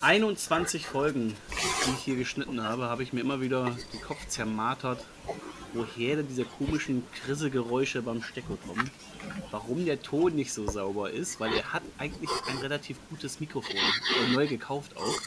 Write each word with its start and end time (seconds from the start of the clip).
21 0.00 0.86
Folgen, 0.86 1.34
die 1.84 1.90
ich 1.90 2.04
hier 2.04 2.14
geschnitten 2.14 2.62
habe, 2.62 2.84
habe 2.84 3.02
ich 3.02 3.12
mir 3.12 3.20
immer 3.20 3.40
wieder 3.40 3.76
den 3.92 4.00
Kopf 4.00 4.28
zermartert, 4.28 5.04
woher 5.72 6.14
denn 6.14 6.28
diese 6.28 6.44
komischen 6.44 7.04
Krissegeräusche 7.24 8.02
beim 8.02 8.22
Stecko 8.22 8.56
kommen. 8.64 8.88
Warum 9.50 9.84
der 9.84 10.00
Ton 10.00 10.36
nicht 10.36 10.52
so 10.52 10.70
sauber 10.70 11.10
ist, 11.10 11.40
weil 11.40 11.52
er 11.52 11.72
hat 11.72 11.82
eigentlich 11.98 12.30
ein 12.48 12.58
relativ 12.58 12.98
gutes 13.10 13.40
Mikrofon, 13.40 13.74
neu 14.32 14.46
gekauft 14.46 14.96
auch. 14.96 15.18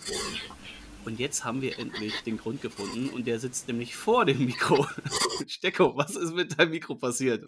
Und 1.04 1.20
jetzt 1.20 1.44
haben 1.44 1.62
wir 1.62 1.78
endlich 1.78 2.22
den 2.22 2.38
Grund 2.38 2.62
gefunden 2.62 3.10
und 3.10 3.28
der 3.28 3.40
sitzt 3.40 3.68
nämlich 3.68 3.98
vor 3.98 4.24
dem 4.24 4.46
Mikro. 4.46 4.88
Stecko, 5.48 5.98
was 5.98 6.16
ist 6.16 6.34
mit 6.34 6.58
deinem 6.58 6.72
Mikro 6.72 6.96
passiert? 6.96 7.44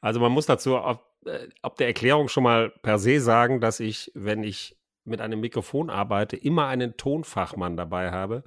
Also 0.00 0.20
man 0.20 0.32
muss 0.32 0.46
dazu 0.46 0.76
ob, 0.76 1.04
äh, 1.26 1.48
ob 1.60 1.76
der 1.76 1.88
Erklärung 1.88 2.28
schon 2.28 2.44
mal 2.44 2.70
per 2.70 2.98
se 2.98 3.20
sagen, 3.20 3.60
dass 3.60 3.78
ich, 3.78 4.10
wenn 4.14 4.42
ich 4.42 4.76
mit 5.06 5.20
einem 5.20 5.40
Mikrofon 5.40 5.90
arbeite, 5.90 6.36
immer 6.36 6.66
einen 6.66 6.96
Tonfachmann 6.96 7.76
dabei 7.76 8.10
habe, 8.10 8.44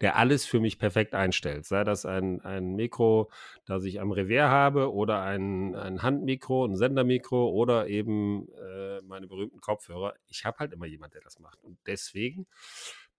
der 0.00 0.16
alles 0.16 0.44
für 0.44 0.60
mich 0.60 0.78
perfekt 0.78 1.14
einstellt. 1.14 1.64
Sei 1.66 1.84
das 1.84 2.04
ein, 2.06 2.40
ein 2.40 2.74
Mikro, 2.74 3.30
das 3.66 3.84
ich 3.84 4.00
am 4.00 4.12
Revier 4.12 4.48
habe, 4.48 4.92
oder 4.92 5.22
ein, 5.22 5.74
ein 5.74 6.02
Handmikro, 6.02 6.64
ein 6.64 6.76
Sendermikro 6.76 7.50
oder 7.50 7.88
eben 7.88 8.48
äh, 8.52 9.00
meine 9.02 9.26
berühmten 9.26 9.60
Kopfhörer. 9.60 10.14
Ich 10.26 10.44
habe 10.44 10.58
halt 10.58 10.72
immer 10.72 10.86
jemand, 10.86 11.14
der 11.14 11.20
das 11.22 11.38
macht. 11.38 11.62
Und 11.62 11.78
deswegen 11.86 12.46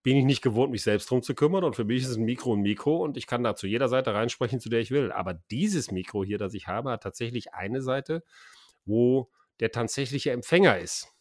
bin 0.03 0.17
ich 0.17 0.25
nicht 0.25 0.41
gewohnt, 0.41 0.71
mich 0.71 0.83
selbst 0.83 1.09
drum 1.09 1.21
zu 1.21 1.35
kümmern. 1.35 1.63
Und 1.63 1.75
für 1.75 1.83
mich 1.83 2.03
ist 2.03 2.15
ein 2.15 2.23
Mikro 2.23 2.53
ein 2.53 2.61
Mikro 2.61 2.97
und 2.97 3.17
ich 3.17 3.27
kann 3.27 3.43
da 3.43 3.55
zu 3.55 3.67
jeder 3.67 3.87
Seite 3.87 4.13
reinsprechen, 4.13 4.59
zu 4.59 4.69
der 4.69 4.79
ich 4.79 4.91
will. 4.91 5.11
Aber 5.11 5.33
dieses 5.51 5.91
Mikro 5.91 6.23
hier, 6.23 6.37
das 6.37 6.53
ich 6.53 6.67
habe, 6.67 6.91
hat 6.91 7.03
tatsächlich 7.03 7.53
eine 7.53 7.81
Seite, 7.81 8.23
wo 8.85 9.29
der 9.59 9.71
tatsächliche 9.71 10.31
Empfänger 10.31 10.79
ist. 10.79 11.13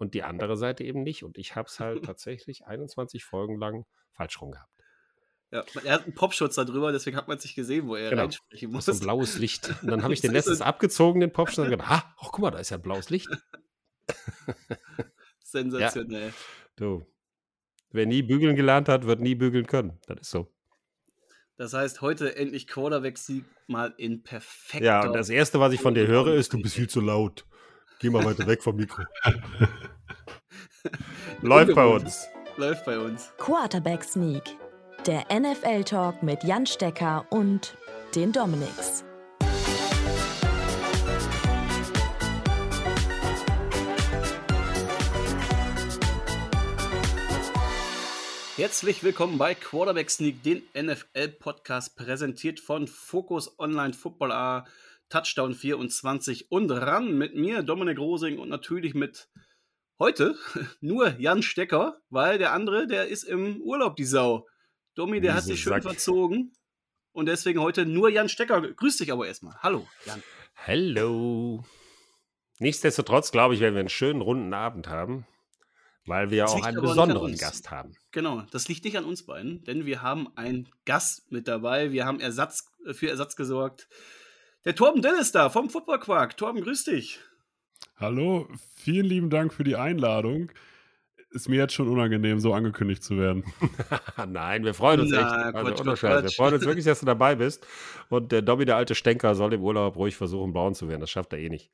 Und 0.00 0.14
die 0.14 0.22
andere 0.22 0.56
Seite 0.56 0.82
eben 0.82 1.02
nicht. 1.02 1.22
Und 1.22 1.38
ich 1.38 1.54
habe 1.54 1.68
es 1.68 1.78
halt 1.78 2.04
tatsächlich 2.06 2.66
21 2.66 3.24
Folgen 3.24 3.58
lang 3.58 3.86
falsch 4.12 4.40
rum 4.40 4.50
gehabt. 4.50 4.72
Ja, 5.52 5.64
er 5.84 5.94
hat 5.94 6.04
einen 6.04 6.14
Popschutz 6.14 6.54
da 6.54 6.64
drüber, 6.64 6.92
deswegen 6.92 7.16
hat 7.16 7.28
man 7.28 7.36
es 7.36 7.44
nicht 7.44 7.56
gesehen, 7.56 7.86
wo 7.86 7.96
er 7.96 8.10
genau. 8.10 8.22
reinsprechen 8.22 8.70
muss. 8.70 8.86
So 8.86 8.92
ein 8.92 9.00
blaues 9.00 9.38
Licht. 9.38 9.68
Und 9.82 9.88
dann 9.88 10.02
habe 10.02 10.14
ich 10.14 10.20
den 10.20 10.32
letztes 10.32 10.60
abgezogen, 10.60 11.20
den 11.20 11.32
Popschutz, 11.32 11.64
und 11.64 11.70
gedacht, 11.70 11.90
ah, 11.90 12.14
oh, 12.18 12.28
guck 12.30 12.38
mal, 12.40 12.50
da 12.50 12.58
ist 12.58 12.70
ja 12.70 12.78
ein 12.78 12.82
blaues 12.82 13.10
Licht. 13.10 13.28
Sensationell. 15.42 16.28
Ja. 16.28 16.34
Du, 16.76 17.04
Wer 17.92 18.06
nie 18.06 18.22
bügeln 18.22 18.54
gelernt 18.54 18.88
hat, 18.88 19.06
wird 19.06 19.20
nie 19.20 19.34
bügeln 19.34 19.66
können. 19.66 19.98
Das 20.06 20.20
ist 20.20 20.30
so. 20.30 20.52
Das 21.56 21.74
heißt, 21.74 22.00
heute 22.00 22.36
endlich 22.36 22.66
Quarterback-Sieg 22.66 23.44
mal 23.66 23.92
in 23.98 24.22
perfekter. 24.22 24.84
Ja, 24.84 25.06
und 25.06 25.12
das 25.12 25.28
Erste, 25.28 25.60
was 25.60 25.72
ich 25.72 25.80
von 25.80 25.94
dir 25.94 26.06
höre, 26.06 26.34
ist, 26.34 26.52
du 26.52 26.62
bist 26.62 26.76
viel 26.76 26.88
zu 26.88 27.00
laut. 27.00 27.46
Geh 28.02 28.08
mal 28.08 28.24
weiter 28.24 28.46
weg 28.46 28.62
vom 28.62 28.76
Mikro. 28.76 29.02
Läuft 31.42 31.74
bei 31.74 31.84
uns. 31.84 32.26
Läuft 32.56 32.86
bei 32.86 32.98
uns. 32.98 33.30
Quarterback 33.36 34.02
Sneak. 34.02 34.42
Der 35.04 35.26
NFL-Talk 35.30 36.22
mit 36.22 36.42
Jan 36.42 36.64
Stecker 36.64 37.26
und 37.28 37.76
den 38.14 38.32
Dominics. 38.32 39.04
Herzlich 48.56 49.04
willkommen 49.04 49.36
bei 49.36 49.54
Quarterback 49.54 50.10
Sneak, 50.10 50.42
den 50.42 50.62
NFL-Podcast, 50.74 51.96
präsentiert 51.96 52.60
von 52.60 52.88
Focus 52.88 53.58
Online 53.58 53.92
Football 53.92 54.32
A, 54.32 54.64
Touchdown 55.10 55.54
24 55.54 56.50
und 56.50 56.70
ran 56.70 57.18
mit 57.18 57.34
mir, 57.34 57.62
Dominik 57.62 57.98
Rosing 57.98 58.38
und 58.38 58.48
natürlich 58.48 58.94
mit 58.94 59.28
heute 59.98 60.36
nur 60.80 61.18
Jan 61.18 61.42
Stecker, 61.42 62.00
weil 62.08 62.38
der 62.38 62.52
andere, 62.52 62.86
der 62.86 63.08
ist 63.08 63.24
im 63.24 63.60
Urlaub, 63.60 63.96
die 63.96 64.04
Sau. 64.04 64.46
Domi, 64.94 65.20
der 65.20 65.34
hat 65.34 65.44
sich 65.44 65.60
schön 65.60 65.74
Sack. 65.74 65.82
verzogen 65.82 66.52
und 67.12 67.26
deswegen 67.26 67.60
heute 67.60 67.86
nur 67.86 68.08
Jan 68.08 68.28
Stecker. 68.28 68.60
Grüß 68.60 68.96
dich 68.96 69.12
aber 69.12 69.26
erstmal. 69.26 69.56
Hallo, 69.62 69.86
Jan. 70.06 70.22
Hallo. 70.66 71.64
Nichtsdestotrotz, 72.58 73.32
glaube 73.32 73.54
ich, 73.54 73.60
werden 73.60 73.74
wir 73.74 73.80
einen 73.80 73.88
schönen 73.88 74.20
runden 74.20 74.52
Abend 74.54 74.88
haben. 74.88 75.26
Weil 76.06 76.30
wir 76.30 76.38
ja 76.38 76.44
auch 76.46 76.64
einen 76.64 76.80
besonderen 76.80 77.36
Gast 77.36 77.70
haben. 77.70 77.94
Genau, 78.10 78.42
das 78.50 78.68
liegt 78.68 78.84
nicht 78.84 78.96
an 78.96 79.04
uns 79.04 79.26
beiden, 79.26 79.62
denn 79.64 79.84
wir 79.84 80.02
haben 80.02 80.34
einen 80.36 80.68
Gast 80.84 81.30
mit 81.30 81.46
dabei. 81.46 81.92
Wir 81.92 82.06
haben 82.06 82.20
Ersatz, 82.20 82.72
äh, 82.86 82.94
für 82.94 83.08
Ersatz 83.08 83.36
gesorgt. 83.36 83.86
Der 84.66 84.74
Torben 84.74 85.00
Dill 85.00 85.14
ist 85.18 85.34
da 85.34 85.48
vom 85.48 85.70
Football 85.70 86.00
Quark. 86.00 86.36
Torben, 86.36 86.60
grüß 86.62 86.84
dich. 86.84 87.18
Hallo, 87.96 88.46
vielen 88.76 89.06
lieben 89.06 89.30
Dank 89.30 89.54
für 89.54 89.64
die 89.64 89.76
Einladung. 89.76 90.52
Ist 91.30 91.48
mir 91.48 91.56
jetzt 91.56 91.72
schon 91.72 91.88
unangenehm, 91.88 92.40
so 92.40 92.52
angekündigt 92.52 93.02
zu 93.02 93.16
werden. 93.16 93.44
Nein, 94.28 94.64
wir 94.64 94.74
freuen 94.74 95.00
uns 95.00 95.12
Na, 95.12 95.20
echt. 95.48 95.54
Also, 95.54 95.82
Quatsch, 95.82 96.00
Quatsch. 96.00 96.22
Wir 96.24 96.30
freuen 96.30 96.54
uns 96.54 96.66
wirklich, 96.66 96.84
dass 96.84 97.00
du 97.00 97.06
dabei 97.06 97.36
bist. 97.36 97.66
Und 98.10 98.32
der 98.32 98.42
Dobby, 98.42 98.66
der 98.66 98.76
alte 98.76 98.94
Stänker, 98.94 99.34
soll 99.34 99.54
im 99.54 99.62
Urlaub 99.62 99.96
ruhig 99.96 100.16
versuchen, 100.16 100.52
braun 100.52 100.74
zu 100.74 100.88
werden. 100.88 101.00
Das 101.00 101.10
schafft 101.10 101.32
er 101.32 101.38
eh 101.38 101.48
nicht. 101.48 101.70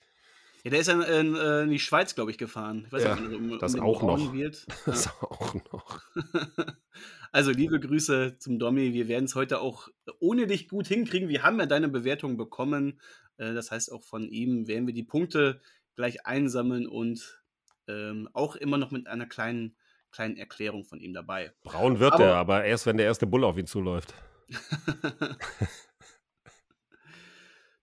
Ja, 0.66 0.71
der 0.71 0.81
ist 0.81 0.88
in, 0.88 1.00
in, 1.00 1.37
äh, 1.37 1.62
in 1.62 1.71
die 1.71 1.78
Schweiz, 1.78 2.16
glaube 2.16 2.32
ich, 2.32 2.38
gefahren. 2.38 2.87
Ich 2.87 2.93
weiß 2.93 3.04
ja, 3.04 3.15
nicht, 3.15 3.38
um, 3.38 3.56
das, 3.60 3.77
um 3.77 3.82
auch 3.82 4.03
noch. 4.03 4.32
Wird. 4.32 4.66
das 4.84 5.04
ja. 5.04 5.12
auch 5.21 5.54
noch. 5.72 6.00
also, 7.31 7.53
liebe 7.53 7.78
Grüße 7.78 8.38
zum 8.41 8.59
Domi. 8.59 8.93
Wir 8.93 9.06
werden 9.06 9.27
es 9.27 9.37
heute 9.37 9.60
auch 9.60 9.88
ohne 10.19 10.49
dich 10.49 10.69
gut 10.69 10.88
hinkriegen. 10.88 11.28
Wir 11.28 11.44
haben 11.44 11.60
ja 11.60 11.66
deine 11.66 11.88
Bewertung 11.88 12.37
bekommen. 12.37 13.00
Äh, 13.37 13.54
das 13.54 13.71
heißt, 13.71 13.93
auch 13.93 14.03
von 14.03 14.28
ihm 14.28 14.66
werden 14.66 14.88
wir 14.88 14.94
die 14.94 15.04
Punkte 15.04 15.60
gleich 15.94 16.27
einsammeln 16.27 16.88
und 16.88 17.41
ähm, 17.87 18.28
auch 18.33 18.56
immer 18.56 18.77
noch 18.77 18.91
mit 18.91 19.06
einer 19.06 19.27
kleinen, 19.27 19.77
kleinen 20.10 20.37
Erklärung 20.37 20.84
von 20.84 20.98
ihm 20.98 21.15
dabei. 21.15 21.53
Braun 21.62 22.00
wird 22.00 22.15
aber, 22.15 22.25
er, 22.25 22.34
aber 22.38 22.65
erst, 22.65 22.87
wenn 22.87 22.97
der 22.97 23.06
erste 23.06 23.28
Bull 23.28 23.44
auf 23.44 23.56
ihn 23.56 23.69
zuläuft. 23.69 24.15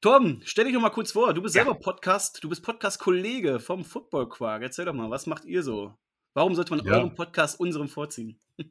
Torben, 0.03 0.41
stell 0.43 0.65
dich 0.65 0.73
doch 0.73 0.81
mal 0.81 0.89
kurz 0.89 1.13
vor. 1.13 1.33
Du 1.33 1.41
bist 1.41 1.55
ja. 1.55 1.63
selber 1.63 1.79
Podcast, 1.79 2.43
du 2.43 2.49
bist 2.49 2.61
Podcast-Kollege 2.61 3.61
vom 3.61 3.85
Football 3.85 4.27
Quark. 4.27 4.61
Erzähl 4.61 4.83
doch 4.83 4.93
mal, 4.93 5.09
was 5.09 5.27
macht 5.27 5.45
ihr 5.45 5.63
so? 5.63 5.93
Warum 6.33 6.55
sollte 6.55 6.75
man 6.75 6.85
ja. 6.85 6.95
euren 6.95 7.15
Podcast 7.15 7.57
unserem 7.57 7.87
vorziehen? 7.87 8.37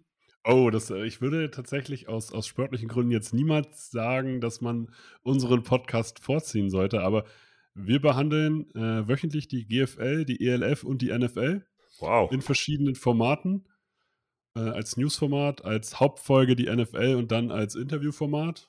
Oh, 0.44 0.70
das, 0.70 0.90
äh, 0.90 1.06
ich 1.06 1.20
würde 1.20 1.52
tatsächlich 1.52 2.08
aus, 2.08 2.32
aus 2.32 2.48
sportlichen 2.48 2.88
Gründen 2.88 3.12
jetzt 3.12 3.32
niemals 3.32 3.92
sagen, 3.92 4.40
dass 4.40 4.60
man 4.60 4.92
unseren 5.22 5.62
Podcast 5.62 6.18
vorziehen 6.18 6.68
sollte, 6.68 7.02
aber 7.02 7.24
wir 7.74 8.02
behandeln 8.02 8.68
äh, 8.74 9.08
wöchentlich 9.08 9.46
die 9.46 9.68
GFL, 9.68 10.24
die 10.24 10.44
ELF 10.44 10.82
und 10.82 11.00
die 11.00 11.16
NFL. 11.16 11.64
Wow. 12.00 12.32
In 12.32 12.42
verschiedenen 12.42 12.96
Formaten. 12.96 13.68
Äh, 14.56 14.62
als 14.62 14.96
Newsformat, 14.96 15.64
als 15.64 16.00
Hauptfolge 16.00 16.56
die 16.56 16.68
NFL 16.68 17.14
und 17.14 17.30
dann 17.30 17.52
als 17.52 17.76
Interviewformat. 17.76 18.68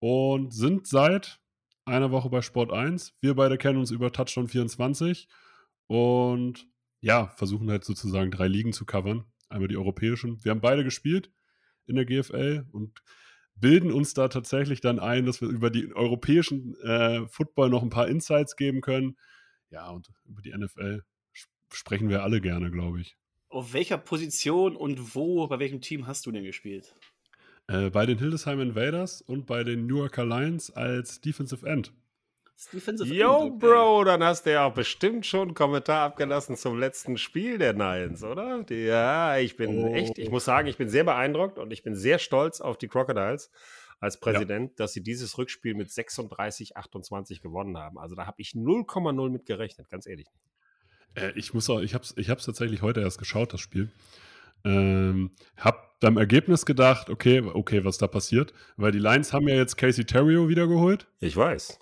Und 0.00 0.54
sind 0.54 0.86
seit 0.86 1.43
einer 1.84 2.10
Woche 2.10 2.30
bei 2.30 2.42
Sport 2.42 2.72
1. 2.72 3.14
Wir 3.20 3.34
beide 3.34 3.58
kennen 3.58 3.78
uns 3.78 3.90
über 3.90 4.12
Touchdown 4.12 4.48
24 4.48 5.28
und 5.86 6.66
ja, 7.00 7.28
versuchen 7.36 7.70
halt 7.70 7.84
sozusagen 7.84 8.30
drei 8.30 8.48
Ligen 8.48 8.72
zu 8.72 8.86
covern. 8.86 9.24
Einmal 9.48 9.68
die 9.68 9.76
europäischen. 9.76 10.42
Wir 10.42 10.50
haben 10.50 10.60
beide 10.60 10.84
gespielt 10.84 11.30
in 11.86 11.96
der 11.96 12.06
GFL 12.06 12.66
und 12.72 13.02
bilden 13.56 13.92
uns 13.92 14.14
da 14.14 14.28
tatsächlich 14.28 14.80
dann 14.80 14.98
ein, 14.98 15.26
dass 15.26 15.40
wir 15.40 15.48
über 15.48 15.70
die 15.70 15.94
europäischen 15.94 16.74
äh, 16.80 17.26
Football 17.28 17.70
noch 17.70 17.82
ein 17.82 17.90
paar 17.90 18.08
Insights 18.08 18.56
geben 18.56 18.80
können. 18.80 19.16
Ja, 19.70 19.90
und 19.90 20.08
über 20.24 20.42
die 20.42 20.56
NFL 20.56 21.02
sprechen 21.70 22.08
wir 22.08 22.22
alle 22.22 22.40
gerne, 22.40 22.70
glaube 22.70 23.00
ich. 23.00 23.16
Auf 23.48 23.72
welcher 23.72 23.98
Position 23.98 24.74
und 24.74 25.14
wo, 25.14 25.46
bei 25.46 25.58
welchem 25.58 25.80
Team 25.80 26.06
hast 26.06 26.26
du 26.26 26.32
denn 26.32 26.44
gespielt? 26.44 26.96
Äh, 27.66 27.90
bei 27.90 28.04
den 28.04 28.18
Hildesheim 28.18 28.60
Invaders 28.60 29.22
und 29.22 29.46
bei 29.46 29.64
den 29.64 29.86
New 29.86 29.98
York 29.98 30.16
Lions 30.18 30.70
als 30.70 31.20
Defensive 31.20 31.66
End. 31.66 31.92
Defensive 32.72 33.12
Yo, 33.12 33.46
End, 33.46 33.58
Bro, 33.58 34.04
dann 34.04 34.22
hast 34.22 34.46
du 34.46 34.52
ja 34.52 34.66
auch 34.66 34.74
bestimmt 34.74 35.26
schon 35.26 35.48
einen 35.48 35.54
Kommentar 35.54 36.02
abgelassen 36.02 36.56
zum 36.56 36.78
letzten 36.78 37.16
Spiel 37.16 37.58
der 37.58 37.72
Lions, 37.72 38.22
oder? 38.22 38.64
Ja, 38.70 39.38
ich 39.38 39.56
bin 39.56 39.78
oh. 39.78 39.94
echt, 39.94 40.18
ich 40.18 40.30
muss 40.30 40.44
sagen, 40.44 40.68
ich 40.68 40.76
bin 40.76 40.88
sehr 40.88 41.04
beeindruckt 41.04 41.58
und 41.58 41.72
ich 41.72 41.82
bin 41.82 41.94
sehr 41.94 42.18
stolz 42.18 42.60
auf 42.60 42.78
die 42.78 42.88
Crocodiles 42.88 43.50
als 43.98 44.20
Präsident, 44.20 44.70
ja. 44.70 44.76
dass 44.76 44.92
sie 44.92 45.02
dieses 45.02 45.36
Rückspiel 45.38 45.74
mit 45.74 45.90
36, 45.90 46.76
28 46.76 47.40
gewonnen 47.40 47.78
haben. 47.78 47.98
Also 47.98 48.14
da 48.14 48.26
habe 48.26 48.40
ich 48.40 48.50
0,0 48.50 49.30
mit 49.30 49.46
gerechnet, 49.46 49.88
ganz 49.88 50.06
ehrlich. 50.06 50.26
Äh, 51.14 51.32
ich 51.36 51.54
muss 51.54 51.68
auch, 51.70 51.80
ich 51.80 51.94
habe 51.94 52.04
es 52.04 52.14
ich 52.16 52.26
tatsächlich 52.26 52.82
heute 52.82 53.00
erst 53.00 53.18
geschaut, 53.18 53.52
das 53.52 53.60
Spiel. 53.60 53.90
Ähm, 54.64 55.32
hab 55.56 56.00
beim 56.00 56.16
Ergebnis 56.16 56.66
gedacht, 56.66 57.10
okay, 57.10 57.40
okay, 57.40 57.84
was 57.84 57.98
da 57.98 58.06
passiert, 58.06 58.52
weil 58.76 58.92
die 58.92 58.98
Lions 58.98 59.32
haben 59.32 59.48
ja 59.48 59.54
jetzt 59.54 59.76
Casey 59.76 60.04
Terrio 60.04 60.48
wiedergeholt. 60.48 61.06
Ich 61.20 61.36
weiß. 61.36 61.78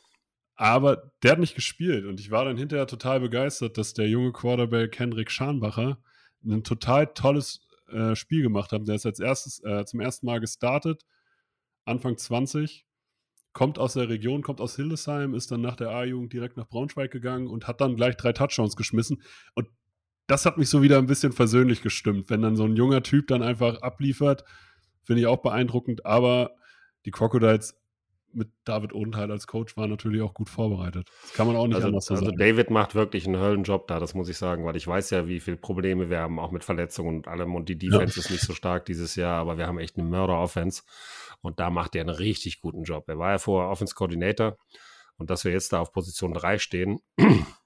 Aber 0.54 1.12
der 1.22 1.32
hat 1.32 1.38
nicht 1.38 1.54
gespielt 1.54 2.04
und 2.04 2.20
ich 2.20 2.30
war 2.30 2.44
dann 2.44 2.56
hinterher 2.56 2.86
total 2.86 3.20
begeistert, 3.20 3.78
dass 3.78 3.94
der 3.94 4.08
junge 4.08 4.32
Quarterback 4.32 4.98
Henrik 4.98 5.30
Scharnbacher 5.30 5.98
ein 6.44 6.62
total 6.62 7.06
tolles 7.14 7.66
äh, 7.88 8.14
Spiel 8.14 8.42
gemacht 8.42 8.72
hat. 8.72 8.86
Der 8.86 8.94
ist 8.94 9.06
als 9.06 9.18
erstes 9.18 9.62
äh, 9.64 9.84
zum 9.84 10.00
ersten 10.00 10.26
Mal 10.26 10.40
gestartet, 10.40 11.04
Anfang 11.84 12.16
20, 12.16 12.86
kommt 13.52 13.78
aus 13.78 13.94
der 13.94 14.08
Region, 14.08 14.42
kommt 14.42 14.60
aus 14.60 14.76
Hildesheim, 14.76 15.34
ist 15.34 15.50
dann 15.50 15.60
nach 15.60 15.76
der 15.76 15.90
A-Jugend 15.90 16.32
direkt 16.32 16.56
nach 16.56 16.68
Braunschweig 16.68 17.10
gegangen 17.10 17.48
und 17.48 17.66
hat 17.66 17.80
dann 17.80 17.96
gleich 17.96 18.16
drei 18.16 18.32
Touchdowns 18.32 18.76
geschmissen. 18.76 19.22
Und 19.54 19.68
das 20.32 20.46
hat 20.46 20.56
mich 20.56 20.70
so 20.70 20.80
wieder 20.80 20.96
ein 20.96 21.06
bisschen 21.06 21.32
versöhnlich 21.32 21.82
gestimmt. 21.82 22.30
Wenn 22.30 22.40
dann 22.40 22.56
so 22.56 22.64
ein 22.64 22.74
junger 22.74 23.02
Typ 23.02 23.26
dann 23.26 23.42
einfach 23.42 23.82
abliefert, 23.82 24.44
finde 25.04 25.20
ich 25.20 25.26
auch 25.26 25.42
beeindruckend. 25.42 26.06
Aber 26.06 26.52
die 27.04 27.10
Crocodiles 27.10 27.78
mit 28.32 28.48
David 28.64 28.94
Odenthal 28.94 29.30
als 29.30 29.46
Coach 29.46 29.76
war 29.76 29.86
natürlich 29.88 30.22
auch 30.22 30.32
gut 30.32 30.48
vorbereitet. 30.48 31.10
Das 31.20 31.34
kann 31.34 31.46
man 31.46 31.56
auch 31.56 31.66
nicht 31.66 31.76
also, 31.76 31.88
anders 31.88 32.06
so 32.06 32.14
also 32.14 32.24
sagen. 32.24 32.38
David 32.38 32.70
macht 32.70 32.94
wirklich 32.94 33.26
einen 33.26 33.36
Höllenjob 33.36 33.86
da, 33.88 34.00
das 34.00 34.14
muss 34.14 34.30
ich 34.30 34.38
sagen, 34.38 34.64
weil 34.64 34.74
ich 34.74 34.86
weiß 34.86 35.10
ja, 35.10 35.28
wie 35.28 35.38
viele 35.38 35.58
Probleme 35.58 36.08
wir 36.08 36.20
haben, 36.20 36.38
auch 36.38 36.50
mit 36.50 36.64
Verletzungen 36.64 37.18
und 37.18 37.28
allem. 37.28 37.54
Und 37.54 37.68
die 37.68 37.76
Defense 37.76 38.18
ja. 38.18 38.24
ist 38.24 38.30
nicht 38.30 38.40
so 38.40 38.54
stark 38.54 38.86
dieses 38.86 39.16
Jahr, 39.16 39.38
aber 39.38 39.58
wir 39.58 39.66
haben 39.66 39.78
echt 39.78 39.98
eine 39.98 40.08
Mörder-Offense. 40.08 40.82
Und 41.42 41.60
da 41.60 41.68
macht 41.68 41.94
er 41.94 42.00
einen 42.00 42.08
richtig 42.08 42.62
guten 42.62 42.84
Job. 42.84 43.04
Er 43.06 43.18
war 43.18 43.32
ja 43.32 43.38
vorher 43.38 43.70
Offense-Coordinator. 43.70 44.56
Und 45.18 45.28
dass 45.28 45.44
wir 45.44 45.52
jetzt 45.52 45.74
da 45.74 45.80
auf 45.80 45.92
Position 45.92 46.32
3 46.32 46.58
stehen, 46.58 47.00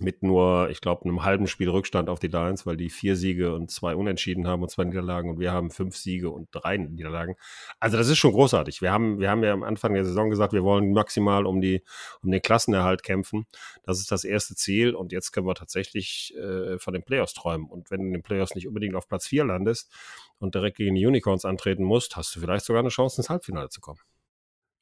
mit 0.00 0.22
nur, 0.22 0.68
ich 0.70 0.80
glaube, 0.80 1.04
einem 1.04 1.24
halben 1.24 1.46
Spiel 1.46 1.68
Rückstand 1.68 2.08
auf 2.08 2.18
die 2.18 2.28
Lions, 2.28 2.66
weil 2.66 2.76
die 2.76 2.90
vier 2.90 3.16
Siege 3.16 3.54
und 3.54 3.70
zwei 3.70 3.94
Unentschieden 3.94 4.46
haben 4.46 4.62
und 4.62 4.70
zwei 4.70 4.84
Niederlagen 4.84 5.30
und 5.30 5.38
wir 5.38 5.52
haben 5.52 5.70
fünf 5.70 5.96
Siege 5.96 6.30
und 6.30 6.48
drei 6.52 6.76
Niederlagen. 6.76 7.36
Also 7.80 7.96
das 7.96 8.08
ist 8.08 8.18
schon 8.18 8.32
großartig. 8.32 8.82
Wir 8.82 8.92
haben, 8.92 9.18
wir 9.18 9.30
haben 9.30 9.42
ja 9.42 9.52
am 9.52 9.62
Anfang 9.62 9.94
der 9.94 10.04
Saison 10.04 10.30
gesagt, 10.30 10.52
wir 10.52 10.64
wollen 10.64 10.92
maximal 10.92 11.46
um 11.46 11.60
die, 11.60 11.82
um 12.22 12.30
den 12.30 12.42
Klassenerhalt 12.42 13.02
kämpfen. 13.02 13.46
Das 13.82 14.00
ist 14.00 14.10
das 14.10 14.24
erste 14.24 14.54
Ziel 14.54 14.94
und 14.94 15.12
jetzt 15.12 15.32
können 15.32 15.46
wir 15.46 15.54
tatsächlich 15.54 16.34
äh, 16.36 16.78
von 16.78 16.94
den 16.94 17.02
Playoffs 17.02 17.34
träumen. 17.34 17.68
Und 17.68 17.90
wenn 17.90 18.00
du 18.00 18.06
in 18.06 18.12
den 18.12 18.22
Playoffs 18.22 18.54
nicht 18.54 18.68
unbedingt 18.68 18.94
auf 18.94 19.08
Platz 19.08 19.26
vier 19.26 19.44
landest 19.44 19.92
und 20.38 20.54
direkt 20.54 20.76
gegen 20.76 20.94
die 20.94 21.06
Unicorns 21.06 21.44
antreten 21.44 21.84
musst, 21.84 22.16
hast 22.16 22.34
du 22.36 22.40
vielleicht 22.40 22.64
sogar 22.64 22.80
eine 22.80 22.88
Chance, 22.90 23.20
ins 23.20 23.30
Halbfinale 23.30 23.68
zu 23.68 23.80
kommen. 23.80 24.00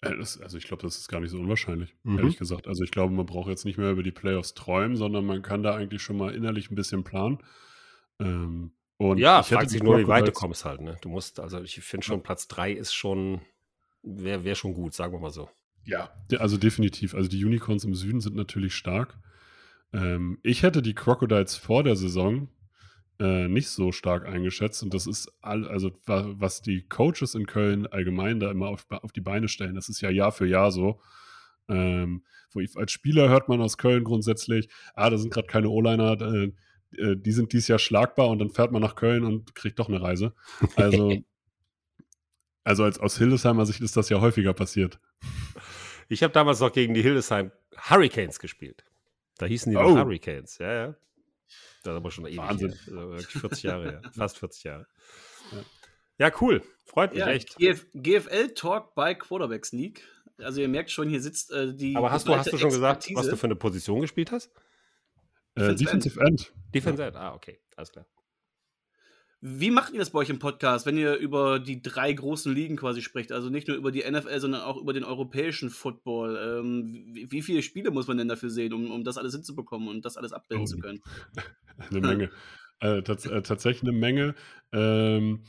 Äh, 0.02 0.16
das, 0.16 0.40
also 0.40 0.58
ich 0.58 0.64
glaube, 0.64 0.82
das 0.82 0.98
ist 0.98 1.08
gar 1.08 1.20
nicht 1.20 1.30
so 1.30 1.38
unwahrscheinlich, 1.38 1.94
mhm. 2.02 2.18
ehrlich 2.18 2.36
gesagt. 2.36 2.68
Also 2.68 2.84
ich 2.84 2.90
glaube, 2.90 3.14
man 3.14 3.24
braucht 3.24 3.48
jetzt 3.48 3.64
nicht 3.64 3.78
mehr 3.78 3.90
über 3.90 4.02
die 4.02 4.12
Playoffs 4.12 4.54
träumen, 4.54 4.96
sondern 4.96 5.24
man 5.24 5.42
kann 5.42 5.62
da 5.62 5.74
eigentlich 5.74 6.02
schon 6.02 6.16
mal 6.16 6.34
innerlich 6.34 6.70
ein 6.70 6.74
bisschen 6.74 7.04
planen. 7.04 7.38
Ähm, 8.20 8.72
und 8.98 9.18
ja, 9.18 9.42
fragt 9.42 9.70
sich 9.70 9.82
nur, 9.82 9.98
wie 9.98 10.06
weit 10.06 10.28
du 10.28 10.32
kommst 10.32 10.64
halt. 10.64 10.80
Ne? 10.80 10.96
Du 11.00 11.08
musst, 11.08 11.40
also 11.40 11.60
ich 11.62 11.80
finde 11.80 12.04
schon. 12.04 12.22
Platz 12.22 12.46
3 12.48 12.72
ist 12.72 12.92
schon, 12.92 13.40
wäre 14.02 14.44
wär 14.44 14.54
schon 14.54 14.74
gut, 14.74 14.94
sagen 14.94 15.12
wir 15.12 15.20
mal 15.20 15.30
so. 15.30 15.48
Ja, 15.84 16.10
also 16.38 16.56
definitiv. 16.56 17.14
Also 17.14 17.28
die 17.28 17.44
Unicorns 17.44 17.84
im 17.84 17.94
Süden 17.94 18.20
sind 18.20 18.36
natürlich 18.36 18.74
stark. 18.74 19.18
Ähm, 19.92 20.38
ich 20.42 20.62
hätte 20.62 20.82
die 20.82 20.94
Crocodiles 20.94 21.56
vor 21.56 21.82
der 21.82 21.96
Saison 21.96 22.48
äh, 23.22 23.46
nicht 23.46 23.68
so 23.68 23.92
stark 23.92 24.26
eingeschätzt. 24.26 24.82
Und 24.82 24.92
das 24.92 25.06
ist 25.06 25.32
all, 25.40 25.68
also 25.68 25.92
was 26.06 26.60
die 26.60 26.82
Coaches 26.82 27.36
in 27.36 27.46
Köln 27.46 27.86
allgemein 27.86 28.40
da 28.40 28.50
immer 28.50 28.66
auf, 28.68 28.84
auf 28.90 29.12
die 29.12 29.20
Beine 29.20 29.46
stellen, 29.46 29.76
das 29.76 29.88
ist 29.88 30.00
ja 30.00 30.10
Jahr 30.10 30.32
für 30.32 30.46
Jahr 30.46 30.72
so. 30.72 31.00
Ähm, 31.68 32.24
wo 32.50 32.60
ich, 32.60 32.76
als 32.76 32.90
Spieler 32.90 33.28
hört 33.28 33.48
man 33.48 33.60
aus 33.60 33.78
Köln 33.78 34.02
grundsätzlich, 34.02 34.68
ah, 34.94 35.08
da 35.08 35.16
sind 35.16 35.32
gerade 35.32 35.46
keine 35.46 35.68
O-Liner, 35.68 36.20
äh, 36.20 36.52
äh, 36.98 37.16
die 37.16 37.30
sind 37.30 37.52
dieses 37.52 37.68
Jahr 37.68 37.78
schlagbar 37.78 38.28
und 38.28 38.40
dann 38.40 38.50
fährt 38.50 38.72
man 38.72 38.82
nach 38.82 38.96
Köln 38.96 39.22
und 39.22 39.54
kriegt 39.54 39.78
doch 39.78 39.88
eine 39.88 40.02
Reise. 40.02 40.34
Also, 40.74 41.16
also 42.64 42.82
als, 42.82 42.98
aus 42.98 43.16
Hildesheimer 43.18 43.66
Sicht 43.66 43.80
ist 43.82 43.96
das 43.96 44.08
ja 44.08 44.20
häufiger 44.20 44.52
passiert. 44.52 44.98
Ich 46.08 46.24
habe 46.24 46.32
damals 46.32 46.58
noch 46.58 46.72
gegen 46.72 46.92
die 46.92 47.02
Hildesheim 47.02 47.52
Hurricanes 47.76 48.40
gespielt. 48.40 48.84
Da 49.38 49.46
hießen 49.46 49.70
die 49.70 49.78
oh. 49.78 49.96
Hurricanes, 49.96 50.58
ja, 50.58 50.72
ja. 50.72 50.94
Das 51.82 51.92
ist 51.92 51.96
aber 51.96 52.10
schon 52.10 52.26
ewig. 52.26 52.38
Wahnsinn. 52.38 52.78
Also 52.86 53.38
40 53.40 53.62
Jahre, 53.62 54.00
ja. 54.02 54.10
Fast 54.12 54.38
40 54.38 54.64
Jahre. 54.64 54.86
Ja. 56.18 56.30
cool. 56.40 56.62
Freut 56.84 57.12
mich 57.12 57.20
ja, 57.20 57.28
echt. 57.28 57.56
GF 57.56 57.86
GFL-Talk 57.94 58.94
bei 58.94 59.14
Quarterback 59.14 59.66
Sneak. 59.66 60.02
Also 60.38 60.60
ihr 60.60 60.68
merkt 60.68 60.90
schon, 60.90 61.08
hier 61.08 61.20
sitzt 61.20 61.52
äh, 61.52 61.74
die. 61.74 61.96
Aber 61.96 62.10
hast 62.10 62.28
du, 62.28 62.34
hast 62.34 62.52
du 62.52 62.58
schon 62.58 62.70
gesagt, 62.70 63.08
was 63.14 63.28
du 63.28 63.36
für 63.36 63.46
eine 63.46 63.56
Position 63.56 64.00
gespielt 64.00 64.32
hast? 64.32 64.50
Äh, 65.54 65.74
Defensive 65.74 66.20
End. 66.20 66.52
Defensive 66.74 67.06
End, 67.06 67.16
ah, 67.16 67.34
okay, 67.34 67.60
alles 67.76 67.92
klar. 67.92 68.06
Wie 69.44 69.72
macht 69.72 69.92
ihr 69.92 69.98
das 69.98 70.10
bei 70.10 70.20
euch 70.20 70.30
im 70.30 70.38
Podcast, 70.38 70.86
wenn 70.86 70.96
ihr 70.96 71.16
über 71.16 71.58
die 71.58 71.82
drei 71.82 72.12
großen 72.12 72.54
Ligen 72.54 72.76
quasi 72.76 73.02
spricht? 73.02 73.32
Also 73.32 73.50
nicht 73.50 73.66
nur 73.66 73.76
über 73.76 73.90
die 73.90 74.08
NFL, 74.08 74.38
sondern 74.38 74.60
auch 74.60 74.80
über 74.80 74.92
den 74.92 75.02
europäischen 75.02 75.68
Football. 75.68 76.60
Ähm, 76.60 77.06
wie, 77.12 77.28
wie, 77.32 77.42
viele 77.42 77.62
Spiele 77.62 77.90
muss 77.90 78.06
man 78.06 78.18
denn 78.18 78.28
dafür 78.28 78.50
sehen, 78.50 78.72
um, 78.72 78.92
um 78.92 79.02
das 79.02 79.18
alles 79.18 79.34
hinzubekommen 79.34 79.88
und 79.88 80.04
das 80.04 80.16
alles 80.16 80.32
abbilden 80.32 80.62
oh, 80.62 80.66
zu 80.68 80.78
können? 80.78 81.02
Eine 81.90 82.00
Menge. 82.00 82.30
äh, 82.78 83.02
tats 83.02 83.26
äh, 83.26 83.42
tatsächlich 83.42 83.82
eine 83.82 83.98
Menge. 83.98 84.36
Ähm, 84.70 85.42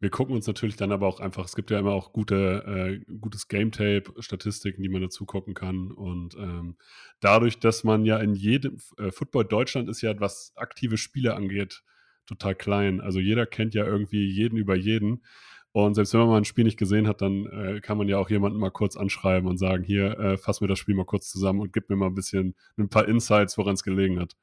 wir 0.00 0.08
gucken 0.08 0.34
uns 0.34 0.46
natürlich 0.46 0.76
dann 0.76 0.92
aber 0.92 1.06
auch 1.06 1.20
einfach, 1.20 1.44
es 1.44 1.54
gibt 1.54 1.70
ja 1.70 1.78
immer 1.78 1.92
auch 1.92 2.14
gute, 2.14 3.02
äh, 3.06 3.14
gutes 3.18 3.48
Game 3.48 3.72
Tape, 3.72 4.04
Statistiken, 4.20 4.82
die 4.82 4.88
man 4.88 5.02
dazu 5.02 5.26
gucken 5.26 5.52
kann. 5.52 5.90
Und 5.90 6.34
ähm, 6.36 6.76
dadurch, 7.20 7.58
dass 7.58 7.84
man 7.84 8.06
ja 8.06 8.16
in 8.20 8.34
jedem, 8.34 8.78
äh, 8.96 9.10
Football 9.10 9.44
Deutschland 9.44 9.90
ist 9.90 10.00
ja, 10.00 10.18
was 10.18 10.52
aktive 10.56 10.96
Spiele 10.96 11.34
angeht, 11.34 11.82
total 12.28 12.54
klein. 12.54 13.00
Also 13.00 13.18
jeder 13.18 13.46
kennt 13.46 13.74
ja 13.74 13.84
irgendwie 13.84 14.26
jeden 14.26 14.56
über 14.56 14.76
jeden. 14.76 15.22
Und 15.72 15.94
selbst 15.94 16.12
wenn 16.12 16.20
man 16.20 16.28
mal 16.30 16.36
ein 16.38 16.44
Spiel 16.44 16.64
nicht 16.64 16.78
gesehen 16.78 17.06
hat, 17.06 17.20
dann 17.20 17.46
äh, 17.46 17.80
kann 17.80 17.98
man 17.98 18.08
ja 18.08 18.18
auch 18.18 18.30
jemanden 18.30 18.58
mal 18.58 18.70
kurz 18.70 18.96
anschreiben 18.96 19.48
und 19.48 19.58
sagen, 19.58 19.84
hier, 19.84 20.18
äh, 20.18 20.38
fass 20.38 20.60
mir 20.60 20.66
das 20.66 20.78
Spiel 20.78 20.94
mal 20.94 21.04
kurz 21.04 21.30
zusammen 21.30 21.60
und 21.60 21.72
gib 21.72 21.90
mir 21.90 21.96
mal 21.96 22.06
ein 22.06 22.14
bisschen, 22.14 22.54
ein 22.76 22.88
paar 22.88 23.06
Insights, 23.06 23.58
woran 23.58 23.74
es 23.74 23.82
gelegen 23.82 24.18
hat. 24.18 24.34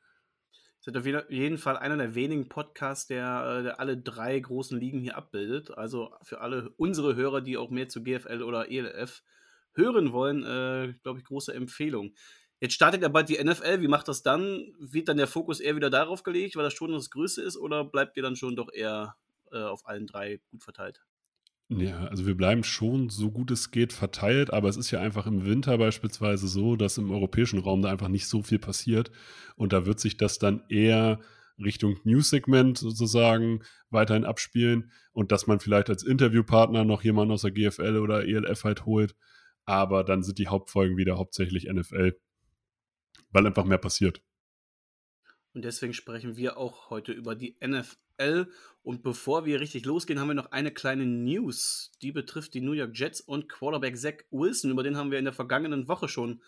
Das 0.85 0.93
ist 0.93 1.17
auf 1.17 1.31
jeden 1.31 1.57
Fall 1.57 1.77
einer 1.77 1.97
der 1.97 2.13
wenigen 2.13 2.47
Podcasts, 2.47 3.07
der, 3.07 3.57
äh, 3.59 3.63
der, 3.63 3.79
alle 3.79 3.97
drei 3.97 4.39
großen 4.39 4.79
Ligen 4.79 4.99
hier 4.99 5.17
abbildet. 5.17 5.75
Also 5.75 6.13
für 6.21 6.41
alle 6.41 6.69
unsere 6.77 7.15
Hörer, 7.15 7.41
die 7.41 7.57
auch 7.57 7.71
mehr 7.71 7.89
zu 7.89 8.03
GFL 8.03 8.43
oder 8.43 8.69
ELF 8.69 9.23
hören 9.73 10.11
wollen, 10.13 10.43
äh, 10.43 10.93
glaube 11.01 11.19
ich, 11.19 11.25
große 11.25 11.53
Empfehlung. 11.53 12.13
Jetzt 12.65 12.73
startet 12.73 13.03
ja 13.03 13.09
bald 13.09 13.29
die 13.29 13.37
NFL. 13.37 13.81
Wie 13.81 13.87
macht 13.87 14.07
das 14.07 14.23
dann? 14.23 14.73
Wird 14.79 15.07
dann 15.07 15.17
der 15.17 15.27
Fokus 15.27 15.59
eher 15.59 15.75
wieder 15.75 15.91
darauf 15.91 16.23
gelegt, 16.23 16.55
weil 16.55 16.63
das 16.63 16.73
schon 16.73 16.91
das 16.93 17.11
Größte 17.11 17.43
ist, 17.43 17.57
oder 17.57 17.85
bleibt 17.85 18.17
ihr 18.17 18.23
dann 18.23 18.35
schon 18.35 18.55
doch 18.55 18.73
eher 18.73 19.15
äh, 19.51 19.59
auf 19.59 19.85
allen 19.85 20.07
drei 20.07 20.41
gut 20.49 20.63
verteilt? 20.63 21.05
Ja, 21.69 22.07
also 22.07 22.25
wir 22.25 22.35
bleiben 22.35 22.63
schon 22.63 23.09
so 23.09 23.29
gut 23.29 23.51
es 23.51 23.69
geht 23.69 23.93
verteilt, 23.93 24.51
aber 24.51 24.67
es 24.67 24.77
ist 24.77 24.89
ja 24.89 24.99
einfach 24.99 25.27
im 25.27 25.45
Winter 25.45 25.77
beispielsweise 25.77 26.47
so, 26.47 26.75
dass 26.75 26.97
im 26.97 27.11
europäischen 27.11 27.59
Raum 27.59 27.83
da 27.83 27.91
einfach 27.91 28.07
nicht 28.07 28.27
so 28.27 28.41
viel 28.41 28.57
passiert 28.59 29.11
und 29.55 29.71
da 29.71 29.85
wird 29.85 29.99
sich 29.99 30.17
das 30.17 30.39
dann 30.39 30.63
eher 30.69 31.19
Richtung 31.59 31.97
News-Segment 32.03 32.79
sozusagen 32.79 33.61
weiterhin 33.91 34.25
abspielen 34.25 34.91
und 35.11 35.31
dass 35.31 35.45
man 35.45 35.59
vielleicht 35.59 35.89
als 35.89 36.03
Interviewpartner 36.03 36.83
noch 36.83 37.03
jemanden 37.03 37.33
aus 37.33 37.43
der 37.43 37.51
GFL 37.51 37.97
oder 37.97 38.25
ELF 38.27 38.63
halt 38.63 38.85
holt, 38.85 39.15
aber 39.65 40.03
dann 40.03 40.23
sind 40.23 40.39
die 40.39 40.47
Hauptfolgen 40.47 40.97
wieder 40.97 41.17
hauptsächlich 41.17 41.67
NFL 41.71 42.15
weil 43.35 43.45
einfach 43.45 43.65
mehr 43.65 43.77
passiert. 43.77 44.21
Und 45.53 45.63
deswegen 45.63 45.93
sprechen 45.93 46.35
wir 46.35 46.57
auch 46.57 46.89
heute 46.89 47.11
über 47.11 47.35
die 47.35 47.55
NFL. 47.65 48.51
Und 48.81 49.03
bevor 49.03 49.45
wir 49.45 49.59
richtig 49.59 49.85
losgehen, 49.85 50.19
haben 50.19 50.27
wir 50.27 50.33
noch 50.33 50.51
eine 50.51 50.71
kleine 50.71 51.05
News. 51.05 51.91
Die 52.01 52.11
betrifft 52.11 52.53
die 52.53 52.61
New 52.61 52.73
York 52.73 52.91
Jets 52.93 53.21
und 53.21 53.47
Quarterback 53.47 53.97
Zach 53.97 54.15
Wilson. 54.31 54.71
Über 54.71 54.83
den 54.83 54.97
haben 54.97 55.11
wir 55.11 55.19
in 55.19 55.25
der 55.25 55.33
vergangenen 55.33 55.87
Woche 55.87 56.09
schon 56.09 56.41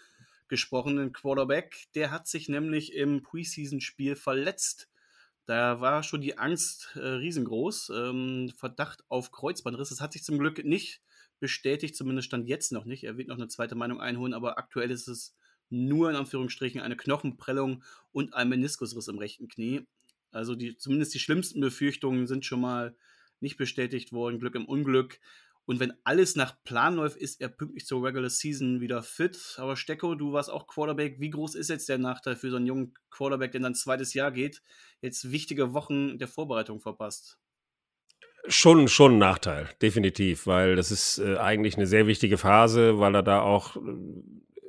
gesprochen. 0.50 0.98
Den 0.98 1.13
Quarterback, 1.13 1.88
der 1.96 2.12
hat 2.12 2.27
sich 2.27 2.50
nämlich 2.50 2.94
im 2.94 3.22
Preseason-Spiel 3.22 4.15
verletzt. 4.15 4.89
Da 5.46 5.79
war 5.79 6.03
schon 6.03 6.20
die 6.20 6.38
Angst 6.38 6.89
äh, 6.96 7.00
riesengroß. 7.00 7.91
Ähm, 7.96 8.51
Verdacht 8.58 9.06
auf 9.08 9.32
Kreuzbandriss. 9.32 9.89
Das 9.89 10.01
hat 10.01 10.12
sich 10.12 10.24
zum 10.24 10.38
Glück 10.38 10.63
nicht 10.65 11.01
bestätigt, 11.39 11.96
zumindest 11.96 12.27
stand 12.27 12.48
jetzt 12.48 12.74
noch 12.74 12.84
nicht. 12.84 13.06
Er 13.06 13.17
wird 13.17 13.29
noch 13.29 13.38
eine 13.38 13.48
zweite 13.48 13.75
Meinung 13.75 14.01
einholen, 14.01 14.34
aber 14.34 14.58
aktuell 14.58 14.91
ist 14.91 15.08
es 15.08 15.37
nur 15.70 16.10
in 16.10 16.16
Anführungsstrichen 16.16 16.82
eine 16.82 16.98
Knochenprellung 16.98 17.84
und 18.12 18.34
ein 18.34 18.50
Meniskusriss 18.50 19.08
im 19.08 19.18
rechten 19.18 19.48
Knie. 19.48 19.86
Also 20.32 20.56
die, 20.56 20.78
zumindest 20.78 21.14
die 21.14 21.20
schlimmsten 21.20 21.62
Befürchtungen 21.62 22.28
sind 22.28 22.46
schon 22.46 22.62
mal 22.62 22.96
nicht 23.40 23.58
bestätigt 23.58 24.12
worden. 24.12 24.40
Glück 24.40 24.56
im 24.56 24.66
Unglück. 24.66 25.20
Und 25.66 25.82
wenn 25.82 25.94
alles 26.06 26.38
nach 26.38 26.64
Plan 26.64 26.96
läuft, 26.96 27.18
ist 27.18 27.42
er 27.42 27.50
pünktlich 27.50 27.86
zur 27.86 28.02
Regular 28.02 28.30
Season 28.30 28.80
wieder 28.80 29.04
fit. 29.04 29.56
Aber 29.58 29.76
Stecko, 29.76 30.16
du 30.16 30.32
warst 30.32 30.50
auch 30.50 30.66
Quarterback. 30.66 31.20
Wie 31.20 31.30
groß 31.30 31.56
ist 31.56 31.70
jetzt 31.70 31.90
der 31.90 31.98
Nachteil 31.98 32.38
für 32.38 32.50
so 32.50 32.56
einen 32.56 32.68
jungen 32.68 32.94
Quarterback, 33.10 33.52
der 33.52 33.62
dann 33.62 33.76
zweites 33.76 34.14
Jahr 34.14 34.32
geht, 34.32 34.62
jetzt 35.02 35.30
wichtige 35.30 35.74
Wochen 35.74 36.20
der 36.20 36.30
Vorbereitung 36.30 36.80
verpasst? 36.80 37.38
Schon, 38.48 38.88
schon 38.88 39.16
ein 39.16 39.18
Nachteil, 39.18 39.70
definitiv, 39.82 40.48
weil 40.48 40.78
das 40.78 40.90
ist 40.90 41.18
äh, 41.18 41.36
eigentlich 41.36 41.76
eine 41.76 41.86
sehr 41.86 42.08
wichtige 42.08 42.38
Phase, 42.38 42.98
weil 42.98 43.14
er 43.14 43.24
da 43.24 43.42
auch 43.42 43.76
äh, 43.76 43.80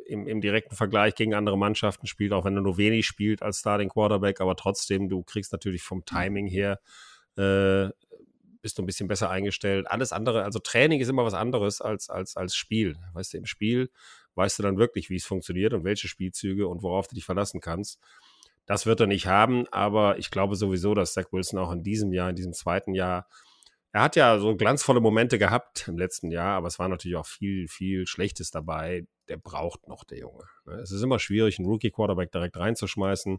im, 0.08 0.26
im 0.26 0.40
direkten 0.40 0.74
Vergleich 0.74 1.14
gegen 1.14 1.34
andere 1.34 1.58
Mannschaften 1.58 2.06
spielt, 2.06 2.32
auch 2.32 2.44
wenn 2.44 2.56
er 2.56 2.62
nur 2.62 2.78
wenig 2.78 3.06
spielt 3.06 3.42
als 3.42 3.60
Starting 3.60 3.90
Quarterback, 3.90 4.40
aber 4.40 4.56
trotzdem, 4.56 5.08
du 5.08 5.22
kriegst 5.22 5.52
natürlich 5.52 5.82
vom 5.82 6.04
Timing 6.04 6.46
her, 6.46 6.80
äh, 7.36 7.88
bist 8.60 8.78
du 8.78 8.82
ein 8.82 8.86
bisschen 8.86 9.06
besser 9.06 9.30
eingestellt. 9.30 9.86
Alles 9.88 10.12
andere, 10.12 10.42
also 10.42 10.58
Training 10.58 11.00
ist 11.00 11.08
immer 11.08 11.24
was 11.24 11.34
anderes 11.34 11.80
als, 11.80 12.10
als, 12.10 12.36
als 12.36 12.56
Spiel. 12.56 12.96
Weißt 13.12 13.32
du, 13.32 13.38
im 13.38 13.46
Spiel 13.46 13.90
weißt 14.34 14.58
du 14.58 14.62
dann 14.62 14.78
wirklich, 14.78 15.10
wie 15.10 15.16
es 15.16 15.26
funktioniert 15.26 15.74
und 15.74 15.84
welche 15.84 16.08
Spielzüge 16.08 16.66
und 16.66 16.82
worauf 16.82 17.06
du 17.06 17.14
dich 17.14 17.24
verlassen 17.24 17.60
kannst. 17.60 18.00
Das 18.66 18.86
wird 18.86 19.00
er 19.00 19.06
nicht 19.06 19.26
haben, 19.26 19.66
aber 19.70 20.18
ich 20.18 20.30
glaube 20.30 20.56
sowieso, 20.56 20.94
dass 20.94 21.12
Zach 21.12 21.32
Wilson 21.32 21.58
auch 21.58 21.72
in 21.72 21.82
diesem 21.82 22.12
Jahr, 22.12 22.30
in 22.30 22.36
diesem 22.36 22.52
zweiten 22.52 22.94
Jahr, 22.94 23.28
er 23.92 24.02
hat 24.02 24.16
ja 24.16 24.38
so 24.38 24.54
glanzvolle 24.56 25.00
Momente 25.00 25.38
gehabt 25.38 25.88
im 25.88 25.96
letzten 25.96 26.30
Jahr, 26.30 26.56
aber 26.56 26.68
es 26.68 26.78
war 26.78 26.88
natürlich 26.88 27.16
auch 27.16 27.26
viel, 27.26 27.68
viel 27.68 28.06
Schlechtes 28.06 28.50
dabei. 28.50 29.06
Der 29.28 29.38
braucht 29.38 29.88
noch, 29.88 30.04
der 30.04 30.18
Junge. 30.18 30.44
Ne? 30.66 30.74
Es 30.74 30.90
ist 30.90 31.02
immer 31.02 31.18
schwierig, 31.18 31.58
einen 31.58 31.68
Rookie-Quarterback 31.68 32.30
direkt 32.32 32.56
reinzuschmeißen. 32.56 33.38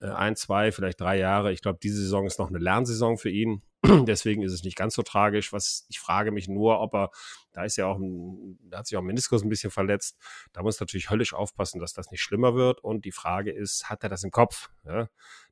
äh, 0.00 0.06
ein, 0.08 0.36
zwei, 0.36 0.72
vielleicht 0.72 1.00
drei 1.00 1.18
Jahre. 1.18 1.52
Ich 1.52 1.62
glaube, 1.62 1.78
diese 1.82 2.00
Saison 2.02 2.26
ist 2.26 2.38
noch 2.38 2.48
eine 2.48 2.58
Lernsaison 2.58 3.18
für 3.18 3.30
ihn. 3.30 3.62
Deswegen 4.06 4.42
ist 4.42 4.52
es 4.52 4.62
nicht 4.62 4.76
ganz 4.76 4.94
so 4.94 5.02
tragisch. 5.02 5.52
Was 5.52 5.86
ich 5.88 6.00
frage 6.00 6.32
mich 6.32 6.48
nur, 6.48 6.80
ob 6.80 6.94
er, 6.94 7.10
da 7.52 7.64
ist 7.64 7.76
ja 7.76 7.86
auch, 7.86 7.98
da 8.60 8.78
hat 8.78 8.86
sich 8.86 8.98
auch 8.98 9.02
Meniskus 9.02 9.42
ein 9.42 9.48
bisschen 9.48 9.70
verletzt. 9.70 10.18
Da 10.52 10.62
muss 10.62 10.80
natürlich 10.80 11.10
höllisch 11.10 11.32
aufpassen, 11.32 11.80
dass 11.80 11.94
das 11.94 12.10
nicht 12.10 12.20
schlimmer 12.20 12.54
wird. 12.54 12.82
Und 12.84 13.04
die 13.04 13.12
Frage 13.12 13.52
ist, 13.52 13.88
hat 13.88 14.02
er 14.02 14.10
das 14.10 14.22
im 14.22 14.30
Kopf? 14.30 14.70
Ja? 14.84 15.08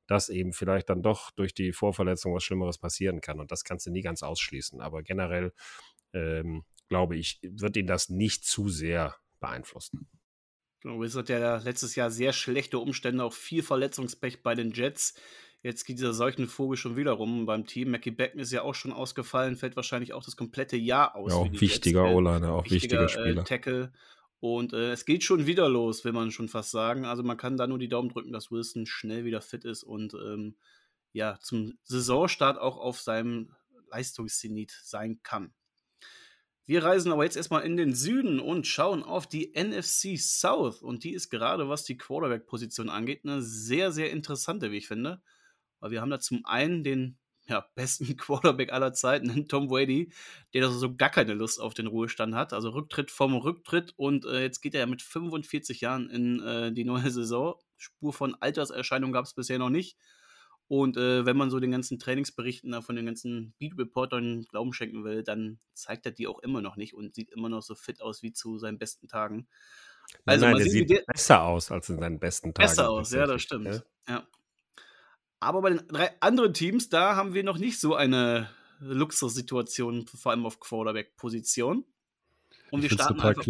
Dass 0.07 0.29
eben 0.29 0.53
vielleicht 0.53 0.91
dann 0.91 1.03
doch 1.03 1.31
durch 1.31 1.55
die 1.55 1.73
Vorverletzung 1.73 2.35
was 2.35 2.45
Schlimmeres 2.45 2.79
passieren 2.79 3.21
kann. 3.21 3.41
Und 3.41 3.51
das 3.51 3.65
kannst 3.65 3.87
du 3.87 3.91
nie 3.91 4.03
ganz 4.03 4.23
ausschließen. 4.23 4.81
Aber 4.81 5.03
generell 5.03 5.53
ähm, 6.13 6.65
glaube 6.89 7.17
ich, 7.17 7.41
wird 7.43 7.77
ihn 7.77 7.87
das 7.87 8.09
nicht 8.09 8.45
zu 8.45 8.69
sehr 8.69 9.17
beeinflussen. 9.41 10.09
Wizard 10.85 11.29
ja 11.29 11.57
letztes 11.59 11.97
Jahr 11.97 12.11
sehr 12.11 12.33
schlechte 12.33 12.79
Umstände, 12.79 13.25
auch 13.25 13.33
viel 13.33 13.63
Verletzungspech 13.63 14.43
bei 14.43 14.55
den 14.55 14.73
Jets. 14.73 15.15
Jetzt 15.63 15.85
geht 15.85 15.99
dieser 15.99 16.15
solchen 16.15 16.47
Vogel 16.47 16.77
schon 16.77 16.97
wieder 16.97 17.13
rum 17.13 17.45
beim 17.45 17.67
Team. 17.67 17.91
Mackie 17.91 18.13
Beckman 18.13 18.43
ist 18.43 18.53
ja 18.53 18.63
auch 18.63 18.75
schon 18.75 18.93
ausgefallen, 18.93 19.57
fällt 19.57 19.75
wahrscheinlich 19.75 20.13
auch 20.13 20.25
das 20.25 20.37
komplette 20.37 20.77
Jahr 20.77 21.17
aus. 21.17 21.33
Ja, 21.33 21.39
auch 21.39 21.61
wichtiger 21.61 22.05
O-Liner, 22.15 22.53
auch 22.53 22.65
wichtiger, 22.65 23.03
wichtiger 23.03 23.09
Spieler. 23.09 23.43
Äh, 23.43 23.45
Tackle. 23.45 23.93
Und 24.41 24.73
äh, 24.73 24.93
es 24.93 25.05
geht 25.05 25.25
schon 25.25 25.47
wieder 25.47 25.69
los, 25.69 26.05
will 26.05 26.13
man 26.13 26.31
schon 26.31 26.49
fast 26.49 26.71
sagen. 26.71 27.05
Also 27.05 27.25
man 27.25 27.37
kann 27.37 27.57
da 27.57 27.67
nur 27.67 27.79
die 27.79 27.89
Daumen 27.89 28.09
drücken, 28.09 28.33
dass 28.33 28.53
Wilson 28.53 28.87
schnell 28.87 29.25
wieder 29.25 29.41
fit 29.41 29.65
ist 29.65 29.83
und 29.83 30.15
ähm, 30.15 30.55
ja, 31.13 31.39
zum 31.41 31.77
Saisonstart 31.83 32.59
auch 32.59 32.77
auf 32.77 33.01
seinem 33.01 33.53
Leistungszenit 33.91 34.71
sein 34.85 35.21
kann. 35.25 35.53
Wir 36.67 36.85
reisen 36.85 37.11
aber 37.11 37.25
jetzt 37.25 37.37
erstmal 37.37 37.63
in 37.63 37.79
den 37.79 37.95
Süden 37.95 38.41
und 38.41 38.67
schauen 38.67 39.03
auf 39.03 39.27
die 39.27 39.55
NFC 39.57 40.19
South. 40.19 40.83
Und 40.83 41.03
die 41.03 41.15
ist 41.15 41.31
gerade, 41.31 41.69
was 41.71 41.85
die 41.85 41.97
Quarterback-Position 41.97 42.91
angeht, 42.91 43.23
eine 43.25 43.41
sehr, 43.41 43.91
sehr 43.91 44.11
interessante, 44.11 44.71
wie 44.71 44.77
ich 44.77 44.87
finde. 44.87 45.23
Weil 45.81 45.91
wir 45.91 46.01
haben 46.01 46.11
da 46.11 46.21
zum 46.21 46.45
einen 46.45 46.83
den 46.85 47.19
ja, 47.47 47.67
besten 47.75 48.17
Quarterback 48.17 48.73
aller 48.73 48.93
Zeiten, 48.93 49.29
Tom 49.49 49.69
Brady, 49.69 50.13
der 50.55 50.69
so 50.71 50.95
gar 50.95 51.11
keine 51.11 51.35
Lust 51.35 51.61
auf 51.61 51.75
den 51.75 51.87
Ruhestand 51.87 52.35
hat. 52.35 52.53
Also 52.53 52.71
Rücktritt 52.71 53.11
vom 53.11 53.35
Rücktritt. 53.35 53.95
Und 53.97 54.25
äh, 54.25 54.43
jetzt 54.43 54.61
geht 54.61 54.75
er 54.75 54.81
ja 54.81 54.87
mit 54.87 55.03
45 55.03 55.81
Jahren 55.81 56.11
in 56.11 56.41
äh, 56.43 56.73
die 56.73 56.85
neue 56.85 57.11
Saison. 57.11 57.55
Spur 57.77 58.13
von 58.13 58.35
Alterserscheinung 58.41 59.13
gab 59.13 59.25
es 59.25 59.35
bisher 59.35 59.59
noch 59.59 59.71
nicht. 59.71 59.97
Und 60.69 60.99
äh, 60.99 61.25
wenn 61.25 61.37
man 61.37 61.49
so 61.49 61.61
den 61.61 61.71
ganzen 61.71 61.99
Trainingsberichten 61.99 62.73
da 62.73 62.83
von 62.83 62.95
den 62.95 63.07
ganzen 63.07 63.55
Beat-Reportern 63.59 64.43
Glauben 64.43 64.75
schenken 64.75 65.03
will, 65.03 65.23
dann 65.23 65.59
zeigt 65.73 66.05
er 66.05 66.13
die 66.13 66.27
auch 66.27 66.41
immer 66.41 66.61
noch 66.61 66.77
nicht 66.77 66.93
und 66.93 67.15
sieht 67.15 67.31
immer 67.31 67.49
noch 67.49 67.63
so 67.63 67.75
fit 67.75 68.03
aus 68.03 68.23
wie 68.23 68.35
zu 68.35 68.59
seinen 68.59 68.79
besten 68.79 69.09
Tagen. 69.09 69.49
Also 70.27 70.45
nein, 70.45 70.53
nein, 70.53 70.63
der 70.63 70.71
sieht 70.71 70.91
der 70.91 71.03
besser 71.07 71.43
aus 71.43 71.71
als 71.71 71.89
in 71.89 71.99
seinen 71.99 72.19
besten 72.19 72.53
Tagen. 72.53 72.69
Besser 72.69 72.91
aus, 72.91 73.13
ja, 73.13 73.27
das 73.27 73.41
stimmt. 73.41 73.67
Ja? 73.67 73.83
ja. 74.09 74.29
Aber 75.41 75.63
bei 75.63 75.71
den 75.71 75.87
drei 75.89 76.11
anderen 76.21 76.53
Teams, 76.55 76.89
da 76.89 77.17
haben 77.17 77.35
wir 77.35 77.45
noch 77.45 77.59
nicht 77.59 77.81
so 77.81 77.95
eine 77.95 78.51
Luxussituation, 78.81 80.07
vor 80.07 80.33
allem 80.33 80.47
auf 80.47 80.61
Quarterback-Position. 80.61 81.85
Und 82.71 82.83
wir 82.83 82.91
starten 82.91 83.21
einfach 83.21 83.47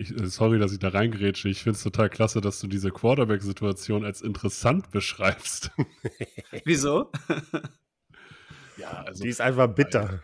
ich, 0.00 0.16
äh, 0.16 0.26
sorry, 0.26 0.60
dass 0.60 0.72
ich 0.72 0.78
da 0.78 0.88
reingrätsche. 0.88 1.48
Ich 1.48 1.62
finde 1.64 1.76
es 1.76 1.82
total 1.82 2.08
klasse, 2.08 2.40
dass 2.40 2.60
du 2.60 2.68
diese 2.68 2.90
Quarterback-Situation 2.90 4.04
als 4.04 4.22
interessant 4.22 4.90
beschreibst. 4.92 5.72
Wieso? 6.64 7.10
ja, 8.76 9.02
also, 9.04 9.24
die 9.24 9.28
ist 9.28 9.40
einfach 9.40 9.66
bitter. 9.74 10.22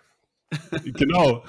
Genau. 0.85 1.45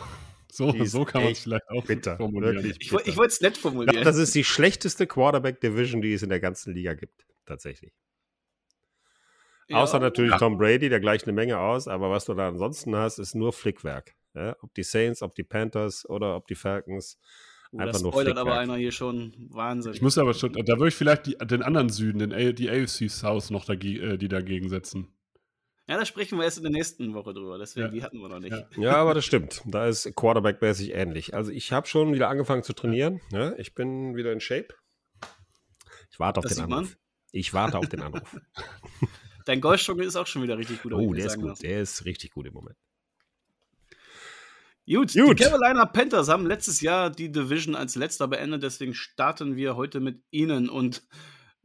So, 0.52 0.74
so 0.86 1.06
kann 1.06 1.22
man 1.22 1.34
es 1.34 1.40
vielleicht 1.40 1.70
auch 1.70 1.86
bitter, 1.86 2.18
formulieren. 2.18 2.64
Wirklich 2.64 2.78
ich, 2.80 3.08
ich 3.08 3.18
wollte 3.18 3.34
es 3.34 3.42
nett 3.42 3.58
formulieren. 3.58 3.92
Glaube, 3.92 4.06
das 4.06 4.18
ist 4.18 4.34
die 4.34 4.44
schlechteste 4.44 5.06
Quarterback-Division, 5.06 6.02
die 6.02 6.14
es 6.14 6.24
in 6.24 6.30
der 6.30 6.40
ganzen 6.40 6.74
Liga 6.74 6.94
gibt. 6.94 7.28
Tatsächlich. 7.46 7.94
Ja, 9.68 9.78
Außer 9.82 10.00
natürlich 10.00 10.32
ja. 10.32 10.38
Tom 10.38 10.58
Brady, 10.58 10.90
der 10.90 11.00
gleicht 11.00 11.26
eine 11.26 11.34
Menge 11.34 11.58
aus, 11.60 11.88
aber 11.88 12.12
was 12.12 12.26
du 12.26 12.34
da 12.36 12.48
ansonsten 12.48 12.96
hast, 12.96 13.18
ist 13.18 13.34
nur 13.34 13.52
Flickwerk. 13.52 14.16
Ja? 14.36 14.56
Ob 14.62 14.74
die 14.76 14.84
Saints, 14.84 15.22
ob 15.22 15.34
die 15.34 15.44
Panthers 15.44 16.08
oder 16.08 16.36
ob 16.36 16.48
die 16.48 16.56
Falcons. 16.56 17.20
Oh, 17.72 17.80
Einfach 17.80 17.94
das 17.94 18.02
spoilert 18.02 18.38
aber 18.38 18.60
einer 18.60 18.76
hier 18.76 18.92
schon 18.92 19.34
Wahnsinn. 19.50 19.94
Ich 19.94 20.02
muss 20.02 20.18
aber 20.18 20.34
schon, 20.34 20.54
da 20.54 20.78
würde 20.78 20.90
ich 20.90 20.96
vielleicht 20.96 21.26
die, 21.26 21.38
den 21.38 21.64
anderen 21.64 21.90
Süden, 21.90 22.20
den, 22.20 22.56
die 22.56 22.70
AFC 22.70 23.10
South 23.10 23.50
noch 23.50 23.66
dagegen, 23.66 24.12
äh, 24.12 24.18
die 24.18 24.28
dagegen 24.28 24.70
setzen. 24.70 25.08
Ja, 25.88 25.98
da 25.98 26.06
sprechen 26.06 26.38
wir 26.38 26.46
erst 26.46 26.58
in 26.58 26.64
der 26.64 26.72
nächsten 26.72 27.14
Woche 27.14 27.34
drüber. 27.34 27.58
Deswegen, 27.60 27.88
ja. 27.88 27.92
die 27.92 28.04
hatten 28.04 28.18
wir 28.20 28.28
noch 28.28 28.40
nicht. 28.40 28.52
Ja, 28.52 28.68
ja 28.78 28.96
aber 28.96 29.14
das 29.14 29.26
stimmt. 29.26 29.62
Da 29.66 29.88
ist 29.88 30.16
Quarterback-mäßig 30.16 30.94
ähnlich. 30.94 31.34
Also 31.34 31.52
ich 31.52 31.72
habe 31.72 31.88
schon 31.88 32.14
wieder 32.14 32.30
angefangen 32.30 32.64
zu 32.64 32.74
trainieren. 32.74 33.22
Ja, 33.32 33.56
ich 33.58 33.76
bin 33.76 34.16
wieder 34.16 34.32
in 34.32 34.40
Shape. 34.40 34.70
Ich 36.12 36.20
warte 36.20 36.40
auf 36.40 36.46
das 36.46 36.56
den 36.56 36.66
Anruf. 36.66 36.90
Man. 36.90 36.96
Ich 37.32 37.54
warte 37.54 37.78
auf 37.78 37.90
den 37.90 38.02
Anruf. 38.02 38.36
Dein 39.46 39.62
Golfstunge 39.62 40.04
ist 40.04 40.16
auch 40.16 40.28
schon 40.28 40.44
wieder 40.44 40.58
richtig 40.58 40.82
gut. 40.82 40.94
Oh, 40.94 41.14
der 41.14 41.28
ist 41.28 41.36
gut. 41.36 41.46
Lassen. 41.46 41.62
Der 41.64 41.82
ist 41.82 42.06
richtig 42.06 42.32
gut 42.32 42.48
im 42.48 42.54
Moment. 42.54 42.78
Gut, 44.88 45.14
Gut, 45.14 45.40
die 45.40 45.44
Carolina 45.44 45.86
Panthers 45.86 46.30
haben 46.30 46.46
letztes 46.46 46.82
Jahr 46.82 47.10
die 47.10 47.32
Division 47.32 47.74
als 47.74 47.96
letzter 47.96 48.28
beendet, 48.28 48.62
deswegen 48.62 48.94
starten 48.94 49.56
wir 49.56 49.76
heute 49.76 50.00
mit 50.00 50.22
ihnen. 50.30 50.70
Und 50.70 51.02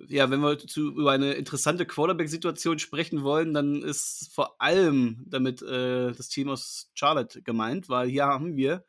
ja, 0.09 0.31
wenn 0.31 0.41
wir 0.41 0.57
zu, 0.59 0.93
über 0.93 1.13
eine 1.13 1.35
interessante 1.35 1.85
Quarterback-Situation 1.85 2.79
sprechen 2.79 3.23
wollen, 3.23 3.53
dann 3.53 3.83
ist 3.83 4.31
vor 4.33 4.61
allem 4.61 5.23
damit 5.27 5.61
äh, 5.61 6.13
das 6.13 6.29
Team 6.29 6.49
aus 6.49 6.91
Charlotte 6.95 7.43
gemeint, 7.43 7.91
weil 7.91 8.09
hier 8.09 8.25
haben 8.25 8.57
wir 8.57 8.87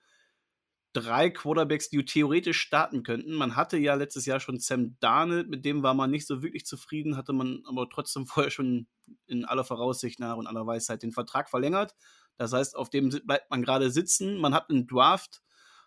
drei 0.94 1.30
Quarterbacks, 1.30 1.90
die 1.90 2.04
theoretisch 2.04 2.60
starten 2.60 3.04
könnten. 3.04 3.34
Man 3.34 3.56
hatte 3.56 3.78
ja 3.78 3.96
letztes 3.96 4.26
Jahr 4.26 4.40
schon 4.40 4.60
Sam 4.60 4.98
Darnold, 5.00 5.50
mit 5.50 5.66
dem 5.66 5.84
war 5.84 5.94
man 5.94 6.12
nicht 6.12 6.28
so 6.28 6.44
wirklich 6.44 6.66
zufrieden, 6.66 7.18
hatte 7.18 7.34
man 7.34 7.64
aber 7.66 7.90
trotzdem 7.90 8.26
vorher 8.28 8.52
schon 8.52 8.88
in 9.28 9.46
aller 9.46 9.64
Voraussicht 9.64 10.20
nach 10.20 10.38
und 10.38 10.48
aller 10.48 10.66
Weisheit 10.66 11.04
den 11.04 11.12
Vertrag 11.12 11.50
verlängert. 11.50 11.96
Das 12.38 12.54
heißt, 12.54 12.76
auf 12.76 12.90
dem 12.90 13.10
bleibt 13.10 13.50
man 13.50 13.62
gerade 13.62 13.92
sitzen. 13.92 14.38
Man 14.38 14.54
hat 14.54 14.70
einen 14.70 14.88
Draft, 14.88 15.42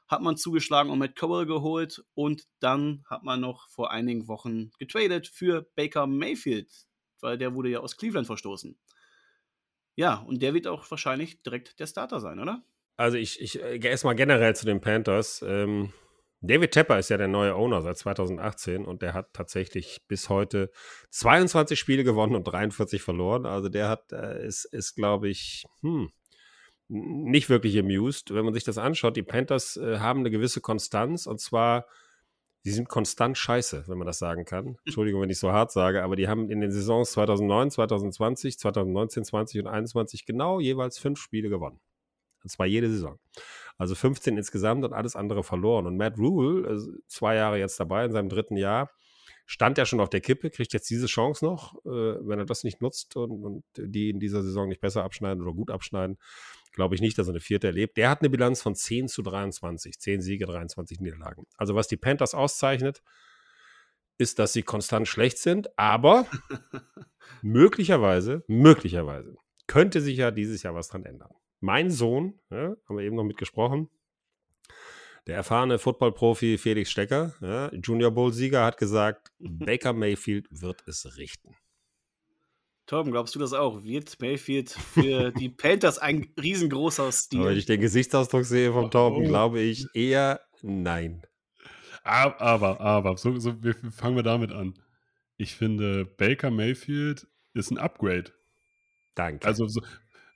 hat 0.07 0.23
man 0.23 0.37
zugeschlagen 0.37 0.91
und 0.91 0.99
Matt 0.99 1.17
Cowell 1.17 1.47
geholt 1.47 2.05
und 2.15 2.47
dann 2.61 3.05
hat 3.09 3.23
man 3.25 3.41
noch 3.41 3.69
vor 3.71 3.91
einigen 3.91 4.29
Wochen 4.29 4.71
getradet 4.79 5.27
für 5.27 5.63
Baker 5.75 6.07
Mayfield, 6.07 6.87
weil 7.21 7.39
der 7.39 7.55
wurde 7.55 7.71
ja 7.71 7.81
aus 7.81 7.97
Cleveland 7.97 8.27
verstoßen. 8.27 8.79
Ja, 9.97 10.17
und 10.17 10.43
der 10.43 10.55
wird 10.55 10.67
auch 10.67 10.91
wahrscheinlich 10.91 11.43
direkt 11.43 11.79
der 11.79 11.87
Starter 11.87 12.21
sein, 12.21 12.41
oder? 12.41 12.65
Also 12.97 13.17
ich, 13.17 13.41
ich 13.41 13.63
äh, 13.63 13.79
gehe 13.79 13.91
erstmal 13.91 14.15
generell 14.15 14.55
zu 14.55 14.67
den 14.67 14.81
Panthers. 14.81 15.45
Ähm, 15.47 15.93
David 16.41 16.73
Tepper 16.73 16.99
ist 16.99 17.09
ja 17.09 17.17
der 17.17 17.29
neue 17.29 17.55
Owner 17.55 17.81
seit 17.81 17.97
2018 17.97 18.85
und 18.85 19.01
der 19.01 19.15
hat 19.15 19.33
tatsächlich 19.33 20.03
bis 20.09 20.29
heute 20.29 20.71
22 21.11 21.79
Spiele 21.79 22.05
gewonnen 22.05 22.35
und 22.35 22.45
43 22.45 23.01
verloren. 23.01 23.47
Also 23.47 23.69
der 23.69 23.89
hat, 23.89 24.13
äh, 24.13 24.47
ist, 24.47 24.67
ist 24.67 24.95
glaube 24.95 25.29
ich, 25.29 25.65
hm, 25.81 26.11
nicht 26.89 27.49
wirklich 27.49 27.79
amused. 27.79 28.35
Wenn 28.35 28.45
man 28.45 28.53
sich 28.55 28.65
das 28.65 28.79
anschaut, 28.79 29.17
die 29.17 29.23
Panthers 29.23 29.77
äh, 29.77 29.99
haben 29.99 30.21
eine 30.21 30.31
gewisse 30.31 30.61
Konstanz 30.61 31.27
und 31.27 31.41
zwar, 31.41 31.87
sie 32.63 32.73
sind 32.73 32.89
konstant 32.91 33.39
scheiße, 33.39 33.85
wenn 33.87 33.99
man 33.99 34.07
das 34.07 34.19
sagen 34.19 34.45
kann. 34.45 34.77
Entschuldigung, 34.85 35.23
wenn 35.23 35.31
ich 35.31 35.39
so 35.39 35.51
hart 35.51 35.73
sage, 35.73 36.03
aber 36.03 36.15
die 36.15 36.29
haben 36.29 36.51
in 36.51 36.61
den 36.61 36.71
Saisons 36.71 37.13
2009, 37.13 37.71
2020, 37.71 38.59
2019, 38.59 39.25
20 39.25 39.61
und 39.63 39.67
21 39.67 40.27
genau 40.27 40.61
jeweils 40.61 40.99
fünf 40.99 41.19
Spiele 41.19 41.49
gewonnen. 41.49 41.81
Und 42.45 42.51
zwar 42.51 42.67
jede 42.67 42.89
Saison. 42.89 43.19
Also 43.77 43.95
15 43.95 44.37
insgesamt 44.37 44.85
und 44.85 44.93
alles 44.93 45.17
andere 45.17 45.43
verloren. 45.43 45.87
Und 45.87 45.97
Matt 45.97 46.17
Rule, 46.19 46.69
äh, 46.69 47.03
zwei 47.09 47.35
Jahre 47.35 47.59
jetzt 47.59 47.81
dabei 47.81 48.05
in 48.05 48.13
seinem 48.13 48.29
dritten 48.29 48.57
Jahr, 48.57 48.91
stand 49.47 49.79
ja 49.79 49.85
schon 49.85 50.01
auf 50.01 50.09
der 50.09 50.21
Kippe, 50.21 50.51
kriegt 50.51 50.73
jetzt 50.73 50.89
diese 50.89 51.07
Chance 51.07 51.45
noch, 51.45 51.75
äh, 51.85 51.89
wenn 51.89 52.39
er 52.39 52.47
das 52.47 52.65
nicht 52.65 52.81
nutzt 52.81 53.17
und, 53.17 53.45
und 53.45 53.65
die 53.77 54.11
in 54.11 54.21
dieser 54.21 54.43
Saison 54.43 54.69
nicht 54.69 54.81
besser 54.81 55.03
abschneiden 55.03 55.43
oder 55.43 55.53
gut 55.53 55.71
abschneiden, 55.71 56.19
glaube 56.73 56.95
ich 56.95 57.01
nicht, 57.01 57.19
dass 57.19 57.27
er 57.29 57.33
eine 57.33 57.41
vierte 57.41 57.67
erlebt. 57.67 57.97
Der 57.97 58.11
hat 58.11 58.21
eine 58.21 58.31
Bilanz 58.31 58.63
von 58.63 58.75
10 58.75 59.09
zu 59.09 59.23
23, 59.23 59.99
10 59.99 60.21
Siege, 60.23 60.47
23 60.47 61.01
Niederlagen. 61.01 61.47
Also 61.57 61.75
was 61.75 61.89
die 61.89 61.97
Panthers 61.97 62.35
auszeichnet, 62.35 63.03
ist, 64.19 64.39
dass 64.39 64.53
sie 64.53 64.63
konstant 64.63 65.09
schlecht 65.09 65.39
sind, 65.39 65.77
aber 65.77 66.27
möglicherweise, 67.43 68.45
möglicherweise 68.47 69.37
könnte 69.67 70.01
sich 70.01 70.19
ja 70.19 70.31
dieses 70.31 70.63
Jahr 70.63 70.75
was 70.75 70.89
dran 70.89 71.05
ändern. 71.05 71.33
Mein 71.65 71.91
Sohn, 71.91 72.39
ja, 72.51 72.77
haben 72.87 72.99
wir 72.99 73.05
eben 73.05 73.17
noch 73.17 73.25
mitgesprochen, 73.25 73.89
der 75.27 75.37
erfahrene 75.37 75.79
Football-Profi 75.79 76.59
Felix 76.59 76.91
Stecker, 76.91 77.33
ja, 77.41 77.73
Junior 77.73 78.11
Bowl-Sieger, 78.11 78.63
hat 78.63 78.77
gesagt, 78.77 79.33
Baker 79.39 79.95
Mayfield 79.95 80.47
wird 80.51 80.87
es 80.87 81.17
richten. 81.17 81.57
Torben, 82.85 83.13
glaubst 83.13 83.35
du 83.35 83.39
das 83.39 83.55
auch? 83.55 83.83
Wird 83.83 84.21
Mayfield 84.21 84.73
für 84.73 85.31
die 85.39 85.49
Panthers 85.49 85.99
ein 85.99 86.29
riesengroßer 86.39 87.11
Stil? 87.11 87.45
Wenn 87.45 87.57
ich 87.57 87.65
den 87.65 87.81
Gesichtsausdruck 87.81 88.45
sehe 88.45 88.71
vom 88.71 88.91
Torben, 88.91 89.25
oh. 89.25 89.29
glaube 89.29 89.61
ich 89.61 89.87
eher 89.95 90.43
nein. 90.61 91.23
Aber, 92.03 92.43
aber, 92.43 92.81
aber 92.83 93.17
so, 93.17 93.39
so, 93.39 93.63
wir 93.63 93.75
fangen 93.91 94.17
wir 94.17 94.23
damit 94.23 94.53
an. 94.53 94.75
Ich 95.39 95.55
finde, 95.55 96.05
Baker 96.05 96.51
Mayfield 96.51 97.27
ist 97.55 97.71
ein 97.71 97.79
Upgrade. 97.79 98.33
Danke. 99.15 99.47
Also 99.47 99.67
so, 99.67 99.81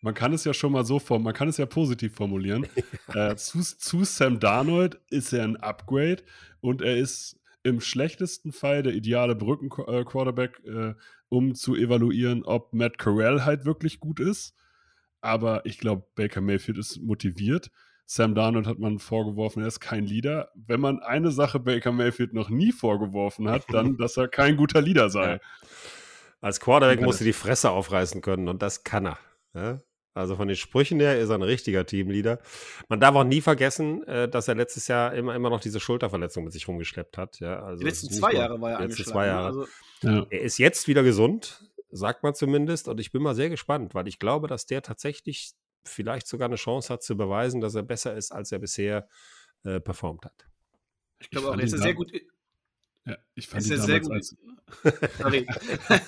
man 0.00 0.14
kann 0.14 0.32
es 0.32 0.44
ja 0.44 0.54
schon 0.54 0.72
mal 0.72 0.84
so 0.84 0.98
formulieren, 0.98 1.24
man 1.24 1.34
kann 1.34 1.48
es 1.48 1.56
ja 1.56 1.66
positiv 1.66 2.14
formulieren. 2.14 2.66
äh, 3.14 3.34
zu, 3.36 3.60
zu 3.60 4.04
Sam 4.04 4.38
Darnold 4.40 5.00
ist 5.10 5.32
er 5.32 5.44
ein 5.44 5.56
Upgrade 5.56 6.22
und 6.60 6.82
er 6.82 6.96
ist 6.96 7.38
im 7.62 7.80
schlechtesten 7.80 8.52
Fall 8.52 8.82
der 8.82 8.94
ideale 8.94 9.34
Brücken-Quarterback, 9.34 10.62
äh, 10.64 10.94
um 11.28 11.54
zu 11.54 11.74
evaluieren, 11.74 12.44
ob 12.44 12.72
Matt 12.72 12.98
Corral 12.98 13.44
halt 13.44 13.64
wirklich 13.64 14.00
gut 14.00 14.20
ist. 14.20 14.54
Aber 15.20 15.66
ich 15.66 15.78
glaube, 15.78 16.06
Baker 16.14 16.40
Mayfield 16.40 16.78
ist 16.78 17.00
motiviert. 17.02 17.70
Sam 18.06 18.34
Darnold 18.34 18.66
hat 18.66 18.78
man 18.78 19.00
vorgeworfen, 19.00 19.60
er 19.60 19.68
ist 19.68 19.80
kein 19.80 20.06
Leader. 20.06 20.50
Wenn 20.54 20.80
man 20.80 21.00
eine 21.00 21.30
Sache 21.30 21.60
Baker 21.60 21.92
Mayfield 21.92 22.32
noch 22.32 22.48
nie 22.48 22.72
vorgeworfen 22.72 23.50
hat, 23.50 23.64
dann, 23.70 23.96
dass 23.98 24.16
er 24.16 24.28
kein 24.28 24.56
guter 24.56 24.80
Leader 24.80 25.10
sei. 25.10 25.32
Ja. 25.32 25.38
Als 26.40 26.60
Quarterback 26.60 27.02
musst 27.02 27.20
du 27.20 27.24
die 27.24 27.32
Fresse 27.32 27.70
aufreißen 27.70 28.22
können 28.22 28.48
und 28.48 28.62
das 28.62 28.84
kann 28.84 29.06
er. 29.06 29.18
Ja? 29.54 29.80
Also 30.14 30.36
von 30.36 30.48
den 30.48 30.56
Sprüchen 30.56 30.98
her 31.00 31.18
ist 31.18 31.28
er 31.28 31.36
ein 31.36 31.42
richtiger 31.42 31.86
Teamleader. 31.86 32.40
Man 32.88 32.98
darf 32.98 33.14
auch 33.14 33.24
nie 33.24 33.40
vergessen, 33.40 34.02
äh, 34.04 34.28
dass 34.28 34.48
er 34.48 34.54
letztes 34.56 34.88
Jahr 34.88 35.14
immer, 35.14 35.34
immer 35.34 35.50
noch 35.50 35.60
diese 35.60 35.80
Schulterverletzung 35.80 36.44
mit 36.44 36.52
sich 36.52 36.66
rumgeschleppt 36.66 37.16
hat. 37.18 37.40
Ja, 37.40 37.62
also 37.62 37.80
die 37.80 37.86
letzten 37.86 38.10
zwei 38.10 38.32
Jahre 38.32 38.60
war 38.60 38.72
er 38.72 38.80
letzten 38.80 39.04
zwei 39.04 39.26
ne? 39.26 39.32
Jahre. 39.32 39.46
Also, 39.46 39.66
ja. 40.02 40.26
Er 40.30 40.40
ist 40.40 40.58
jetzt 40.58 40.88
wieder 40.88 41.02
gesund, 41.02 41.70
sagt 41.90 42.22
man 42.22 42.34
zumindest. 42.34 42.88
Und 42.88 43.00
ich 43.00 43.12
bin 43.12 43.22
mal 43.22 43.34
sehr 43.34 43.50
gespannt, 43.50 43.94
weil 43.94 44.08
ich 44.08 44.18
glaube, 44.18 44.48
dass 44.48 44.66
der 44.66 44.82
tatsächlich 44.82 45.52
vielleicht 45.84 46.26
sogar 46.26 46.46
eine 46.46 46.56
Chance 46.56 46.92
hat 46.92 47.02
zu 47.02 47.16
beweisen, 47.16 47.60
dass 47.60 47.74
er 47.74 47.82
besser 47.82 48.16
ist, 48.16 48.32
als 48.32 48.52
er 48.52 48.58
bisher 48.58 49.08
äh, 49.64 49.80
performt 49.80 50.24
hat. 50.24 50.46
Ich 51.20 51.30
glaube 51.30 51.48
auch, 51.48 51.56
er 51.56 51.64
ist 51.64 51.76
sehr 51.76 51.94
gut 51.94 52.12
ja, 53.08 53.16
ich 53.34 53.48
fand 53.48 53.68
es 53.68 53.82
sehr 53.84 54.00
gut. 54.00 54.12
Als 54.12 54.36
Sorry. 55.18 55.46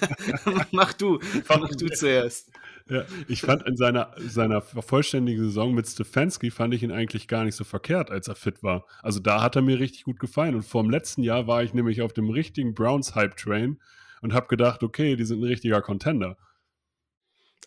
mach 0.71 0.93
du, 0.93 1.19
mach 1.49 1.69
du 1.71 1.89
zuerst. 1.89 2.51
Ja, 2.89 3.05
ich 3.29 3.41
fand 3.41 3.67
in 3.67 3.77
seiner, 3.77 4.15
seiner 4.19 4.61
vollständigen 4.61 5.45
Saison 5.45 5.73
mit 5.73 5.87
Stefanski 5.87 6.51
fand 6.51 6.75
ich 6.75 6.83
ihn 6.83 6.91
eigentlich 6.91 7.29
gar 7.29 7.45
nicht 7.45 7.55
so 7.55 7.65
verkehrt, 7.65 8.11
als 8.11 8.29
er 8.29 8.35
fit 8.35 8.63
war. 8.63 8.85
Also 9.01 9.21
da 9.21 9.43
hat 9.43 9.57
er 9.57 9.63
mir 9.63 9.79
richtig 9.79 10.05
gut 10.05 10.19
gefallen. 10.19 10.57
Und 10.57 10.63
vor 10.63 10.83
dem 10.83 10.91
letzten 10.91 11.23
Jahr 11.23 11.47
war 11.47 11.63
ich 11.63 11.73
nämlich 11.73 12.03
auf 12.03 12.13
dem 12.13 12.31
richtigen 12.31 12.75
Browns-Hype-Train 12.75 13.81
und 14.23 14.35
habe 14.35 14.49
gedacht, 14.49 14.83
okay, 14.83 15.17
die 15.17 15.25
sind 15.25 15.41
ein 15.41 15.47
richtiger 15.47 15.81
Contender. 15.81 16.37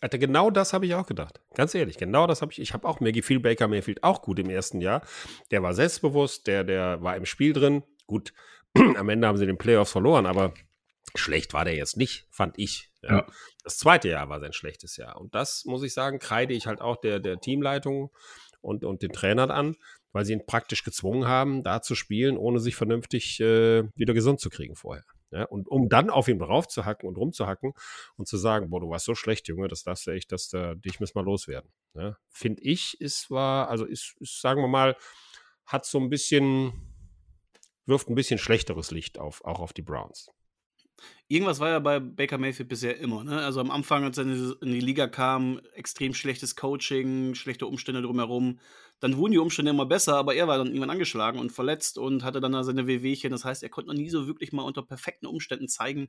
Alter, 0.00 0.18
genau 0.18 0.50
das 0.50 0.74
habe 0.74 0.84
ich 0.84 0.94
auch 0.94 1.06
gedacht. 1.06 1.40
Ganz 1.54 1.74
ehrlich, 1.74 1.96
genau 1.96 2.26
das 2.26 2.42
habe 2.42 2.52
ich. 2.52 2.60
Ich 2.60 2.74
habe 2.74 2.86
auch, 2.86 3.00
mir 3.00 3.12
gefiel 3.12 3.40
Baker 3.40 3.68
Mayfield 3.68 4.04
auch 4.04 4.20
gut 4.20 4.38
im 4.38 4.50
ersten 4.50 4.80
Jahr. 4.82 5.02
Der 5.50 5.62
war 5.62 5.72
selbstbewusst, 5.72 6.46
der, 6.46 6.62
der 6.62 7.02
war 7.02 7.16
im 7.16 7.24
Spiel 7.24 7.54
drin. 7.54 7.82
Gut, 8.06 8.34
Am 8.96 9.08
Ende 9.08 9.26
haben 9.26 9.36
sie 9.36 9.46
den 9.46 9.58
Playoffs 9.58 9.92
verloren, 9.92 10.26
aber 10.26 10.54
schlecht 11.14 11.54
war 11.54 11.64
der 11.64 11.74
jetzt 11.74 11.96
nicht, 11.96 12.26
fand 12.30 12.58
ich. 12.58 12.90
Ja. 13.02 13.26
Das 13.62 13.78
zweite 13.78 14.08
Jahr 14.08 14.28
war 14.28 14.40
sein 14.40 14.52
schlechtes 14.52 14.96
Jahr. 14.96 15.20
Und 15.20 15.34
das, 15.34 15.64
muss 15.64 15.82
ich 15.82 15.92
sagen, 15.92 16.18
kreide 16.18 16.54
ich 16.54 16.66
halt 16.66 16.80
auch 16.80 16.96
der, 16.96 17.20
der 17.20 17.38
Teamleitung 17.38 18.10
und, 18.60 18.84
und 18.84 19.02
den 19.02 19.12
Trainern 19.12 19.50
an, 19.50 19.76
weil 20.12 20.24
sie 20.24 20.32
ihn 20.32 20.46
praktisch 20.46 20.84
gezwungen 20.84 21.26
haben, 21.26 21.62
da 21.62 21.82
zu 21.82 21.94
spielen, 21.94 22.36
ohne 22.36 22.60
sich 22.60 22.76
vernünftig 22.76 23.40
äh, 23.40 23.84
wieder 23.94 24.14
gesund 24.14 24.40
zu 24.40 24.48
kriegen 24.48 24.74
vorher. 24.74 25.04
Ja, 25.30 25.44
und 25.46 25.66
um 25.66 25.88
dann 25.88 26.10
auf 26.10 26.28
ihn 26.28 26.38
draufzuhacken 26.38 27.08
und 27.08 27.18
rumzuhacken 27.18 27.72
und 28.16 28.28
zu 28.28 28.36
sagen, 28.36 28.70
boah, 28.70 28.80
du 28.80 28.88
warst 28.88 29.04
so 29.04 29.16
schlecht, 29.16 29.48
Junge, 29.48 29.66
das 29.66 29.82
darfst 29.82 30.06
du 30.06 30.12
echt, 30.12 30.30
dass 30.30 30.48
da, 30.48 30.76
dich 30.76 31.00
müssen 31.00 31.16
wir 31.16 31.24
loswerden. 31.24 31.72
Ja, 31.94 32.16
Finde 32.28 32.62
ich, 32.62 33.00
ist 33.00 33.30
war, 33.30 33.68
also 33.68 33.84
ist, 33.84 34.14
ist, 34.20 34.40
sagen 34.40 34.60
wir 34.60 34.68
mal, 34.68 34.96
hat 35.66 35.86
so 35.86 35.98
ein 35.98 36.08
bisschen 36.08 36.93
wirft 37.86 38.08
ein 38.08 38.14
bisschen 38.14 38.38
schlechteres 38.38 38.90
Licht 38.90 39.18
auf, 39.18 39.44
auch 39.44 39.60
auf 39.60 39.72
die 39.72 39.82
Browns. 39.82 40.30
Irgendwas 41.26 41.58
war 41.58 41.70
ja 41.70 41.78
bei 41.80 42.00
Baker 42.00 42.38
Mayfield 42.38 42.68
bisher 42.68 42.98
immer. 42.98 43.24
Ne? 43.24 43.40
Also 43.42 43.60
am 43.60 43.70
Anfang, 43.70 44.04
als 44.04 44.18
er 44.18 44.24
in 44.24 44.72
die 44.72 44.80
Liga 44.80 45.06
kam, 45.06 45.60
extrem 45.74 46.14
schlechtes 46.14 46.54
Coaching, 46.54 47.34
schlechte 47.34 47.66
Umstände 47.66 48.02
drumherum. 48.02 48.60
Dann 49.00 49.16
wurden 49.16 49.32
die 49.32 49.38
Umstände 49.38 49.70
immer 49.70 49.86
besser, 49.86 50.16
aber 50.16 50.34
er 50.34 50.46
war 50.48 50.58
dann 50.58 50.68
irgendwann 50.68 50.90
angeschlagen 50.90 51.40
und 51.40 51.50
verletzt 51.50 51.98
und 51.98 52.22
hatte 52.22 52.40
dann 52.40 52.62
seine 52.62 52.86
Wehwehchen. 52.86 53.32
Das 53.32 53.44
heißt, 53.44 53.62
er 53.62 53.70
konnte 53.70 53.88
noch 53.88 53.98
nie 53.98 54.10
so 54.10 54.26
wirklich 54.26 54.52
mal 54.52 54.62
unter 54.62 54.82
perfekten 54.82 55.26
Umständen 55.26 55.68
zeigen, 55.68 56.08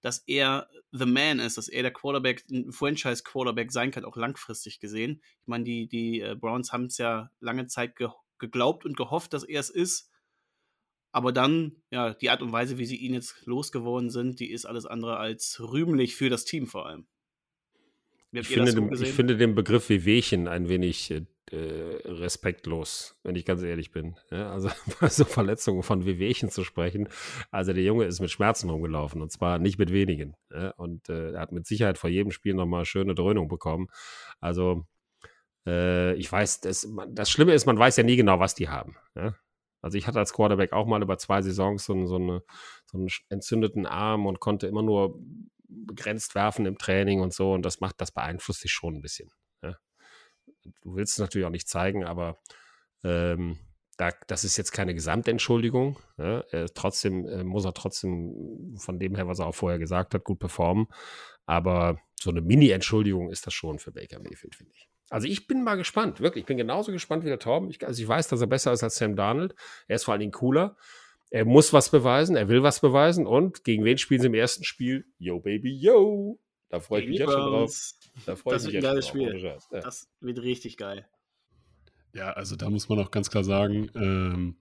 dass 0.00 0.22
er 0.26 0.68
the 0.92 1.06
man 1.06 1.38
ist, 1.38 1.56
dass 1.56 1.68
er 1.68 1.82
der 1.82 1.92
Quarterback, 1.92 2.44
ein 2.50 2.72
Franchise-Quarterback 2.72 3.72
sein 3.72 3.90
kann, 3.90 4.04
auch 4.04 4.16
langfristig 4.16 4.80
gesehen. 4.80 5.22
Ich 5.42 5.46
meine, 5.46 5.64
die, 5.64 5.88
die 5.88 6.20
äh, 6.20 6.36
Browns 6.38 6.72
haben 6.72 6.86
es 6.86 6.98
ja 6.98 7.30
lange 7.40 7.66
Zeit 7.66 7.96
ge 7.96 8.08
geglaubt 8.38 8.84
und 8.84 8.96
gehofft, 8.96 9.32
dass 9.32 9.44
er 9.44 9.60
es 9.60 9.70
ist. 9.70 10.10
Aber 11.14 11.30
dann, 11.30 11.76
ja, 11.92 12.12
die 12.12 12.28
Art 12.28 12.42
und 12.42 12.50
Weise, 12.50 12.76
wie 12.76 12.86
sie 12.86 12.96
ihn 12.96 13.14
jetzt 13.14 13.46
losgeworden 13.46 14.10
sind, 14.10 14.40
die 14.40 14.50
ist 14.50 14.64
alles 14.64 14.84
andere 14.84 15.16
als 15.16 15.60
rühmlich 15.60 16.16
für 16.16 16.28
das 16.28 16.44
Team 16.44 16.66
vor 16.66 16.86
allem. 16.86 17.06
Ich 18.32 18.48
finde, 18.48 18.72
so 18.72 18.80
den, 18.80 18.92
ich 19.00 19.12
finde, 19.12 19.36
den 19.36 19.54
Begriff 19.54 19.90
Wehwehchen 19.90 20.48
ein 20.48 20.68
wenig 20.68 21.12
äh, 21.12 21.22
respektlos, 21.52 23.16
wenn 23.22 23.36
ich 23.36 23.44
ganz 23.44 23.62
ehrlich 23.62 23.92
bin. 23.92 24.16
Ja, 24.32 24.50
also 24.50 24.70
bei 25.00 25.08
so 25.08 25.24
Verletzungen 25.24 25.84
von 25.84 26.04
Wehwehchen 26.04 26.50
zu 26.50 26.64
sprechen. 26.64 27.08
Also 27.52 27.72
der 27.72 27.84
Junge 27.84 28.06
ist 28.06 28.18
mit 28.18 28.32
Schmerzen 28.32 28.68
rumgelaufen 28.68 29.22
und 29.22 29.30
zwar 29.30 29.60
nicht 29.60 29.78
mit 29.78 29.92
wenigen. 29.92 30.34
Ja, 30.50 30.70
und 30.70 31.08
äh, 31.08 31.30
er 31.30 31.42
hat 31.42 31.52
mit 31.52 31.64
Sicherheit 31.64 31.96
vor 31.96 32.10
jedem 32.10 32.32
Spiel 32.32 32.54
nochmal 32.54 32.86
schöne 32.86 33.14
Dröhnung 33.14 33.46
bekommen. 33.46 33.86
Also 34.40 34.84
äh, 35.64 36.14
ich 36.14 36.30
weiß, 36.30 36.60
das, 36.62 36.88
das 37.10 37.30
Schlimme 37.30 37.54
ist, 37.54 37.66
man 37.66 37.78
weiß 37.78 37.98
ja 37.98 38.02
nie 38.02 38.16
genau, 38.16 38.40
was 38.40 38.56
die 38.56 38.68
haben. 38.68 38.96
Ja? 39.14 39.36
Also 39.84 39.98
ich 39.98 40.06
hatte 40.06 40.18
als 40.18 40.32
Quarterback 40.32 40.72
auch 40.72 40.86
mal 40.86 41.02
über 41.02 41.18
zwei 41.18 41.42
Saisons 41.42 41.84
so, 41.84 42.06
so, 42.06 42.16
eine, 42.16 42.42
so 42.86 42.96
einen 42.96 43.08
entzündeten 43.28 43.84
Arm 43.84 44.24
und 44.24 44.40
konnte 44.40 44.66
immer 44.66 44.82
nur 44.82 45.20
begrenzt 45.68 46.34
werfen 46.34 46.64
im 46.64 46.78
Training 46.78 47.20
und 47.20 47.34
so. 47.34 47.52
Und 47.52 47.66
das 47.66 47.80
macht, 47.80 48.00
das 48.00 48.10
beeinflusst 48.10 48.64
dich 48.64 48.72
schon 48.72 48.94
ein 48.94 49.02
bisschen. 49.02 49.30
Ja. 49.62 49.76
Du 50.80 50.96
willst 50.96 51.12
es 51.12 51.18
natürlich 51.18 51.46
auch 51.46 51.50
nicht 51.50 51.68
zeigen, 51.68 52.02
aber 52.02 52.38
ähm, 53.02 53.58
da, 53.98 54.10
das 54.26 54.42
ist 54.44 54.56
jetzt 54.56 54.72
keine 54.72 54.94
Gesamtentschuldigung. 54.94 55.98
Ja. 56.16 56.40
Er, 56.50 56.72
trotzdem 56.72 57.26
äh, 57.26 57.44
muss 57.44 57.66
er 57.66 57.74
trotzdem 57.74 58.76
von 58.78 58.98
dem 58.98 59.14
her, 59.14 59.28
was 59.28 59.40
er 59.40 59.46
auch 59.48 59.54
vorher 59.54 59.78
gesagt 59.78 60.14
hat, 60.14 60.24
gut 60.24 60.38
performen. 60.38 60.86
Aber 61.44 61.98
so 62.18 62.30
eine 62.30 62.40
Mini-Entschuldigung 62.40 63.30
ist 63.30 63.46
das 63.46 63.52
schon 63.52 63.78
für 63.78 63.92
Baker 63.92 64.18
Mayfield, 64.18 64.54
finde 64.54 64.72
ich. 64.74 64.88
Also 65.14 65.28
ich 65.28 65.46
bin 65.46 65.62
mal 65.62 65.76
gespannt, 65.76 66.18
wirklich. 66.18 66.42
Ich 66.42 66.46
bin 66.46 66.56
genauso 66.56 66.90
gespannt 66.90 67.22
wie 67.22 67.28
der 67.28 67.38
Torben. 67.38 67.70
Ich, 67.70 67.86
also 67.86 68.02
ich 68.02 68.08
weiß, 68.08 68.26
dass 68.26 68.40
er 68.40 68.48
besser 68.48 68.72
ist 68.72 68.82
als 68.82 68.96
Sam 68.96 69.14
Darnold. 69.14 69.54
Er 69.86 69.94
ist 69.94 70.02
vor 70.02 70.10
allen 70.10 70.18
Dingen 70.18 70.32
cooler. 70.32 70.76
Er 71.30 71.44
muss 71.44 71.72
was 71.72 71.90
beweisen, 71.90 72.34
er 72.34 72.48
will 72.48 72.64
was 72.64 72.80
beweisen. 72.80 73.24
Und 73.24 73.62
gegen 73.62 73.84
wen 73.84 73.96
spielen 73.96 74.20
sie 74.20 74.26
im 74.26 74.34
ersten 74.34 74.64
Spiel? 74.64 75.06
Yo, 75.18 75.38
Baby, 75.38 75.72
yo. 75.72 76.40
Da 76.68 76.80
freue 76.80 77.02
ich 77.02 77.08
mich 77.10 77.20
jetzt 77.20 77.30
schon 77.30 77.40
drauf. 77.42 77.92
Da 78.26 78.34
freue 78.34 78.56
ich 78.56 78.64
mich 78.64 78.72
jetzt 78.72 78.84
schon 78.84 79.02
Spiel. 79.02 79.40
drauf. 79.40 79.68
Ja. 79.70 79.82
Das 79.82 80.08
wird 80.18 80.42
richtig 80.42 80.78
geil. 80.78 81.06
Ja, 82.12 82.32
also 82.32 82.56
da 82.56 82.68
muss 82.68 82.88
man 82.88 82.98
auch 82.98 83.12
ganz 83.12 83.30
klar 83.30 83.44
sagen, 83.44 83.92
ähm, 83.94 84.56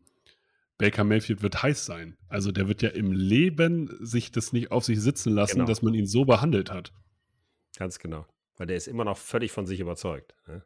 Baker 0.77 1.03
Mayfield 1.03 1.41
wird 1.41 1.63
heiß 1.63 1.83
sein. 1.83 2.15
Also 2.29 2.51
der 2.51 2.67
wird 2.67 2.83
ja 2.83 2.89
im 2.89 3.11
Leben 3.11 3.89
sich 4.05 4.31
das 4.31 4.53
nicht 4.53 4.69
auf 4.69 4.85
sich 4.85 5.01
sitzen 5.01 5.33
lassen, 5.33 5.55
genau. 5.55 5.65
dass 5.65 5.81
man 5.81 5.95
ihn 5.95 6.05
so 6.05 6.25
behandelt 6.25 6.71
hat. 6.71 6.93
Ganz 7.75 7.97
genau. 7.97 8.27
Weil 8.63 8.67
der 8.67 8.77
ist 8.77 8.87
immer 8.87 9.03
noch 9.03 9.17
völlig 9.17 9.51
von 9.51 9.65
sich 9.65 9.81
überzeugt. 9.81 10.35
Ne? 10.47 10.63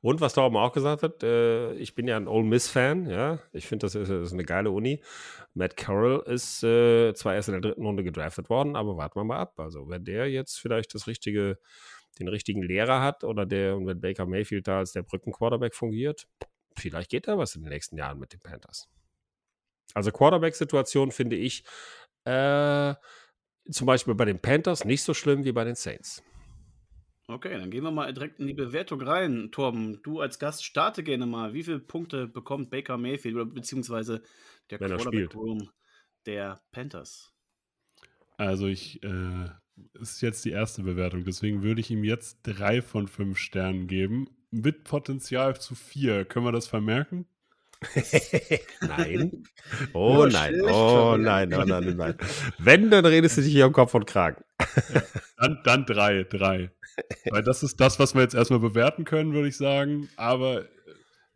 Und 0.00 0.20
was 0.20 0.34
Torben 0.34 0.56
auch 0.56 0.72
gesagt 0.72 1.02
hat, 1.02 1.24
äh, 1.24 1.72
ich 1.72 1.96
bin 1.96 2.06
ja 2.06 2.16
ein 2.16 2.28
Ole 2.28 2.44
Miss-Fan, 2.44 3.10
ja. 3.10 3.40
Ich 3.52 3.66
finde, 3.66 3.84
das, 3.84 3.94
das 3.94 4.08
ist, 4.08 4.32
eine 4.32 4.44
geile 4.44 4.70
Uni. 4.70 5.02
Matt 5.52 5.76
Carroll 5.76 6.22
ist 6.26 6.62
äh, 6.62 7.14
zwar 7.14 7.34
erst 7.34 7.48
in 7.48 7.54
der 7.54 7.62
dritten 7.62 7.84
Runde 7.84 8.04
gedraftet 8.04 8.48
worden, 8.48 8.76
aber 8.76 8.96
warten 8.96 9.18
wir 9.18 9.24
mal 9.24 9.38
ab. 9.40 9.58
Also, 9.58 9.88
wenn 9.88 10.04
der 10.04 10.30
jetzt 10.30 10.60
vielleicht 10.60 10.94
das 10.94 11.08
richtige, 11.08 11.58
den 12.20 12.28
richtigen 12.28 12.62
Lehrer 12.62 13.02
hat 13.02 13.24
oder 13.24 13.44
der, 13.44 13.76
und 13.76 13.88
wenn 13.88 14.00
Baker 14.00 14.24
Mayfield 14.24 14.68
da 14.68 14.78
als 14.78 14.92
der 14.92 15.02
Brückenquarterback 15.02 15.74
fungiert, 15.74 16.28
vielleicht 16.76 17.10
geht 17.10 17.26
da 17.26 17.38
was 17.38 17.56
in 17.56 17.62
den 17.62 17.70
nächsten 17.70 17.96
Jahren 17.96 18.20
mit 18.20 18.34
den 18.34 18.40
Panthers. 18.40 18.88
Also 19.94 20.12
Quarterback-Situation 20.12 21.10
finde 21.10 21.34
ich 21.34 21.64
äh, 22.22 22.94
zum 23.68 23.88
Beispiel 23.88 24.14
bei 24.14 24.26
den 24.26 24.38
Panthers 24.38 24.84
nicht 24.84 25.02
so 25.02 25.12
schlimm 25.12 25.44
wie 25.44 25.50
bei 25.50 25.64
den 25.64 25.74
Saints. 25.74 26.22
Okay, 27.28 27.58
dann 27.58 27.70
gehen 27.70 27.82
wir 27.82 27.90
mal 27.90 28.12
direkt 28.12 28.38
in 28.38 28.46
die 28.46 28.54
Bewertung 28.54 29.02
rein. 29.02 29.50
Torben, 29.50 30.00
du 30.02 30.20
als 30.20 30.38
Gast 30.38 30.64
starte 30.64 31.02
gerne 31.02 31.26
mal. 31.26 31.54
Wie 31.54 31.64
viele 31.64 31.80
Punkte 31.80 32.28
bekommt 32.28 32.70
Baker 32.70 32.96
Mayfield 32.98 33.34
oder 33.34 33.46
beziehungsweise 33.46 34.22
der 34.70 34.80
Wenn 34.80 34.88
Quarterback 34.88 35.34
Room 35.34 35.70
der 36.24 36.62
Panthers? 36.70 37.32
Also 38.38 38.66
ich, 38.66 39.02
äh, 39.02 39.48
ist 39.94 40.20
jetzt 40.22 40.44
die 40.44 40.50
erste 40.50 40.82
Bewertung, 40.82 41.24
deswegen 41.24 41.62
würde 41.62 41.80
ich 41.80 41.90
ihm 41.90 42.04
jetzt 42.04 42.40
drei 42.42 42.80
von 42.82 43.08
fünf 43.08 43.38
Sternen 43.38 43.86
geben. 43.88 44.28
Mit 44.50 44.84
Potenzial 44.84 45.60
zu 45.60 45.74
vier. 45.74 46.24
Können 46.24 46.46
wir 46.46 46.52
das 46.52 46.66
vermerken? 46.68 47.26
nein. 48.80 49.44
Oh 49.92 50.26
nein. 50.26 50.60
Oh 50.62 51.16
nein. 51.16 51.52
Oh 51.52 51.64
nein, 51.64 51.68
nein, 51.68 51.96
nein. 51.96 52.14
Wenn, 52.58 52.90
dann 52.90 53.04
redest 53.04 53.36
du 53.36 53.42
dich 53.42 53.52
hier 53.52 53.66
um 53.66 53.72
Kopf 53.72 53.94
und 53.94 54.06
Kragen. 54.06 54.42
dann, 55.38 55.60
dann 55.64 55.86
drei, 55.86 56.24
drei. 56.24 56.70
Weil 57.30 57.42
das 57.42 57.62
ist 57.62 57.80
das, 57.80 57.98
was 57.98 58.14
wir 58.14 58.22
jetzt 58.22 58.34
erstmal 58.34 58.60
bewerten 58.60 59.04
können, 59.04 59.32
würde 59.34 59.48
ich 59.48 59.56
sagen. 59.56 60.08
Aber 60.16 60.64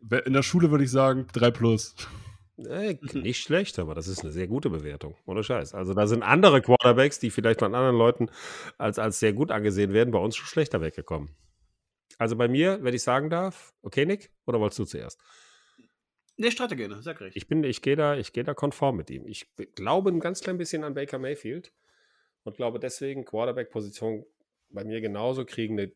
äh, 0.09 0.17
in 0.25 0.33
der 0.33 0.43
Schule 0.43 0.71
würde 0.71 0.83
ich 0.83 0.91
sagen, 0.91 1.27
3 1.33 1.51
plus. 1.51 1.95
Äh, 2.57 2.97
nicht 3.13 3.41
schlecht, 3.41 3.79
aber 3.79 3.95
das 3.95 4.07
ist 4.07 4.21
eine 4.21 4.31
sehr 4.31 4.47
gute 4.47 4.69
Bewertung. 4.69 5.15
Ohne 5.25 5.43
Scheiß. 5.43 5.73
Also 5.73 5.93
da 5.93 6.07
sind 6.07 6.23
andere 6.23 6.61
Quarterbacks, 6.61 7.19
die 7.19 7.29
vielleicht 7.29 7.59
von 7.59 7.73
anderen 7.73 7.95
Leuten 7.95 8.29
als, 8.77 8.99
als 8.99 9.19
sehr 9.19 9.33
gut 9.33 9.51
angesehen 9.51 9.93
werden, 9.93 10.11
bei 10.11 10.19
uns 10.19 10.35
schon 10.35 10.47
schlechter 10.47 10.81
weggekommen. 10.81 11.29
Also 12.17 12.35
bei 12.35 12.47
mir, 12.47 12.79
wenn 12.83 12.93
ich 12.93 13.03
sagen 13.03 13.29
darf, 13.29 13.73
okay, 13.81 14.05
Nick, 14.05 14.31
oder 14.45 14.59
wolltest 14.59 14.79
du 14.79 14.85
zuerst? 14.85 15.19
Nee, 16.41 16.49
starte 16.49 16.75
gerne, 16.75 16.99
sag 17.03 17.21
recht. 17.21 17.37
Ich, 17.37 17.47
bin, 17.47 17.63
ich 17.63 17.83
gehe 17.83 17.95
da, 17.95 18.19
geh 18.19 18.41
da 18.41 18.55
konform 18.55 18.97
mit 18.97 19.11
ihm. 19.11 19.27
Ich 19.27 19.47
glaube 19.75 20.09
ein 20.09 20.19
ganz 20.19 20.41
klein 20.41 20.57
bisschen 20.57 20.83
an 20.83 20.95
Baker 20.95 21.19
Mayfield 21.19 21.71
und 22.41 22.55
glaube 22.55 22.79
deswegen 22.79 23.25
Quarterback-Position 23.25 24.25
bei 24.71 24.83
mir 24.83 25.01
genauso 25.01 25.45
kriegen 25.45 25.79
eine 25.79 25.91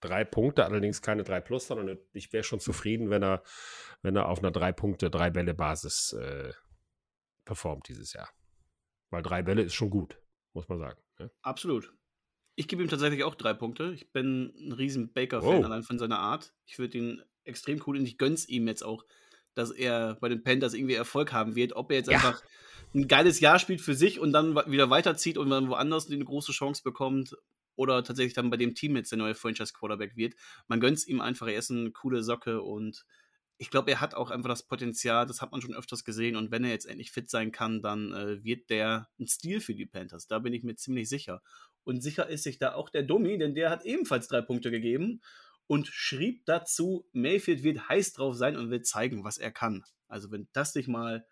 drei 0.00 0.24
Punkte, 0.24 0.64
allerdings 0.64 1.00
keine 1.00 1.22
drei 1.22 1.40
plus, 1.40 1.68
sondern 1.68 1.96
ich 2.12 2.32
wäre 2.32 2.42
schon 2.42 2.58
zufrieden, 2.58 3.08
wenn 3.08 3.22
er, 3.22 3.44
wenn 4.02 4.16
er 4.16 4.28
auf 4.28 4.40
einer 4.40 4.50
drei 4.50 4.72
Punkte, 4.72 5.10
drei 5.10 5.30
Bälle 5.30 5.54
Basis 5.54 6.12
äh, 6.12 6.52
performt 7.44 7.86
dieses 7.86 8.14
Jahr. 8.14 8.28
Weil 9.10 9.22
drei 9.22 9.42
Bälle 9.42 9.62
ist 9.62 9.74
schon 9.74 9.90
gut, 9.90 10.18
muss 10.54 10.68
man 10.68 10.80
sagen. 10.80 11.00
Ne? 11.20 11.30
Absolut. 11.42 11.94
Ich 12.56 12.66
gebe 12.66 12.82
ihm 12.82 12.88
tatsächlich 12.88 13.22
auch 13.22 13.36
drei 13.36 13.54
Punkte. 13.54 13.92
Ich 13.94 14.10
bin 14.10 14.52
ein 14.58 14.72
riesen 14.72 15.12
Baker-Fan 15.12 15.62
oh. 15.62 15.64
allein 15.64 15.84
von 15.84 16.00
seiner 16.00 16.18
Art. 16.18 16.52
Ich 16.66 16.80
würde 16.80 16.98
ihn 16.98 17.22
extrem 17.44 17.80
cool 17.86 17.96
und 17.96 18.06
ich 18.06 18.18
gönn's 18.18 18.48
ihm 18.48 18.66
jetzt 18.66 18.82
auch, 18.82 19.04
dass 19.54 19.70
er 19.70 20.16
bei 20.20 20.28
den 20.28 20.42
Panthers 20.42 20.74
irgendwie 20.74 20.94
Erfolg 20.94 21.32
haben 21.32 21.54
wird. 21.56 21.74
Ob 21.74 21.90
er 21.90 21.98
jetzt 21.98 22.10
ja. 22.10 22.16
einfach 22.16 22.42
ein 22.94 23.08
geiles 23.08 23.40
Jahr 23.40 23.58
spielt 23.58 23.80
für 23.80 23.94
sich 23.94 24.20
und 24.20 24.32
dann 24.32 24.54
wieder 24.54 24.90
weiterzieht 24.90 25.38
und 25.38 25.50
dann 25.50 25.68
woanders 25.68 26.10
eine 26.10 26.24
große 26.24 26.52
Chance 26.52 26.82
bekommt 26.84 27.36
oder 27.76 28.04
tatsächlich 28.04 28.34
dann 28.34 28.50
bei 28.50 28.56
dem 28.56 28.74
Team 28.74 28.96
jetzt 28.96 29.10
der 29.10 29.18
neue 29.18 29.34
Franchise-Quarterback 29.34 30.16
wird. 30.16 30.34
Man 30.68 30.80
gönnt 30.80 30.98
es 30.98 31.06
ihm 31.06 31.20
einfach, 31.20 31.48
er 31.48 31.58
ist 31.58 31.70
eine 31.70 31.90
coole 31.90 32.22
Socke 32.22 32.62
und 32.62 33.04
ich 33.56 33.70
glaube, 33.70 33.90
er 33.90 34.00
hat 34.00 34.14
auch 34.14 34.30
einfach 34.30 34.48
das 34.48 34.64
Potenzial, 34.64 35.26
das 35.26 35.40
hat 35.40 35.52
man 35.52 35.60
schon 35.60 35.74
öfters 35.74 36.04
gesehen 36.04 36.36
und 36.36 36.50
wenn 36.50 36.64
er 36.64 36.70
jetzt 36.70 36.86
endlich 36.86 37.12
fit 37.12 37.30
sein 37.30 37.52
kann, 37.52 37.82
dann 37.82 38.12
äh, 38.12 38.44
wird 38.44 38.70
der 38.70 39.08
ein 39.18 39.28
Stil 39.28 39.60
für 39.60 39.74
die 39.74 39.86
Panthers. 39.86 40.26
Da 40.26 40.40
bin 40.40 40.52
ich 40.52 40.64
mir 40.64 40.74
ziemlich 40.74 41.08
sicher. 41.08 41.42
Und 41.84 42.02
sicher 42.02 42.28
ist 42.28 42.42
sich 42.44 42.58
da 42.58 42.74
auch 42.74 42.90
der 42.90 43.02
Dummy, 43.02 43.38
denn 43.38 43.54
der 43.54 43.70
hat 43.70 43.84
ebenfalls 43.84 44.26
drei 44.28 44.40
Punkte 44.40 44.70
gegeben 44.70 45.20
und 45.66 45.86
schrieb 45.88 46.44
dazu, 46.46 47.06
Mayfield 47.12 47.62
wird 47.62 47.88
heiß 47.88 48.12
drauf 48.12 48.34
sein 48.34 48.56
und 48.56 48.70
wird 48.70 48.86
zeigen, 48.86 49.24
was 49.24 49.38
er 49.38 49.50
kann. 49.50 49.84
Also 50.08 50.30
wenn 50.30 50.48
das 50.52 50.74
nicht 50.74 50.88
mal 50.88 51.26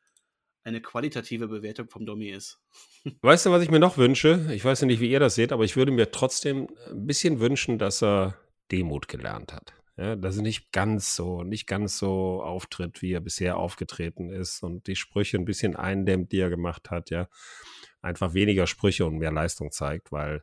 eine 0.64 0.80
qualitative 0.80 1.48
Bewertung 1.48 1.88
vom 1.88 2.06
Dummy 2.06 2.28
ist. 2.28 2.60
Weißt 3.22 3.46
du, 3.46 3.50
was 3.50 3.62
ich 3.62 3.70
mir 3.70 3.80
noch 3.80 3.98
wünsche? 3.98 4.48
Ich 4.52 4.64
weiß 4.64 4.82
ja 4.82 4.86
nicht, 4.86 5.00
wie 5.00 5.10
ihr 5.10 5.20
das 5.20 5.34
seht, 5.34 5.52
aber 5.52 5.64
ich 5.64 5.76
würde 5.76 5.92
mir 5.92 6.10
trotzdem 6.10 6.68
ein 6.88 7.06
bisschen 7.06 7.40
wünschen, 7.40 7.78
dass 7.78 8.02
er 8.02 8.38
Demut 8.70 9.08
gelernt 9.08 9.52
hat. 9.52 9.74
Ja, 9.96 10.16
dass 10.16 10.36
er 10.36 10.42
nicht 10.42 10.72
ganz 10.72 11.14
so, 11.16 11.42
nicht 11.42 11.66
ganz 11.66 11.98
so 11.98 12.42
auftritt, 12.42 13.02
wie 13.02 13.12
er 13.12 13.20
bisher 13.20 13.58
aufgetreten 13.58 14.30
ist 14.30 14.62
und 14.62 14.86
die 14.86 14.96
Sprüche 14.96 15.36
ein 15.36 15.44
bisschen 15.44 15.76
eindämmt, 15.76 16.32
die 16.32 16.40
er 16.40 16.48
gemacht 16.48 16.90
hat, 16.90 17.10
ja. 17.10 17.28
Einfach 18.00 18.32
weniger 18.34 18.66
Sprüche 18.66 19.04
und 19.04 19.18
mehr 19.18 19.30
Leistung 19.30 19.70
zeigt, 19.70 20.10
weil 20.10 20.42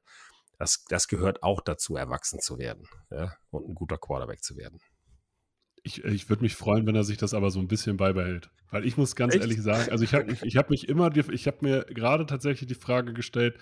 das, 0.59 0.83
das 0.89 1.07
gehört 1.07 1.41
auch 1.41 1.61
dazu, 1.61 1.95
erwachsen 1.95 2.39
zu 2.39 2.59
werden, 2.59 2.87
ja, 3.09 3.33
und 3.49 3.67
ein 3.67 3.75
guter 3.75 3.97
Quarterback 3.97 4.43
zu 4.43 4.57
werden. 4.57 4.79
Ich, 5.83 6.03
ich 6.03 6.29
würde 6.29 6.43
mich 6.43 6.55
freuen, 6.55 6.85
wenn 6.85 6.95
er 6.95 7.05
sich 7.05 7.17
das 7.17 7.33
aber 7.33 7.49
so 7.49 7.59
ein 7.59 7.69
bisschen 7.69 7.95
beibehält. 7.95 8.51
Weil 8.69 8.85
ich 8.85 8.97
muss 8.97 9.15
ganz 9.15 9.33
Echt? 9.33 9.41
ehrlich 9.41 9.61
sagen, 9.61 9.89
also 9.89 10.03
ich 10.03 10.13
habe 10.13 10.29
ich, 10.29 10.41
ich 10.43 10.57
hab 10.57 10.69
mich 10.69 10.89
immer, 10.89 11.15
ich 11.15 11.47
habe 11.47 11.57
mir 11.61 11.85
gerade 11.85 12.25
tatsächlich 12.25 12.67
die 12.67 12.75
Frage 12.75 13.13
gestellt, 13.13 13.57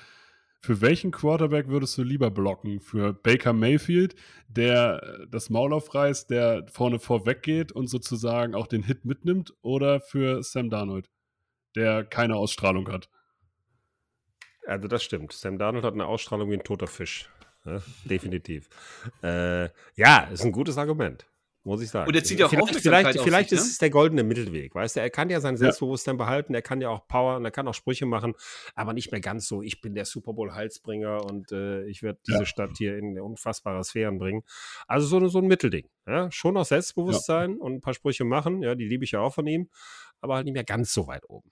für 0.60 0.82
welchen 0.82 1.12
Quarterback 1.12 1.68
würdest 1.68 1.96
du 2.00 2.04
lieber 2.04 2.32
blocken? 2.32 2.82
Für 2.82 3.14
Baker 3.14 3.54
Mayfield, 3.54 4.16
der 4.48 5.28
das 5.30 5.52
Maul 5.52 5.72
aufreißt, 5.72 6.32
der 6.32 6.66
vorne 6.68 6.98
vorweg 6.98 7.44
geht 7.44 7.72
und 7.72 7.88
sozusagen 7.88 8.56
auch 8.56 8.66
den 8.66 8.82
Hit 8.82 9.06
mitnimmt, 9.06 9.54
oder 9.62 10.02
für 10.02 10.42
Sam 10.42 10.72
Darnold, 10.72 11.12
der 11.76 12.04
keine 12.04 12.38
Ausstrahlung 12.38 12.92
hat? 12.92 13.08
Also 14.68 14.88
das 14.88 15.04
stimmt. 15.04 15.34
Sam 15.34 15.58
Darnold 15.58 15.86
hat 15.86 15.94
eine 15.94 16.06
Ausstrahlung 16.06 16.50
wie 16.52 16.56
ein 16.56 16.64
toter 16.64 16.88
Fisch. 16.88 17.30
Ja, 17.66 17.82
definitiv. 18.06 18.70
äh, 19.24 19.70
ja, 19.96 20.30
ist 20.32 20.44
ein 20.44 20.52
gutes 20.52 20.78
Argument 20.78 21.26
muss 21.68 21.82
ich 21.82 21.90
sagen. 21.90 22.08
Und 22.08 22.16
er 22.16 22.24
zieht 22.24 22.40
ja 22.40 22.46
auch 22.46 22.50
vielleicht, 22.50 22.80
vielleicht, 22.80 23.20
vielleicht 23.20 23.50
sich, 23.50 23.60
ist 23.60 23.66
ne? 23.66 23.72
es 23.72 23.78
der 23.78 23.90
goldene 23.90 24.24
Mittelweg, 24.24 24.74
weißt 24.74 24.96
du? 24.96 25.02
Er 25.02 25.10
kann 25.10 25.30
ja 25.30 25.42
sein 25.42 25.58
Selbstbewusstsein 25.58 26.16
ja. 26.16 26.24
behalten, 26.24 26.56
er 26.56 26.62
kann 26.62 26.82
ja 26.82 26.90
auch 26.90 27.08
Power 27.08 27.36
und 27.36 27.46
er 27.46 27.52
kann 27.52 27.68
auch 27.68 27.74
Sprüche 27.74 28.06
machen, 28.06 28.34
aber 28.74 28.94
nicht 28.94 29.12
mehr 29.12 29.20
ganz 29.20 29.48
so, 29.48 29.62
ich 29.62 29.82
bin 29.82 29.94
der 29.94 30.06
Super 30.06 30.34
Bowl-Halsbringer 30.34 31.26
und 31.26 31.52
äh, 31.52 31.84
ich 31.86 32.02
werde 32.02 32.20
diese 32.26 32.40
ja. 32.40 32.46
Stadt 32.46 32.72
hier 32.78 32.98
in 32.98 33.20
unfassbare 33.20 33.84
Sphären 33.84 34.18
bringen. 34.18 34.44
Also 34.88 35.08
so, 35.08 35.28
so 35.28 35.40
ein 35.40 35.48
Mittelding. 35.48 35.88
Schon 36.30 36.54
noch 36.54 36.66
Selbstbewusstsein 36.66 37.58
und 37.58 37.74
ein 37.74 37.82
paar 37.82 37.94
Sprüche 37.94 38.24
machen, 38.24 38.64
ja, 38.64 38.74
die 38.74 38.88
liebe 38.88 39.04
ich 39.04 39.12
ja 39.12 39.20
auch 39.20 39.34
von 39.34 39.46
ihm, 39.46 39.70
aber 40.22 40.36
halt 40.36 40.46
nicht 40.46 40.54
mehr 40.54 40.64
ganz 40.64 40.94
so 40.94 41.08
weit 41.08 41.30
oben. 41.30 41.52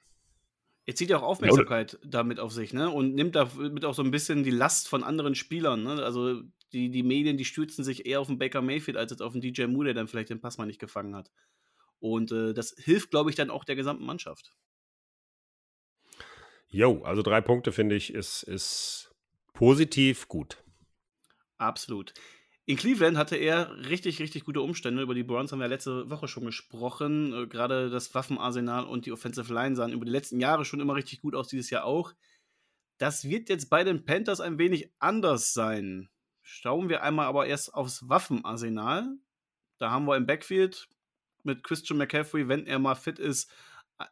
Er 0.88 0.95
zieht 0.95 1.10
ja 1.10 1.17
auch 1.17 1.24
Aufmerksamkeit 1.24 1.93
ja, 1.93 2.00
damit 2.04 2.39
auf 2.39 2.52
sich, 2.52 2.74
ne? 2.74 2.89
Und 2.89 3.15
nimmt 3.15 3.36
damit 3.36 3.86
auch 3.86 3.95
so 3.95 4.04
ein 4.04 4.12
bisschen 4.12 4.43
die 4.43 4.52
Last 4.52 4.88
von 4.88 5.04
anderen 5.04 5.34
Spielern, 5.34 5.84
ne? 5.84 6.04
Also 6.04 6.43
die, 6.74 6.89
die 6.89 7.04
Medien, 7.04 7.38
die 7.38 7.45
stürzen 7.45 7.84
sich 7.84 8.06
eher 8.06 8.19
auf 8.19 8.28
den 8.28 8.38
Baker 8.38 8.62
Mayfield 8.62 8.98
als 8.98 9.12
jetzt 9.12 9.21
auf 9.21 9.34
den 9.34 9.41
DJ 9.41 9.65
Moore, 9.65 9.86
der 9.86 9.93
dann 9.95 10.08
vielleicht 10.08 10.30
den 10.30 10.41
Pass 10.41 10.58
mal 10.58 10.65
nicht 10.65 10.80
gefangen 10.80 11.15
hat. 11.15 11.32
Und 12.00 12.32
äh, 12.32 12.54
das 12.54 12.76
hilft, 12.78 13.12
glaube 13.12 13.30
ich, 13.30 13.36
dann 13.36 13.50
auch 13.50 13.63
der 13.63 13.76
gesamten 13.76 14.06
Mannschaft. 14.06 14.52
Jo, 16.67 17.02
also 17.04 17.21
drei 17.21 17.41
Punkte 17.41 17.71
finde 17.71 17.95
ich 17.95 18.13
ist, 18.13 18.43
ist 18.43 19.15
positiv 19.54 20.28
gut. 20.28 20.63
Absolut. 21.58 22.13
In 22.67 22.78
Cleveland 22.78 23.15
hatte 23.15 23.36
er 23.36 23.78
richtig, 23.89 24.19
richtig 24.19 24.43
gute 24.43 24.62
Umstände. 24.62 25.04
Über 25.04 25.13
die 25.13 25.23
Browns 25.23 25.51
haben 25.51 25.60
wir 25.60 25.67
letzte 25.67 26.10
Woche 26.10 26.28
schon 26.28 26.45
gesprochen. 26.45 27.32
Äh, 27.32 27.47
gerade 27.47 27.91
das 27.91 28.15
Waffenarsenal 28.15 28.86
und 28.86 29.06
die 29.06 29.12
Offensive 29.12 29.54
Line 29.54 29.75
sahen 29.75 29.93
über 29.93 30.06
die 30.06 30.12
letzten 30.12 30.39
Jahre 30.39 30.65
schon 30.65 30.80
immer 30.80 30.95
richtig 30.95 31.21
gut 31.21 31.36
aus, 31.36 31.47
dieses 31.47 31.69
Jahr 31.69 31.86
auch. 31.86 32.13
Das 32.97 33.25
wird 33.25 33.49
jetzt 33.49 33.69
bei 33.69 33.84
den 33.84 34.06
Panthers 34.06 34.39
ein 34.39 34.58
wenig 34.58 34.91
anders 34.99 35.54
sein. 35.54 36.10
Schauen 36.41 36.89
wir 36.89 37.04
einmal 37.04 37.28
aber 37.28 37.45
erst 37.45 37.73
aufs 37.73 38.08
Waffenarsenal. 38.10 39.15
Da 39.78 39.91
haben 39.91 40.06
wir 40.06 40.15
im 40.15 40.25
Backfield 40.25 40.88
mit 41.43 41.63
Christian 41.63 41.97
McCaffrey, 41.99 42.47
wenn 42.47 42.65
er 42.65 42.80
mal 42.80 42.95
fit 42.95 43.19
ist, 43.19 43.51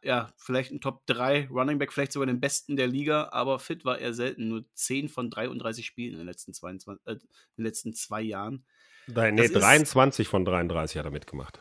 ja, 0.02 0.32
vielleicht 0.36 0.72
ein 0.72 0.80
Top 0.80 1.04
3 1.06 1.48
Running 1.48 1.78
Back, 1.78 1.92
vielleicht 1.92 2.12
sogar 2.12 2.26
den 2.26 2.40
besten 2.40 2.76
der 2.76 2.86
Liga, 2.86 3.28
aber 3.32 3.58
fit 3.58 3.84
war 3.84 3.98
er 3.98 4.14
selten. 4.14 4.48
Nur 4.48 4.64
10 4.74 5.08
von 5.08 5.30
33 5.30 5.84
Spielen 5.84 6.12
in 6.12 6.18
den 6.18 6.26
letzten, 6.26 6.54
22, 6.54 7.06
äh, 7.06 7.12
in 7.12 7.18
den 7.58 7.64
letzten 7.64 7.94
zwei 7.94 8.22
Jahren. 8.22 8.64
Nein, 9.06 9.34
nee, 9.34 9.48
23 9.48 10.24
ist, 10.24 10.30
von 10.30 10.44
33 10.44 10.98
hat 10.98 11.04
er 11.04 11.10
mitgemacht. 11.10 11.60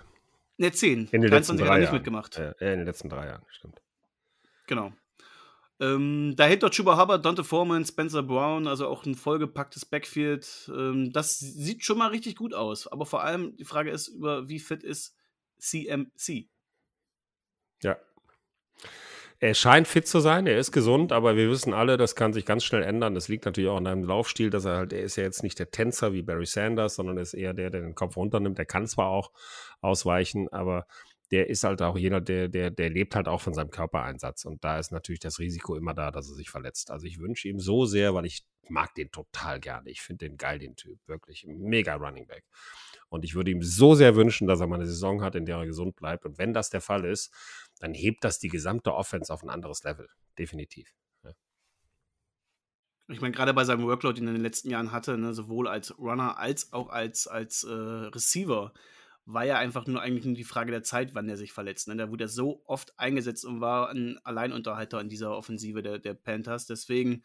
Ne, 0.57 0.71
10. 0.71 1.09
In 1.11 1.21
den 1.21 1.31
letzten 1.31 1.57
drei 1.57 1.65
hat 1.65 1.71
er 1.71 1.77
nicht 1.79 1.85
Jahren. 1.85 1.95
mitgemacht. 1.95 2.37
Ja, 2.37 2.51
in 2.51 2.79
den 2.79 2.85
letzten 2.85 3.09
drei 3.09 3.25
Jahren, 3.25 3.43
stimmt. 3.49 3.81
Genau. 4.67 4.93
Ähm, 5.79 6.35
dahinter 6.37 6.69
Chuba 6.69 6.97
Hubbard, 7.01 7.25
Dante 7.25 7.43
Foreman, 7.43 7.83
Spencer 7.83 8.23
Brown, 8.23 8.67
also 8.67 8.87
auch 8.87 9.05
ein 9.05 9.15
vollgepacktes 9.15 9.85
Backfield. 9.85 10.71
Ähm, 10.73 11.11
das 11.11 11.39
sieht 11.39 11.83
schon 11.83 11.97
mal 11.97 12.07
richtig 12.07 12.37
gut 12.37 12.53
aus. 12.53 12.87
Aber 12.87 13.05
vor 13.05 13.23
allem 13.23 13.57
die 13.57 13.65
Frage 13.65 13.91
ist, 13.91 14.07
über 14.07 14.47
wie 14.47 14.59
fit 14.59 14.83
ist 14.83 15.17
CMC? 15.57 16.47
Ja. 17.81 17.97
Er 19.39 19.53
scheint 19.55 19.89
fit 19.89 20.07
zu 20.07 20.21
sein, 20.21 20.47
er 20.47 20.57
ist 20.57 20.71
gesund, 20.71 21.11
aber 21.11 21.35
wir 21.35 21.49
wissen 21.49 21.73
alle, 21.73 21.97
das 21.97 22.15
kann 22.15 22.31
sich 22.31 22.45
ganz 22.45 22.63
schnell 22.63 22.83
ändern. 22.83 23.13
Das 23.13 23.27
liegt 23.27 23.43
natürlich 23.43 23.69
auch 23.69 23.75
an 23.75 23.87
einem 23.87 24.05
Laufstil, 24.05 24.49
dass 24.49 24.63
er 24.63 24.77
halt, 24.77 24.93
er 24.93 25.01
ist 25.01 25.17
ja 25.17 25.23
jetzt 25.23 25.43
nicht 25.43 25.59
der 25.59 25.69
Tänzer 25.69 26.13
wie 26.13 26.21
Barry 26.21 26.45
Sanders, 26.45 26.95
sondern 26.95 27.17
ist 27.17 27.33
eher 27.33 27.53
der, 27.53 27.69
der 27.69 27.81
den 27.81 27.93
Kopf 27.93 28.15
runternimmt. 28.15 28.57
Der 28.57 28.65
kann 28.65 28.87
zwar 28.87 29.09
auch 29.09 29.31
ausweichen, 29.81 30.47
aber 30.53 30.85
der 31.33 31.49
ist 31.49 31.63
halt 31.63 31.81
auch 31.81 31.97
jeder, 31.97 32.21
der, 32.21 32.47
der, 32.47 32.69
der 32.69 32.89
lebt 32.89 33.15
halt 33.15 33.27
auch 33.27 33.41
von 33.41 33.53
seinem 33.53 33.71
Körpereinsatz. 33.71 34.45
Und 34.45 34.63
da 34.63 34.77
ist 34.77 34.91
natürlich 34.91 35.19
das 35.19 35.39
Risiko 35.39 35.75
immer 35.75 35.93
da, 35.93 36.11
dass 36.11 36.29
er 36.29 36.35
sich 36.35 36.49
verletzt. 36.49 36.91
Also 36.91 37.07
ich 37.07 37.19
wünsche 37.19 37.47
ihm 37.47 37.59
so 37.59 37.85
sehr, 37.85 38.13
weil 38.13 38.25
ich 38.25 38.45
mag 38.69 38.93
den 38.95 39.11
total 39.11 39.59
gerne. 39.59 39.89
Ich 39.89 40.01
finde 40.01 40.27
den 40.27 40.37
geil, 40.37 40.59
den 40.59 40.75
Typ. 40.75 40.99
Wirklich. 41.07 41.45
Mega 41.47 41.95
Running 41.95 42.27
Back. 42.27 42.45
Und 43.09 43.25
ich 43.25 43.35
würde 43.35 43.51
ihm 43.51 43.61
so 43.61 43.95
sehr 43.95 44.15
wünschen, 44.15 44.47
dass 44.47 44.59
er 44.59 44.67
mal 44.67 44.75
eine 44.75 44.85
Saison 44.85 45.21
hat, 45.21 45.35
in 45.35 45.45
der 45.45 45.57
er 45.57 45.65
gesund 45.65 45.95
bleibt. 45.95 46.25
Und 46.25 46.37
wenn 46.37 46.53
das 46.53 46.69
der 46.69 46.81
Fall 46.81 47.03
ist, 47.03 47.33
dann 47.79 47.93
hebt 47.93 48.23
das 48.23 48.39
die 48.39 48.49
gesamte 48.49 48.93
Offense 48.93 49.33
auf 49.33 49.43
ein 49.43 49.49
anderes 49.49 49.83
Level. 49.83 50.07
Definitiv. 50.37 50.93
Ich 53.09 53.19
meine, 53.19 53.33
gerade 53.33 53.53
bei 53.53 53.65
seinem 53.65 53.83
Workload, 53.83 54.19
den 54.19 54.27
er 54.27 54.31
in 54.31 54.37
den 54.37 54.43
letzten 54.43 54.69
Jahren 54.69 54.93
hatte, 54.93 55.17
ne, 55.17 55.33
sowohl 55.33 55.67
als 55.67 55.97
Runner 55.99 56.37
als 56.37 56.71
auch 56.71 56.89
als, 56.89 57.27
als 57.27 57.63
äh, 57.63 57.71
Receiver, 57.71 58.73
war 59.25 59.45
ja 59.45 59.57
einfach 59.57 59.85
nur 59.87 60.01
eigentlich 60.01 60.25
nur 60.25 60.35
die 60.35 60.43
Frage 60.43 60.71
der 60.71 60.83
Zeit, 60.83 61.13
wann 61.13 61.29
er 61.29 61.37
sich 61.37 61.51
verletzt. 61.51 61.87
Ne? 61.87 61.97
Da 61.97 62.09
wurde 62.09 62.25
er 62.25 62.29
so 62.29 62.61
oft 62.65 62.97
eingesetzt 62.97 63.45
und 63.45 63.61
war 63.61 63.89
ein 63.89 64.19
Alleinunterhalter 64.23 65.01
in 65.01 65.09
dieser 65.09 65.35
Offensive 65.35 65.81
der, 65.81 65.99
der 65.99 66.13
Panthers. 66.13 66.65
Deswegen 66.65 67.23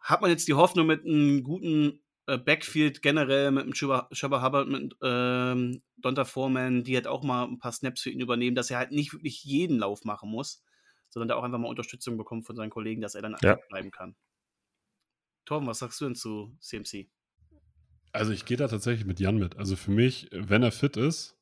hat 0.00 0.20
man 0.20 0.30
jetzt 0.30 0.48
die 0.48 0.54
Hoffnung 0.54 0.86
mit 0.86 1.04
einem 1.04 1.42
guten 1.42 2.03
Backfield 2.26 3.02
generell, 3.02 3.50
mit 3.50 3.66
dem 3.66 3.74
Shabba 3.74 4.42
Hubbard, 4.42 4.68
mit 4.68 4.96
ähm, 5.02 5.82
Donta 5.96 6.24
Foreman, 6.24 6.84
die 6.84 6.94
halt 6.94 7.06
auch 7.06 7.22
mal 7.22 7.44
ein 7.44 7.58
paar 7.58 7.72
Snaps 7.72 8.02
für 8.02 8.10
ihn 8.10 8.20
übernehmen, 8.20 8.56
dass 8.56 8.70
er 8.70 8.78
halt 8.78 8.92
nicht 8.92 9.12
wirklich 9.12 9.44
jeden 9.44 9.78
Lauf 9.78 10.04
machen 10.04 10.30
muss, 10.30 10.62
sondern 11.10 11.28
da 11.28 11.34
auch 11.36 11.42
einfach 11.42 11.58
mal 11.58 11.68
Unterstützung 11.68 12.16
bekommt 12.16 12.46
von 12.46 12.56
seinen 12.56 12.70
Kollegen, 12.70 13.02
dass 13.02 13.14
er 13.14 13.22
dann 13.22 13.36
ja. 13.42 13.58
bleiben 13.68 13.90
kann. 13.90 14.16
Torben, 15.44 15.66
was 15.66 15.78
sagst 15.78 16.00
du 16.00 16.06
denn 16.06 16.14
zu 16.14 16.56
CMC? 16.60 17.08
Also 18.12 18.32
ich 18.32 18.44
gehe 18.44 18.56
da 18.56 18.68
tatsächlich 18.68 19.06
mit 19.06 19.20
Jan 19.20 19.36
mit. 19.36 19.56
Also 19.56 19.76
für 19.76 19.90
mich, 19.90 20.28
wenn 20.30 20.62
er 20.62 20.72
fit 20.72 20.96
ist, 20.96 21.36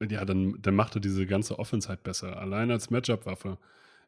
ja, 0.00 0.24
dann, 0.24 0.60
dann 0.60 0.74
macht 0.74 0.96
er 0.96 1.00
diese 1.00 1.26
ganze 1.26 1.58
Offense 1.58 1.88
halt 1.88 2.02
besser. 2.02 2.38
Allein 2.38 2.70
als 2.70 2.90
Matchup-Waffe. 2.90 3.58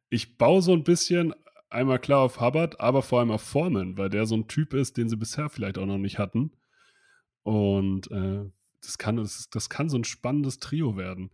Ich 0.08 0.38
baue 0.38 0.62
so 0.62 0.72
ein 0.72 0.84
bisschen 0.84 1.34
einmal 1.76 1.98
klar 2.00 2.20
auf 2.20 2.40
Hubbard, 2.40 2.80
aber 2.80 3.02
vor 3.02 3.20
allem 3.20 3.30
auf 3.30 3.42
Foreman, 3.42 3.96
weil 3.96 4.10
der 4.10 4.26
so 4.26 4.36
ein 4.36 4.48
Typ 4.48 4.74
ist, 4.74 4.96
den 4.96 5.08
sie 5.08 5.16
bisher 5.16 5.48
vielleicht 5.48 5.78
auch 5.78 5.86
noch 5.86 5.98
nicht 5.98 6.18
hatten. 6.18 6.50
Und 7.44 8.10
äh, 8.10 8.50
das, 8.82 8.98
kann, 8.98 9.16
das, 9.16 9.48
das 9.50 9.70
kann 9.70 9.88
so 9.88 9.96
ein 9.98 10.04
spannendes 10.04 10.58
Trio 10.58 10.96
werden. 10.96 11.30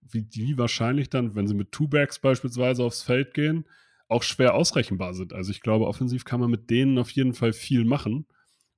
wie 0.00 0.22
die 0.22 0.58
wahrscheinlich 0.58 1.10
dann, 1.10 1.34
wenn 1.34 1.46
sie 1.46 1.54
mit 1.54 1.72
Two-Backs 1.72 2.18
beispielsweise 2.18 2.84
aufs 2.84 3.02
Feld 3.02 3.34
gehen, 3.34 3.66
auch 4.08 4.22
schwer 4.22 4.54
ausrechenbar 4.54 5.14
sind. 5.14 5.32
Also 5.32 5.50
ich 5.50 5.60
glaube, 5.60 5.86
offensiv 5.86 6.24
kann 6.24 6.40
man 6.40 6.50
mit 6.50 6.70
denen 6.70 6.98
auf 6.98 7.10
jeden 7.10 7.34
Fall 7.34 7.52
viel 7.52 7.84
machen, 7.84 8.26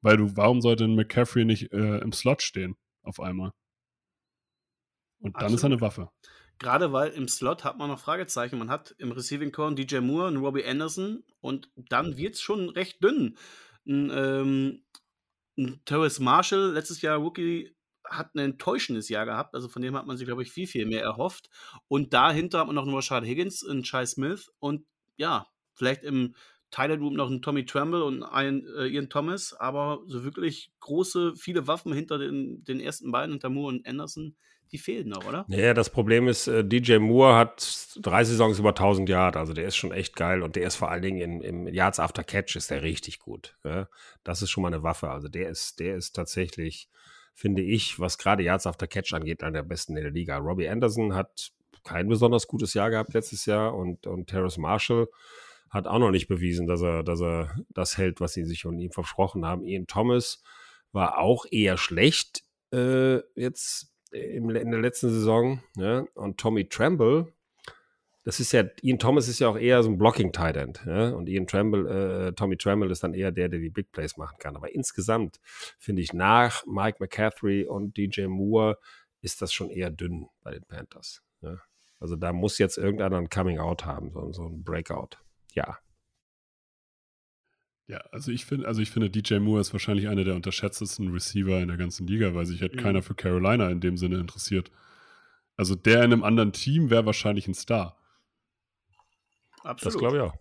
weil 0.03 0.17
du, 0.17 0.37
warum 0.37 0.61
sollte 0.61 0.85
ein 0.85 0.95
McCaffrey 0.95 1.45
nicht 1.45 1.73
äh, 1.73 1.99
im 1.99 2.13
Slot 2.13 2.43
stehen 2.43 2.77
auf 3.03 3.21
einmal? 3.21 3.53
Und 5.19 5.35
dann 5.37 5.45
Absolut. 5.45 5.55
ist 5.59 5.63
er 5.65 5.67
eine 5.67 5.81
Waffe. 5.81 6.11
Gerade 6.59 6.93
weil 6.93 7.11
im 7.11 7.29
Slot 7.29 7.65
hat 7.65 7.77
man 7.77 7.91
noch 7.91 8.01
Fragezeichen. 8.01 8.59
Man 8.59 8.71
hat 8.71 8.95
im 8.99 9.13
Receiving 9.13 9.53
Core 9.53 9.69
einen 9.69 9.77
DJ 9.77 9.99
Moore, 9.99 10.29
einen 10.29 10.39
Robbie 10.39 10.65
Anderson 10.65 11.23
und 11.41 11.69
dann 11.77 12.17
wird 12.17 12.35
es 12.35 12.41
schon 12.41 12.71
recht 12.71 13.03
dünn. 13.03 13.37
Ein, 13.87 14.11
ähm, 14.15 14.83
ein 15.59 15.81
Terrace 15.85 16.19
Marshall, 16.19 16.73
letztes 16.73 17.03
Jahr 17.03 17.19
Rookie, 17.19 17.77
hat 18.05 18.35
ein 18.35 18.39
enttäuschendes 18.39 19.09
Jahr 19.09 19.27
gehabt. 19.27 19.55
Also 19.55 19.69
von 19.69 19.83
dem 19.83 19.97
hat 19.97 20.07
man 20.07 20.17
sich, 20.17 20.27
glaube 20.27 20.43
ich, 20.43 20.51
viel, 20.51 20.67
viel 20.67 20.87
mehr 20.87 21.03
erhofft. 21.03 21.51
Und 21.89 22.15
dahinter 22.15 22.61
hat 22.61 22.67
man 22.67 22.77
noch 22.77 22.85
einen 22.85 22.95
Rashad 22.95 23.25
Higgins, 23.25 23.67
einen 23.67 23.83
Chai 23.83 24.07
Smith 24.07 24.51
und 24.59 24.87
ja, 25.17 25.47
vielleicht 25.75 26.05
im 26.05 26.35
Tyler 26.71 26.99
Room 26.99 27.15
noch 27.15 27.29
einen 27.29 27.43
Tommy 27.43 27.65
Tremble 27.65 28.05
und 28.05 28.23
einen 28.23 28.67
äh, 28.77 28.87
Ian 28.87 29.09
Thomas, 29.09 29.55
aber 29.55 30.03
so 30.07 30.25
wirklich 30.25 30.73
große, 30.81 31.35
viele 31.37 31.67
Waffen 31.67 31.93
hinter 31.93 32.19
den, 32.19 32.65
den 32.65 32.81
ersten 32.81 33.13
beiden, 33.13 33.33
hinter 33.33 33.51
Moore 33.51 33.75
und 33.75 33.87
Anderson, 33.87 34.37
die 34.73 34.79
fehlen 34.79 35.09
noch, 35.09 35.27
oder? 35.27 35.45
Ja, 35.49 35.75
das 35.75 35.91
Problem 35.91 36.29
ist, 36.29 36.47
äh, 36.49 36.65
DJ 36.65 36.99
Moore 36.99 37.37
hat 37.37 37.97
drei 38.01 38.25
Saisons 38.25 38.59
über 38.59 38.71
1000 38.71 39.09
Yard, 39.09 39.37
also 39.37 39.53
der 39.53 39.67
ist 39.67 39.77
schon 39.77 39.93
echt 39.93 40.17
geil 40.17 40.43
und 40.43 40.57
der 40.57 40.67
ist 40.67 40.77
vor 40.77 40.91
allen 40.91 41.03
Dingen 41.03 41.21
im, 41.21 41.43
im 41.43 41.73
Yards 41.73 42.01
After 42.01 42.25
Catch 42.25 42.57
ist 42.57 42.71
der 42.71 42.83
richtig 42.83 43.19
gut. 43.19 43.57
Ja? 43.65 43.89
Das 44.25 44.43
ist 44.43 44.51
schon 44.51 44.63
mal 44.63 44.73
eine 44.73 44.83
Waffe, 44.83 45.11
also 45.11 45.29
der 45.29 45.49
ist, 45.49 45.79
der 45.81 45.97
ist 45.97 46.13
tatsächlich, 46.15 46.89
finde 47.35 47.63
ich, 47.63 48.01
was 48.01 48.19
gerade 48.19 48.43
Yards 48.43 48.67
After 48.67 48.87
Catch 48.87 49.13
angeht, 49.15 49.43
einer 49.43 49.53
der 49.53 49.63
besten 49.63 49.97
in 49.97 50.03
der 50.03 50.13
Liga. 50.13 50.39
Robbie 50.39 50.69
Anderson 50.69 51.15
hat 51.15 51.53
kein 51.85 52.09
besonders 52.09 52.47
gutes 52.49 52.75
Jahr 52.75 52.91
gehabt 52.91 53.15
letztes 53.15 53.47
Jahr 53.47 53.75
und, 53.75 54.07
und 54.07 54.27
Terrace 54.27 54.59
Marshall 54.59 55.09
hat 55.71 55.87
auch 55.87 55.99
noch 55.99 56.11
nicht 56.11 56.29
bewiesen, 56.29 56.67
dass 56.67 56.83
er, 56.83 57.03
dass 57.03 57.21
er 57.21 57.55
das 57.71 57.99
hält, 57.99 58.21
was 58.21 58.33
sie 58.33 58.45
sich 58.45 58.63
von 58.63 58.79
ihm 58.79 58.91
versprochen 58.91 59.45
haben. 59.45 59.65
Ian 59.65 59.87
Thomas 59.87 60.43
war 60.93 61.19
auch 61.19 61.45
eher 61.51 61.77
schlecht 61.77 62.45
äh, 62.73 63.19
jetzt 63.35 63.93
im, 64.17 64.51
in 64.51 64.71
der 64.71 64.81
letzten 64.81 65.11
Saison. 65.11 65.63
Ja? 65.77 66.07
Und 66.15 66.39
Tommy 66.39 66.69
Tremble, 66.69 67.33
das 68.25 68.41
ist 68.41 68.53
ja, 68.53 68.65
Ian 68.83 68.99
Thomas 68.99 69.29
ist 69.29 69.39
ja 69.39 69.49
auch 69.49 69.59
eher 69.59 69.83
so 69.83 69.91
ein 69.91 69.99
Blocking-Tight 69.99 70.57
End. 70.57 70.83
Ja? 70.87 71.11
Und 71.11 71.29
Ian 71.29 71.47
Tremble, 71.47 72.29
äh, 72.29 72.33
Tommy 72.33 72.57
Tremble 72.57 72.91
ist 72.91 73.03
dann 73.03 73.15
eher 73.15 73.33
der, 73.33 73.49
der 73.49 73.61
die 73.61 73.71
Big 73.71 73.93
Plays 73.93 74.17
machen 74.17 74.37
kann. 74.39 74.57
Aber 74.57 74.75
insgesamt 74.75 75.41
finde 75.79 76.03
ich 76.03 76.13
nach 76.13 76.65
Mike 76.67 76.99
McCaffrey 77.01 77.65
und 77.65 77.97
DJ 77.97 78.27
Moore 78.27 78.79
ist 79.23 79.43
das 79.43 79.53
schon 79.53 79.71
eher 79.71 79.91
dünn 79.91 80.29
bei 80.43 80.53
den 80.53 80.65
Panthers. 80.65 81.23
Ja? 81.41 81.59
Also 82.01 82.17
da 82.17 82.33
muss 82.33 82.59
jetzt 82.59 82.79
irgendeiner 82.79 83.19
ein 83.19 83.31
Coming 83.31 83.59
Out 83.59 83.85
haben, 83.85 84.11
so, 84.11 84.33
so 84.33 84.47
ein 84.47 84.63
Breakout. 84.65 85.19
Ja. 85.53 85.79
Ja, 87.89 87.99
also 88.11 88.33
ich 88.33 88.45
finde, 88.45 88.67
also 88.67 88.83
ich 88.83 88.91
finde, 88.91 89.11
DJ 89.11 89.39
Moore 89.39 89.61
ist 89.61 89.73
wahrscheinlich 89.73 90.09
einer 90.09 90.25
der 90.25 90.35
unterschätztesten 90.35 91.13
Receiver 91.13 91.61
in 91.61 91.69
der 91.69 91.77
ganzen 91.77 92.07
Liga, 92.07 92.35
weil 92.35 92.45
sich 92.45 92.61
halt 92.61 92.75
mhm. 92.75 92.81
keiner 92.81 93.03
für 93.03 93.15
Carolina 93.15 93.71
in 93.71 93.81
dem 93.81 93.97
Sinne 93.97 94.19
interessiert. 94.19 94.73
Also 95.57 95.75
der 95.77 95.99
in 95.99 96.13
einem 96.13 96.25
anderen 96.25 96.53
Team 96.53 96.91
wäre 96.91 97.07
wahrscheinlich 97.07 97.47
ein 97.47 97.55
Star. 97.55 97.97
Absolut. 99.63 99.95
Das 99.95 99.99
glaube 99.99 100.17
ich 100.17 100.23
auch. 100.23 100.35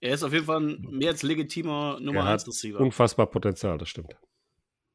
Er 0.00 0.14
ist 0.14 0.22
auf 0.22 0.32
jeden 0.32 0.46
Fall 0.46 0.60
ein 0.60 0.80
mehr 0.90 1.10
als 1.10 1.22
legitimer 1.22 1.98
Nummer 2.00 2.24
1 2.24 2.46
Receiver. 2.46 2.80
Unfassbar 2.80 3.26
Potenzial, 3.26 3.78
das 3.78 3.88
stimmt. 3.88 4.16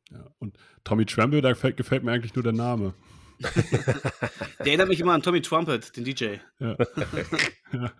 Ja, 0.10 0.30
und 0.40 0.58
Tommy 0.84 1.06
Tremble, 1.06 1.42
da 1.42 1.50
gefällt, 1.50 1.78
gefällt 1.78 2.04
mir 2.04 2.12
eigentlich 2.12 2.36
nur 2.36 2.44
der 2.44 2.54
Name. 2.54 2.94
der 3.40 4.68
erinnert 4.68 4.88
mich 4.88 5.00
immer 5.00 5.14
an 5.14 5.22
Tommy 5.22 5.42
Trumpet, 5.42 5.96
den 5.96 6.06
DJ. 6.06 6.38
Ja. 6.60 6.78
ja. 7.74 7.92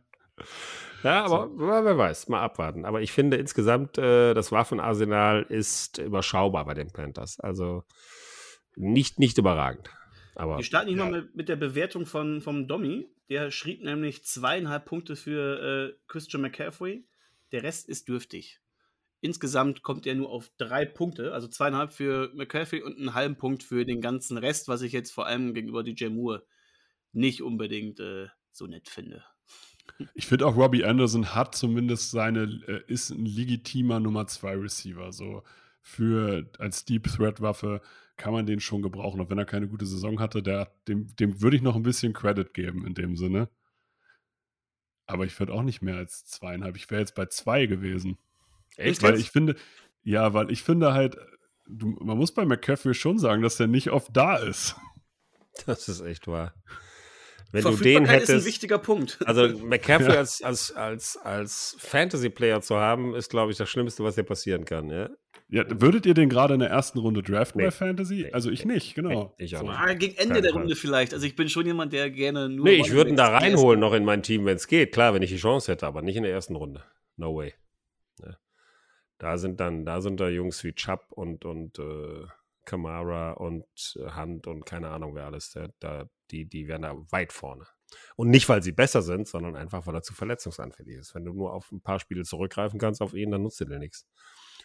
Aber 1.04 1.50
so. 1.50 1.60
wer 1.60 1.98
weiß, 1.98 2.28
mal 2.30 2.42
abwarten. 2.42 2.86
Aber 2.86 3.02
ich 3.02 3.12
finde 3.12 3.38
insgesamt, 3.38 3.98
äh, 3.98 4.34
das 4.34 4.52
Waffenarsenal 4.52 5.44
ist 5.44 5.98
überschaubar 6.00 6.66
bei 6.66 6.74
den 6.74 6.92
Panthers. 6.92 7.40
Also 7.40 7.84
nicht, 8.76 9.20
nicht 9.20 9.38
überragend. 9.38 9.90
Aber, 10.36 10.58
Wir 10.58 10.64
starten 10.64 10.90
hier 10.90 10.98
ja. 10.98 11.06
mal 11.06 11.22
mit, 11.22 11.36
mit, 11.36 11.50
der 11.50 11.56
Bewertung 11.56 12.06
von, 12.06 12.42
vom 12.42 12.68
Domi. 12.68 13.08
Der 13.30 13.52
schrieb 13.52 13.84
nämlich 13.84 14.24
zweieinhalb 14.24 14.86
Punkte 14.86 15.16
für 15.16 15.60
äh, 15.90 15.98
Christian 16.08 16.42
McCaffrey. 16.42 17.06
Der 17.52 17.64
Rest 17.64 17.90
ist 17.90 18.08
dürftig. 18.08 18.60
Insgesamt 19.20 19.82
kommt 19.82 20.06
er 20.06 20.14
nur 20.14 20.30
auf 20.30 20.52
drei 20.58 20.86
Punkte, 20.86 21.34
also 21.34 21.48
zweieinhalb 21.48 21.92
für 21.92 22.32
McCaffrey 22.36 22.84
und 22.84 22.98
einen 22.98 23.16
halben 23.16 23.36
Punkt 23.36 23.64
für 23.64 23.84
den 23.84 24.00
ganzen 24.00 24.38
Rest, 24.38 24.68
was 24.68 24.84
ich 24.84 24.92
jetzt 24.92 25.12
vor 25.12 25.26
allem 25.26 25.56
gegenüber 25.56 25.84
DJ 25.84 26.10
Moore 26.10 26.46
nicht 27.14 27.42
unbedingt 27.42 28.00
äh, 28.00 28.28
so 28.52 28.68
nett 28.68 28.90
finde. 28.90 29.26
Ich 30.14 30.28
finde 30.28 30.46
auch 30.46 30.56
Robbie 30.56 30.86
Anderson 30.86 31.34
hat 31.34 31.56
zumindest 31.56 32.12
seine, 32.12 32.44
äh, 32.68 32.82
ist 32.88 33.10
ein 33.10 33.26
legitimer 33.26 34.00
Nummer 34.00 34.28
2 34.28 34.56
Receiver. 34.56 35.12
So 35.12 35.44
für 35.82 36.50
als 36.60 36.86
Deep 36.86 37.08
Threat 37.08 37.42
Waffe 37.42 37.82
kann 38.18 38.34
man 38.34 38.46
den 38.46 38.60
schon 38.60 38.82
gebrauchen. 38.82 39.22
Auch 39.22 39.30
wenn 39.30 39.38
er 39.38 39.46
keine 39.46 39.68
gute 39.68 39.86
Saison 39.86 40.20
hatte, 40.20 40.44
der, 40.44 40.72
dem, 40.88 41.16
dem 41.16 41.42
würde 41.42 41.56
ich 41.56 41.62
noch 41.62 41.76
ein 41.76 41.84
bisschen 41.84 42.14
Credit 42.14 42.54
geben 42.54 42.86
in 42.86 42.94
dem 42.94 43.16
Sinne. 43.16 43.50
Aber 45.06 45.26
ich 45.26 45.40
würde 45.40 45.54
auch 45.54 45.64
nicht 45.64 45.82
mehr 45.82 45.96
als 45.96 46.26
zweieinhalb. 46.26 46.76
Ich 46.76 46.90
wäre 46.90 47.02
jetzt 47.02 47.16
bei 47.16 47.28
zwei 47.28 47.66
gewesen. 47.66 48.18
Echt? 48.76 49.02
Weil 49.02 49.18
ich 49.18 49.32
finde, 49.32 49.56
ja, 50.04 50.34
weil 50.34 50.52
ich 50.52 50.64
finde 50.64 50.94
halt, 50.94 51.18
du, 51.68 51.98
man 52.02 52.18
muss 52.18 52.34
bei 52.34 52.46
McCaffrey 52.46 52.94
schon 52.94 53.18
sagen, 53.18 53.42
dass 53.42 53.58
der 53.58 53.68
nicht 53.68 53.90
oft 53.92 54.16
da 54.16 54.36
ist. 54.38 54.76
Das 55.66 55.90
ist 55.90 56.02
echt 56.02 56.28
wahr. 56.28 56.54
Wenn 57.52 57.64
du 57.64 57.76
den 57.76 58.06
hättest, 58.06 58.30
ist 58.30 58.44
ein 58.44 58.46
wichtiger 58.46 58.78
Punkt. 58.78 59.20
Also 59.26 59.48
McCaffrey 59.66 60.14
ja. 60.14 60.20
als, 60.20 60.42
als, 60.42 60.72
als, 60.74 61.18
als 61.18 61.78
Fantasy-Player 61.80 62.62
zu 62.62 62.76
haben, 62.76 63.16
ist, 63.16 63.30
glaube 63.30 63.52
ich, 63.52 63.58
das 63.58 63.70
Schlimmste, 63.70 64.04
was 64.04 64.16
dir 64.16 64.24
passieren 64.24 64.66
kann. 64.66 64.90
Ja? 64.90 65.10
Ja, 65.50 65.64
würdet 65.70 66.06
ihr 66.06 66.14
den 66.14 66.28
gerade 66.28 66.56
in 66.56 66.60
der 66.60 66.70
ersten 66.70 67.00
Runde 67.00 67.24
draften 67.24 67.60
nee. 67.60 67.68
bei 67.68 67.72
Fantasy? 67.72 68.24
Nee. 68.24 68.32
Also 68.34 68.52
ich 68.52 68.66
nicht, 68.66 68.96
genau. 68.96 69.34
Nee, 69.38 69.46
ich 69.46 69.56
auch 69.56 69.62
nicht. 69.62 69.72
Ah, 69.72 69.94
gegen 69.94 70.18
Ende 70.18 70.34
Kein 70.36 70.44
der 70.44 70.52
Runde 70.52 70.76
vielleicht. 70.76 71.14
Also 71.14 71.26
ich 71.26 71.38
bin 71.38 71.48
schon 71.48 71.66
jemand, 71.66 71.94
der 71.94 72.10
gerne 72.10 72.50
nur. 72.50 72.66
Nee, 72.66 72.76
ich 72.76 72.92
würde 72.92 73.12
ihn 73.12 73.16
da 73.16 73.30
reinholen 73.30 73.80
noch 73.80 73.94
in 73.94 74.04
mein 74.04 74.24
Team, 74.24 74.46
wenn 74.46 74.58
es 74.58 74.68
geht. 74.68 74.92
Klar, 74.92 75.14
wenn 75.14 75.22
ich 75.22 75.30
die 75.30 75.38
Chance 75.38 75.72
hätte, 75.72 75.88
aber 75.88 76.02
nicht 76.02 76.18
in 76.18 76.24
der 76.24 76.34
ersten 76.34 76.56
Runde. 76.56 76.84
No 77.16 77.34
way. 77.34 77.54
Ja. 78.22 78.38
Da 79.20 79.38
sind 79.38 79.62
dann, 79.62 79.86
da 79.86 80.02
sind 80.02 80.20
da 80.20 80.28
Jungs 80.28 80.64
wie 80.66 80.74
Chubb 80.74 81.06
und, 81.12 81.46
und 81.46 81.80
äh, 81.80 82.26
Kamara 82.68 83.32
und 83.32 83.66
äh, 83.96 84.12
Hunt 84.16 84.46
und 84.46 84.66
keine 84.66 84.90
Ahnung 84.90 85.16
wer 85.16 85.26
alles. 85.26 85.52
Da, 85.52 85.70
da, 85.80 86.08
die, 86.30 86.46
die 86.46 86.68
wären 86.68 86.84
da 86.84 86.96
weit 87.10 87.34
vorne. 87.34 87.66
Und 88.16 88.30
nicht, 88.30 88.48
weil 88.50 88.62
sie 88.62 88.74
besser 88.74 89.02
sind, 89.02 89.28
sondern 89.28 89.56
einfach, 89.56 89.88
weil 89.88 89.96
er 89.96 90.04
zu 90.04 90.14
verletzungsanfällig 90.14 90.98
ist. 90.98 91.16
Wenn 91.16 91.26
du 91.26 91.34
nur 91.34 91.54
auf 91.54 91.72
ein 91.72 91.82
paar 91.82 92.00
Spiele 92.00 92.24
zurückgreifen 92.24 92.80
kannst 92.80 93.02
auf 93.02 93.14
ihn, 93.14 93.32
dann 93.32 93.44
nutzt 93.44 93.62
dir 93.62 93.80
nichts. 93.80 94.06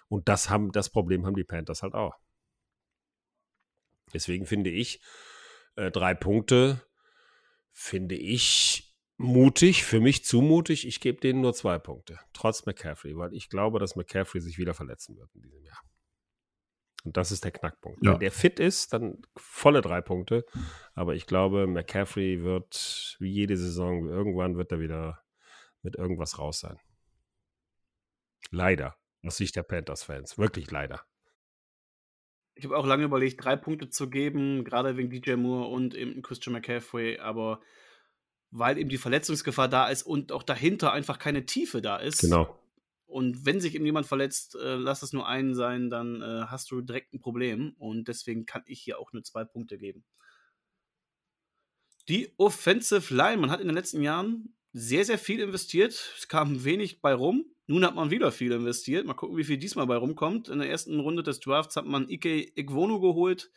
Und 0.09 0.29
das, 0.29 0.51
haben, 0.51 0.73
das 0.73 0.91
Problem 0.91 1.25
haben 1.25 1.37
die 1.37 1.45
Panthers 1.45 1.83
halt 1.83 1.95
auch. 1.95 2.19
Deswegen 4.13 4.45
finde 4.45 4.71
ich, 4.71 5.01
äh, 5.77 5.91
drei 5.91 6.15
Punkte 6.15 6.83
finde 7.71 8.17
ich 8.17 8.95
mutig, 9.17 9.85
für 9.85 10.01
mich 10.01 10.25
zu 10.25 10.43
mutig. 10.43 10.87
Ich 10.87 11.01
gebe 11.01 11.21
denen 11.21 11.41
nur 11.41 11.55
zwei 11.55 11.79
Punkte, 11.79 12.19
trotz 12.33 12.67
McCaffrey, 12.67 13.17
weil 13.17 13.33
ich 13.33 13.49
glaube, 13.49 13.79
dass 13.79 13.95
McCaffrey 13.95 14.41
sich 14.41 14.59
wieder 14.59 14.75
verletzen 14.75 15.17
wird 15.17 15.33
in 15.35 15.43
diesem 15.43 15.65
Jahr. 15.65 15.81
Und 17.05 17.17
das 17.17 17.33
ist 17.33 17.45
der 17.45 17.51
Knackpunkt. 17.51 18.05
Ja. 18.05 18.13
Wenn 18.13 18.21
der 18.21 18.31
fit 18.31 18.61
ist, 18.61 18.93
dann 18.93 19.23
volle 19.37 19.81
drei 19.81 20.01
Punkte. 20.01 20.47
Aber 20.95 21.15
ich 21.15 21.27
glaube, 21.27 21.67
McCaffrey 21.67 22.43
wird 22.45 23.17
wie 23.19 23.31
jede 23.31 23.57
Saison, 23.57 24.09
irgendwann 24.09 24.57
wird 24.57 24.71
er 24.73 24.81
wieder 24.81 25.23
mit 25.83 25.97
irgendwas 25.97 26.39
raus 26.39 26.61
sein. 26.61 26.79
Leider 28.51 28.97
aus 29.25 29.37
Sicht 29.37 29.57
der 29.57 29.63
Panthers-Fans. 29.63 30.39
Wirklich 30.39 30.71
leider. 30.71 31.03
Ich 32.55 32.65
habe 32.65 32.77
auch 32.77 32.87
lange 32.87 33.05
überlegt, 33.05 33.43
drei 33.43 33.57
Punkte 33.57 33.89
zu 33.89 34.11
geben, 34.11 34.65
gerade 34.65 34.97
wegen 34.97 35.11
DJ 35.11 35.35
Moore 35.35 35.69
und 35.69 35.95
eben 35.95 36.23
Christian 36.23 36.53
McCaffrey, 36.53 37.19
aber 37.19 37.61
weil 38.51 38.77
eben 38.79 38.91
die 38.91 38.99
Verletzungsgefahr 38.99 39.69
da 39.69 39.89
ist 39.89 40.03
und 40.03 40.31
auch 40.31 40.43
dahinter 40.43 40.93
einfach 40.93 41.19
keine 41.19 41.47
Tiefe 41.47 41.81
da 41.81 41.97
ist. 41.97 42.21
Genau. 42.21 42.62
Und 43.13 43.45
wenn 43.45 43.61
sich 43.61 43.75
eben 43.75 43.85
jemand 43.85 44.07
verletzt, 44.07 44.57
äh, 44.57 44.77
lass 44.77 45.03
es 45.03 45.13
nur 45.13 45.29
einen 45.29 45.55
sein, 45.55 45.91
dann 45.91 46.23
äh, 46.23 46.47
hast 46.47 46.71
du 46.71 46.81
direkt 46.81 47.13
ein 47.13 47.21
Problem. 47.21 47.75
Und 47.79 48.09
deswegen 48.09 48.47
kann 48.47 48.63
ich 48.67 48.81
hier 48.81 48.99
auch 48.99 49.13
nur 49.13 49.23
zwei 49.23 49.45
Punkte 49.45 49.79
geben. 49.79 50.05
Die 52.09 52.33
Offensive 52.37 53.15
Line, 53.15 53.37
man 53.41 53.51
hat 53.51 53.61
in 53.61 53.69
den 53.69 53.77
letzten 53.77 54.03
Jahren 54.03 54.57
sehr, 54.73 55.05
sehr 55.05 55.19
viel 55.19 55.41
investiert. 55.41 55.93
Es 56.19 56.27
kam 56.29 56.65
wenig 56.65 57.01
bei 57.01 57.15
rum. 57.15 57.45
Nun 57.67 57.85
hat 57.85 57.95
man 57.95 58.11
wieder 58.11 58.33
viel 58.33 58.53
investiert. 58.53 59.07
Mal 59.07 59.15
gucken, 59.15 59.37
wie 59.37 59.45
viel 59.45 59.59
diesmal 59.59 59.87
bei 59.87 59.97
rumkommt. 59.97 60.49
In 60.49 60.59
der 60.59 60.69
ersten 60.69 60.99
Runde 60.99 61.23
des 61.23 61.41
Drafts 61.41 61.77
hat 61.77 61.87
man 61.87 62.09
Ike 62.09 62.53
Igwono 62.57 63.01
geholt. 63.01 63.51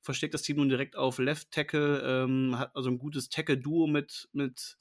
Versteckt 0.00 0.34
das 0.34 0.42
Team 0.42 0.58
nun 0.58 0.68
direkt 0.68 0.94
auf 0.94 1.18
Left 1.18 1.50
Tackle. 1.50 2.02
Ähm, 2.04 2.58
hat 2.58 2.76
also 2.76 2.90
ein 2.90 2.98
gutes 2.98 3.30
Tackle-Duo 3.30 3.88
mit, 3.88 4.28
mit 4.32 4.78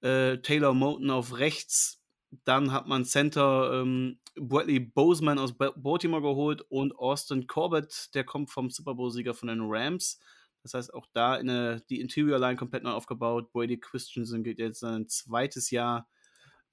äh, 0.00 0.38
Taylor 0.38 0.74
Moten 0.74 1.10
auf 1.10 1.38
rechts. 1.38 2.03
Dann 2.44 2.72
hat 2.72 2.86
man 2.86 3.04
Center 3.04 3.80
ähm, 3.80 4.18
Bradley 4.36 4.80
Boseman 4.80 5.38
aus 5.38 5.54
Baltimore 5.56 6.22
geholt 6.22 6.62
und 6.62 6.96
Austin 6.98 7.46
Corbett, 7.46 8.14
der 8.14 8.24
kommt 8.24 8.50
vom 8.50 8.70
Super 8.70 8.94
Bowl-Sieger 8.94 9.34
von 9.34 9.48
den 9.48 9.60
Rams. 9.62 10.18
Das 10.62 10.74
heißt, 10.74 10.94
auch 10.94 11.06
da 11.12 11.34
eine, 11.34 11.82
die 11.90 12.00
Interior 12.00 12.38
Line 12.38 12.56
komplett 12.56 12.82
neu 12.82 12.90
aufgebaut. 12.90 13.52
Brady 13.52 13.78
Christensen 13.78 14.42
geht 14.42 14.58
jetzt 14.58 14.80
sein 14.80 15.08
zweites 15.08 15.70
Jahr. 15.70 16.08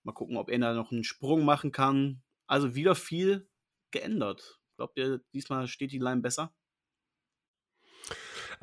Mal 0.03 0.13
gucken, 0.13 0.37
ob 0.37 0.49
er 0.49 0.59
da 0.59 0.73
noch 0.73 0.91
einen 0.91 1.03
Sprung 1.03 1.43
machen 1.43 1.71
kann. 1.71 2.23
Also 2.47 2.73
wieder 2.73 2.95
viel 2.95 3.49
geändert. 3.91 4.59
Glaubt 4.77 4.97
ihr, 4.97 5.21
diesmal 5.33 5.67
steht 5.67 5.91
die 5.91 5.99
Line 5.99 6.21
besser? 6.21 6.53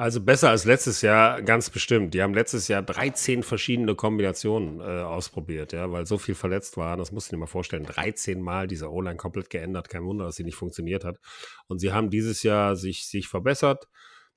Also 0.01 0.21
besser 0.21 0.51
als 0.51 0.65
letztes 0.65 1.03
Jahr, 1.03 1.43
ganz 1.43 1.71
bestimmt. 1.71 2.15
Die 2.15 2.23
haben 2.23 2.33
letztes 2.33 2.69
Jahr 2.69 2.83
13 2.83 3.43
verschiedene 3.43 3.97
Kombinationen 3.97 4.79
äh, 4.79 5.03
ausprobiert, 5.03 5.73
ja, 5.73 5.91
weil 5.91 6.07
so 6.07 6.19
viel 6.19 6.37
verletzt 6.37 6.77
waren. 6.77 7.01
Das 7.01 7.11
musst 7.11 7.33
du 7.33 7.35
dir 7.35 7.41
mal 7.41 7.47
vorstellen. 7.47 7.83
13 7.83 8.41
Mal 8.41 8.69
diese 8.69 8.93
O-Line 8.93 9.17
komplett 9.17 9.51
geändert. 9.51 9.89
Kein 9.89 10.05
Wunder, 10.05 10.27
dass 10.27 10.37
sie 10.37 10.45
nicht 10.45 10.55
funktioniert 10.55 11.05
hat. 11.05 11.19
Und 11.67 11.81
sie 11.81 11.93
haben 11.93 12.11
dieses 12.11 12.45
Jahr 12.45 12.77
sich, 12.77 13.09
sich 13.09 13.27
verbessert. 13.27 13.89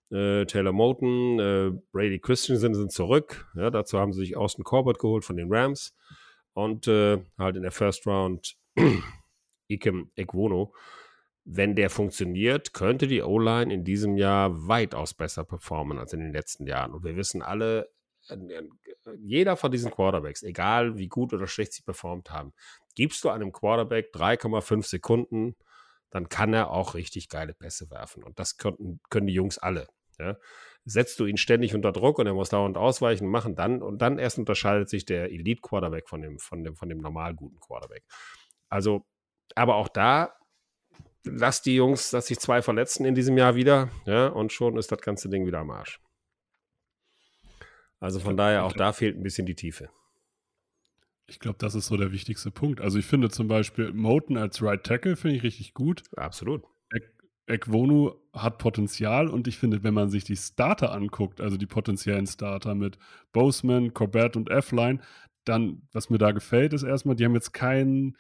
Äh, 0.10 0.46
Taylor 0.46 0.72
Moten, 0.74 1.40
äh, 1.40 1.72
Brady 1.92 2.18
Christensen 2.18 2.74
sind 2.74 2.92
zurück. 2.92 3.48
Ja, 3.54 3.70
dazu 3.70 4.00
haben 4.00 4.14
sie 4.14 4.22
sich 4.22 4.36
Austin 4.36 4.64
Corbett 4.64 4.98
geholt 4.98 5.26
von 5.26 5.38
den 5.38 5.54
Rams. 5.54 5.96
Und 6.54 6.88
äh, 6.88 7.20
halt 7.38 7.56
in 7.56 7.62
der 7.62 7.72
First 7.72 8.08
Round 8.08 8.56
Ikem 9.68 10.10
Ekwono 10.16 10.74
wenn 11.44 11.76
der 11.76 11.90
funktioniert, 11.90 12.74
könnte 12.74 13.08
die 13.08 13.22
O-Line 13.22 13.74
in 13.74 13.84
diesem 13.84 14.18
Jahr 14.18 14.68
weitaus 14.68 15.14
besser 15.14 15.44
performen 15.44 15.98
als 15.98 16.14
in 16.14 16.20
den 16.20 16.34
letzten 16.34 16.68
Jahren. 16.68 16.94
Und 16.94 17.04
wir 17.04 17.16
wissen 17.16 17.42
alle, 17.42 17.90
jeder 19.18 19.58
von 19.58 19.72
diesen 19.72 19.92
Quarterbacks, 19.92 20.44
egal 20.44 20.98
wie 20.98 21.08
gut 21.08 21.34
oder 21.34 21.48
schlecht 21.48 21.74
sie 21.74 21.82
performt 21.82 22.30
haben, 22.30 22.54
gibst 22.96 23.24
du 23.24 23.30
einem 23.30 23.52
Quarterback 23.52 24.14
3,5 24.14 24.84
Sekunden, 24.84 25.56
dann 26.12 26.30
kann 26.30 26.54
er 26.54 26.72
auch 26.72 26.94
richtig 26.94 27.30
geile 27.30 27.54
Pässe 27.54 27.90
werfen. 27.90 28.24
Und 28.24 28.38
das 28.38 28.58
können, 28.58 29.00
können 29.10 29.28
die 29.28 29.34
Jungs 29.34 29.58
alle. 29.58 29.88
Ja. 30.20 30.38
Setzt 30.84 31.20
du 31.20 31.26
ihn 31.26 31.38
ständig 31.38 31.74
unter 31.74 31.92
Druck 31.92 32.20
und 32.20 32.28
er 32.28 32.34
muss 32.34 32.50
dauernd 32.50 32.78
ausweichen 32.78 33.28
machen, 33.28 33.56
dann 33.56 33.82
und 33.82 34.02
dann 34.02 34.20
erst 34.20 34.38
unterscheidet 34.38 34.90
sich 34.90 35.06
der 35.06 35.32
Elite-Quarterback 35.32 36.10
von 36.10 36.22
dem, 36.22 36.38
von, 36.38 36.64
dem, 36.64 36.76
von 36.76 36.90
dem 36.90 37.00
normal 37.00 37.34
guten 37.34 37.60
Quarterback. 37.60 38.04
Also, 38.70 39.06
aber 39.56 39.76
auch 39.76 39.88
da 39.88 40.34
lass 41.24 41.62
die 41.62 41.76
Jungs, 41.76 42.10
dass 42.12 42.28
sich 42.28 42.40
zwei 42.40 42.62
verletzen 42.62 43.06
in 43.06 43.16
diesem 43.16 43.38
Jahr 43.38 43.56
wieder, 43.56 43.90
ja, 44.06 44.28
und 44.28 44.52
schon 44.52 44.78
ist 44.78 44.92
das 44.92 45.02
ganze 45.02 45.30
Ding 45.30 45.46
wieder 45.46 45.60
am 45.60 45.72
Arsch. 45.72 46.00
Also 48.00 48.20
von 48.20 48.36
daher, 48.36 48.66
auch 48.66 48.74
da 48.74 48.94
fehlt 48.94 49.16
ein 49.16 49.24
bisschen 49.24 49.46
die 49.46 49.56
Tiefe. 49.56 49.90
Ich 51.28 51.40
glaube, 51.40 51.60
das 51.60 51.76
ist 51.76 51.86
so 51.86 51.98
der 51.98 52.12
wichtigste 52.12 52.52
Punkt. 52.52 52.82
Also 52.82 52.98
ich 52.98 53.06
finde 53.06 53.30
zum 53.30 53.48
Beispiel 53.48 53.94
Moten 53.94 54.38
als 54.38 54.62
Right 54.62 54.84
Tackle 54.84 55.16
finde 55.16 55.38
ich 55.38 55.44
richtig 55.44 55.74
gut. 55.74 56.04
Absolut. 56.18 56.64
Ekwonu 57.48 58.14
hat 58.34 58.58
Potenzial 58.58 59.28
und 59.28 59.48
ich 59.48 59.58
finde, 59.58 59.84
wenn 59.84 59.94
man 59.94 60.10
sich 60.10 60.24
die 60.24 60.36
Starter 60.36 60.92
anguckt, 60.92 61.42
also 61.42 61.58
die 61.58 61.66
potenziellen 61.66 62.28
Starter 62.28 62.76
mit 62.76 62.98
Boseman, 63.34 63.94
Corbett 63.94 64.36
und 64.36 64.50
F-Line, 64.50 65.00
dann, 65.46 65.88
was 65.92 66.10
mir 66.10 66.18
da 66.18 66.32
gefällt, 66.32 66.74
ist 66.74 66.84
erstmal, 66.84 67.16
die 67.16 67.26
haben 67.26 67.34
jetzt 67.34 67.54
keinen 67.54 68.18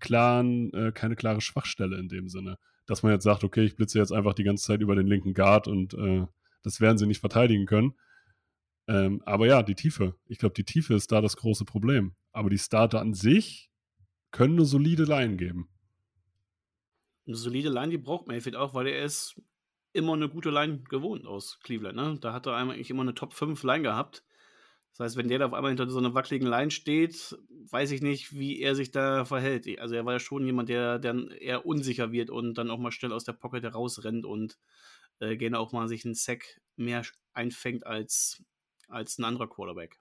klaren, 0.00 0.72
äh, 0.72 0.92
keine 0.92 1.16
klare 1.16 1.40
Schwachstelle 1.40 1.98
in 1.98 2.08
dem 2.08 2.28
Sinne. 2.28 2.58
Dass 2.86 3.02
man 3.02 3.12
jetzt 3.12 3.24
sagt, 3.24 3.44
okay, 3.44 3.64
ich 3.64 3.76
blitze 3.76 3.98
jetzt 3.98 4.12
einfach 4.12 4.34
die 4.34 4.44
ganze 4.44 4.64
Zeit 4.64 4.80
über 4.80 4.96
den 4.96 5.06
linken 5.06 5.34
Guard 5.34 5.68
und 5.68 5.94
äh, 5.94 6.26
das 6.62 6.80
werden 6.80 6.98
sie 6.98 7.06
nicht 7.06 7.20
verteidigen 7.20 7.66
können. 7.66 7.94
Ähm, 8.88 9.22
aber 9.24 9.46
ja, 9.46 9.62
die 9.62 9.76
Tiefe. 9.76 10.16
Ich 10.26 10.38
glaube, 10.38 10.54
die 10.54 10.64
Tiefe 10.64 10.94
ist 10.94 11.12
da 11.12 11.20
das 11.20 11.36
große 11.36 11.64
Problem. 11.64 12.14
Aber 12.32 12.50
die 12.50 12.58
Starter 12.58 13.00
an 13.00 13.14
sich 13.14 13.70
können 14.32 14.54
eine 14.54 14.64
solide 14.64 15.04
Line 15.04 15.36
geben. 15.36 15.68
Eine 17.26 17.36
solide 17.36 17.68
Line, 17.68 17.90
die 17.90 17.98
braucht 17.98 18.26
Mayfield 18.26 18.56
auch, 18.56 18.74
weil 18.74 18.88
er 18.88 19.04
ist 19.04 19.40
immer 19.92 20.14
eine 20.14 20.28
gute 20.28 20.50
Line 20.50 20.80
gewohnt 20.88 21.26
aus 21.26 21.60
Cleveland. 21.62 21.96
Ne? 21.96 22.18
Da 22.20 22.32
hat 22.32 22.46
er 22.46 22.56
eigentlich 22.56 22.90
immer 22.90 23.02
eine 23.02 23.14
Top 23.14 23.32
5 23.32 23.62
Line 23.62 23.82
gehabt. 23.82 24.24
Das 25.00 25.12
heißt, 25.12 25.16
wenn 25.16 25.28
der 25.28 25.38
da 25.38 25.46
auf 25.46 25.54
einmal 25.54 25.70
hinter 25.70 25.88
so 25.88 25.98
einer 25.98 26.12
wackeligen 26.12 26.46
Line 26.46 26.70
steht, 26.70 27.34
weiß 27.70 27.90
ich 27.92 28.02
nicht, 28.02 28.38
wie 28.38 28.60
er 28.60 28.74
sich 28.74 28.90
da 28.90 29.24
verhält. 29.24 29.66
Also 29.78 29.94
er 29.94 30.04
war 30.04 30.12
ja 30.12 30.18
schon 30.18 30.44
jemand, 30.44 30.68
der 30.68 30.98
dann 30.98 31.28
eher 31.30 31.64
unsicher 31.64 32.12
wird 32.12 32.28
und 32.28 32.58
dann 32.58 32.70
auch 32.70 32.76
mal 32.76 32.92
schnell 32.92 33.14
aus 33.14 33.24
der 33.24 33.32
Pocket 33.32 33.62
herausrennt 33.62 34.26
und 34.26 34.58
äh, 35.20 35.38
gerne 35.38 35.58
auch 35.58 35.72
mal 35.72 35.88
sich 35.88 36.04
einen 36.04 36.12
Sack 36.12 36.60
mehr 36.76 37.00
einfängt 37.32 37.86
als, 37.86 38.44
als 38.88 39.18
ein 39.18 39.24
anderer 39.24 39.48
Quarterback. 39.48 39.98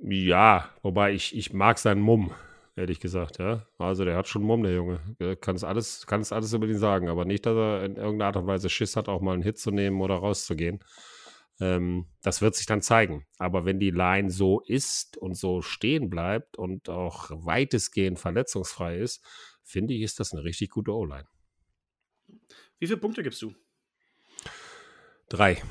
Ja, 0.00 0.70
wobei 0.82 1.14
ich, 1.14 1.36
ich 1.36 1.52
mag 1.52 1.80
seinen 1.80 2.00
Mumm, 2.00 2.32
ehrlich 2.76 3.00
gesagt, 3.00 3.40
ja. 3.40 3.66
Also 3.76 4.04
der 4.04 4.16
hat 4.16 4.28
schon 4.28 4.44
Mumm, 4.44 4.62
der 4.62 4.76
Junge. 4.76 5.00
Kann 5.40 5.56
es 5.56 5.64
alles, 5.64 6.06
kann 6.06 6.20
es 6.20 6.30
alles 6.30 6.52
über 6.52 6.68
ihn 6.68 6.78
sagen, 6.78 7.08
aber 7.08 7.24
nicht, 7.24 7.44
dass 7.44 7.56
er 7.56 7.84
in 7.84 7.96
irgendeiner 7.96 8.26
Art 8.26 8.36
und 8.36 8.46
Weise 8.46 8.68
Schiss 8.68 8.94
hat, 8.94 9.08
auch 9.08 9.20
mal 9.20 9.32
einen 9.32 9.42
Hit 9.42 9.58
zu 9.58 9.72
nehmen 9.72 10.00
oder 10.00 10.14
rauszugehen. 10.14 10.78
Ähm, 11.60 12.06
das 12.22 12.42
wird 12.42 12.54
sich 12.54 12.66
dann 12.66 12.82
zeigen. 12.82 13.26
Aber 13.38 13.64
wenn 13.64 13.80
die 13.80 13.90
Line 13.90 14.30
so 14.30 14.60
ist 14.60 15.16
und 15.16 15.34
so 15.34 15.62
stehen 15.62 16.10
bleibt 16.10 16.56
und 16.56 16.88
auch 16.88 17.30
weitestgehend 17.30 18.18
verletzungsfrei 18.18 18.98
ist, 18.98 19.24
finde 19.62 19.94
ich, 19.94 20.02
ist 20.02 20.20
das 20.20 20.32
eine 20.32 20.44
richtig 20.44 20.70
gute 20.70 20.92
O-Line. 20.92 21.26
Wie 22.78 22.86
viele 22.86 22.98
Punkte 22.98 23.22
gibst 23.22 23.40
du? 23.42 23.54
Drei. 25.28 25.62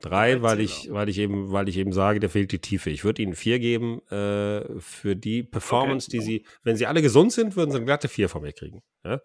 Drei, 0.00 0.42
weil 0.42 0.60
ich, 0.60 0.92
weil 0.92 1.08
ich 1.08 1.18
eben, 1.18 1.52
weil 1.52 1.68
ich 1.68 1.78
eben 1.78 1.92
sage, 1.92 2.20
da 2.20 2.28
fehlt 2.28 2.52
die 2.52 2.58
Tiefe. 2.58 2.90
Ich 2.90 3.02
würde 3.02 3.22
ihnen 3.22 3.34
vier 3.34 3.58
geben 3.58 4.06
äh, 4.08 4.78
für 4.78 5.16
die 5.16 5.42
Performance, 5.42 6.08
okay. 6.08 6.18
die 6.18 6.24
sie, 6.24 6.46
wenn 6.62 6.76
sie 6.76 6.86
alle 6.86 7.00
gesund 7.00 7.32
sind, 7.32 7.56
würden 7.56 7.70
sie 7.70 7.78
eine 7.78 7.86
glatte 7.86 8.08
vier 8.08 8.28
von 8.28 8.42
mir 8.42 8.52
kriegen. 8.52 8.82
Ja? 9.04 9.20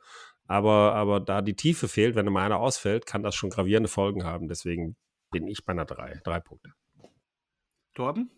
Aber, 0.45 0.93
aber 0.93 1.19
da 1.19 1.41
die 1.41 1.55
Tiefe 1.55 1.87
fehlt, 1.87 2.15
wenn 2.15 2.27
immer 2.27 2.41
einer 2.41 2.59
ausfällt, 2.59 3.05
kann 3.05 3.21
das 3.21 3.35
schon 3.35 3.49
gravierende 3.49 3.89
Folgen 3.89 4.23
haben. 4.23 4.47
Deswegen 4.47 4.95
bin 5.31 5.47
ich 5.47 5.65
bei 5.65 5.71
einer 5.71 5.85
3. 5.85 6.21
Drei 6.23 6.39
Punkte. 6.39 6.71
Torben? 7.93 8.29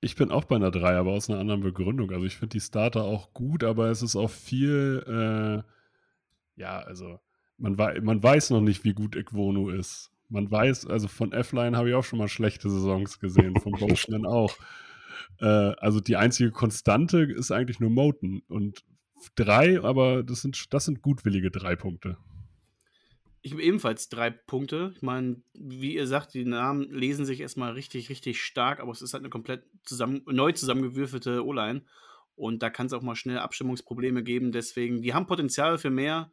Ich 0.00 0.14
bin 0.14 0.30
auch 0.30 0.44
bei 0.44 0.56
einer 0.56 0.70
3, 0.70 0.96
aber 0.96 1.12
aus 1.12 1.28
einer 1.28 1.40
anderen 1.40 1.62
Begründung. 1.62 2.10
Also 2.12 2.24
ich 2.24 2.36
finde 2.36 2.52
die 2.54 2.60
Starter 2.60 3.02
auch 3.02 3.32
gut, 3.32 3.64
aber 3.64 3.90
es 3.90 4.02
ist 4.02 4.14
auch 4.14 4.30
viel, 4.30 5.02
äh, 5.06 6.60
ja, 6.60 6.78
also 6.78 7.18
man, 7.56 7.78
wei 7.78 8.00
man 8.00 8.22
weiß 8.22 8.50
noch 8.50 8.60
nicht, 8.60 8.84
wie 8.84 8.92
gut 8.92 9.16
Equonu 9.16 9.70
ist. 9.70 10.12
Man 10.28 10.50
weiß, 10.50 10.86
also 10.86 11.08
von 11.08 11.32
F-Line 11.32 11.76
habe 11.76 11.88
ich 11.88 11.94
auch 11.94 12.04
schon 12.04 12.18
mal 12.18 12.28
schlechte 12.28 12.70
Saisons 12.70 13.18
gesehen, 13.18 13.56
von 13.56 13.72
Boschman 13.80 14.26
auch. 14.26 14.54
Äh, 15.40 15.46
also 15.46 16.00
die 16.00 16.16
einzige 16.16 16.52
Konstante 16.52 17.22
ist 17.22 17.50
eigentlich 17.50 17.80
nur 17.80 17.90
Moten. 17.90 18.42
Und 18.48 18.84
drei, 19.34 19.82
aber 19.82 20.22
das 20.22 20.42
sind, 20.42 20.72
das 20.72 20.84
sind 20.84 21.02
gutwillige 21.02 21.50
drei 21.50 21.74
Punkte. 21.74 22.18
Ich 23.42 23.52
habe 23.52 23.62
ebenfalls 23.62 24.08
drei 24.08 24.30
Punkte. 24.30 24.92
Ich 24.96 25.02
meine, 25.02 25.42
wie 25.54 25.94
ihr 25.94 26.06
sagt, 26.06 26.34
die 26.34 26.44
Namen 26.44 26.90
lesen 26.90 27.24
sich 27.24 27.40
erstmal 27.40 27.72
richtig, 27.72 28.10
richtig 28.10 28.42
stark, 28.42 28.80
aber 28.80 28.90
es 28.90 29.02
ist 29.02 29.14
halt 29.14 29.22
eine 29.22 29.30
komplett 29.30 29.64
zusammen, 29.84 30.22
neu 30.26 30.52
zusammengewürfelte 30.52 31.44
O-Line. 31.44 31.82
Und 32.34 32.62
da 32.62 32.70
kann 32.70 32.86
es 32.86 32.92
auch 32.92 33.02
mal 33.02 33.16
schnell 33.16 33.38
Abstimmungsprobleme 33.38 34.22
geben. 34.22 34.52
Deswegen, 34.52 35.02
die 35.02 35.14
haben 35.14 35.26
Potenzial 35.26 35.78
für 35.78 35.90
mehr. 35.90 36.32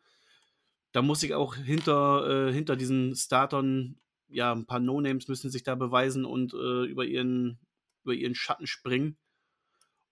Da 0.91 1.01
muss 1.01 1.23
ich 1.23 1.33
auch 1.33 1.55
hinter, 1.55 2.47
äh, 2.49 2.53
hinter 2.53 2.75
diesen 2.75 3.15
Startern, 3.15 3.99
ja, 4.27 4.51
ein 4.51 4.65
paar 4.65 4.79
No-Names 4.79 5.27
müssen 5.27 5.49
sich 5.49 5.63
da 5.63 5.75
beweisen 5.75 6.25
und 6.25 6.53
äh, 6.53 6.85
über, 6.85 7.05
ihren, 7.05 7.59
über 8.03 8.13
ihren 8.13 8.35
Schatten 8.35 8.67
springen. 8.67 9.17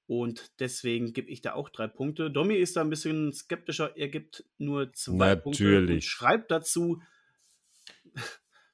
Und 0.06 0.60
deswegen 0.60 1.14
gebe 1.14 1.30
ich 1.30 1.42
da 1.42 1.54
auch 1.54 1.70
drei 1.70 1.88
Punkte. 1.88 2.30
Domi 2.30 2.56
ist 2.56 2.76
da 2.76 2.82
ein 2.82 2.90
bisschen 2.90 3.32
skeptischer. 3.32 3.96
Er 3.96 4.10
gibt 4.10 4.44
nur 4.58 4.92
zwei 4.94 5.36
Natürlich. 5.36 5.44
Punkte 5.44 5.94
und 5.94 6.04
schreibt 6.04 6.52
dazu 6.52 7.02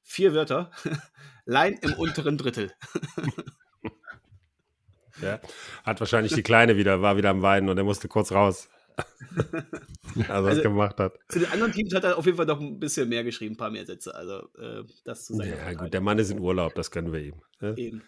vier 0.02 0.34
Wörter. 0.34 0.72
Line 1.46 1.78
im 1.82 1.94
unteren 1.94 2.38
Drittel. 2.38 2.72
ja, 5.22 5.40
hat 5.84 6.00
wahrscheinlich 6.00 6.34
die 6.34 6.44
Kleine 6.44 6.78
wieder, 6.78 7.02
war 7.02 7.18
wieder 7.18 7.30
am 7.30 7.42
Weinen 7.42 7.70
und 7.70 7.78
er 7.78 7.84
musste 7.84 8.08
kurz 8.08 8.32
raus. 8.32 8.70
also, 10.28 10.48
also 10.48 10.62
gemacht 10.62 11.00
hat. 11.00 11.18
Zu 11.30 11.40
den 11.40 11.52
anderen 11.52 11.72
Teams 11.72 11.94
hat 11.94 12.04
er 12.04 12.18
auf 12.18 12.26
jeden 12.26 12.38
Fall 12.38 12.46
noch 12.46 12.60
ein 12.60 12.80
bisschen 12.80 13.08
mehr 13.08 13.24
geschrieben, 13.24 13.54
ein 13.54 13.58
paar 13.58 13.72
mehr 13.72 13.86
Sätze. 13.86 14.14
Also, 14.14 14.50
äh, 14.58 14.84
das 15.06 15.26
zu 15.26 15.36
sein. 15.36 15.50
Ja, 15.50 15.74
gut, 15.74 15.94
der 15.94 16.02
Mann 16.02 16.20
ist 16.20 16.32
in 16.32 16.40
Urlaub, 16.40 16.76
das 16.76 16.92
können 16.92 17.14
wir 17.14 17.22
ihm. 17.22 17.42
Ne? 17.62 17.76
Eben. 17.78 18.02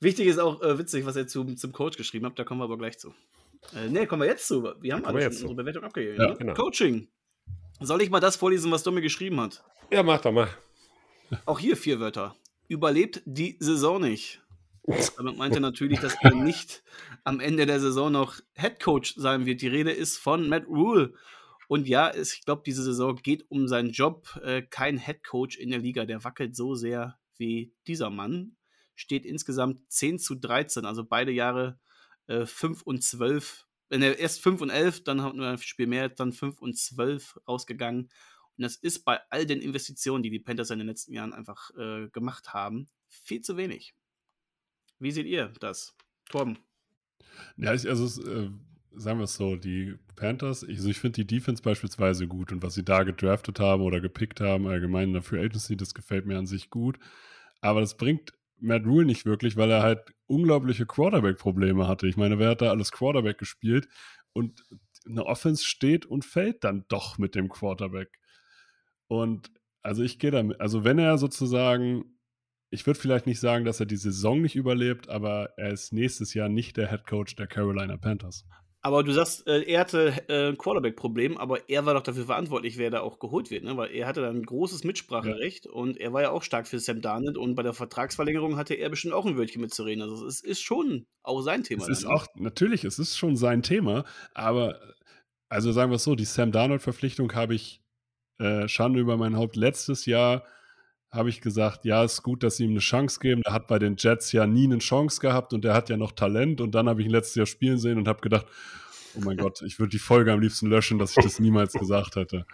Wichtig 0.00 0.26
ist 0.26 0.38
auch 0.38 0.60
äh, 0.62 0.78
witzig, 0.78 1.06
was 1.06 1.16
er 1.16 1.26
zu, 1.26 1.44
zum 1.54 1.72
Coach 1.72 1.96
geschrieben 1.96 2.26
hat, 2.26 2.38
da 2.38 2.44
kommen 2.44 2.60
wir 2.60 2.64
aber 2.64 2.78
gleich 2.78 2.98
zu. 2.98 3.14
Äh, 3.74 3.88
ne, 3.88 4.06
kommen 4.06 4.22
wir 4.22 4.28
jetzt 4.28 4.46
zu. 4.46 4.62
Wir 4.80 4.94
haben 4.94 5.04
alle 5.04 5.22
schon 5.22 5.32
unsere 5.32 5.54
Bewertung 5.54 5.84
abgegeben. 5.84 6.20
Ja, 6.20 6.28
ne? 6.28 6.36
genau. 6.36 6.54
Coaching. 6.54 7.08
Soll 7.80 8.02
ich 8.02 8.10
mal 8.10 8.20
das 8.20 8.36
vorlesen, 8.36 8.70
was 8.70 8.82
Domi 8.82 9.00
geschrieben 9.00 9.40
hat? 9.40 9.64
Ja, 9.90 10.02
mach 10.02 10.20
doch 10.20 10.32
mal. 10.32 10.48
Auch 11.44 11.58
hier 11.58 11.76
vier 11.76 12.00
Wörter. 12.00 12.36
Überlebt 12.68 13.22
die 13.24 13.56
Saison 13.58 14.00
nicht. 14.00 14.42
Damit 15.16 15.36
meint 15.36 15.54
er 15.54 15.60
natürlich, 15.60 16.00
dass 16.00 16.16
er 16.22 16.34
nicht 16.34 16.82
am 17.24 17.40
Ende 17.40 17.66
der 17.66 17.80
Saison 17.80 18.12
noch 18.12 18.40
Head 18.54 18.80
Coach 18.80 19.14
sein 19.16 19.46
wird. 19.46 19.62
Die 19.62 19.68
Rede 19.68 19.90
ist 19.90 20.18
von 20.18 20.48
Matt 20.48 20.66
Rule. 20.66 21.14
Und 21.68 21.88
ja, 21.88 22.14
ich 22.14 22.44
glaube, 22.44 22.62
diese 22.64 22.84
Saison 22.84 23.16
geht 23.16 23.50
um 23.50 23.66
seinen 23.66 23.90
Job. 23.90 24.40
Äh, 24.42 24.62
kein 24.62 24.98
Head 24.98 25.24
Coach 25.24 25.56
in 25.56 25.70
der 25.70 25.80
Liga, 25.80 26.04
der 26.04 26.22
wackelt 26.22 26.54
so 26.54 26.74
sehr 26.74 27.18
wie 27.38 27.72
dieser 27.86 28.10
Mann 28.10 28.55
steht 28.96 29.24
insgesamt 29.24 29.80
10 29.92 30.18
zu 30.18 30.34
13, 30.34 30.84
also 30.84 31.04
beide 31.04 31.30
Jahre 31.30 31.78
äh, 32.26 32.46
5 32.46 32.82
und 32.82 33.04
12. 33.04 33.66
Wenn 33.88 34.02
er 34.02 34.18
erst 34.18 34.42
5 34.42 34.62
und 34.62 34.70
11, 34.70 35.04
dann 35.04 35.22
haben 35.22 35.38
wir 35.38 35.48
ein 35.48 35.58
Spiel 35.58 35.86
mehr, 35.86 36.08
dann 36.08 36.32
5 36.32 36.60
und 36.60 36.76
12 36.76 37.38
rausgegangen. 37.46 38.10
Und 38.56 38.62
das 38.62 38.76
ist 38.76 39.04
bei 39.04 39.20
all 39.30 39.46
den 39.46 39.60
Investitionen, 39.60 40.22
die 40.22 40.30
die 40.30 40.40
Panthers 40.40 40.70
in 40.70 40.78
den 40.78 40.88
letzten 40.88 41.12
Jahren 41.12 41.32
einfach 41.32 41.70
äh, 41.76 42.08
gemacht 42.08 42.54
haben, 42.54 42.88
viel 43.08 43.42
zu 43.42 43.56
wenig. 43.56 43.94
Wie 44.98 45.10
seht 45.12 45.26
ihr 45.26 45.52
das, 45.60 45.94
Torben? 46.30 46.58
Ja, 47.58 47.74
ich, 47.74 47.86
also 47.86 48.22
äh, 48.22 48.50
sagen 48.96 49.18
wir 49.18 49.24
es 49.24 49.34
so, 49.34 49.56
die 49.56 49.98
Panthers, 50.16 50.62
ich, 50.62 50.78
also 50.78 50.88
ich 50.88 50.98
finde 50.98 51.22
die 51.22 51.26
Defense 51.26 51.62
beispielsweise 51.62 52.26
gut 52.26 52.50
und 52.50 52.62
was 52.62 52.74
sie 52.74 52.84
da 52.84 53.02
gedraftet 53.02 53.60
haben 53.60 53.82
oder 53.82 54.00
gepickt 54.00 54.40
haben, 54.40 54.66
allgemein 54.66 55.08
in 55.08 55.12
der 55.12 55.22
Free 55.22 55.44
Agency, 55.44 55.76
das 55.76 55.92
gefällt 55.92 56.24
mir 56.24 56.38
an 56.38 56.46
sich 56.46 56.70
gut. 56.70 56.98
Aber 57.60 57.80
das 57.80 57.96
bringt 57.96 58.32
Matt 58.58 58.86
Rule 58.86 59.06
nicht 59.06 59.26
wirklich, 59.26 59.56
weil 59.56 59.70
er 59.70 59.82
halt 59.82 60.14
unglaubliche 60.26 60.86
Quarterback-Probleme 60.86 61.86
hatte. 61.86 62.06
Ich 62.06 62.16
meine, 62.16 62.38
wer 62.38 62.50
hat 62.50 62.62
da 62.62 62.70
alles 62.70 62.92
Quarterback 62.92 63.38
gespielt? 63.38 63.88
Und 64.32 64.64
eine 65.06 65.24
Offense 65.24 65.64
steht 65.64 66.06
und 66.06 66.24
fällt 66.24 66.64
dann 66.64 66.84
doch 66.88 67.18
mit 67.18 67.34
dem 67.34 67.48
Quarterback. 67.48 68.08
Und 69.08 69.50
also 69.82 70.02
ich 70.02 70.18
gehe 70.18 70.30
damit, 70.30 70.60
also 70.60 70.84
wenn 70.84 70.98
er 70.98 71.16
sozusagen 71.18 72.16
ich 72.70 72.86
würde 72.86 72.98
vielleicht 72.98 73.26
nicht 73.26 73.40
sagen, 73.40 73.64
dass 73.64 73.80
er 73.80 73.86
die 73.86 73.96
Saison 73.96 74.42
nicht 74.42 74.56
überlebt, 74.56 75.08
aber 75.08 75.50
er 75.56 75.70
ist 75.70 75.92
nächstes 75.92 76.34
Jahr 76.34 76.48
nicht 76.48 76.76
der 76.76 76.90
Head 76.90 77.06
Coach 77.06 77.36
der 77.36 77.46
Carolina 77.46 77.96
Panthers. 77.96 78.44
Aber 78.86 79.02
du 79.02 79.10
sagst, 79.10 79.48
äh, 79.48 79.62
er 79.62 79.80
hatte 79.80 80.14
äh, 80.28 80.50
ein 80.50 80.58
Quarterback-Problem, 80.58 81.38
aber 81.38 81.68
er 81.68 81.84
war 81.86 81.94
doch 81.94 82.04
dafür 82.04 82.24
verantwortlich, 82.26 82.78
wer 82.78 82.88
da 82.88 83.00
auch 83.00 83.18
geholt 83.18 83.50
wird, 83.50 83.64
ne? 83.64 83.76
weil 83.76 83.90
er 83.90 84.06
hatte 84.06 84.20
dann 84.20 84.36
ein 84.36 84.46
großes 84.46 84.84
Mitspracherecht 84.84 85.64
ja. 85.64 85.72
und 85.72 85.98
er 85.98 86.12
war 86.12 86.22
ja 86.22 86.30
auch 86.30 86.44
stark 86.44 86.68
für 86.68 86.78
Sam 86.78 87.00
Darnold 87.00 87.36
und 87.36 87.56
bei 87.56 87.64
der 87.64 87.72
Vertragsverlängerung 87.72 88.56
hatte 88.56 88.74
er 88.74 88.88
bestimmt 88.88 89.12
auch 89.12 89.26
ein 89.26 89.36
Wörtchen 89.36 89.60
mitzureden. 89.60 90.04
Also 90.04 90.24
es 90.24 90.40
ist 90.40 90.62
schon 90.62 91.04
auch 91.24 91.42
sein 91.42 91.64
Thema. 91.64 91.82
Es 91.82 91.88
ist 91.88 92.04
dann, 92.04 92.12
ne? 92.12 92.16
auch, 92.16 92.26
natürlich, 92.36 92.84
es 92.84 93.00
ist 93.00 93.18
schon 93.18 93.34
sein 93.34 93.64
Thema, 93.64 94.04
aber 94.34 94.78
also 95.48 95.72
sagen 95.72 95.90
wir 95.90 95.96
es 95.96 96.04
so, 96.04 96.14
die 96.14 96.24
Sam 96.24 96.52
Darnold-Verpflichtung 96.52 97.34
habe 97.34 97.56
ich 97.56 97.82
äh, 98.38 98.68
Schande 98.68 99.00
über 99.00 99.16
mein 99.16 99.36
Haupt 99.36 99.56
letztes 99.56 100.06
Jahr 100.06 100.44
habe 101.16 101.28
ich 101.28 101.40
gesagt, 101.40 101.84
ja, 101.84 102.04
ist 102.04 102.22
gut, 102.22 102.42
dass 102.42 102.56
sie 102.56 102.64
ihm 102.64 102.70
eine 102.70 102.80
Chance 102.80 103.18
geben. 103.20 103.42
Der 103.42 103.52
hat 103.52 103.66
bei 103.66 103.78
den 103.78 103.96
Jets 103.98 104.32
ja 104.32 104.46
nie 104.46 104.64
eine 104.64 104.78
Chance 104.78 105.20
gehabt 105.20 105.52
und 105.52 105.64
der 105.64 105.74
hat 105.74 105.88
ja 105.88 105.96
noch 105.96 106.12
Talent. 106.12 106.60
Und 106.60 106.74
dann 106.74 106.88
habe 106.88 107.00
ich 107.00 107.06
ihn 107.06 107.12
letztes 107.12 107.34
Jahr 107.34 107.46
spielen 107.46 107.78
sehen 107.78 107.98
und 107.98 108.08
habe 108.08 108.20
gedacht, 108.20 108.46
oh 109.16 109.20
mein 109.24 109.36
Gott, 109.36 109.62
ich 109.62 109.78
würde 109.78 109.90
die 109.90 109.98
Folge 109.98 110.32
am 110.32 110.40
liebsten 110.40 110.68
löschen, 110.68 110.98
dass 110.98 111.16
ich 111.16 111.22
das 111.22 111.40
niemals 111.40 111.72
gesagt 111.72 112.16
hätte. 112.16 112.46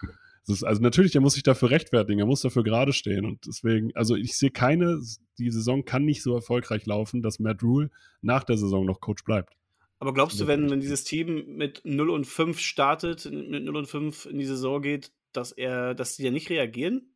Ist, 0.49 0.65
also 0.65 0.83
natürlich, 0.83 1.15
er 1.15 1.21
muss 1.21 1.35
sich 1.35 1.45
dafür 1.45 1.71
rechtfertigen, 1.71 2.19
er 2.19 2.27
muss 2.27 2.41
dafür 2.41 2.65
gerade 2.65 2.93
stehen. 2.93 3.25
Und 3.25 3.47
deswegen, 3.47 3.95
also 3.95 4.17
ich 4.17 4.37
sehe 4.37 4.51
keine, 4.51 5.01
die 5.39 5.51
Saison 5.51 5.85
kann 5.85 6.05
nicht 6.05 6.23
so 6.23 6.35
erfolgreich 6.35 6.85
laufen, 6.87 7.23
dass 7.23 7.39
Matt 7.39 7.63
Rule 7.63 7.91
nach 8.23 8.45
der 8.45 8.57
Saison 8.57 8.85
noch 8.85 9.01
Coach 9.01 9.25
bleibt. 9.25 9.55
Aber 10.01 10.13
glaubst 10.13 10.41
du, 10.41 10.49
wenn, 10.49 10.69
wenn 10.69 10.81
dieses 10.81 11.05
Team 11.05 11.57
mit 11.57 11.83
0 11.85 12.11
und 12.11 12.27
5 12.27 12.59
startet, 12.59 13.25
mit 13.31 13.63
0 13.63 13.77
und 13.77 13.87
5 13.87 14.27
in 14.27 14.39
die 14.39 14.45
Saison 14.45 14.83
geht, 14.83 15.13
dass 15.33 15.53
er, 15.53 15.95
dass 15.95 16.17
sie 16.17 16.25
ja 16.25 16.33
nicht 16.33 16.51
reagieren? 16.51 17.12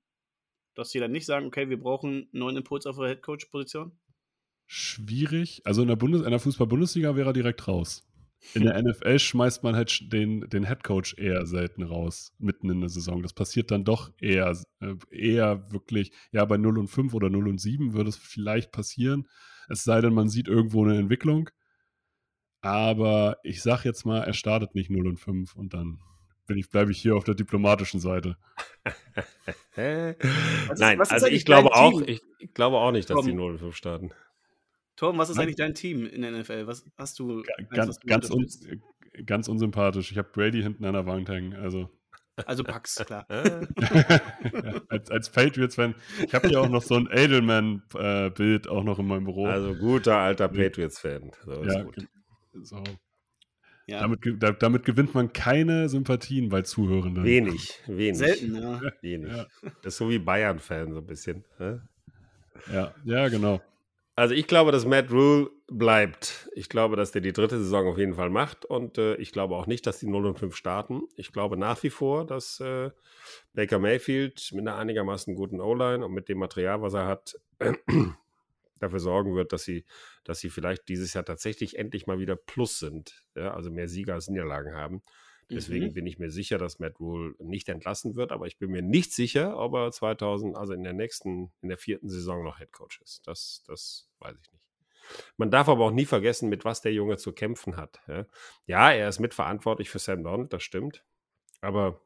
Dass 0.77 0.91
sie 0.91 1.01
dann 1.01 1.11
nicht 1.11 1.27
sagen, 1.27 1.47
okay, 1.47 1.68
wir 1.68 1.81
brauchen 1.81 2.11
einen 2.11 2.29
neuen 2.33 2.57
Impuls 2.59 2.87
auf 2.87 2.99
der 2.99 3.09
Headcoach-Position? 3.09 3.99
Schwierig. 4.66 5.62
Also 5.64 5.83
in 5.83 5.89
der, 5.89 5.97
Bundes 5.97 6.22
der 6.22 6.39
Fußball-Bundesliga 6.39 7.16
wäre 7.16 7.31
er 7.31 7.33
direkt 7.33 7.66
raus. 7.66 8.07
In 8.55 8.64
der 8.64 8.81
NFL 8.81 9.18
schmeißt 9.18 9.62
man 9.62 9.74
halt 9.74 10.12
den, 10.12 10.43
den 10.43 10.64
Headcoach 10.64 11.14
eher 11.16 11.47
selten 11.47 11.83
raus, 11.83 12.33
mitten 12.39 12.70
in 12.70 12.81
der 12.81 12.91
Saison. 12.91 13.22
Das 13.22 13.33
passiert 13.33 13.70
dann 13.70 13.85
doch 13.85 14.12
eher, 14.20 14.57
äh, 14.81 14.95
eher 15.11 15.72
wirklich, 15.72 16.12
ja, 16.31 16.45
bei 16.45 16.57
0 16.57 16.79
und 16.79 16.89
5 16.89 17.14
oder 17.14 17.31
0 17.31 17.49
und 17.49 17.61
7 17.61 17.95
würde 17.95 18.11
es 18.11 18.16
vielleicht 18.16 18.70
passieren. 18.70 19.27
Es 19.68 19.83
sei 19.83 20.01
denn, 20.01 20.14
man 20.14 20.29
sieht 20.29 20.49
irgendwo 20.49 20.85
eine 20.85 20.99
Entwicklung. 20.99 21.51
Aber 22.61 23.39
ich 23.43 23.62
sag 23.62 23.85
jetzt 23.85 24.05
mal, 24.05 24.22
er 24.22 24.33
startet 24.33 24.74
nicht 24.74 24.91
0 24.91 25.07
und 25.07 25.18
5 25.18 25.57
und 25.57 25.74
dann 25.74 26.01
bin 26.47 26.59
ich, 26.59 26.71
bleibe 26.71 26.93
ich 26.93 27.01
hier 27.01 27.17
auf 27.17 27.25
der 27.25 27.35
diplomatischen 27.35 28.01
Seite. 28.01 28.37
Nein, 29.77 31.01
also 31.01 31.27
ich 31.27 31.45
glaube 31.45 31.75
auch, 31.75 32.01
ich, 32.03 32.23
ich, 32.39 32.55
glaube 32.55 32.77
auch 32.77 32.93
nicht, 32.93 33.11
dass 33.11 33.17
Tom, 33.17 33.27
die 33.27 33.35
0 33.35 33.59
5 33.59 33.77
starten. 33.77 34.11
Tom, 34.97 35.19
was 35.19 35.29
ist 35.29 35.37
Nein. 35.37 35.45
eigentlich 35.45 35.57
dein 35.57 35.75
Team 35.75 36.07
in 36.07 36.23
der 36.23 36.31
NFL? 36.31 36.67
Was 36.67 36.85
hast 36.97 37.19
du? 37.19 37.43
Ganz, 37.71 37.99
du 37.99 38.07
ganz, 38.07 38.31
un, 38.31 38.47
ganz 39.27 39.49
unsympathisch. 39.49 40.11
Ich 40.11 40.19
habe 40.19 40.29
Brady 40.33 40.63
hinten 40.63 40.85
an 40.85 40.95
der 40.95 41.07
Wand 41.07 41.29
hängen. 41.29 41.55
Also, 41.55 41.91
also 42.45 42.65
Pax, 42.65 42.97
klar. 42.97 43.27
ja, 43.31 43.61
als, 44.89 45.11
als 45.11 45.31
Patriots-Fan. 45.31 45.95
Ich 46.27 46.35
habe 46.35 46.49
hier 46.49 46.61
auch 46.61 46.69
noch 46.69 46.83
so 46.83 46.95
ein 46.95 47.09
Edelman-Bild 47.11 48.69
auch 48.69 48.85
noch 48.85 48.99
in 48.99 49.07
meinem 49.07 49.25
Büro. 49.25 49.47
Also 49.47 49.75
guter 49.75 50.19
alter 50.19 50.49
Patriots-Fan. 50.49 51.33
So 51.45 51.65
ja, 51.65 51.87
so. 52.63 52.83
Ja. 53.87 54.01
Damit, 54.01 54.20
da, 54.43 54.51
damit, 54.51 54.84
gewinnt 54.84 55.14
man 55.14 55.32
keine 55.32 55.89
Sympathien 55.89 56.49
bei 56.49 56.62
Zuhörenden. 56.62 57.22
Wenig, 57.22 57.78
wenig. 57.87 58.18
Selten, 58.18 58.57
ja. 58.57 58.80
Wenig. 59.01 59.32
Ja. 59.32 59.47
Das 59.82 59.95
ist 59.95 59.99
so 59.99 60.11
wie 60.11 60.18
Bayern-Fan, 60.18 60.93
so 60.93 60.99
ein 60.99 61.07
bisschen. 61.07 61.45
Ja, 62.72 62.93
ja, 63.05 63.28
genau. 63.28 63.61
Also 64.16 64.34
ich 64.34 64.47
glaube, 64.47 64.72
dass 64.72 64.87
Matt 64.87 65.11
Rule 65.11 65.51
bleibt. 65.68 66.49
Ich 66.55 66.70
glaube, 66.70 66.97
dass 66.97 67.12
der 67.12 67.20
die 67.20 67.34
dritte 67.34 67.59
Saison 67.59 67.87
auf 67.87 67.99
jeden 67.99 68.14
Fall 68.14 68.30
macht 68.30 68.64
und 68.64 68.97
äh, 68.97 69.14
ich 69.16 69.30
glaube 69.30 69.55
auch 69.55 69.66
nicht, 69.66 69.87
dass 69.87 69.99
die 69.99 70.07
0 70.07 70.26
und 70.26 70.39
5 70.39 70.57
starten. 70.57 71.03
Ich 71.16 71.32
glaube 71.32 71.59
nach 71.59 71.82
wie 71.82 71.91
vor, 71.91 72.26
dass 72.26 72.59
äh, 72.61 72.91
Baker 73.53 73.78
Mayfield 73.78 74.51
mit 74.53 74.66
einer 74.66 74.78
einigermaßen 74.78 75.34
guten 75.34 75.61
O-Line 75.61 76.05
und 76.05 76.14
mit 76.14 76.30
dem 76.30 76.39
Material, 76.39 76.80
was 76.80 76.95
er 76.95 77.07
hat, 77.07 77.39
dafür 78.79 79.01
sorgen 79.01 79.35
wird, 79.35 79.53
dass 79.53 79.64
sie, 79.64 79.85
dass 80.24 80.41
sie 80.41 80.51
vielleicht 80.51 80.89
dieses 80.89 81.14
Jahr 81.14 81.24
tatsächlich 81.24 81.79
endlich 81.79 82.07
mal 82.07 82.18
wieder 82.18 82.37
Plus 82.37 82.79
sind. 82.79 83.24
Ja, 83.35 83.55
also 83.55 83.70
mehr 83.70 83.89
Sieger 83.89 84.14
als 84.14 84.29
Niederlagen 84.29 84.74
haben. 84.74 85.03
Deswegen 85.49 85.87
mhm. 85.87 85.95
bin 85.95 86.07
ich 86.07 86.18
mir 86.18 86.31
sicher, 86.31 86.59
dass 86.59 86.81
Matt 86.81 86.99
Rule 86.99 87.35
nicht 87.39 87.68
entlassen 87.68 88.16
wird, 88.16 88.33
aber 88.33 88.47
ich 88.47 88.59
bin 88.59 88.70
mir 88.70 88.83
nicht 88.83 89.12
sicher, 89.12 89.57
ob 89.57 89.74
er 89.74 89.93
2000, 89.93 90.57
also 90.57 90.72
in 90.72 90.83
der 90.83 90.93
nächsten, 90.93 91.53
in 91.62 91.68
der 91.68 91.79
vierten 91.79 92.09
Saison 92.09 92.43
noch 92.43 92.59
Head 92.59 92.72
Coach 92.72 93.01
ist. 93.03 93.27
Das, 93.29 93.62
das 93.66 94.11
weiß 94.18 94.37
ich 94.43 94.53
nicht. 94.53 94.64
Man 95.37 95.53
darf 95.53 95.68
aber 95.68 95.85
auch 95.85 95.93
nie 95.93 96.05
vergessen, 96.05 96.49
mit 96.49 96.64
was 96.64 96.81
der 96.81 96.93
Junge 96.93 97.16
zu 97.16 97.33
kämpfen 97.33 97.77
hat. 97.77 98.01
Ja, 98.09 98.27
ja 98.66 98.91
er 98.91 99.09
ist 99.09 99.20
mitverantwortlich 99.20 99.89
für 99.89 100.01
Sam 100.01 100.24
Donald, 100.24 100.53
das 100.53 100.64
stimmt. 100.64 101.05
Aber 101.61 102.05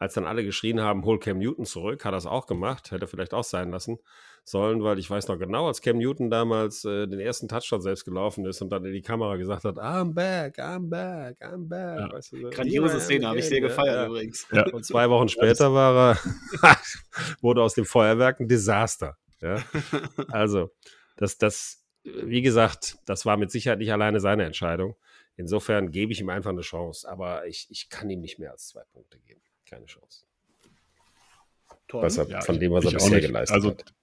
als 0.00 0.14
dann 0.14 0.24
alle 0.24 0.42
geschrien 0.42 0.80
haben, 0.80 1.04
hol 1.04 1.20
Cam 1.20 1.38
Newton 1.38 1.66
zurück, 1.66 2.06
hat 2.06 2.14
er 2.14 2.16
es 2.16 2.26
auch 2.26 2.46
gemacht, 2.46 2.90
hätte 2.90 3.06
vielleicht 3.06 3.34
auch 3.34 3.44
sein 3.44 3.70
lassen 3.70 3.98
sollen, 4.44 4.82
weil 4.82 4.98
ich 4.98 5.10
weiß 5.10 5.28
noch 5.28 5.38
genau, 5.38 5.68
als 5.68 5.82
Cam 5.82 5.98
Newton 5.98 6.30
damals 6.30 6.86
äh, 6.86 7.06
den 7.06 7.20
ersten 7.20 7.48
Touchdown 7.48 7.82
selbst 7.82 8.06
gelaufen 8.06 8.46
ist 8.46 8.62
und 8.62 8.70
dann 8.70 8.82
in 8.86 8.94
die 8.94 9.02
Kamera 9.02 9.36
gesagt 9.36 9.64
hat, 9.64 9.76
I'm 9.76 10.14
back, 10.14 10.58
I'm 10.58 10.88
back, 10.88 11.42
I'm 11.42 11.68
back. 11.68 11.98
Ja. 11.98 12.12
Weißt 12.12 12.32
du, 12.32 12.48
Grandiose 12.48 12.98
Szene, 12.98 13.28
habe 13.28 13.40
ich 13.40 13.44
sehr 13.44 13.60
gefeiert 13.60 13.94
ja, 13.94 14.06
übrigens. 14.06 14.48
Ja. 14.50 14.66
Und 14.72 14.86
zwei 14.86 15.10
Wochen 15.10 15.28
später 15.28 15.74
war 15.74 16.16
er, 16.62 16.76
wurde 17.42 17.62
aus 17.62 17.74
dem 17.74 17.84
Feuerwerk 17.84 18.40
ein 18.40 18.48
Desaster. 18.48 19.18
Ja? 19.42 19.62
Also, 20.30 20.70
das, 21.18 21.36
das, 21.36 21.84
wie 22.04 22.40
gesagt, 22.40 22.96
das 23.04 23.26
war 23.26 23.36
mit 23.36 23.50
Sicherheit 23.50 23.80
nicht 23.80 23.92
alleine 23.92 24.18
seine 24.18 24.46
Entscheidung. 24.46 24.96
Insofern 25.36 25.90
gebe 25.90 26.12
ich 26.12 26.20
ihm 26.20 26.30
einfach 26.30 26.50
eine 26.50 26.62
Chance, 26.62 27.06
aber 27.06 27.46
ich, 27.46 27.66
ich 27.68 27.90
kann 27.90 28.08
ihm 28.08 28.20
nicht 28.20 28.38
mehr 28.38 28.52
als 28.52 28.68
zwei 28.68 28.82
Punkte 28.92 29.18
geben 29.18 29.42
keine 29.70 29.86
Chance. 29.86 30.24
Was 31.92 32.18
er, 32.18 32.28
ja, 32.28 32.40
von 32.40 32.60
dem, 32.60 32.72
was 32.72 32.84
er 32.84 32.92
bisher 32.92 33.20
geleistet 33.20 33.54
also, 33.54 33.70
hat. 33.70 33.94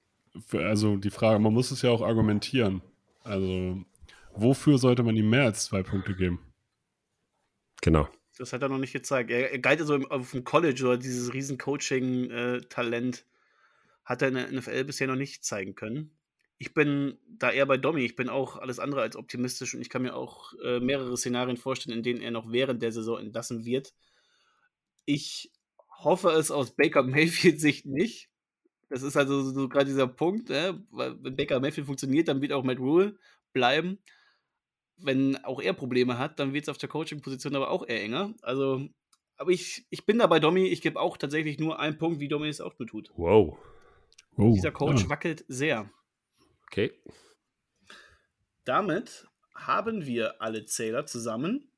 Also 0.54 0.98
die 0.98 1.10
Frage, 1.10 1.40
man 1.40 1.54
muss 1.54 1.72
es 1.72 1.82
ja 1.82 1.90
auch 1.90 2.02
argumentieren. 2.02 2.82
Also 3.24 3.84
wofür 4.34 4.78
sollte 4.78 5.04
man 5.04 5.16
ihm 5.16 5.30
mehr 5.30 5.44
als 5.44 5.66
zwei 5.66 5.84
Punkte 5.84 6.16
geben? 6.16 6.40
Genau. 7.82 8.08
Das 8.38 8.54
hat 8.54 8.62
er 8.62 8.70
noch 8.70 8.78
nicht 8.78 8.94
gezeigt. 8.94 9.32
Er, 9.32 9.52
er 9.52 9.60
galt 9.60 9.80
also 9.80 9.96
auf 9.96 10.32
dem 10.32 10.44
College 10.44 10.84
oder 10.86 10.98
dieses 10.98 11.34
riesen 11.34 11.58
Coaching-Talent 11.58 13.26
hat 14.06 14.22
er 14.22 14.28
in 14.30 14.34
der 14.36 14.52
NFL 14.52 14.84
bisher 14.86 15.08
noch 15.08 15.16
nicht 15.16 15.44
zeigen 15.44 15.76
können. 15.76 16.12
Ich 16.60 16.74
bin 16.74 17.18
da 17.28 17.52
eher 17.52 17.66
bei 17.66 17.78
Domi. 17.78 18.04
Ich 18.04 18.16
bin 18.16 18.30
auch 18.30 18.58
alles 18.58 18.80
andere 18.80 19.02
als 19.02 19.16
optimistisch 19.16 19.76
und 19.76 19.82
ich 19.82 19.90
kann 19.90 20.02
mir 20.02 20.16
auch 20.16 20.54
äh, 20.64 20.80
mehrere 20.80 21.16
Szenarien 21.18 21.58
vorstellen, 21.58 21.98
in 21.98 22.04
denen 22.04 22.22
er 22.22 22.32
noch 22.32 22.52
während 22.52 22.82
der 22.82 22.92
Saison 22.92 23.20
entlassen 23.20 23.66
wird. 23.66 23.94
Ich 25.06 25.52
hoffe 26.04 26.30
es 26.30 26.52
aus 26.52 26.76
Baker 26.76 27.04
Mayfield 27.04 27.60
Sicht 27.60 27.86
nicht. 27.86 28.30
Das 28.90 29.04
ist 29.04 29.18
also 29.18 29.42
so, 29.42 29.52
so 29.52 29.70
gerade 29.70 29.86
dieser 29.86 30.08
Punkt, 30.08 30.50
ne? 30.50 30.82
weil 30.92 31.22
wenn 31.22 31.36
Baker 31.36 31.60
Mayfield 31.60 31.88
funktioniert, 31.88 32.28
dann 32.28 32.42
wird 32.42 32.54
auch 32.54 32.64
Matt 32.64 32.80
Rule 32.80 33.18
bleiben. 33.52 34.00
Wenn 34.98 35.44
auch 35.44 35.62
er 35.62 35.74
Probleme 35.74 36.18
hat, 36.18 36.40
dann 36.40 36.54
wird 36.54 36.64
es 36.64 36.70
auf 36.70 36.78
der 36.78 36.90
Coaching-Position 36.90 37.56
aber 37.56 37.70
auch 37.70 37.88
eher 37.88 38.02
enger. 38.02 38.34
Also, 38.42 38.88
aber 39.36 39.52
ich, 39.52 39.86
ich 39.90 40.06
bin 40.06 40.20
da 40.20 40.28
bei 40.28 40.40
Domi, 40.40 40.68
ich 40.68 40.82
gebe 40.82 41.00
auch 41.00 41.18
tatsächlich 41.18 41.60
nur 41.60 41.80
einen 41.80 41.98
Punkt, 41.98 42.20
wie 42.20 42.28
Domi 42.28 42.48
es 42.48 42.62
auch 42.62 42.78
nur 42.80 42.88
tut. 42.88 43.12
Wow. 43.16 43.58
Oh, 44.38 44.54
Dieser 44.54 44.72
Coach 44.72 45.04
ja. 45.04 45.10
wackelt 45.10 45.44
sehr. 45.48 45.90
Okay. 46.68 46.92
Damit 48.64 49.28
haben 49.54 50.06
wir 50.06 50.42
alle 50.42 50.66
Zähler 50.66 51.06
zusammen. 51.06 51.70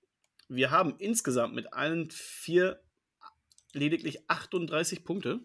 Wir 0.47 0.71
haben 0.71 0.95
insgesamt 0.97 1.55
mit 1.55 1.73
allen 1.73 2.09
vier 2.11 2.81
lediglich 3.73 4.29
38 4.29 5.03
Punkte. 5.03 5.39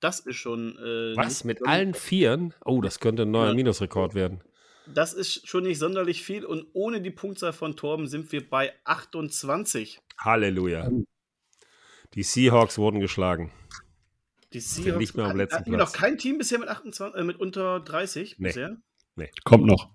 Das 0.00 0.20
ist 0.20 0.36
schon. 0.36 0.76
Äh, 0.78 1.16
Was? 1.16 1.44
Mit 1.44 1.66
allen 1.66 1.94
Vieren? 1.94 2.54
Oh, 2.64 2.80
das 2.80 3.00
könnte 3.00 3.22
ein 3.22 3.30
neuer 3.30 3.48
ja. 3.48 3.54
Minusrekord 3.54 4.14
werden. 4.14 4.42
Das 4.86 5.14
ist 5.14 5.48
schon 5.48 5.62
nicht 5.62 5.78
sonderlich 5.78 6.22
viel 6.22 6.44
und 6.44 6.66
ohne 6.74 7.00
die 7.00 7.10
Punktzahl 7.10 7.54
von 7.54 7.74
Torben 7.74 8.06
sind 8.06 8.32
wir 8.32 8.48
bei 8.48 8.74
28. 8.84 9.98
Halleluja. 10.18 10.90
Die 12.12 12.22
Seahawks 12.22 12.76
wurden 12.76 13.00
geschlagen. 13.00 13.50
Die 14.52 14.60
Seahawks 14.60 14.98
nicht 14.98 15.16
mehr 15.16 15.24
am 15.26 15.36
letzten 15.38 15.60
hatten 15.60 15.70
wir 15.70 15.78
noch 15.78 15.90
Platz. 15.90 16.00
kein 16.00 16.18
Team 16.18 16.36
bisher 16.36 16.58
mit 16.58 16.68
28, 16.68 17.18
äh, 17.18 17.24
mit 17.24 17.40
unter 17.40 17.80
30 17.80 18.36
Nee. 18.38 18.48
bisher. 18.48 18.76
Kommt 19.44 19.64
noch. 19.64 19.88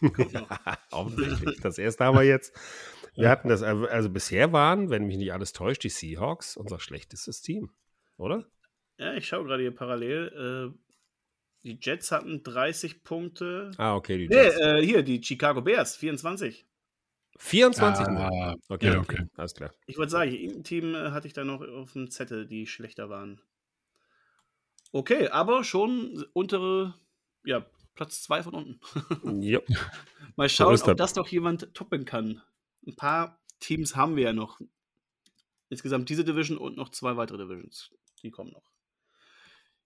Kommt 0.00 0.32
noch. 0.32 0.48
Offensichtlich. 0.90 1.60
Das 1.60 1.78
erste 1.78 2.04
haben 2.04 2.16
wir 2.16 2.24
jetzt. 2.24 2.52
Wir 3.18 3.28
hatten 3.30 3.48
das, 3.48 3.62
also 3.62 3.86
also 3.86 4.10
bisher 4.10 4.52
waren, 4.52 4.90
wenn 4.90 5.04
mich 5.06 5.16
nicht 5.16 5.32
alles 5.32 5.52
täuscht, 5.52 5.82
die 5.84 5.88
Seahawks 5.88 6.56
unser 6.56 6.78
schlechtestes 6.78 7.42
Team, 7.42 7.70
oder? 8.16 8.46
Ja, 8.98 9.14
ich 9.14 9.26
schaue 9.28 9.44
gerade 9.44 9.62
hier 9.62 9.74
parallel. 9.74 10.72
Äh, 10.74 10.78
die 11.64 11.78
Jets 11.80 12.12
hatten 12.12 12.42
30 12.42 13.02
Punkte. 13.04 13.72
Ah, 13.76 13.94
okay, 13.96 14.18
die 14.18 14.28
Nee, 14.28 14.34
Jets. 14.36 14.58
äh, 14.60 14.82
hier, 14.84 15.02
die 15.02 15.22
Chicago 15.22 15.60
Bears, 15.62 15.96
24. 15.96 16.66
24 17.40 18.06
nur. 18.08 18.20
Ah, 18.20 18.54
Okay, 18.68 18.86
ja, 18.92 18.98
okay, 18.98 19.16
okay. 19.20 19.26
alles 19.36 19.54
klar. 19.54 19.72
Ich 19.86 19.96
wollte 19.98 20.10
sagen, 20.10 20.32
irgendein 20.32 20.64
Team 20.64 20.94
äh, 20.94 21.10
hatte 21.10 21.26
ich 21.26 21.32
da 21.32 21.44
noch 21.44 21.60
auf 21.60 21.92
dem 21.92 22.10
Zettel, 22.10 22.46
die 22.46 22.66
schlechter 22.66 23.08
waren. 23.08 23.40
Okay, 24.92 25.28
aber 25.28 25.64
schon 25.64 26.24
untere, 26.32 26.94
ja, 27.44 27.66
Platz 27.94 28.22
2 28.22 28.42
von 28.44 28.54
unten. 28.54 28.80
Ja. 29.42 29.60
Mal 30.36 30.48
schauen, 30.48 30.74
ist 30.74 30.82
ob 30.82 30.96
das. 30.96 30.96
das 30.96 31.12
doch 31.14 31.28
jemand 31.28 31.74
toppen 31.74 32.04
kann. 32.04 32.42
Ein 32.86 32.96
paar 32.96 33.40
Teams 33.60 33.96
haben 33.96 34.16
wir 34.16 34.24
ja 34.24 34.32
noch. 34.32 34.60
Insgesamt 35.68 36.08
diese 36.08 36.24
Division 36.24 36.58
und 36.58 36.76
noch 36.76 36.90
zwei 36.90 37.16
weitere 37.16 37.38
Divisions. 37.38 37.90
Die 38.22 38.30
kommen 38.30 38.52
noch. 38.52 38.64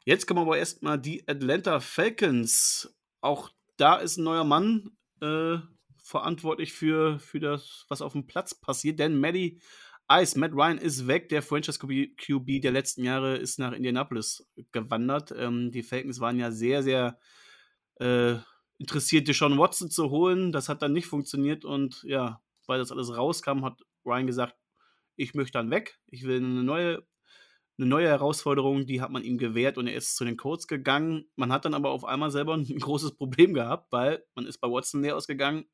Jetzt 0.05 0.26
kommen 0.26 0.40
aber 0.40 0.59
erstmal 0.59 0.99
die 0.99 1.26
Atlanta 1.28 1.80
Falcons. 1.80 2.95
Auch 3.20 3.51
da 3.76 3.97
ist 3.97 4.16
ein 4.16 4.24
neuer 4.24 4.45
Mann 4.45 4.97
äh, 5.20 5.59
verantwortlich 6.03 6.72
für, 6.72 7.18
für 7.18 7.40
das, 7.40 7.84
was 7.88 8.03
auf 8.03 8.12
dem 8.12 8.26
Platz 8.26 8.55
passiert. 8.55 8.99
Denn 8.99 9.18
Maddie 9.18 9.61
Ice, 10.11 10.38
Matt 10.38 10.53
Ryan 10.53 10.78
ist 10.78 11.07
weg. 11.07 11.28
Der 11.28 11.43
Franchise 11.43 11.78
QB 11.78 12.61
der 12.61 12.72
letzten 12.72 13.05
Jahre 13.05 13.36
ist 13.36 13.59
nach 13.59 13.72
Indianapolis 13.72 14.47
gewandert. 14.72 15.32
Ähm, 15.36 15.70
die 15.70 15.82
Falcons 15.82 16.20
waren 16.20 16.38
ja 16.38 16.51
sehr, 16.51 16.82
sehr 16.82 17.18
äh, 17.97 18.34
interessiert, 18.78 19.28
Deshaun 19.28 19.59
Watson 19.59 19.90
zu 19.90 20.11
holen. 20.11 20.53
Das 20.53 20.68
hat 20.68 20.82
dann 20.82 20.93
nicht 20.93 21.07
funktioniert 21.07 21.64
und 21.64 22.03
ja, 22.03 22.41
weil 22.66 22.78
das 22.78 22.92
alles 22.92 23.16
rauskam, 23.16 23.64
hat 23.64 23.80
Ryan 24.04 24.26
gesagt, 24.26 24.56
ich 25.16 25.34
möchte 25.34 25.52
dann 25.52 25.70
weg. 25.70 25.98
Ich 26.06 26.24
will 26.24 26.38
eine 26.38 26.62
neue, 26.62 27.06
eine 27.78 27.86
neue 27.86 28.08
Herausforderung, 28.08 28.86
die 28.86 29.00
hat 29.00 29.10
man 29.10 29.24
ihm 29.24 29.38
gewährt 29.38 29.78
und 29.78 29.86
er 29.86 29.94
ist 29.94 30.16
zu 30.16 30.24
den 30.24 30.36
Colts 30.36 30.66
gegangen. 30.66 31.30
Man 31.36 31.52
hat 31.52 31.64
dann 31.64 31.74
aber 31.74 31.90
auf 31.90 32.04
einmal 32.04 32.30
selber 32.30 32.54
ein 32.56 32.64
großes 32.64 33.16
Problem 33.16 33.54
gehabt, 33.54 33.92
weil 33.92 34.24
man 34.34 34.46
ist 34.46 34.58
bei 34.58 34.68
Watson 34.68 35.02
leer 35.02 35.16
ausgegangen. 35.16 35.64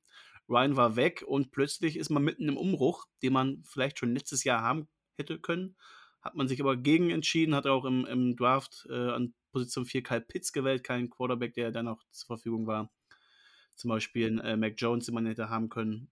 Ryan 0.49 0.77
war 0.77 0.97
weg 0.97 1.25
und 1.27 1.51
plötzlich 1.51 1.97
ist 1.97 2.11
man 2.11 2.25
mitten 2.25 2.49
im 2.49 2.57
Umbruch, 2.57 3.07
den 3.23 3.35
man 3.35 3.63
vielleicht 3.65 3.99
schon 3.99 4.15
letztes 4.15 4.45
Jahr 4.45 4.63
haben 4.63 4.89
hätte 5.19 5.39
können. 5.39 5.77
Hat 6.23 6.35
man 6.35 6.49
sich 6.49 6.61
aber 6.61 6.77
gegen 6.77 7.11
entschieden, 7.11 7.55
hat 7.55 7.67
auch 7.67 7.85
im, 7.85 8.07
im 8.07 8.35
Draft 8.35 8.87
äh, 8.89 9.11
an 9.11 9.35
Position 9.53 9.85
4 9.85 10.03
Kyle 10.03 10.21
Pitts 10.21 10.53
gewählt, 10.53 10.85
kein 10.85 11.11
Quarterback, 11.11 11.55
der 11.55 11.71
dann 11.71 11.89
auch 11.89 12.03
zur 12.11 12.27
Verfügung 12.27 12.67
war. 12.67 12.91
Zum 13.77 13.91
Beispiel 13.91 14.41
äh, 14.41 14.57
Mac 14.57 14.75
Jones, 14.77 15.07
den 15.07 15.15
man 15.15 15.27
hätte 15.27 15.51
haben 15.51 15.69
können. 15.69 16.11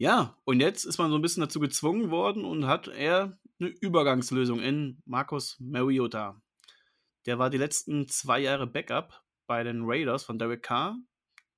Ja, 0.00 0.34
und 0.44 0.60
jetzt 0.60 0.84
ist 0.86 0.96
man 0.96 1.10
so 1.10 1.18
ein 1.18 1.20
bisschen 1.20 1.42
dazu 1.42 1.60
gezwungen 1.60 2.10
worden 2.10 2.46
und 2.46 2.66
hat 2.66 2.88
er 2.88 3.38
eine 3.60 3.68
Übergangslösung 3.68 4.58
in 4.58 5.02
Marcus 5.04 5.58
Mariota. 5.60 6.40
Der 7.26 7.38
war 7.38 7.50
die 7.50 7.58
letzten 7.58 8.08
zwei 8.08 8.40
Jahre 8.40 8.66
Backup 8.66 9.22
bei 9.46 9.62
den 9.62 9.82
Raiders 9.84 10.24
von 10.24 10.38
Derek 10.38 10.62
Carr. 10.62 10.96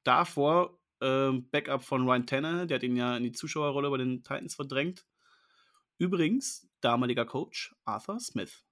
Davor 0.03 0.77
äh, 0.99 1.31
Backup 1.53 1.85
von 1.85 2.05
Ryan 2.05 2.27
Tanner, 2.27 2.67
der 2.67 2.79
hat 2.79 2.83
ihn 2.83 2.97
ja 2.97 3.17
in 3.17 3.23
die 3.23 3.31
Zuschauerrolle 3.31 3.89
bei 3.91 3.99
den 3.99 4.25
Titans 4.25 4.57
verdrängt. 4.57 5.07
Übrigens, 5.99 6.69
damaliger 6.81 7.25
Coach 7.25 7.73
Arthur 7.85 8.19
Smith. 8.19 8.65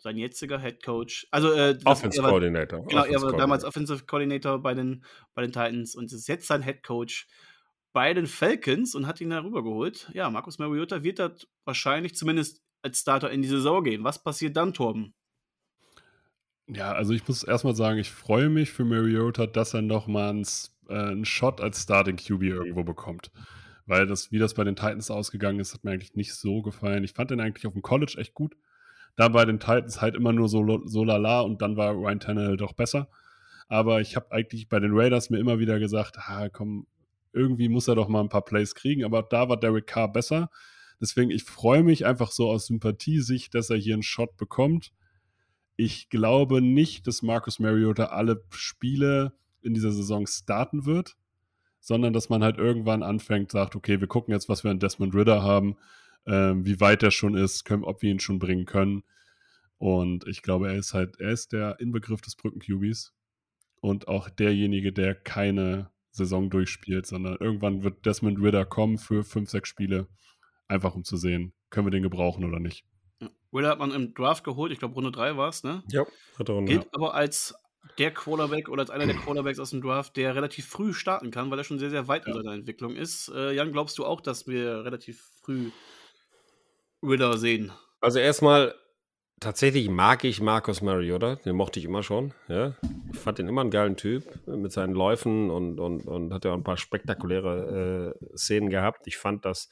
Sein 0.00 0.16
jetziger 0.16 0.60
Head 0.60 0.84
Coach. 0.84 1.26
Also, 1.32 1.50
äh, 1.50 1.70
er 1.70 1.84
war- 1.84 1.96
Coordinator. 2.30 2.86
Genau, 2.86 3.02
er 3.02 3.16
Offense 3.16 3.26
war 3.26 3.36
damals. 3.36 3.64
Offensive 3.64 4.06
Coordinator 4.06 4.62
bei 4.62 4.74
den, 4.74 5.04
bei 5.34 5.42
den 5.42 5.50
Titans 5.50 5.96
und 5.96 6.12
ist 6.12 6.28
jetzt 6.28 6.46
sein 6.46 6.62
Head 6.62 6.84
Coach 6.84 7.26
bei 7.98 8.14
den 8.14 8.28
Falcons 8.28 8.94
und 8.94 9.08
hat 9.08 9.20
ihn 9.20 9.30
da 9.30 9.42
rübergeholt. 9.42 10.08
Ja, 10.14 10.30
Markus 10.30 10.60
Mariota 10.60 11.02
wird 11.02 11.18
da 11.18 11.32
wahrscheinlich 11.64 12.14
zumindest 12.14 12.62
als 12.80 13.00
Starter 13.00 13.28
in 13.32 13.42
die 13.42 13.48
Saison 13.48 13.82
gehen. 13.82 14.04
Was 14.04 14.22
passiert 14.22 14.56
dann, 14.56 14.72
Torben? 14.72 15.14
Ja, 16.68 16.92
also 16.92 17.12
ich 17.12 17.26
muss 17.26 17.42
erstmal 17.42 17.74
sagen, 17.74 17.98
ich 17.98 18.12
freue 18.12 18.50
mich 18.50 18.70
für 18.70 18.84
Mariota, 18.84 19.48
dass 19.48 19.74
er 19.74 19.82
nochmal 19.82 20.30
einen, 20.30 20.46
äh, 20.88 20.94
einen 20.94 21.24
Shot 21.24 21.60
als 21.60 21.82
Starting 21.82 22.14
QB 22.14 22.44
irgendwo 22.44 22.84
bekommt. 22.84 23.32
Weil 23.84 24.06
das, 24.06 24.30
wie 24.30 24.38
das 24.38 24.54
bei 24.54 24.62
den 24.62 24.76
Titans 24.76 25.10
ausgegangen 25.10 25.58
ist, 25.58 25.74
hat 25.74 25.82
mir 25.82 25.90
eigentlich 25.90 26.14
nicht 26.14 26.34
so 26.34 26.62
gefallen. 26.62 27.02
Ich 27.02 27.14
fand 27.14 27.32
den 27.32 27.40
eigentlich 27.40 27.66
auf 27.66 27.72
dem 27.72 27.82
College 27.82 28.14
echt 28.16 28.32
gut. 28.32 28.54
Da 29.16 29.26
bei 29.26 29.44
den 29.44 29.58
Titans 29.58 30.00
halt 30.00 30.14
immer 30.14 30.32
nur 30.32 30.48
so, 30.48 30.86
so 30.86 31.02
lala 31.02 31.40
und 31.40 31.62
dann 31.62 31.76
war 31.76 31.94
Ryan 31.94 32.20
Tannehill 32.20 32.58
doch 32.58 32.74
besser. 32.74 33.08
Aber 33.66 34.00
ich 34.00 34.14
habe 34.14 34.30
eigentlich 34.30 34.68
bei 34.68 34.78
den 34.78 34.92
Raiders 34.94 35.30
mir 35.30 35.40
immer 35.40 35.58
wieder 35.58 35.80
gesagt, 35.80 36.16
ah, 36.20 36.48
komm, 36.48 36.86
irgendwie 37.38 37.68
muss 37.68 37.88
er 37.88 37.94
doch 37.94 38.08
mal 38.08 38.20
ein 38.20 38.28
paar 38.28 38.44
Plays 38.44 38.74
kriegen. 38.74 39.04
Aber 39.04 39.22
da 39.22 39.48
war 39.48 39.58
Derek 39.58 39.86
Carr 39.86 40.12
besser. 40.12 40.50
Deswegen, 41.00 41.30
ich 41.30 41.44
freue 41.44 41.82
mich 41.82 42.04
einfach 42.04 42.32
so 42.32 42.50
aus 42.50 42.66
Sympathiesicht, 42.66 43.54
dass 43.54 43.70
er 43.70 43.76
hier 43.76 43.94
einen 43.94 44.02
Shot 44.02 44.36
bekommt. 44.36 44.92
Ich 45.76 46.08
glaube 46.08 46.60
nicht, 46.60 47.06
dass 47.06 47.22
Marcus 47.22 47.60
Mariota 47.60 48.06
alle 48.06 48.42
Spiele 48.50 49.32
in 49.62 49.74
dieser 49.74 49.92
Saison 49.92 50.26
starten 50.26 50.86
wird, 50.86 51.16
sondern 51.80 52.12
dass 52.12 52.28
man 52.28 52.42
halt 52.42 52.58
irgendwann 52.58 53.04
anfängt, 53.04 53.52
sagt, 53.52 53.76
okay, 53.76 54.00
wir 54.00 54.08
gucken 54.08 54.34
jetzt, 54.34 54.48
was 54.48 54.64
wir 54.64 54.72
an 54.72 54.80
Desmond 54.80 55.14
Ritter 55.14 55.42
haben, 55.42 55.76
ähm, 56.26 56.66
wie 56.66 56.80
weit 56.80 57.02
er 57.04 57.12
schon 57.12 57.34
ist, 57.34 57.64
können, 57.64 57.84
ob 57.84 58.02
wir 58.02 58.10
ihn 58.10 58.20
schon 58.20 58.40
bringen 58.40 58.66
können. 58.66 59.04
Und 59.78 60.26
ich 60.26 60.42
glaube, 60.42 60.68
er 60.68 60.74
ist 60.74 60.94
halt, 60.94 61.20
er 61.20 61.30
ist 61.30 61.52
der 61.52 61.78
Inbegriff 61.78 62.20
des 62.20 62.34
Brücken-QBs 62.34 63.14
und 63.80 64.08
auch 64.08 64.28
derjenige, 64.28 64.92
der 64.92 65.14
keine 65.14 65.90
Saison 66.18 66.50
durchspielt, 66.50 67.06
sondern 67.06 67.36
irgendwann 67.40 67.82
wird 67.82 68.04
Desmond 68.04 68.38
Ritter 68.42 68.66
kommen 68.66 68.98
für 68.98 69.24
fünf, 69.24 69.48
sechs 69.48 69.70
Spiele, 69.70 70.08
einfach 70.68 70.94
um 70.94 71.04
zu 71.04 71.16
sehen, 71.16 71.54
können 71.70 71.86
wir 71.86 71.90
den 71.90 72.02
gebrauchen 72.02 72.44
oder 72.44 72.60
nicht. 72.60 72.84
Willer 73.50 73.70
hat 73.70 73.78
man 73.78 73.92
im 73.92 74.14
Draft 74.14 74.44
geholt, 74.44 74.72
ich 74.72 74.78
glaube 74.78 74.94
Runde 74.94 75.10
3 75.10 75.36
war 75.36 75.48
es, 75.48 75.64
ne? 75.64 75.82
Ja, 75.90 76.04
dritte 76.36 76.52
Runde. 76.52 76.72
Gilt 76.72 76.86
aber 76.92 77.14
als 77.14 77.54
der 77.98 78.12
Quarterback 78.12 78.68
oder 78.68 78.82
als 78.82 78.90
einer 78.90 79.06
der 79.06 79.16
Quarterbacks 79.16 79.58
aus 79.58 79.70
dem 79.70 79.80
Draft, 79.80 80.16
der 80.16 80.34
relativ 80.34 80.66
früh 80.66 80.92
starten 80.92 81.30
kann, 81.30 81.50
weil 81.50 81.58
er 81.58 81.64
schon 81.64 81.78
sehr, 81.78 81.90
sehr 81.90 82.06
weit 82.08 82.26
in 82.26 82.34
Ja. 82.34 82.42
seiner 82.42 82.54
Entwicklung 82.54 82.94
ist. 82.94 83.28
Äh, 83.34 83.52
Jan, 83.54 83.72
glaubst 83.72 83.98
du 83.98 84.04
auch, 84.04 84.20
dass 84.20 84.46
wir 84.46 84.84
relativ 84.84 85.22
früh 85.42 85.70
Ritter 87.02 87.38
sehen? 87.38 87.72
Also 88.00 88.18
erstmal, 88.18 88.74
tatsächlich 89.40 89.88
mag 89.88 90.24
ich 90.24 90.40
Marcus 90.40 90.82
Mariota, 90.82 91.36
den 91.36 91.56
mochte 91.56 91.78
ich 91.78 91.84
immer 91.84 92.02
schon. 92.02 92.34
Ja. 92.48 92.74
Ich 93.12 93.18
fand 93.18 93.38
den 93.38 93.48
immer 93.48 93.60
einen 93.62 93.70
geilen 93.70 93.96
Typ 93.96 94.24
mit 94.46 94.72
seinen 94.72 94.94
Läufen 94.94 95.50
und, 95.50 95.80
und, 95.80 96.06
und 96.06 96.32
hat 96.32 96.44
ja 96.44 96.52
auch 96.52 96.56
ein 96.56 96.64
paar 96.64 96.76
spektakuläre 96.76 98.14
äh, 98.20 98.36
Szenen 98.36 98.70
gehabt. 98.70 99.06
Ich 99.06 99.16
fand, 99.16 99.44
dass 99.44 99.68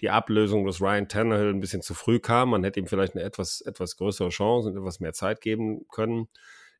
die 0.00 0.10
Ablösung 0.10 0.64
des 0.64 0.80
Ryan 0.80 1.08
Tannehill 1.08 1.50
ein 1.50 1.60
bisschen 1.60 1.82
zu 1.82 1.94
früh 1.94 2.20
kam. 2.20 2.50
Man 2.50 2.64
hätte 2.64 2.80
ihm 2.80 2.86
vielleicht 2.86 3.14
eine 3.14 3.24
etwas, 3.24 3.60
etwas 3.60 3.96
größere 3.96 4.30
Chance 4.30 4.68
und 4.68 4.76
etwas 4.76 5.00
mehr 5.00 5.12
Zeit 5.12 5.40
geben 5.40 5.86
können. 5.88 6.28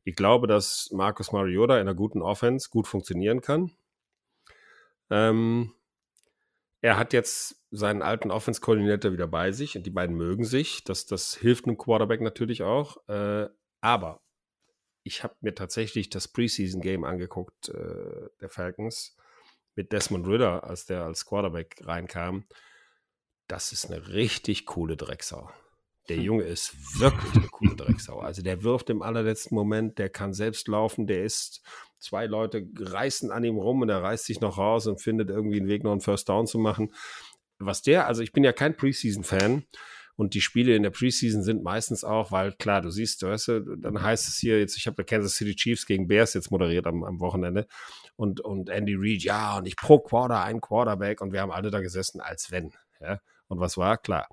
Ich 0.03 0.15
glaube, 0.15 0.47
dass 0.47 0.89
Marcus 0.91 1.31
Mariota 1.31 1.75
in 1.75 1.81
einer 1.81 1.93
guten 1.93 2.21
Offense 2.21 2.69
gut 2.69 2.87
funktionieren 2.87 3.41
kann. 3.41 3.71
Ähm, 5.11 5.73
er 6.81 6.97
hat 6.97 7.13
jetzt 7.13 7.63
seinen 7.69 8.01
alten 8.01 8.31
Offense-Koordinator 8.31 9.13
wieder 9.13 9.27
bei 9.27 9.51
sich 9.51 9.77
und 9.77 9.85
die 9.85 9.91
beiden 9.91 10.15
mögen 10.15 10.43
sich. 10.43 10.83
Das, 10.83 11.05
das 11.05 11.35
hilft 11.35 11.65
einem 11.65 11.77
Quarterback 11.77 12.21
natürlich 12.21 12.63
auch. 12.63 12.97
Äh, 13.07 13.47
aber 13.81 14.21
ich 15.03 15.23
habe 15.23 15.35
mir 15.41 15.55
tatsächlich 15.55 16.09
das 16.09 16.27
Preseason-Game 16.27 17.03
angeguckt, 17.03 17.69
äh, 17.69 18.29
der 18.41 18.49
Falcons, 18.49 19.15
mit 19.75 19.91
Desmond 19.91 20.27
Ritter, 20.27 20.63
als 20.63 20.85
der 20.85 21.03
als 21.03 21.25
Quarterback 21.25 21.81
reinkam. 21.85 22.45
Das 23.47 23.71
ist 23.71 23.89
eine 23.89 24.09
richtig 24.09 24.65
coole 24.65 24.97
Drecksau. 24.97 25.49
Der 26.09 26.17
Junge 26.17 26.43
ist 26.43 26.99
wirklich 26.99 27.35
eine 27.35 27.47
coole 27.47 27.75
Drecksau. 27.75 28.19
Also 28.19 28.41
der 28.41 28.63
wirft 28.63 28.89
im 28.89 29.01
allerletzten 29.01 29.55
Moment, 29.55 29.99
der 29.99 30.09
kann 30.09 30.33
selbst 30.33 30.67
laufen, 30.67 31.05
der 31.05 31.23
ist, 31.23 31.61
zwei 32.01 32.25
Leute 32.25 32.67
reißen 32.77 33.31
an 33.31 33.43
ihm 33.43 33.57
rum 33.57 33.81
und 33.81 33.89
er 33.89 34.03
reißt 34.03 34.25
sich 34.25 34.41
noch 34.41 34.57
raus 34.57 34.87
und 34.87 35.01
findet 35.01 35.29
irgendwie 35.29 35.57
einen 35.57 35.67
Weg, 35.67 35.83
noch 35.83 35.91
einen 35.91 36.01
First 36.01 36.27
Down 36.29 36.47
zu 36.47 36.59
machen. 36.59 36.93
Was 37.59 37.81
der, 37.81 38.07
also 38.07 38.21
ich 38.23 38.33
bin 38.33 38.43
ja 38.43 38.51
kein 38.51 38.75
Preseason-Fan 38.75 39.63
und 40.15 40.33
die 40.33 40.41
Spiele 40.41 40.75
in 40.75 40.83
der 40.83 40.89
Preseason 40.89 41.43
sind 41.43 41.63
meistens 41.63 42.03
auch, 42.03 42.31
weil 42.31 42.53
klar, 42.53 42.81
du 42.81 42.89
siehst, 42.89 43.21
du 43.21 43.27
weißt, 43.27 43.51
dann 43.77 44.01
heißt 44.01 44.27
es 44.27 44.37
hier 44.37 44.59
jetzt, 44.59 44.77
ich 44.77 44.87
habe 44.87 45.03
Kansas 45.03 45.35
City 45.35 45.55
Chiefs 45.55 45.85
gegen 45.85 46.07
Bears 46.07 46.33
jetzt 46.33 46.51
moderiert 46.51 46.87
am, 46.87 47.03
am 47.03 47.19
Wochenende 47.19 47.67
und, 48.15 48.41
und 48.41 48.69
Andy 48.69 48.95
Reid, 48.97 49.23
ja, 49.23 49.57
und 49.57 49.67
ich 49.67 49.75
pro 49.75 49.99
Quarter 49.99 50.43
ein 50.43 50.59
Quarterback 50.61 51.21
und 51.21 51.33
wir 51.33 51.41
haben 51.41 51.51
alle 51.51 51.71
da 51.71 51.81
gesessen, 51.81 52.19
als 52.21 52.51
wenn. 52.51 52.71
Ja. 52.99 53.19
Und 53.47 53.59
was 53.59 53.77
war? 53.77 53.97
Klar. 53.97 54.27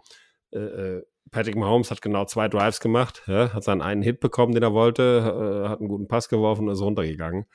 Äh, 0.50 0.58
äh, 0.58 1.02
Patrick 1.30 1.56
Mahomes 1.56 1.90
hat 1.90 2.02
genau 2.02 2.24
zwei 2.24 2.48
Drives 2.48 2.80
gemacht, 2.80 3.22
ja, 3.26 3.52
hat 3.52 3.64
seinen 3.64 3.82
einen 3.82 4.02
Hit 4.02 4.20
bekommen, 4.20 4.54
den 4.54 4.62
er 4.62 4.72
wollte, 4.72 5.64
äh, 5.64 5.68
hat 5.68 5.80
einen 5.80 5.88
guten 5.88 6.08
Pass 6.08 6.28
geworfen 6.28 6.66
und 6.66 6.74
ist 6.74 6.80
runtergegangen. 6.80 7.46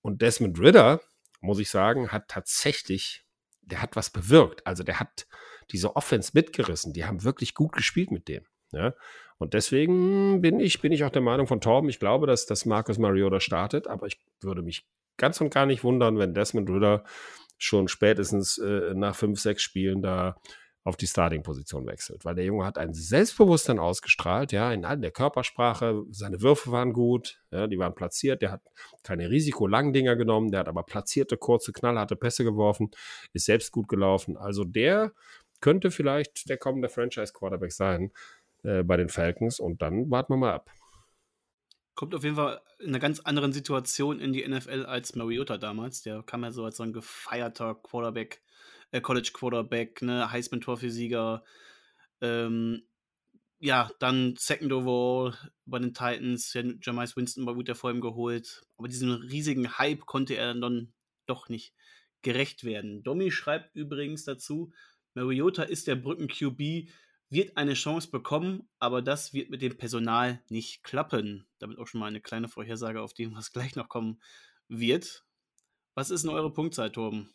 Und 0.00 0.22
Desmond 0.22 0.60
Ritter, 0.60 1.00
muss 1.40 1.58
ich 1.58 1.70
sagen, 1.70 2.10
hat 2.10 2.28
tatsächlich, 2.28 3.24
der 3.62 3.82
hat 3.82 3.96
was 3.96 4.10
bewirkt. 4.10 4.66
Also 4.66 4.84
der 4.84 5.00
hat, 5.00 5.26
diese 5.70 5.96
Offense 5.96 6.32
mitgerissen. 6.34 6.92
Die 6.92 7.04
haben 7.04 7.24
wirklich 7.24 7.54
gut 7.54 7.72
gespielt 7.72 8.10
mit 8.10 8.28
dem. 8.28 8.44
Ja? 8.72 8.94
Und 9.38 9.54
deswegen 9.54 10.40
bin 10.40 10.60
ich, 10.60 10.80
bin 10.80 10.92
ich 10.92 11.04
auch 11.04 11.10
der 11.10 11.22
Meinung 11.22 11.46
von 11.46 11.60
Torben, 11.60 11.88
ich 11.88 12.00
glaube, 12.00 12.26
dass, 12.26 12.46
dass 12.46 12.66
Marcus 12.66 12.98
Mariota 12.98 13.40
startet, 13.40 13.86
aber 13.86 14.06
ich 14.06 14.20
würde 14.40 14.62
mich 14.62 14.86
ganz 15.16 15.40
und 15.40 15.52
gar 15.52 15.66
nicht 15.66 15.84
wundern, 15.84 16.18
wenn 16.18 16.34
Desmond 16.34 16.70
Ritter 16.70 17.04
schon 17.56 17.88
spätestens 17.88 18.58
äh, 18.58 18.94
nach 18.94 19.16
fünf, 19.16 19.40
sechs 19.40 19.62
Spielen 19.62 20.02
da 20.02 20.40
auf 20.88 20.96
die 20.96 21.06
Starting-Position 21.06 21.86
wechselt, 21.86 22.24
weil 22.24 22.34
der 22.34 22.44
Junge 22.44 22.64
hat 22.64 22.78
ein 22.78 22.94
Selbstbewusstsein 22.94 23.78
ausgestrahlt, 23.78 24.52
ja, 24.52 24.72
in 24.72 24.82
der 24.82 25.10
Körpersprache, 25.10 26.04
seine 26.10 26.40
Würfe 26.40 26.72
waren 26.72 26.92
gut, 26.92 27.40
ja, 27.50 27.66
die 27.66 27.78
waren 27.78 27.94
platziert, 27.94 28.42
der 28.42 28.52
hat 28.52 28.62
keine 29.02 29.30
risikolangen 29.30 29.92
Dinger 29.92 30.16
genommen, 30.16 30.50
der 30.50 30.60
hat 30.60 30.68
aber 30.68 30.82
platzierte, 30.82 31.36
kurze, 31.36 31.72
knallharte 31.72 32.16
Pässe 32.16 32.42
geworfen, 32.42 32.90
ist 33.32 33.46
selbst 33.46 33.70
gut 33.70 33.88
gelaufen, 33.88 34.36
also 34.36 34.64
der 34.64 35.12
könnte 35.60 35.90
vielleicht 35.90 36.48
der 36.48 36.56
kommende 36.56 36.88
Franchise-Quarterback 36.88 37.72
sein 37.72 38.12
äh, 38.62 38.82
bei 38.82 38.96
den 38.96 39.08
Falcons. 39.08 39.60
Und 39.60 39.82
dann 39.82 40.10
warten 40.10 40.32
wir 40.32 40.36
mal 40.36 40.52
ab. 40.52 40.70
Kommt 41.94 42.14
auf 42.14 42.22
jeden 42.22 42.36
Fall 42.36 42.60
in 42.78 42.88
einer 42.88 43.00
ganz 43.00 43.20
anderen 43.20 43.52
Situation 43.52 44.20
in 44.20 44.32
die 44.32 44.46
NFL 44.46 44.86
als 44.86 45.16
Mariota 45.16 45.58
damals. 45.58 46.02
Der 46.02 46.22
kam 46.22 46.44
ja 46.44 46.52
so 46.52 46.64
als 46.64 46.76
so 46.76 46.84
ein 46.84 46.92
gefeierter 46.92 47.74
Quarterback, 47.74 48.40
äh, 48.90 49.00
College 49.00 49.30
Quarterback, 49.32 50.02
ne, 50.02 50.30
Heisman 50.30 50.60
Trophy 50.60 50.90
Sieger. 50.90 51.44
Ähm, 52.20 52.82
ja, 53.60 53.90
dann 53.98 54.36
Second 54.38 54.72
Overall 54.72 55.36
bei 55.66 55.78
den 55.78 55.94
Titans. 55.94 56.52
Ja, 56.54 56.62
Jamais 56.80 57.16
Winston 57.16 57.46
war 57.46 57.54
gut 57.54 57.68
vor 57.76 57.90
ihm 57.90 58.00
geholt. 58.00 58.62
Aber 58.76 58.88
diesem 58.88 59.12
riesigen 59.12 59.78
Hype 59.78 60.06
konnte 60.06 60.34
er 60.36 60.54
dann 60.54 60.92
doch 61.26 61.48
nicht 61.48 61.74
gerecht 62.22 62.64
werden. 62.64 63.02
Domi 63.02 63.30
schreibt 63.30 63.74
übrigens 63.74 64.24
dazu, 64.24 64.72
Mariota 65.14 65.64
ist 65.64 65.86
der 65.86 65.96
Brücken-QB, 65.96 66.90
wird 67.30 67.56
eine 67.56 67.74
Chance 67.74 68.10
bekommen, 68.10 68.68
aber 68.78 69.02
das 69.02 69.34
wird 69.34 69.50
mit 69.50 69.62
dem 69.62 69.76
Personal 69.76 70.42
nicht 70.48 70.82
klappen. 70.82 71.46
Damit 71.58 71.78
auch 71.78 71.86
schon 71.86 72.00
mal 72.00 72.06
eine 72.06 72.20
kleine 72.20 72.48
Vorhersage 72.48 73.02
auf 73.02 73.14
dem, 73.14 73.34
was 73.34 73.52
gleich 73.52 73.76
noch 73.76 73.88
kommen 73.88 74.20
wird. 74.68 75.24
Was 75.94 76.10
ist 76.10 76.22
denn 76.22 76.30
eure 76.30 76.52
Punktzeit, 76.52 76.94
Torben? 76.94 77.28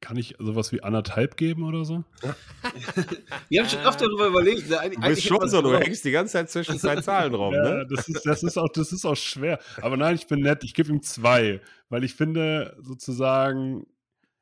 Kann 0.00 0.16
ich 0.16 0.34
sowas 0.38 0.72
wie 0.72 0.82
anderthalb 0.82 1.36
geben 1.36 1.62
oder 1.62 1.84
so? 1.84 2.04
Wir 3.50 3.60
haben 3.60 3.68
schon 3.68 3.84
oft 3.84 4.00
darüber 4.00 4.28
überlegt. 4.28 4.70
Ne? 4.70 4.90
Du 4.90 5.00
bist 5.00 5.24
schon 5.24 5.48
so, 5.48 5.60
du 5.60 5.76
hängst 5.76 6.04
die 6.04 6.10
ganze 6.10 6.32
Zeit 6.32 6.50
zwischen 6.50 6.78
zwei 6.78 7.00
Zahlen 7.02 7.34
rum, 7.34 7.52
ja, 7.52 7.62
ne? 7.62 7.86
Das 7.86 8.08
ist, 8.08 8.24
das, 8.24 8.42
ist 8.42 8.56
auch, 8.56 8.70
das 8.72 8.92
ist 8.92 9.04
auch 9.04 9.16
schwer. 9.16 9.58
Aber 9.82 9.98
nein, 9.98 10.14
ich 10.14 10.26
bin 10.26 10.40
nett, 10.40 10.64
ich 10.64 10.72
gebe 10.72 10.88
ihm 10.90 11.02
zwei, 11.02 11.60
weil 11.90 12.02
ich 12.04 12.14
finde 12.14 12.76
sozusagen, 12.80 13.86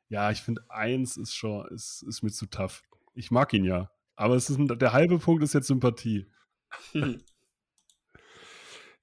ja, 0.07 0.31
ich 0.31 0.41
finde 0.41 0.63
eins 0.69 1.17
ist 1.17 1.35
schon, 1.35 1.67
ist, 1.67 2.03
ist 2.07 2.23
mir 2.23 2.31
zu 2.31 2.45
tough. 2.45 2.83
Ich 3.13 3.29
mag 3.29 3.53
ihn 3.53 3.65
ja. 3.65 3.91
Aber 4.15 4.35
es 4.35 4.49
ist, 4.49 4.57
der 4.59 4.93
halbe 4.93 5.19
Punkt 5.19 5.43
ist 5.43 5.53
jetzt 5.53 5.67
Sympathie. 5.67 6.27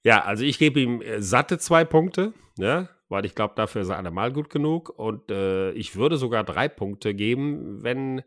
Ja, 0.03 0.23
also 0.23 0.45
ich 0.45 0.57
gebe 0.57 0.79
ihm 0.79 1.01
äh, 1.01 1.21
satte 1.21 1.57
zwei 1.57 1.83
Punkte, 1.83 2.33
ja, 2.57 2.87
weil 3.09 3.25
ich 3.25 3.35
glaube, 3.35 3.53
dafür 3.55 3.81
ist 3.81 3.89
er 3.89 3.97
allemal 3.97 4.31
gut 4.31 4.49
genug. 4.49 4.89
Und 4.89 5.31
äh, 5.31 5.71
ich 5.71 5.95
würde 5.95 6.17
sogar 6.17 6.43
drei 6.43 6.67
Punkte 6.67 7.13
geben, 7.13 7.83
wenn, 7.83 8.23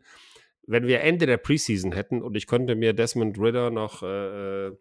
wenn 0.65 0.87
wir 0.87 1.01
Ende 1.01 1.25
der 1.25 1.37
Preseason 1.37 1.91
hätten 1.91 2.21
und 2.21 2.35
ich 2.35 2.47
könnte 2.47 2.75
mir 2.75 2.93
Desmond 2.93 3.37
Ritter 3.39 3.69
noch 3.69 4.03
äh, 4.03 4.67
äh 4.67 4.77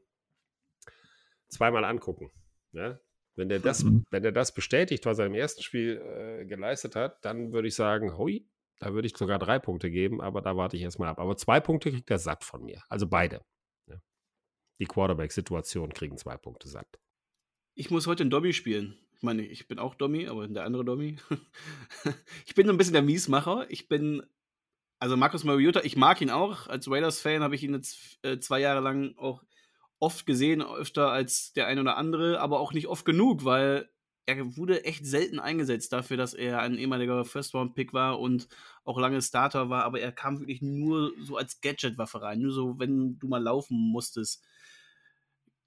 zweimal 1.49 1.85
angucken. 1.85 2.31
Ja? 2.73 3.01
Wenn, 3.35 3.49
der 3.49 3.59
das, 3.59 3.83
mhm. 3.83 4.05
wenn 4.11 4.23
der 4.23 4.33
das 4.33 4.55
bestätigt, 4.55 5.05
was 5.07 5.19
er 5.19 5.27
im 5.27 5.35
ersten 5.35 5.63
Spiel 5.63 6.01
äh, 6.01 6.47
geleistet 6.47 6.95
hat, 6.95 7.25
dann 7.25 7.53
würde 7.53 7.69
ich 7.69 7.75
sagen, 7.75 8.17
hui, 8.17 8.47
da 8.79 8.95
würde 8.95 9.07
ich 9.07 9.17
sogar 9.17 9.39
drei 9.39 9.59
Punkte 9.59 9.91
geben, 9.91 10.21
aber 10.21 10.41
da 10.41 10.57
warte 10.57 10.77
ich 10.77 10.83
erstmal 10.83 11.09
ab. 11.09 11.19
Aber 11.19 11.37
zwei 11.37 11.61
Punkte 11.61 11.91
kriegt 11.91 12.11
er 12.11 12.19
satt 12.19 12.45
von 12.45 12.63
mir. 12.65 12.83
Also 12.89 13.07
beide. 13.07 13.45
Ja. 13.87 13.97
Die 14.79 14.87
Quarterback-Situation 14.87 15.93
kriegen 15.93 16.17
zwei 16.17 16.37
Punkte 16.37 16.69
satt. 16.69 17.01
Ich 17.75 17.91
muss 17.91 18.07
heute 18.07 18.25
ein 18.25 18.31
Dobby 18.31 18.53
spielen. 18.53 18.99
Ich 19.21 19.25
meine, 19.25 19.43
ich 19.43 19.69
bin 19.69 19.79
auch 19.79 19.95
Dommy, 19.95 20.29
aber 20.29 20.49
der 20.49 20.65
andere 20.65 20.83
Dommy. 20.83 21.19
ich 22.47 22.55
bin 22.55 22.67
so 22.67 22.73
ein 22.73 22.79
bisschen 22.79 22.95
der 22.95 23.03
Miesmacher. 23.03 23.67
Ich 23.69 23.87
bin, 23.87 24.23
also 24.99 25.15
Markus 25.15 25.45
Mariota, 25.45 25.83
ich 25.83 25.95
mag 25.95 26.23
ihn 26.23 26.31
auch. 26.31 26.69
Als 26.69 26.91
Raiders-Fan 26.91 27.43
habe 27.43 27.55
ich 27.55 27.63
ihn 27.63 27.75
jetzt 27.75 28.19
äh, 28.23 28.39
zwei 28.39 28.61
Jahre 28.61 28.81
lang 28.81 29.15
auch 29.19 29.43
oft 29.99 30.25
gesehen, 30.25 30.63
öfter 30.63 31.13
als 31.13 31.53
der 31.53 31.67
ein 31.67 31.79
oder 31.79 31.99
andere, 31.99 32.41
aber 32.41 32.61
auch 32.61 32.73
nicht 32.73 32.87
oft 32.87 33.05
genug, 33.05 33.45
weil 33.45 33.91
er 34.25 34.57
wurde 34.57 34.87
echt 34.87 35.05
selten 35.05 35.39
eingesetzt 35.39 35.93
dafür, 35.93 36.17
dass 36.17 36.33
er 36.33 36.61
ein 36.63 36.79
ehemaliger 36.79 37.27
First-Round-Pick 37.27 37.93
war 37.93 38.21
und 38.21 38.49
auch 38.85 38.99
lange 38.99 39.21
Starter 39.21 39.69
war, 39.69 39.85
aber 39.85 40.01
er 40.01 40.13
kam 40.13 40.41
wirklich 40.41 40.63
nur 40.63 41.13
so 41.21 41.37
als 41.37 41.61
Gadget-Waffe 41.61 42.23
rein, 42.23 42.41
nur 42.41 42.53
so, 42.53 42.79
wenn 42.79 43.19
du 43.19 43.29
mal 43.29 43.43
laufen 43.43 43.77
musstest. 43.77 44.43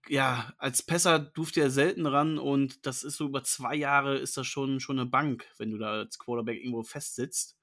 Ja, 0.10 0.54
als 0.58 0.82
Pesser 0.84 1.18
durfte 1.20 1.62
er 1.62 1.70
selten 1.72 2.06
ran 2.06 2.38
und 2.38 2.86
das 2.86 3.04
ist 3.04 3.16
so 3.18 3.26
über 3.26 3.43
zwei 3.43 3.76
Jahre 3.76 4.18
ist 4.18 4.36
das 4.36 4.45
schon, 4.47 4.80
schon 4.82 4.99
eine 4.99 5.10
Bank, 5.10 5.45
wenn 5.58 5.72
du 5.72 5.78
da 5.78 5.93
als 5.93 6.20
Quarterback 6.20 6.58
irgendwo 6.60 6.84
festsitzt. 6.84 7.56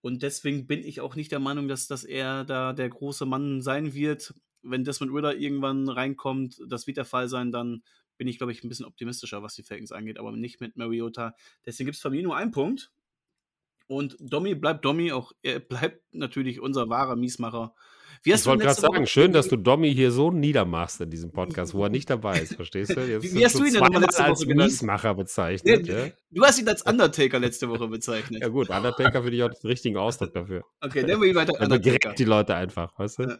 Und 0.00 0.22
deswegen 0.22 0.66
bin 0.68 0.84
ich 0.84 1.00
auch 1.00 1.16
nicht 1.16 1.32
der 1.32 1.40
Meinung, 1.40 1.66
dass, 1.66 1.88
dass 1.88 2.04
er 2.04 2.44
da 2.44 2.72
der 2.72 2.88
große 2.88 3.26
Mann 3.26 3.60
sein 3.62 3.94
wird. 3.94 4.34
Wenn 4.62 4.84
Desmond 4.84 5.12
Ritter 5.12 5.36
irgendwann 5.36 5.88
reinkommt, 5.88 6.60
das 6.68 6.86
wird 6.86 6.96
der 6.96 7.04
Fall 7.04 7.28
sein, 7.28 7.50
dann 7.50 7.82
bin 8.16 8.28
ich, 8.28 8.38
glaube 8.38 8.52
ich, 8.52 8.62
ein 8.62 8.68
bisschen 8.68 8.86
optimistischer, 8.86 9.42
was 9.42 9.54
die 9.54 9.62
Falcons 9.64 9.92
angeht, 9.92 10.18
aber 10.18 10.32
nicht 10.32 10.60
mit 10.60 10.76
Mariota. 10.76 11.34
Deswegen 11.66 11.86
gibt 11.86 11.96
es 11.96 12.02
von 12.02 12.12
mir 12.12 12.22
nur 12.22 12.36
einen 12.36 12.52
Punkt. 12.52 12.92
Und 13.88 14.16
Domi 14.20 14.54
bleibt 14.54 14.84
Domi, 14.84 15.12
auch 15.12 15.32
er 15.42 15.60
bleibt 15.60 16.14
natürlich 16.14 16.60
unser 16.60 16.88
wahrer 16.88 17.16
Miesmacher. 17.16 17.74
Wie 18.22 18.32
ich 18.32 18.46
wollte 18.46 18.64
gerade 18.64 18.80
sagen, 18.80 19.06
schön, 19.06 19.32
dass 19.32 19.48
du 19.48 19.56
Domi 19.56 19.94
hier 19.94 20.10
so 20.10 20.30
niedermachst 20.30 21.00
in 21.00 21.10
diesem 21.10 21.30
Podcast, 21.30 21.74
wo 21.74 21.84
er 21.84 21.90
nicht 21.90 22.10
dabei 22.10 22.40
ist, 22.40 22.54
verstehst 22.56 22.96
du? 22.96 23.00
Jetzt 23.00 23.34
wie, 23.34 23.44
hast 23.44 23.58
du 23.58 23.64
ihn 23.64 23.74
denn 23.74 23.84
letzte 23.84 24.22
Woche 24.22 24.28
als 24.28 24.46
Miesmacher 24.46 25.14
bezeichnet? 25.14 25.86
Ja, 25.86 26.06
ja? 26.06 26.12
Du 26.30 26.42
hast 26.44 26.58
ihn 26.58 26.68
als 26.68 26.82
Undertaker 26.82 27.38
letzte 27.38 27.68
Woche 27.68 27.88
bezeichnet. 27.88 28.42
ja 28.42 28.48
gut, 28.48 28.68
Undertaker 28.70 29.22
finde 29.22 29.36
ich 29.36 29.42
auch 29.42 29.50
den 29.50 29.68
richtigen 29.68 29.96
Ausdruck 29.96 30.32
dafür. 30.32 30.64
Okay, 30.80 31.02
nehmen 31.02 31.22
wir 31.22 31.28
ihn 31.28 31.34
weiter. 31.36 31.58
Also 31.58 31.78
direkt 31.78 32.18
die 32.18 32.24
Leute 32.24 32.54
einfach, 32.54 32.98
weißt 32.98 33.18
du? 33.20 33.22
Ja. 33.24 33.38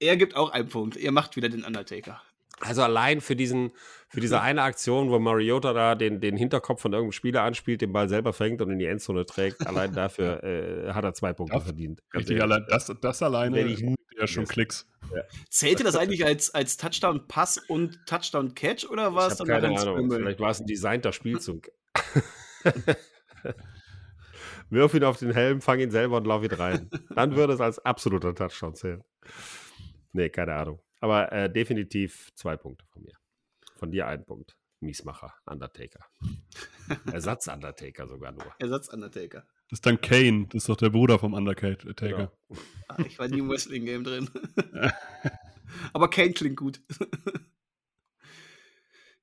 Er 0.00 0.16
gibt 0.16 0.34
auch 0.34 0.50
einen 0.50 0.68
Punkt. 0.68 0.96
Er 0.96 1.12
macht 1.12 1.36
wieder 1.36 1.48
den 1.48 1.62
Undertaker. 1.62 2.20
Also 2.64 2.82
allein 2.82 3.20
für 3.20 3.34
diesen, 3.34 3.72
für 4.08 4.20
diese 4.20 4.40
eine 4.40 4.62
Aktion, 4.62 5.10
wo 5.10 5.18
Mariota 5.18 5.72
da 5.72 5.94
den, 5.94 6.20
den 6.20 6.36
Hinterkopf 6.36 6.80
von 6.80 6.92
irgendeinem 6.92 7.12
Spieler 7.12 7.42
anspielt, 7.42 7.80
den 7.80 7.92
Ball 7.92 8.08
selber 8.08 8.32
fängt 8.32 8.62
und 8.62 8.70
in 8.70 8.78
die 8.78 8.86
Endzone 8.86 9.26
trägt, 9.26 9.66
allein 9.66 9.92
dafür 9.92 10.42
äh, 10.44 10.92
hat 10.92 11.04
er 11.04 11.12
zwei 11.12 11.32
Punkte 11.32 11.56
das, 11.56 11.64
verdient. 11.64 12.02
Richtig, 12.14 12.40
allein, 12.40 12.64
das, 12.68 12.92
das 13.00 13.22
alleine 13.22 13.60
ich 13.62 13.84
ja 14.18 14.26
schon 14.26 14.46
Klicks. 14.46 14.88
Ja. 15.14 15.22
Zählte 15.50 15.82
das 15.84 15.96
eigentlich 15.96 16.24
als, 16.24 16.54
als 16.54 16.76
Touchdown-Pass 16.76 17.58
und 17.68 17.98
Touchdown-Catch 18.06 18.88
oder 18.88 19.14
war 19.14 19.28
es 19.28 19.38
dann 19.38 19.48
keine 19.48 19.76
Ahnung. 19.78 20.10
Vielleicht 20.10 20.40
war 20.40 20.50
es 20.50 20.60
ein 20.60 20.66
designter 20.66 21.12
Spielzug. 21.12 21.70
Wirf 24.70 24.94
ihn 24.94 25.04
auf 25.04 25.18
den 25.18 25.32
Helm, 25.32 25.60
fang 25.60 25.80
ihn 25.80 25.90
selber 25.90 26.16
und 26.18 26.26
lauf 26.26 26.42
ihn 26.44 26.52
rein. 26.52 26.88
Dann 27.14 27.36
würde 27.36 27.52
es 27.52 27.60
als 27.60 27.78
absoluter 27.80 28.34
Touchdown 28.34 28.74
zählen. 28.74 29.04
Nee, 30.12 30.30
keine 30.30 30.54
Ahnung. 30.54 30.80
Aber 31.02 31.32
äh, 31.32 31.52
definitiv 31.52 32.30
zwei 32.36 32.56
Punkte 32.56 32.86
von 32.86 33.02
mir. 33.02 33.18
Von 33.74 33.90
dir 33.90 34.06
ein 34.06 34.24
Punkt. 34.24 34.56
Miesmacher, 34.78 35.34
Undertaker. 35.46 36.06
Ersatz-Undertaker 37.12 38.06
sogar 38.06 38.30
nur. 38.30 38.54
Ersatz-Undertaker. 38.60 39.44
Das 39.68 39.78
ist 39.78 39.86
dann 39.86 40.00
Kane, 40.00 40.46
das 40.46 40.62
ist 40.62 40.68
doch 40.68 40.76
der 40.76 40.90
Bruder 40.90 41.18
vom 41.18 41.34
Undertaker. 41.34 41.92
Genau. 41.94 42.30
Ach, 42.86 42.98
ich 43.00 43.18
war 43.18 43.26
nie 43.26 43.40
im 43.40 43.48
Wrestling-Game 43.48 44.04
drin. 44.04 44.30
Aber 45.92 46.08
Kane 46.08 46.34
klingt 46.34 46.56
gut. 46.56 46.80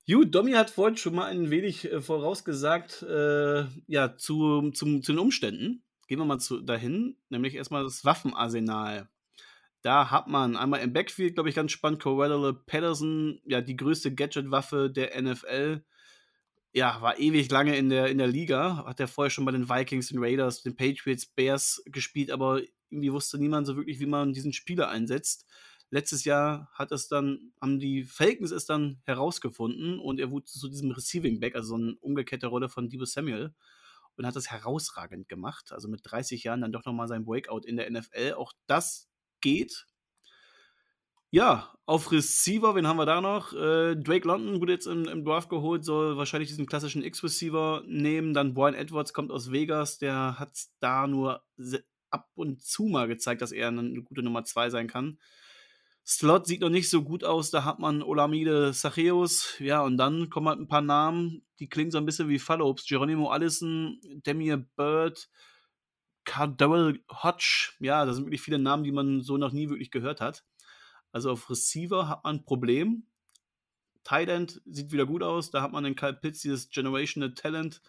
Gut, 0.05 0.35
Domi 0.35 0.51
hat 0.53 0.69
vorhin 0.69 0.97
schon 0.97 1.15
mal 1.15 1.31
ein 1.31 1.49
wenig 1.49 1.89
äh, 1.89 2.01
vorausgesagt, 2.01 3.03
äh, 3.03 3.65
ja, 3.87 4.17
zu, 4.17 4.71
zum, 4.71 5.01
zu 5.01 5.13
den 5.13 5.19
Umständen. 5.19 5.83
Gehen 6.07 6.19
wir 6.19 6.25
mal 6.25 6.39
zu, 6.39 6.59
dahin, 6.59 7.15
nämlich 7.29 7.55
erstmal 7.55 7.83
das 7.83 8.03
Waffenarsenal. 8.03 9.07
Da 9.81 10.11
hat 10.11 10.27
man 10.27 10.57
einmal 10.57 10.81
im 10.81 10.91
Backfield, 10.91 11.35
glaube 11.35 11.49
ich, 11.49 11.55
ganz 11.55 11.71
spannend, 11.71 12.01
Corella 12.01 12.51
Patterson, 12.51 13.39
ja, 13.45 13.61
die 13.61 13.77
größte 13.77 14.13
Gadget-Waffe 14.13 14.89
der 14.89 15.21
NFL. 15.21 15.83
Ja, 16.73 17.01
war 17.01 17.17
ewig 17.17 17.49
lange 17.49 17.77
in 17.77 17.89
der, 17.89 18.07
in 18.07 18.17
der 18.17 18.27
Liga. 18.27 18.85
Hat 18.85 18.99
er 18.99 19.07
vorher 19.07 19.29
schon 19.29 19.45
bei 19.45 19.51
den 19.51 19.69
Vikings, 19.69 20.09
den 20.09 20.23
Raiders, 20.23 20.63
den 20.63 20.75
Patriots, 20.75 21.25
Bears 21.25 21.81
gespielt, 21.85 22.29
aber 22.29 22.61
irgendwie 22.89 23.13
wusste 23.13 23.37
niemand 23.37 23.67
so 23.67 23.75
wirklich, 23.77 23.99
wie 23.99 24.05
man 24.05 24.33
diesen 24.33 24.53
Spieler 24.53 24.89
einsetzt. 24.89 25.45
Letztes 25.91 26.25
Jahr 26.25 26.69
hat 26.73 26.91
es 26.91 27.07
dann, 27.07 27.53
haben 27.59 27.79
die 27.79 28.03
Falcons 28.03 28.51
es 28.51 28.65
dann 28.65 29.01
herausgefunden 29.05 29.99
und 29.99 30.19
er 30.19 30.29
wurde 30.29 30.45
zu 30.45 30.69
diesem 30.69 30.91
Receiving 30.91 31.39
Back, 31.39 31.55
also 31.55 31.69
so 31.69 31.75
eine 31.75 31.95
umgekehrte 32.01 32.47
Rolle 32.47 32.69
von 32.69 32.89
Debo 32.89 33.05
Samuel 33.05 33.55
und 34.15 34.27
hat 34.27 34.35
das 34.35 34.51
herausragend 34.51 35.29
gemacht. 35.29 35.71
Also 35.71 35.87
mit 35.87 36.01
30 36.03 36.43
Jahren 36.43 36.61
dann 36.61 36.71
doch 36.71 36.85
nochmal 36.85 37.07
sein 37.07 37.25
Breakout 37.25 37.61
in 37.65 37.77
der 37.77 37.89
NFL. 37.89 38.33
Auch 38.33 38.53
das 38.67 39.08
geht. 39.41 39.85
Ja, 41.31 41.73
auf 41.85 42.11
Receiver, 42.11 42.75
wen 42.75 42.87
haben 42.87 42.97
wir 42.97 43.05
da 43.05 43.21
noch? 43.21 43.53
Äh, 43.53 43.95
Drake 43.95 44.27
London 44.27 44.61
wurde 44.61 44.73
jetzt 44.73 44.87
im, 44.87 45.05
im, 45.05 45.23
Draft 45.23 45.49
geholt, 45.49 45.85
soll 45.85 46.17
wahrscheinlich 46.17 46.49
diesen 46.49 46.65
klassischen 46.65 47.03
X-Receiver 47.03 47.83
nehmen. 47.85 48.33
Dann 48.33 48.53
Brian 48.53 48.73
Edwards 48.73 49.13
kommt 49.13 49.31
aus 49.31 49.51
Vegas, 49.51 49.99
der 49.99 50.39
hat 50.39 50.51
da 50.79 51.07
nur 51.07 51.43
ab 52.09 52.29
und 52.35 52.63
zu 52.63 52.83
mal 52.83 53.07
gezeigt, 53.07 53.41
dass 53.41 53.51
er 53.51 53.67
eine 53.67 54.01
gute 54.01 54.23
Nummer 54.23 54.43
2 54.43 54.69
sein 54.69 54.87
kann. 54.87 55.19
Slot 56.05 56.47
sieht 56.47 56.61
noch 56.61 56.69
nicht 56.69 56.89
so 56.89 57.03
gut 57.03 57.23
aus, 57.23 57.51
da 57.51 57.63
hat 57.63 57.77
man 57.77 58.01
Olamide 58.01 58.73
Sacheus, 58.73 59.53
ja, 59.59 59.81
und 59.81 59.97
dann 59.97 60.31
kommen 60.31 60.47
halt 60.47 60.59
ein 60.59 60.67
paar 60.67 60.81
Namen, 60.81 61.43
die 61.59 61.69
klingen 61.69 61.91
so 61.91 61.99
ein 61.99 62.05
bisschen 62.05 62.29
wie 62.29 62.39
Fallobst. 62.39 62.87
Geronimo 62.87 63.29
Allison, 63.29 63.99
Demir 64.25 64.57
Bird, 64.57 65.29
Cardell 66.25 67.01
Hodge, 67.09 67.73
ja, 67.79 68.05
das 68.05 68.15
sind 68.15 68.25
wirklich 68.25 68.41
viele 68.41 68.59
Namen, 68.59 68.83
die 68.83 68.91
man 68.91 69.21
so 69.21 69.37
noch 69.37 69.51
nie 69.51 69.69
wirklich 69.69 69.91
gehört 69.91 70.21
hat. 70.21 70.45
Also 71.11 71.31
auf 71.31 71.49
Receiver 71.49 72.07
hat 72.07 72.23
man 72.23 72.37
ein 72.37 72.45
Problem. 72.45 73.03
Tight 74.03 74.29
End 74.29 74.61
sieht 74.65 74.91
wieder 74.91 75.05
gut 75.05 75.23
aus, 75.23 75.51
da 75.51 75.61
hat 75.61 75.71
man 75.71 75.83
den 75.83 75.95
Kyle 75.95 76.13
Pitts, 76.13 76.41
dieses 76.41 76.69
Generational 76.69 77.33
Talent, 77.33 77.81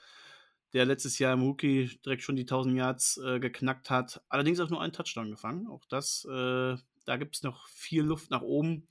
der 0.72 0.84
letztes 0.84 1.18
Jahr 1.18 1.34
im 1.34 1.42
Rookie 1.42 1.98
direkt 2.04 2.22
schon 2.22 2.36
die 2.36 2.42
1000 2.42 2.76
Yards 2.76 3.18
äh, 3.18 3.40
geknackt 3.40 3.90
hat. 3.90 4.22
Allerdings 4.28 4.60
auch 4.60 4.70
nur 4.70 4.80
einen 4.80 4.92
Touchdown 4.92 5.30
gefangen. 5.30 5.66
Auch 5.66 5.84
das, 5.86 6.24
äh, 6.26 6.76
da 7.06 7.16
gibt 7.16 7.36
es 7.36 7.42
noch 7.42 7.66
viel 7.68 8.02
Luft 8.02 8.30
nach 8.30 8.42
oben. 8.42 8.86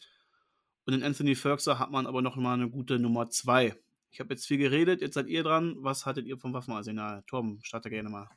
Und 0.86 0.94
in 0.94 1.04
Anthony 1.04 1.36
Ferguson 1.36 1.80
hat 1.80 1.92
man 1.92 2.08
aber 2.08 2.22
noch 2.22 2.36
mal 2.36 2.54
eine 2.54 2.70
gute 2.70 3.00
Nummer 3.00 3.30
2. 3.30 3.76
Ich 4.12 4.20
habe 4.20 4.34
jetzt 4.34 4.48
viel 4.48 4.58
geredet, 4.58 5.02
jetzt 5.02 5.14
seid 5.14 5.28
ihr 5.28 5.44
dran. 5.44 5.76
Was 5.78 6.06
hattet 6.06 6.26
ihr 6.26 6.38
vom 6.38 6.54
Waffenarsenal? 6.54 7.24
Tom, 7.28 7.60
starte 7.62 7.90
gerne 7.90 8.10
mal. 8.10 8.28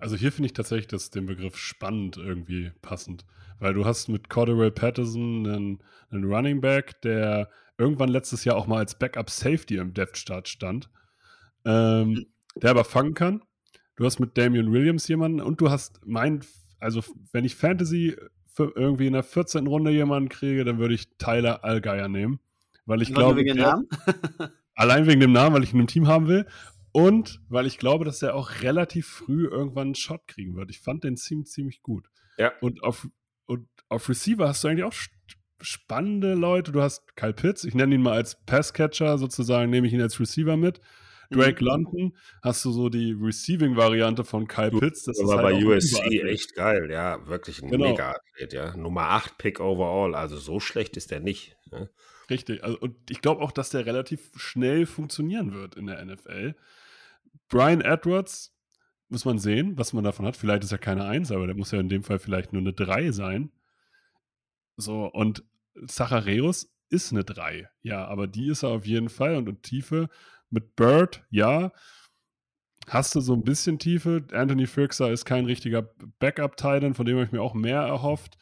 Also 0.00 0.16
hier 0.16 0.32
finde 0.32 0.46
ich 0.46 0.54
tatsächlich 0.54 0.88
das, 0.88 1.10
den 1.10 1.26
Begriff 1.26 1.56
spannend 1.56 2.16
irgendwie 2.16 2.72
passend, 2.82 3.24
weil 3.58 3.74
du 3.74 3.84
hast 3.84 4.08
mit 4.08 4.28
Cordero 4.28 4.70
Patterson 4.70 5.46
einen, 5.46 5.82
einen 6.10 6.24
Running 6.24 6.60
Back, 6.60 7.00
der 7.02 7.50
irgendwann 7.78 8.08
letztes 8.08 8.44
Jahr 8.44 8.56
auch 8.56 8.66
mal 8.66 8.78
als 8.78 8.98
Backup 8.98 9.30
Safety 9.30 9.76
im 9.76 9.94
Depth 9.94 10.16
Start 10.16 10.48
stand. 10.48 10.90
Ähm, 11.64 12.16
hm 12.16 12.26
der 12.56 12.70
aber 12.70 12.84
fangen 12.84 13.14
kann. 13.14 13.42
Du 13.96 14.04
hast 14.04 14.18
mit 14.18 14.36
Damian 14.36 14.72
Williams 14.72 15.06
jemanden 15.08 15.40
und 15.40 15.60
du 15.60 15.70
hast 15.70 16.00
mein, 16.04 16.40
also 16.78 17.02
wenn 17.32 17.44
ich 17.44 17.54
Fantasy 17.54 18.16
irgendwie 18.56 19.06
in 19.06 19.14
der 19.14 19.22
14. 19.22 19.66
Runde 19.66 19.90
jemanden 19.90 20.28
kriege, 20.28 20.64
dann 20.64 20.78
würde 20.78 20.94
ich 20.94 21.16
Tyler 21.16 21.64
Allgeier 21.64 22.08
nehmen. 22.08 22.40
Weil 22.84 23.02
ich 23.02 23.12
glaube. 23.12 23.42
Allein 24.74 25.06
wegen 25.06 25.20
dem 25.20 25.32
Namen, 25.32 25.54
weil 25.54 25.62
ich 25.62 25.72
ihn 25.74 25.80
im 25.80 25.86
Team 25.86 26.08
haben 26.08 26.26
will. 26.26 26.46
Und 26.92 27.40
weil 27.48 27.66
ich 27.66 27.78
glaube, 27.78 28.04
dass 28.04 28.22
er 28.22 28.34
auch 28.34 28.62
relativ 28.62 29.06
früh 29.06 29.46
irgendwann 29.46 29.88
einen 29.88 29.94
Shot 29.94 30.26
kriegen 30.26 30.56
wird. 30.56 30.70
Ich 30.70 30.80
fand 30.80 31.04
den 31.04 31.16
ziemlich, 31.16 31.48
ziemlich 31.48 31.82
gut. 31.82 32.08
Ja. 32.36 32.52
Und 32.60 32.82
auf, 32.82 33.08
und 33.46 33.68
auf 33.88 34.08
Receiver 34.08 34.48
hast 34.48 34.64
du 34.64 34.68
eigentlich 34.68 34.84
auch 34.84 34.94
spannende 35.60 36.34
Leute. 36.34 36.72
Du 36.72 36.82
hast 36.82 37.16
Kyle 37.16 37.32
Pitts, 37.32 37.64
ich 37.64 37.74
nenne 37.74 37.94
ihn 37.94 38.02
mal 38.02 38.14
als 38.14 38.44
Passcatcher, 38.44 39.18
sozusagen 39.18 39.70
nehme 39.70 39.86
ich 39.86 39.92
ihn 39.92 40.00
als 40.00 40.18
Receiver 40.18 40.56
mit. 40.56 40.80
Drake 41.30 41.62
mhm. 41.62 41.68
London 41.68 42.16
hast 42.42 42.64
du 42.64 42.72
so 42.72 42.88
die 42.88 43.12
Receiving-Variante 43.12 44.24
von 44.24 44.48
Kyle 44.48 44.70
Pitts. 44.70 45.04
Das, 45.04 45.16
war 45.18 45.42
halt 45.42 45.60
bei 45.60 45.64
USC 45.64 46.22
echt 46.24 46.54
geil, 46.54 46.90
ja, 46.90 47.24
wirklich 47.28 47.62
ein 47.62 47.70
genau. 47.70 47.90
Mega-Athlet, 47.90 48.52
ja. 48.52 48.76
Nummer 48.76 49.10
8 49.10 49.38
Pick 49.38 49.60
overall, 49.60 50.14
also 50.14 50.36
so 50.36 50.58
schlecht 50.58 50.96
ist 50.96 51.12
der 51.12 51.20
nicht. 51.20 51.56
Ja. 51.70 51.88
Richtig, 52.30 52.64
also, 52.64 52.78
und 52.78 52.96
ich 53.10 53.20
glaube 53.20 53.42
auch, 53.42 53.52
dass 53.52 53.70
der 53.70 53.86
relativ 53.86 54.30
schnell 54.36 54.86
funktionieren 54.86 55.52
wird 55.52 55.76
in 55.76 55.86
der 55.86 56.04
NFL. 56.04 56.54
Brian 57.50 57.82
Edwards, 57.82 58.54
muss 59.10 59.24
man 59.24 59.38
sehen, 59.38 59.76
was 59.76 59.92
man 59.92 60.04
davon 60.04 60.24
hat. 60.24 60.36
Vielleicht 60.36 60.64
ist 60.64 60.72
er 60.72 60.78
keine 60.78 61.04
1, 61.04 61.32
aber 61.32 61.46
der 61.46 61.56
muss 61.56 61.72
ja 61.72 61.80
in 61.80 61.88
dem 61.88 62.04
Fall 62.04 62.18
vielleicht 62.18 62.52
nur 62.52 62.62
eine 62.62 62.72
3 62.72 63.10
sein. 63.10 63.52
So, 64.76 65.06
und 65.06 65.44
Zachareus 65.86 66.72
ist 66.88 67.12
eine 67.12 67.24
3, 67.24 67.68
ja, 67.82 68.06
aber 68.06 68.26
die 68.26 68.48
ist 68.48 68.62
er 68.62 68.70
auf 68.70 68.86
jeden 68.86 69.08
Fall 69.08 69.36
und, 69.36 69.48
und 69.48 69.62
Tiefe 69.62 70.08
mit 70.48 70.76
Bird, 70.76 71.24
ja. 71.30 71.72
Hast 72.88 73.14
du 73.14 73.20
so 73.20 73.34
ein 73.34 73.44
bisschen 73.44 73.78
Tiefe. 73.78 74.26
Anthony 74.32 74.66
Firxer 74.66 75.12
ist 75.12 75.24
kein 75.24 75.44
richtiger 75.44 75.82
Backup-Titan, 76.18 76.94
von 76.94 77.04
dem 77.04 77.16
habe 77.16 77.26
ich 77.26 77.32
mir 77.32 77.42
auch 77.42 77.54
mehr 77.54 77.80
erhofft. 77.80 78.38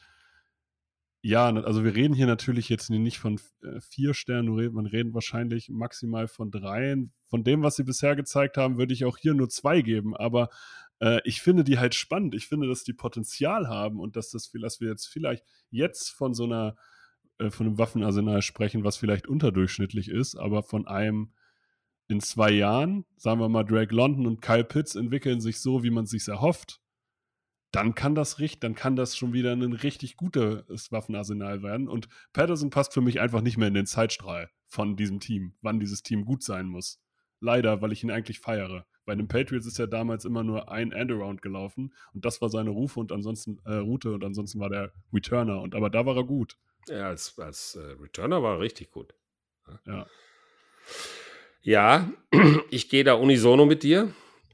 Ja, 1.20 1.52
also 1.52 1.82
wir 1.82 1.96
reden 1.96 2.14
hier 2.14 2.26
natürlich 2.26 2.68
jetzt 2.68 2.90
nicht 2.90 3.18
von 3.18 3.40
äh, 3.62 3.80
vier 3.80 4.14
Sternen, 4.14 4.72
man 4.72 4.86
reden 4.86 5.14
wahrscheinlich 5.14 5.68
maximal 5.68 6.28
von 6.28 6.50
dreien. 6.52 7.12
Von 7.26 7.42
dem, 7.42 7.62
was 7.62 7.76
sie 7.76 7.82
bisher 7.82 8.14
gezeigt 8.14 8.56
haben, 8.56 8.78
würde 8.78 8.94
ich 8.94 9.04
auch 9.04 9.18
hier 9.18 9.34
nur 9.34 9.48
zwei 9.48 9.82
geben, 9.82 10.16
aber 10.16 10.48
äh, 11.00 11.20
ich 11.24 11.42
finde 11.42 11.64
die 11.64 11.78
halt 11.78 11.94
spannend. 11.94 12.34
Ich 12.34 12.46
finde, 12.46 12.68
dass 12.68 12.84
die 12.84 12.92
Potenzial 12.92 13.68
haben 13.68 13.98
und 13.98 14.14
dass 14.16 14.30
das, 14.30 14.52
dass 14.62 14.80
wir 14.80 14.88
jetzt 14.88 15.06
vielleicht 15.06 15.44
jetzt 15.70 16.10
von 16.10 16.34
so 16.34 16.44
einer, 16.44 16.76
äh, 17.38 17.50
von 17.50 17.66
einem 17.66 17.78
Waffenarsenal 17.78 18.42
sprechen, 18.42 18.84
was 18.84 18.96
vielleicht 18.96 19.26
unterdurchschnittlich 19.26 20.08
ist, 20.08 20.36
aber 20.36 20.62
von 20.62 20.86
einem 20.86 21.32
in 22.08 22.20
zwei 22.20 22.50
Jahren, 22.50 23.04
sagen 23.16 23.40
wir 23.40 23.48
mal, 23.48 23.64
Drake 23.64 23.94
London 23.94 24.26
und 24.26 24.40
Kyle 24.40 24.64
Pitts 24.64 24.94
entwickeln 24.94 25.40
sich 25.40 25.60
so, 25.60 25.82
wie 25.82 25.90
man 25.90 26.04
es 26.04 26.10
sich 26.10 26.26
erhofft, 26.26 26.80
dann 27.70 27.94
kann 27.94 28.14
das 28.14 28.38
richtig, 28.38 28.60
dann 28.60 28.74
kann 28.74 28.96
das 28.96 29.16
schon 29.16 29.32
wieder 29.32 29.52
ein 29.52 29.72
richtig 29.72 30.16
gutes 30.16 30.90
Waffenarsenal 30.90 31.62
werden. 31.62 31.88
Und 31.88 32.08
Patterson 32.32 32.70
passt 32.70 32.94
für 32.94 33.00
mich 33.00 33.20
einfach 33.20 33.42
nicht 33.42 33.58
mehr 33.58 33.68
in 33.68 33.74
den 33.74 33.86
Zeitstrahl 33.86 34.50
von 34.66 34.96
diesem 34.96 35.20
Team, 35.20 35.54
wann 35.60 35.80
dieses 35.80 36.02
Team 36.02 36.24
gut 36.24 36.42
sein 36.42 36.66
muss. 36.66 37.00
Leider, 37.40 37.82
weil 37.82 37.92
ich 37.92 38.02
ihn 38.02 38.10
eigentlich 38.10 38.40
feiere. 38.40 38.86
Bei 39.04 39.14
den 39.14 39.28
Patriots 39.28 39.66
ist 39.66 39.78
er 39.78 39.86
damals 39.86 40.24
immer 40.24 40.42
nur 40.42 40.70
ein 40.70 40.92
Endaround 40.92 41.40
gelaufen 41.40 41.94
und 42.12 42.24
das 42.24 42.42
war 42.42 42.48
seine 42.48 42.70
Rufe 42.70 43.00
und 43.00 43.12
ansonsten 43.12 43.58
äh, 43.64 43.74
Route 43.74 44.12
und 44.12 44.24
ansonsten 44.24 44.60
war 44.60 44.68
der 44.68 44.92
Returner. 45.12 45.60
Und 45.62 45.74
aber 45.74 45.88
da 45.88 46.04
war 46.04 46.16
er 46.16 46.24
gut. 46.24 46.58
Ja, 46.88 47.08
als, 47.08 47.38
als 47.38 47.76
äh, 47.76 48.02
Returner 48.02 48.42
war 48.42 48.56
er 48.56 48.60
richtig 48.60 48.90
gut. 48.90 49.14
Ja. 49.86 50.06
Ja, 51.62 52.12
ich 52.70 52.88
gehe 52.88 53.04
da 53.04 53.14
unisono 53.14 53.66
mit 53.66 53.82
dir. 53.82 54.12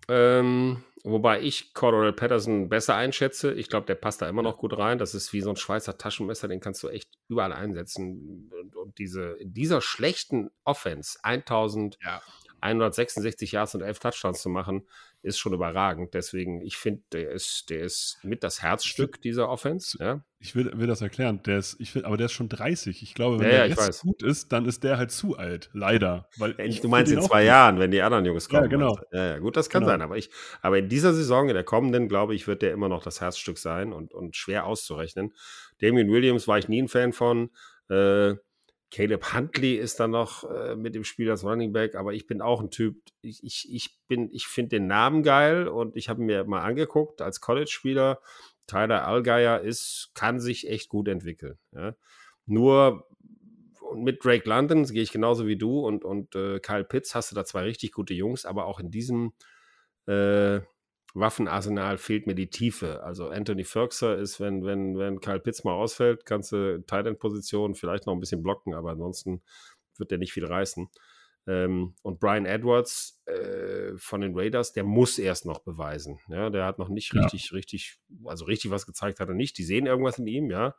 Ähm, 0.08 0.82
wobei 1.04 1.40
ich 1.40 1.74
Cordell 1.74 2.12
Patterson 2.12 2.68
besser 2.68 2.96
einschätze. 2.96 3.52
Ich 3.52 3.68
glaube, 3.68 3.86
der 3.86 3.94
passt 3.94 4.22
da 4.22 4.28
immer 4.28 4.42
noch 4.42 4.58
gut 4.58 4.76
rein. 4.76 4.98
Das 4.98 5.14
ist 5.14 5.32
wie 5.32 5.42
so 5.42 5.50
ein 5.50 5.56
Schweizer 5.56 5.98
Taschenmesser, 5.98 6.48
den 6.48 6.60
kannst 6.60 6.82
du 6.82 6.88
echt 6.88 7.10
überall 7.28 7.52
einsetzen. 7.52 8.50
Und, 8.58 8.74
und 8.74 8.98
diese, 8.98 9.32
in 9.32 9.52
dieser 9.52 9.80
schlechten 9.80 10.50
Offense 10.64 11.18
1166 11.22 12.00
ja. 12.04 12.22
Yards 12.64 13.74
und 13.74 13.82
11 13.82 13.98
Touchdowns 13.98 14.42
zu 14.42 14.48
machen, 14.48 14.86
ist 15.22 15.38
schon 15.38 15.52
überragend. 15.52 16.14
Deswegen, 16.14 16.60
ich 16.60 16.76
finde, 16.76 17.02
der 17.12 17.30
ist, 17.30 17.70
der 17.70 17.80
ist 17.80 18.18
mit 18.22 18.42
das 18.42 18.62
Herzstück 18.62 19.20
dieser 19.22 19.48
Offense. 19.48 19.96
Ja? 19.98 20.24
Ich 20.38 20.54
will, 20.54 20.70
will 20.74 20.86
das 20.86 21.00
erklären. 21.00 21.42
Der 21.44 21.58
ist, 21.58 21.76
ich 21.80 21.94
will, 21.94 22.04
aber 22.04 22.16
der 22.16 22.26
ist 22.26 22.32
schon 22.32 22.48
30. 22.48 23.02
Ich 23.02 23.14
glaube, 23.14 23.38
wenn 23.38 23.46
ja, 23.46 23.52
der 23.52 23.66
ja, 23.66 23.74
jetzt 23.86 24.02
gut 24.02 24.22
ist, 24.22 24.52
dann 24.52 24.66
ist 24.66 24.84
der 24.84 24.98
halt 24.98 25.10
zu 25.10 25.36
alt. 25.36 25.70
Leider. 25.72 26.28
Weil 26.36 26.54
ich 26.60 26.80
du 26.80 26.88
meinst 26.88 27.10
in 27.12 27.22
zwei 27.22 27.44
Jahren, 27.44 27.78
wenn 27.78 27.90
die 27.90 28.02
anderen 28.02 28.24
Jungs 28.24 28.48
kommen. 28.48 28.64
Ja, 28.64 28.68
genau. 28.68 28.98
Ja, 29.12 29.26
ja, 29.26 29.38
gut, 29.38 29.56
das 29.56 29.70
kann 29.70 29.80
genau. 29.80 29.92
sein. 29.92 30.02
Aber, 30.02 30.16
ich, 30.16 30.30
aber 30.60 30.78
in 30.78 30.88
dieser 30.88 31.14
Saison, 31.14 31.48
in 31.48 31.54
der 31.54 31.64
kommenden, 31.64 32.08
glaube 32.08 32.34
ich, 32.34 32.46
wird 32.46 32.62
der 32.62 32.72
immer 32.72 32.88
noch 32.88 33.02
das 33.02 33.20
Herzstück 33.20 33.58
sein 33.58 33.92
und, 33.92 34.12
und 34.12 34.36
schwer 34.36 34.66
auszurechnen. 34.66 35.34
Damien 35.80 36.10
Williams 36.10 36.46
war 36.48 36.58
ich 36.58 36.68
nie 36.68 36.82
ein 36.82 36.88
Fan 36.88 37.12
von. 37.12 37.50
Äh, 37.88 38.34
Caleb 38.90 39.32
Huntley 39.34 39.74
ist 39.76 39.98
dann 39.98 40.10
noch 40.12 40.48
äh, 40.48 40.76
mit 40.76 40.94
dem 40.94 41.04
Spiel 41.04 41.30
als 41.30 41.44
Running 41.44 41.72
Back, 41.72 41.94
aber 41.94 42.12
ich 42.12 42.26
bin 42.26 42.40
auch 42.40 42.60
ein 42.60 42.70
Typ, 42.70 42.96
ich, 43.22 43.42
ich, 43.42 43.72
ich 43.72 43.98
ich 44.08 44.46
finde 44.46 44.76
den 44.76 44.86
Namen 44.86 45.22
geil 45.22 45.66
und 45.68 45.96
ich 45.96 46.08
habe 46.08 46.22
mir 46.22 46.44
mal 46.44 46.62
angeguckt 46.62 47.20
als 47.20 47.40
College-Spieler. 47.40 48.20
Tyler 48.66 49.06
Allgeier 49.06 49.60
ist, 49.60 50.12
kann 50.14 50.40
sich 50.40 50.68
echt 50.68 50.88
gut 50.88 51.08
entwickeln. 51.08 51.58
Ja. 51.72 51.94
Nur 52.46 53.06
mit 53.94 54.24
Drake 54.24 54.48
London 54.48 54.84
gehe 54.84 55.02
ich 55.02 55.12
genauso 55.12 55.46
wie 55.46 55.56
du 55.56 55.80
und, 55.80 56.04
und 56.04 56.34
äh, 56.34 56.60
Kyle 56.60 56.84
Pitts 56.84 57.14
hast 57.14 57.30
du 57.30 57.34
da 57.34 57.44
zwei 57.44 57.62
richtig 57.62 57.92
gute 57.92 58.14
Jungs, 58.14 58.44
aber 58.44 58.66
auch 58.66 58.80
in 58.80 58.90
diesem 58.90 59.32
äh, 60.06 60.60
Waffenarsenal 61.14 61.96
fehlt 61.96 62.26
mir 62.26 62.34
die 62.34 62.50
Tiefe. 62.50 63.02
Also 63.04 63.28
Anthony 63.28 63.64
Ferguson 63.64 64.18
ist, 64.18 64.40
wenn, 64.40 64.64
wenn, 64.64 64.98
wenn 64.98 65.20
Kyle 65.20 65.38
Pitts 65.38 65.62
mal 65.62 65.72
ausfällt, 65.72 66.26
kannst 66.26 66.52
du 66.52 66.82
Tight 66.86 67.06
End 67.06 67.20
Position 67.20 67.76
vielleicht 67.76 68.06
noch 68.06 68.14
ein 68.14 68.20
bisschen 68.20 68.42
blocken, 68.42 68.74
aber 68.74 68.90
ansonsten 68.90 69.42
wird 69.96 70.10
der 70.10 70.18
nicht 70.18 70.32
viel 70.32 70.44
reißen. 70.44 70.88
Ähm, 71.46 71.94
und 72.02 72.18
Brian 72.18 72.46
Edwards 72.46 73.22
äh, 73.26 73.92
von 73.96 74.22
den 74.22 74.36
Raiders, 74.36 74.72
der 74.72 74.82
muss 74.82 75.18
erst 75.18 75.46
noch 75.46 75.60
beweisen. 75.60 76.18
Ja, 76.28 76.50
der 76.50 76.64
hat 76.64 76.78
noch 76.78 76.88
nicht 76.88 77.14
ja. 77.14 77.22
richtig, 77.22 77.52
richtig, 77.52 78.00
also 78.24 78.44
richtig 78.46 78.72
was 78.72 78.86
gezeigt 78.86 79.20
hat 79.20 79.28
er 79.28 79.34
nicht. 79.34 79.56
Die 79.58 79.64
sehen 79.64 79.86
irgendwas 79.86 80.18
in 80.18 80.26
ihm, 80.26 80.50
ja. 80.50 80.74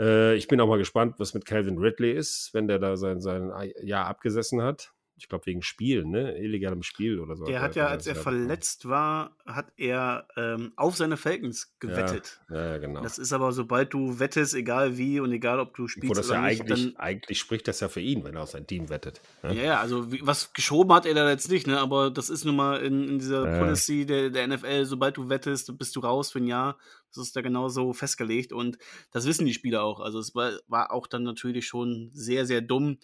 Äh, 0.00 0.34
ich 0.34 0.48
bin 0.48 0.60
auch 0.60 0.66
mal 0.66 0.78
gespannt, 0.78 1.16
was 1.18 1.32
mit 1.32 1.44
Calvin 1.44 1.78
Ridley 1.78 2.12
ist, 2.12 2.50
wenn 2.54 2.66
der 2.66 2.80
da 2.80 2.96
sein, 2.96 3.20
sein 3.20 3.52
Jahr 3.82 4.06
abgesessen 4.06 4.62
hat 4.62 4.92
ich 5.16 5.28
glaube 5.28 5.46
wegen 5.46 5.62
Spiel, 5.62 6.04
ne? 6.04 6.36
Illegalem 6.38 6.82
Spiel 6.82 7.20
oder 7.20 7.36
so. 7.36 7.44
Der 7.44 7.62
hat 7.62 7.76
ja, 7.76 7.86
als 7.86 8.06
er 8.06 8.16
verletzt 8.16 8.88
war, 8.88 9.36
hat 9.46 9.72
er 9.76 10.26
ähm, 10.36 10.72
auf 10.74 10.96
seine 10.96 11.16
Falcons 11.16 11.76
gewettet. 11.78 12.40
Ja, 12.50 12.72
ja, 12.72 12.78
genau. 12.78 13.00
Das 13.00 13.18
ist 13.18 13.32
aber, 13.32 13.52
sobald 13.52 13.94
du 13.94 14.18
wettest, 14.18 14.54
egal 14.54 14.98
wie 14.98 15.20
und 15.20 15.30
egal 15.30 15.60
ob 15.60 15.74
du 15.76 15.86
spielst 15.86 16.10
Wo 16.10 16.14
das 16.14 16.30
oder 16.30 16.40
ja 16.40 16.48
nicht, 16.48 16.62
eigentlich, 16.62 16.98
eigentlich 16.98 17.38
spricht 17.38 17.68
das 17.68 17.78
ja 17.78 17.88
für 17.88 18.00
ihn, 18.00 18.24
wenn 18.24 18.34
er 18.34 18.42
auf 18.42 18.50
sein 18.50 18.66
Team 18.66 18.88
wettet. 18.88 19.20
Ne? 19.44 19.64
Ja, 19.64 19.80
also 19.80 20.10
wie, 20.10 20.20
was 20.26 20.52
geschoben 20.52 20.92
hat 20.92 21.06
er 21.06 21.14
da 21.14 21.30
jetzt 21.30 21.48
nicht, 21.48 21.68
ne? 21.68 21.78
Aber 21.78 22.10
das 22.10 22.28
ist 22.28 22.44
nun 22.44 22.56
mal 22.56 22.82
in, 22.82 23.08
in 23.08 23.18
dieser 23.20 23.44
äh. 23.44 23.58
Policy 23.60 24.06
der, 24.06 24.30
der 24.30 24.48
NFL, 24.48 24.84
sobald 24.84 25.16
du 25.16 25.28
wettest, 25.28 25.78
bist 25.78 25.94
du 25.94 26.00
raus 26.00 26.32
für 26.32 26.40
ein 26.40 26.48
Jahr. 26.48 26.76
Das 27.14 27.24
ist 27.24 27.36
da 27.36 27.40
genauso 27.40 27.92
festgelegt 27.92 28.52
und 28.52 28.78
das 29.12 29.26
wissen 29.26 29.46
die 29.46 29.54
Spieler 29.54 29.84
auch. 29.84 30.00
Also 30.00 30.18
es 30.18 30.34
war, 30.34 30.58
war 30.66 30.90
auch 30.90 31.06
dann 31.06 31.22
natürlich 31.22 31.68
schon 31.68 32.10
sehr, 32.12 32.46
sehr 32.46 32.60
dumm. 32.60 32.98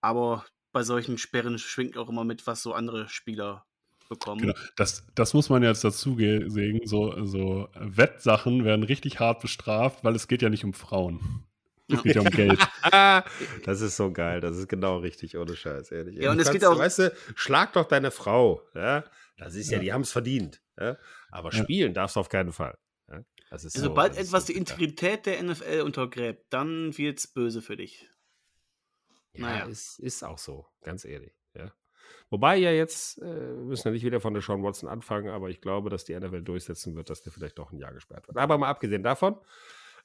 Aber 0.00 0.46
bei 0.72 0.82
solchen 0.82 1.18
Sperren 1.18 1.58
schwingt 1.58 1.96
auch 1.96 2.08
immer 2.08 2.24
mit, 2.24 2.46
was 2.46 2.62
so 2.62 2.72
andere 2.72 3.08
Spieler 3.08 3.64
bekommen. 4.08 4.40
Genau, 4.42 4.54
das, 4.76 5.04
das 5.14 5.34
muss 5.34 5.48
man 5.50 5.62
jetzt 5.62 5.84
dazu 5.84 6.16
sehen. 6.16 6.80
So, 6.84 7.24
so 7.24 7.68
Wettsachen 7.74 8.64
werden 8.64 8.82
richtig 8.84 9.20
hart 9.20 9.40
bestraft, 9.40 10.02
weil 10.04 10.16
es 10.16 10.26
geht 10.28 10.42
ja 10.42 10.48
nicht 10.48 10.64
um 10.64 10.72
Frauen. 10.74 11.44
Es 11.88 12.02
geht 12.02 12.14
ja 12.16 12.20
um 12.22 12.30
Geld. 12.30 12.58
das 13.64 13.80
ist 13.80 13.96
so 13.96 14.12
geil. 14.12 14.40
Das 14.40 14.56
ist 14.56 14.68
genau 14.68 14.98
richtig, 14.98 15.36
ohne 15.36 15.56
Scheiß, 15.56 15.90
ehrlich. 15.92 16.16
Ja, 16.18 16.30
und 16.30 16.38
Du 16.38 16.42
es 16.42 16.50
geht 16.50 16.64
auch- 16.64 16.78
Weißt 16.78 16.98
du, 17.00 17.12
schlag 17.34 17.72
doch 17.72 17.86
deine 17.86 18.10
Frau. 18.10 18.62
Ja? 18.74 19.04
Das 19.38 19.54
ist 19.54 19.70
ja, 19.70 19.78
Ja. 19.78 19.82
die 19.82 19.92
haben 19.92 20.02
es 20.02 20.12
verdient. 20.12 20.60
Ja? 20.78 20.96
Aber 21.30 21.52
Ja. 21.52 21.62
spielen 21.62 21.94
darfst 21.94 22.16
du 22.16 22.20
auf 22.20 22.28
keinen 22.28 22.52
Fall. 22.52 22.76
Ja? 23.08 23.20
Das 23.50 23.64
ist 23.64 23.76
so, 23.76 23.82
Sobald 23.84 24.12
das 24.12 24.18
ist 24.22 24.28
etwas 24.28 24.46
so 24.46 24.52
die. 24.52 24.58
Integrität 24.58 25.26
der 25.26 25.42
NFL 25.42 25.80
untergräbt, 25.82 26.46
dann 26.50 26.96
wird's 26.98 27.26
böse 27.28 27.62
für 27.62 27.76
dich. 27.76 28.08
Ja, 29.34 29.40
Naja. 29.46 29.64
ist, 29.66 29.98
ist 30.00 30.22
auch 30.24 30.38
so, 30.38 30.66
ganz 30.82 31.04
ehrlich. 31.04 31.32
Ja. 31.54 31.72
Wobei 32.30 32.56
ja 32.56 32.70
jetzt, 32.72 33.18
äh, 33.18 33.24
wir 33.24 33.64
müssen 33.64 33.88
ja 33.88 33.92
nicht 33.92 34.04
wieder 34.04 34.20
von 34.20 34.34
der 34.34 34.42
Sean 34.42 34.62
Watson 34.62 34.88
anfangen, 34.88 35.28
aber 35.28 35.48
ich 35.50 35.60
glaube, 35.60 35.90
dass 35.90 36.04
die 36.04 36.18
NFL 36.18 36.42
durchsetzen 36.42 36.94
wird, 36.96 37.10
dass 37.10 37.22
der 37.22 37.32
vielleicht 37.32 37.58
doch 37.58 37.72
ein 37.72 37.78
Jahr 37.78 37.92
gesperrt 37.92 38.26
wird. 38.28 38.36
Aber 38.36 38.58
mal 38.58 38.68
abgesehen 38.68 39.02
davon, 39.02 39.36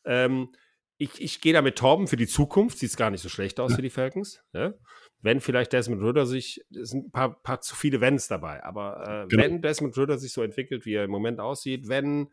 ähm, 0.06 0.50
ich, 0.98 1.20
ich 1.22 1.42
gehe 1.42 1.52
da 1.54 1.62
mit 1.62 1.78
Torben 1.78 2.08
für 2.08 2.16
die 2.16 2.28
Zukunft, 2.28 2.78
sieht 2.78 2.90
es 2.92 2.96
gar 2.98 3.10
nicht 3.10 3.22
so 3.22 3.28
schlecht 3.30 3.60
aus 3.60 3.74
für 3.76 3.82
die 3.82 3.90
Falcons. 3.90 4.44
Ja? 4.54 4.74
Wenn 5.22 5.42
vielleicht 5.42 5.74
Desmond 5.74 6.04
Ritter 6.04 6.26
sich, 6.28 6.64
es 6.72 6.92
sind 6.92 7.08
ein 7.08 7.12
paar, 7.12 7.42
paar 7.42 7.60
zu 7.62 7.76
viele 7.76 8.00
Wenns 8.00 8.28
dabei, 8.28 8.64
aber 8.64 9.24
äh, 9.26 9.28
Genau. 9.28 9.44
wenn 9.44 9.62
Desmond 9.62 9.98
Ritter 9.98 10.18
sich 10.20 10.32
so 10.32 10.44
entwickelt, 10.44 10.86
wie 10.86 10.94
er 10.94 11.04
im 11.06 11.12
Moment 11.12 11.40
aussieht, 11.40 11.88
wenn 11.88 12.32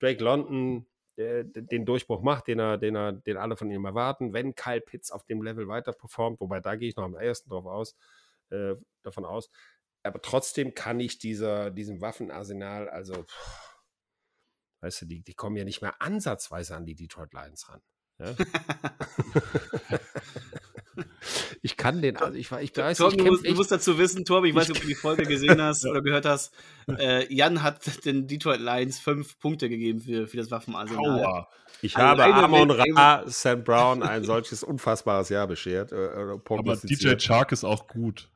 Drake 0.00 0.22
London 0.22 0.86
den 1.16 1.84
Durchbruch 1.84 2.22
macht, 2.22 2.46
den 2.46 2.58
er, 2.58 2.78
den 2.78 2.96
er, 2.96 3.12
den 3.12 3.36
alle 3.36 3.56
von 3.56 3.70
ihm 3.70 3.84
erwarten, 3.84 4.32
wenn 4.32 4.54
Kyle 4.54 4.80
Pitts 4.80 5.10
auf 5.10 5.24
dem 5.24 5.42
Level 5.42 5.68
weiter 5.68 5.92
performt, 5.92 6.40
wobei 6.40 6.60
da 6.60 6.76
gehe 6.76 6.88
ich 6.88 6.96
noch 6.96 7.04
am 7.04 7.18
ehesten 7.18 7.50
drauf 7.50 7.66
aus, 7.66 7.96
äh, 8.50 8.74
davon 9.02 9.24
aus. 9.24 9.50
Aber 10.02 10.20
trotzdem 10.22 10.74
kann 10.74 11.00
ich 11.00 11.18
dieser, 11.18 11.70
diesem 11.70 12.00
Waffenarsenal, 12.00 12.88
also, 12.88 13.24
pff, 13.24 13.78
weißt 14.80 15.02
du, 15.02 15.06
die, 15.06 15.22
die 15.22 15.34
kommen 15.34 15.56
ja 15.56 15.64
nicht 15.64 15.82
mehr 15.82 16.00
ansatzweise 16.00 16.74
an 16.76 16.86
die 16.86 16.94
Detroit 16.96 17.32
Lions 17.34 17.68
ran. 17.68 17.82
Ja? 18.18 18.34
ich 21.62 21.76
kann 21.76 22.02
den, 22.02 22.16
also 22.16 22.36
ich, 22.36 22.50
war- 22.50 22.60
ich 22.60 22.76
weiß, 22.76 22.98
Torben, 22.98 23.18
ich 23.18 23.24
du, 23.24 23.30
musst, 23.30 23.46
du 23.46 23.54
musst 23.54 23.70
dazu 23.70 23.96
wissen, 23.98 24.24
Torben, 24.24 24.48
ich 24.50 24.54
weiß 24.54 24.68
nicht, 24.68 24.76
ob 24.78 24.82
du 24.82 24.88
die 24.88 24.94
Folge 24.96 25.22
gesehen 25.26 25.62
hast 25.62 25.84
Ja. 25.84 25.90
oder 25.92 26.02
gehört 26.02 26.26
hast. 26.26 26.52
Äh, 26.98 27.32
Jan 27.32 27.62
hat 27.62 28.04
den 28.04 28.26
Detroit 28.26 28.60
Lions 28.60 28.98
fünf 28.98 29.38
Punkte 29.38 29.68
gegeben 29.68 30.00
für, 30.00 30.26
für 30.26 30.36
das 30.38 30.50
Waffenarsenal. 30.50 31.24
Aua. 31.24 31.48
Ich 31.80 31.96
Also 31.96 32.22
habe 32.22 32.34
Amon 32.34 32.70
Ra, 32.70 33.22
Sam 33.26 33.64
Brown 33.64 34.02
ein 34.02 34.24
solches 34.24 34.62
unfassbares 34.62 35.28
Jahr 35.28 35.46
beschert. 35.46 35.92
Äh, 35.92 35.96
äh, 36.32 36.38
Aber 36.48 36.76
DJ. 36.76 37.14
Chark 37.16 37.52
ist 37.52 37.64
auch 37.64 37.86
gut. 37.88 38.28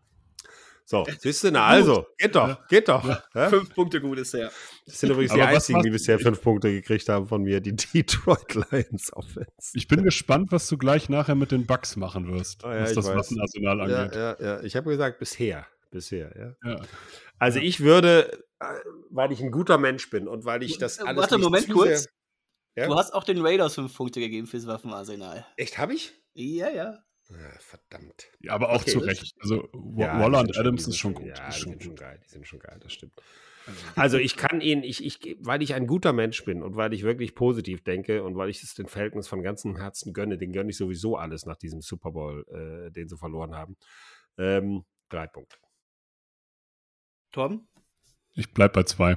So, 0.88 1.04
siehst 1.18 1.42
du, 1.42 1.50
na 1.50 1.66
also, 1.66 2.06
geht 2.16 2.36
doch, 2.36 2.46
Ja. 2.48 2.64
geht 2.68 2.88
doch. 2.88 3.04
Ja? 3.34 3.50
Fünf 3.50 3.74
Punkte 3.74 4.00
gut 4.00 4.18
ist 4.18 4.32
er. 4.34 4.52
Das 4.86 5.00
sind 5.00 5.10
übrigens 5.10 5.32
die 5.34 5.40
Aber 5.42 5.50
was 5.50 5.64
einzigen, 5.64 5.82
die 5.82 5.90
bisher 5.90 6.18
fünf 6.20 6.40
Punkte 6.40 6.70
gekriegt 6.70 7.08
haben 7.08 7.26
von 7.26 7.42
mir, 7.42 7.60
die 7.60 7.74
Detroit 7.94 8.54
Lions 8.70 9.12
Offense. 9.12 9.48
Ich 9.74 9.88
bin 9.88 10.04
gespannt, 10.04 10.52
was 10.52 10.68
du 10.68 10.78
gleich 10.78 11.08
nachher 11.08 11.34
mit 11.34 11.50
den 11.50 11.66
Bugs 11.66 11.96
machen 11.96 12.32
wirst, 12.32 12.64
Ah 12.64 12.72
ja, 12.74 12.82
was 12.82 12.94
das. 12.94 13.04
Waffenarsenal 13.06 13.90
Ja, 13.90 14.02
angeht. 14.04 14.14
ja, 14.14 14.36
ja. 14.40 14.62
Ich 14.62 14.76
habe 14.76 14.88
gesagt, 14.90 15.18
bisher. 15.18 15.66
Bisher, 15.90 16.32
ja. 16.64 16.70
Ja. 16.70 16.80
Also 17.40 17.58
Ja. 17.58 17.64
ich 17.64 17.80
würde, 17.80 18.32
äh, 18.60 18.66
weil 19.10 19.32
ich 19.32 19.40
ein 19.40 19.50
guter 19.50 19.78
Mensch 19.78 20.08
bin 20.08 20.28
und 20.28 20.44
weil 20.44 20.62
ich 20.62 20.78
das 20.78 20.98
Äh, 20.98 21.02
alles. 21.04 21.20
warte, 21.22 21.38
Moment 21.38 21.68
kurz. 21.68 22.06
Ja? 22.76 22.86
Du 22.86 22.94
hast 22.94 23.12
auch 23.12 23.24
den 23.24 23.44
Raiders 23.44 23.74
fünf 23.74 23.92
Punkte 23.96 24.20
gegeben 24.20 24.46
fürs 24.46 24.66
Waffenarsenal. 24.68 25.44
echt, 25.56 25.78
habe 25.78 25.94
ich? 25.94 26.12
Ja, 26.34 26.68
ja. 26.70 26.98
Ja, 27.28 27.58
verdammt. 27.58 28.28
Ja, 28.40 28.52
aber 28.52 28.70
auch 28.70 28.82
Okay, 28.82 28.92
zu 28.92 28.98
Recht. 29.00 29.34
Also 29.40 29.68
Ja, 29.96 30.20
Waller 30.20 30.40
und 30.40 30.54
schon- 30.54 30.60
Adams 30.60 30.84
sind 30.84 30.92
ist 30.92 30.98
schon 30.98 31.14
gut. 31.14 31.26
Ja, 31.26 31.48
ist 31.48 31.56
die 31.56 31.60
schon 31.62 31.72
sind 31.72 31.82
schon 31.82 31.96
geil. 31.96 32.20
Die 32.24 32.28
sind 32.30 32.46
schon 32.46 32.58
geil, 32.60 32.78
das 32.80 32.92
stimmt. 32.92 33.20
Also 33.96 34.16
ich 34.18 34.36
kann 34.36 34.60
ihn, 34.60 34.84
ich, 34.84 35.04
ich, 35.04 35.36
weil 35.40 35.60
ich 35.60 35.74
ein 35.74 35.88
guter 35.88 36.12
Mensch 36.12 36.44
bin 36.44 36.62
und 36.62 36.76
weil 36.76 36.92
ich 36.94 37.02
wirklich 37.02 37.34
positiv 37.34 37.82
denke 37.82 38.22
und 38.22 38.36
weil 38.36 38.48
ich 38.48 38.62
es 38.62 38.74
den 38.74 38.86
Falcons 38.86 39.26
von 39.26 39.42
ganzem 39.42 39.76
Herzen 39.76 40.12
gönne, 40.12 40.38
den 40.38 40.52
gönne 40.52 40.70
ich 40.70 40.76
sowieso 40.76 41.16
alles 41.16 41.46
nach 41.46 41.56
diesem 41.56 41.80
Super 41.80 42.12
Bowl, 42.12 42.46
äh, 42.48 42.92
den 42.92 43.08
sie 43.08 43.16
verloren 43.16 43.56
haben. 43.56 43.76
Ähm, 44.38 44.84
drei 45.08 45.26
Punkte. 45.26 45.56
Torben, 47.32 47.66
Ich 48.34 48.52
bleib 48.54 48.72
bei 48.72 48.84
zwei. 48.84 49.16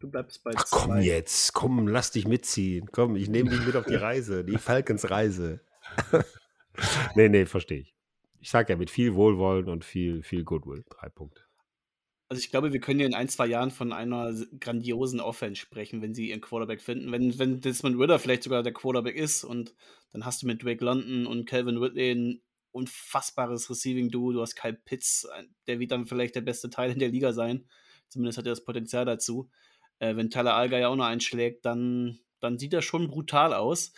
du 0.00 0.10
bleibst 0.10 0.42
bei 0.42 0.52
Ach 0.56 0.64
komm 0.70 0.90
zwei. 0.92 1.02
jetzt, 1.02 1.52
komm, 1.52 1.88
lass 1.88 2.10
dich 2.10 2.26
mitziehen. 2.26 2.88
Komm, 2.90 3.16
ich 3.16 3.28
nehme 3.28 3.50
dich 3.50 3.66
mit 3.66 3.76
auf 3.76 3.84
die 3.84 3.94
Reise, 3.96 4.44
die 4.44 4.56
Falcons-Reise. 4.56 5.60
nee, 7.14 7.28
nee, 7.28 7.46
verstehe 7.46 7.80
ich. 7.80 7.94
Ich 8.40 8.50
sag 8.50 8.68
ja, 8.68 8.76
mit 8.76 8.90
viel 8.90 9.14
Wohlwollen 9.14 9.68
und 9.68 9.84
viel, 9.84 10.22
viel 10.22 10.44
Goodwill. 10.44 10.84
Drei 10.90 11.08
Punkte. 11.08 11.42
Also 12.28 12.40
ich 12.40 12.50
glaube, 12.50 12.72
wir 12.72 12.80
können 12.80 12.98
ja 12.98 13.06
in 13.06 13.14
ein, 13.14 13.28
zwei 13.28 13.46
Jahren 13.46 13.70
von 13.70 13.92
einer 13.92 14.32
grandiosen 14.58 15.20
Offense 15.20 15.60
sprechen, 15.60 16.00
wenn 16.00 16.14
sie 16.14 16.30
ihren 16.30 16.40
Quarterback 16.40 16.80
finden. 16.80 17.12
Wenn, 17.12 17.38
wenn 17.38 17.60
Desmond 17.60 17.98
Ritter 17.98 18.18
vielleicht 18.18 18.44
sogar 18.44 18.62
der 18.62 18.72
Quarterback 18.72 19.16
ist 19.16 19.44
und 19.44 19.74
dann 20.12 20.24
hast 20.24 20.42
du 20.42 20.46
mit 20.46 20.62
Drake 20.64 20.82
London 20.82 21.26
und 21.26 21.46
Calvin 21.46 21.76
Ridley 21.76 22.12
ein 22.12 22.42
unfassbares 22.72 23.68
Receiving-Duo. 23.70 24.32
Du 24.32 24.40
hast 24.40 24.56
Kyle 24.56 24.72
Pitts, 24.72 25.28
der 25.66 25.78
wird 25.78 25.92
dann 25.92 26.06
vielleicht 26.06 26.34
der 26.34 26.40
beste 26.40 26.70
Teil 26.70 26.92
in 26.92 26.98
der 26.98 27.10
Liga 27.10 27.32
sein. 27.32 27.68
Zumindest 28.08 28.38
hat 28.38 28.46
er 28.46 28.52
das 28.52 28.64
Potenzial 28.64 29.04
dazu. 29.04 29.50
Äh, 29.98 30.16
wenn 30.16 30.30
Tyler 30.30 30.54
Allgeier 30.54 30.88
auch 30.88 30.96
noch 30.96 31.04
einschlägt, 31.04 31.64
dann, 31.64 32.18
dann 32.40 32.58
sieht 32.58 32.72
er 32.72 32.82
schon 32.82 33.08
brutal 33.08 33.54
aus. 33.54 33.92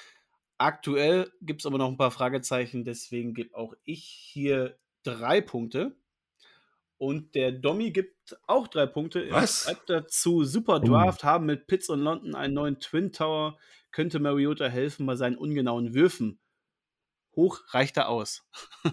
Aktuell 0.58 1.32
gibt 1.40 1.60
es 1.60 1.66
aber 1.66 1.78
noch 1.78 1.88
ein 1.88 1.96
paar 1.96 2.10
Fragezeichen, 2.10 2.84
deswegen 2.84 3.34
gebe 3.34 3.56
auch 3.56 3.74
ich 3.84 4.04
hier 4.04 4.78
drei 5.02 5.40
Punkte. 5.40 5.96
Und 6.96 7.34
der 7.34 7.52
Domi 7.52 7.90
gibt 7.90 8.38
auch 8.46 8.68
drei 8.68 8.86
Punkte. 8.86 9.26
Er 9.26 9.34
Was? 9.34 9.64
schreibt 9.64 9.90
dazu, 9.90 10.44
super 10.44 10.80
Draft, 10.80 11.24
haben 11.24 11.46
mit 11.46 11.66
Pitts 11.66 11.88
und 11.88 12.00
London 12.00 12.34
einen 12.34 12.54
neuen 12.54 12.78
Twin 12.78 13.12
Tower, 13.12 13.58
könnte 13.90 14.20
Mariota 14.20 14.66
helfen 14.66 15.04
bei 15.04 15.16
seinen 15.16 15.36
ungenauen 15.36 15.94
Würfen. 15.94 16.38
Hoch 17.34 17.60
reicht 17.68 17.96
er 17.96 18.08
aus. 18.08 18.48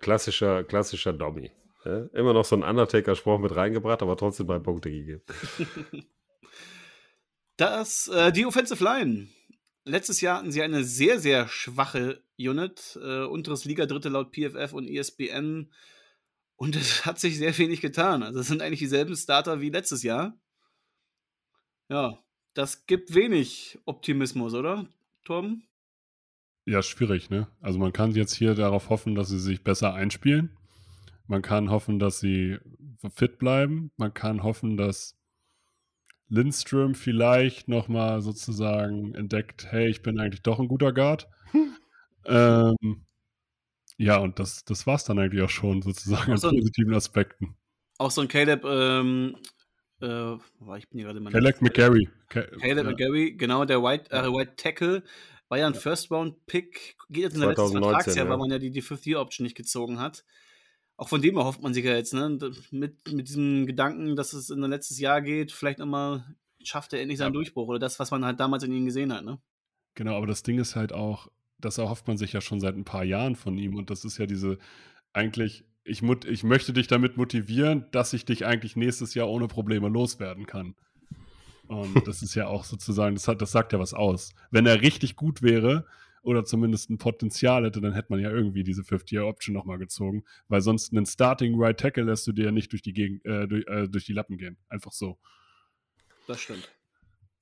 Klassischer, 0.00 0.64
klassischer 0.64 1.12
Dommy. 1.12 1.52
Ja? 1.84 2.06
Immer 2.12 2.32
noch 2.32 2.44
so 2.44 2.56
ein 2.56 2.64
Undertaker-Spruch 2.64 3.38
mit 3.38 3.54
reingebracht, 3.54 4.02
aber 4.02 4.16
trotzdem 4.16 4.48
drei 4.48 4.58
Punkte 4.58 4.90
gegeben. 4.90 5.22
Das, 7.58 8.08
äh, 8.08 8.32
die 8.32 8.46
Offensive 8.46 8.82
Line. 8.82 9.28
Letztes 9.84 10.20
Jahr 10.20 10.38
hatten 10.38 10.52
sie 10.52 10.62
eine 10.62 10.84
sehr, 10.84 11.18
sehr 11.18 11.48
schwache 11.48 12.22
Unit. 12.38 12.98
Äh, 13.02 13.24
unteres 13.24 13.64
Liga-Dritte 13.64 14.08
laut 14.08 14.32
PFF 14.34 14.72
und 14.72 14.88
ESPN. 14.88 15.72
Und 16.56 16.76
es 16.76 17.04
hat 17.04 17.18
sich 17.18 17.38
sehr 17.38 17.56
wenig 17.58 17.80
getan. 17.80 18.22
Also 18.22 18.40
es 18.40 18.46
sind 18.46 18.62
eigentlich 18.62 18.78
dieselben 18.78 19.16
Starter 19.16 19.60
wie 19.60 19.70
letztes 19.70 20.02
Jahr. 20.02 20.38
Ja, 21.88 22.18
das 22.54 22.86
gibt 22.86 23.14
wenig 23.14 23.78
Optimismus, 23.84 24.54
oder, 24.54 24.86
Torben? 25.24 25.66
Ja, 26.64 26.82
schwierig, 26.82 27.28
ne? 27.30 27.48
Also 27.60 27.78
man 27.78 27.92
kann 27.92 28.12
jetzt 28.12 28.34
hier 28.34 28.54
darauf 28.54 28.88
hoffen, 28.88 29.14
dass 29.14 29.28
sie 29.28 29.40
sich 29.40 29.64
besser 29.64 29.94
einspielen. 29.94 30.56
Man 31.26 31.42
kann 31.42 31.70
hoffen, 31.70 31.98
dass 31.98 32.20
sie 32.20 32.58
fit 33.14 33.38
bleiben. 33.38 33.90
Man 33.96 34.14
kann 34.14 34.42
hoffen, 34.42 34.76
dass 34.76 35.18
Lindström 36.32 36.94
vielleicht 36.94 37.68
nochmal 37.68 38.22
sozusagen 38.22 39.14
entdeckt, 39.14 39.66
hey, 39.70 39.88
ich 39.88 40.02
bin 40.02 40.18
eigentlich 40.18 40.42
doch 40.42 40.58
ein 40.58 40.68
guter 40.68 40.92
Guard. 40.92 41.28
ähm, 42.24 43.04
ja, 43.98 44.16
und 44.16 44.38
das, 44.38 44.64
das 44.64 44.86
war 44.86 44.94
es 44.94 45.04
dann 45.04 45.18
eigentlich 45.18 45.42
auch 45.42 45.50
schon 45.50 45.82
sozusagen 45.82 46.32
Ach 46.32 46.38
so. 46.38 46.48
an 46.48 46.56
positiven 46.56 46.94
Aspekten. 46.94 47.54
Auch 47.98 48.10
so 48.10 48.22
ein 48.22 48.28
Caleb, 48.28 48.64
ähm, 48.64 49.36
äh, 50.00 50.34
ich 50.78 50.88
bin 50.88 50.98
hier 50.98 51.04
gerade 51.04 51.20
mal. 51.20 51.30
Caleb 51.30 51.60
McGarry. 51.60 52.08
Ca- 52.30 52.46
Caleb 52.46 52.84
ja. 52.86 52.90
McGarry, 52.90 53.32
genau, 53.36 53.66
der 53.66 53.82
White, 53.82 54.10
äh, 54.10 54.22
White 54.22 54.54
Tackle, 54.56 55.02
war 55.50 55.58
ja 55.58 55.66
ein 55.66 55.74
First-Round-Pick, 55.74 56.96
geht 57.10 57.24
jetzt 57.24 57.34
in 57.34 57.40
der 57.40 57.50
letzten 57.50 57.72
2019, 57.72 57.82
Vertragsjahr, 57.82 58.24
ja. 58.24 58.30
weil 58.30 58.38
man 58.38 58.50
ja 58.50 58.58
die, 58.58 58.70
die 58.70 58.80
Fifth-Year-Option 58.80 59.44
nicht 59.44 59.56
gezogen 59.56 60.00
hat. 60.00 60.24
Auch 60.96 61.08
von 61.08 61.22
dem 61.22 61.36
erhofft 61.36 61.62
man 61.62 61.74
sich 61.74 61.84
ja 61.84 61.94
jetzt, 61.94 62.14
ne? 62.14 62.26
Und 62.26 62.72
Mit, 62.72 63.12
mit 63.12 63.28
diesem 63.28 63.66
Gedanken, 63.66 64.14
dass 64.16 64.32
es 64.32 64.50
in 64.50 64.62
ein 64.62 64.70
letztes 64.70 64.98
Jahr 64.98 65.20
geht, 65.22 65.52
vielleicht 65.52 65.78
nochmal 65.78 66.24
schafft 66.62 66.92
er 66.92 67.00
endlich 67.00 67.18
seinen 67.18 67.28
Ja. 67.28 67.32
Durchbruch 67.32 67.68
oder 67.68 67.78
das, 67.78 67.98
was 67.98 68.10
man 68.10 68.24
halt 68.24 68.38
damals 68.38 68.62
in 68.62 68.72
ihm 68.72 68.84
gesehen 68.84 69.12
hat, 69.12 69.24
ne? 69.24 69.40
Genau, 69.94 70.16
aber 70.16 70.26
das 70.26 70.42
Ding 70.42 70.58
ist 70.58 70.76
halt 70.76 70.92
auch, 70.92 71.28
das 71.58 71.78
erhofft 71.78 72.06
man 72.06 72.16
sich 72.16 72.32
ja 72.32 72.40
schon 72.40 72.60
seit 72.60 72.76
ein 72.76 72.84
paar 72.84 73.04
Jahren 73.04 73.36
von 73.36 73.58
ihm 73.58 73.76
und 73.76 73.90
das 73.90 74.04
ist 74.04 74.18
ja 74.18 74.26
diese, 74.26 74.58
eigentlich, 75.12 75.64
ich, 75.84 76.02
mut, 76.02 76.24
ich 76.24 76.44
möchte 76.44 76.72
dich 76.72 76.86
damit 76.86 77.16
motivieren, 77.16 77.86
dass 77.90 78.12
ich 78.12 78.24
dich 78.24 78.46
eigentlich 78.46 78.76
nächstes 78.76 79.14
Jahr 79.14 79.28
ohne 79.28 79.48
Probleme 79.48 79.88
loswerden 79.88 80.46
kann. 80.46 80.76
Und 81.66 81.94
das 82.06 82.22
ist 82.22 82.34
ja 82.34 82.46
auch 82.46 82.64
sozusagen, 82.64 83.16
das, 83.16 83.28
hat, 83.28 83.42
das 83.42 83.52
sagt 83.52 83.72
ja 83.72 83.78
was 83.78 83.94
aus. 83.94 84.34
Wenn 84.50 84.66
er 84.66 84.80
richtig 84.82 85.16
gut 85.16 85.42
wäre 85.42 85.86
oder 86.22 86.44
zumindest 86.44 86.90
ein 86.90 86.98
Potenzial 86.98 87.64
hätte, 87.64 87.80
dann 87.80 87.92
hätte 87.92 88.08
man 88.10 88.20
ja 88.20 88.30
irgendwie 88.30 88.62
diese 88.62 88.82
50-Year-Option 88.82 89.54
nochmal 89.54 89.78
gezogen, 89.78 90.24
weil 90.48 90.60
sonst 90.60 90.92
einen 90.92 91.06
Starting 91.06 91.60
Right 91.60 91.78
Tackle 91.78 92.04
lässt 92.04 92.26
du 92.26 92.32
dir 92.32 92.46
ja 92.46 92.52
nicht 92.52 92.72
durch 92.72 92.82
die, 92.82 92.92
Gegend, 92.92 93.24
äh, 93.24 93.46
durch, 93.48 93.66
äh, 93.66 93.88
durch 93.88 94.04
die 94.06 94.12
Lappen 94.12 94.38
gehen. 94.38 94.56
Einfach 94.68 94.92
so. 94.92 95.18
Das 96.26 96.40
stimmt. 96.40 96.70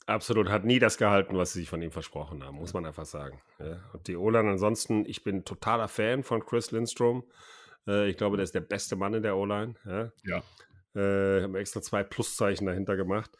Absolut, 0.06 0.48
hat 0.48 0.64
nie 0.64 0.78
das 0.78 0.96
gehalten, 0.96 1.36
was 1.36 1.52
sie 1.52 1.60
sich 1.60 1.68
von 1.68 1.82
ihm 1.82 1.92
versprochen 1.92 2.42
haben, 2.42 2.56
muss 2.56 2.72
man 2.72 2.84
einfach 2.86 3.04
sagen. 3.04 3.40
Ja. 3.58 3.78
Und 3.92 4.08
die 4.08 4.16
Oland 4.16 4.48
ansonsten, 4.48 5.04
ich 5.06 5.22
bin 5.22 5.44
totaler 5.44 5.88
Fan 5.88 6.24
von 6.24 6.44
Chris 6.44 6.70
Lindstrom. 6.72 7.24
Äh, 7.86 8.08
ich 8.08 8.16
glaube, 8.16 8.36
der 8.36 8.44
ist 8.44 8.54
der 8.54 8.60
beste 8.60 8.96
Mann 8.96 9.14
in 9.14 9.22
der 9.22 9.36
O-Line. 9.36 9.74
Ja. 9.84 10.12
Ja. 10.24 10.42
Äh, 11.00 11.42
haben 11.42 11.54
extra 11.54 11.80
zwei 11.82 12.02
Pluszeichen 12.02 12.66
dahinter 12.66 12.96
gemacht. 12.96 13.30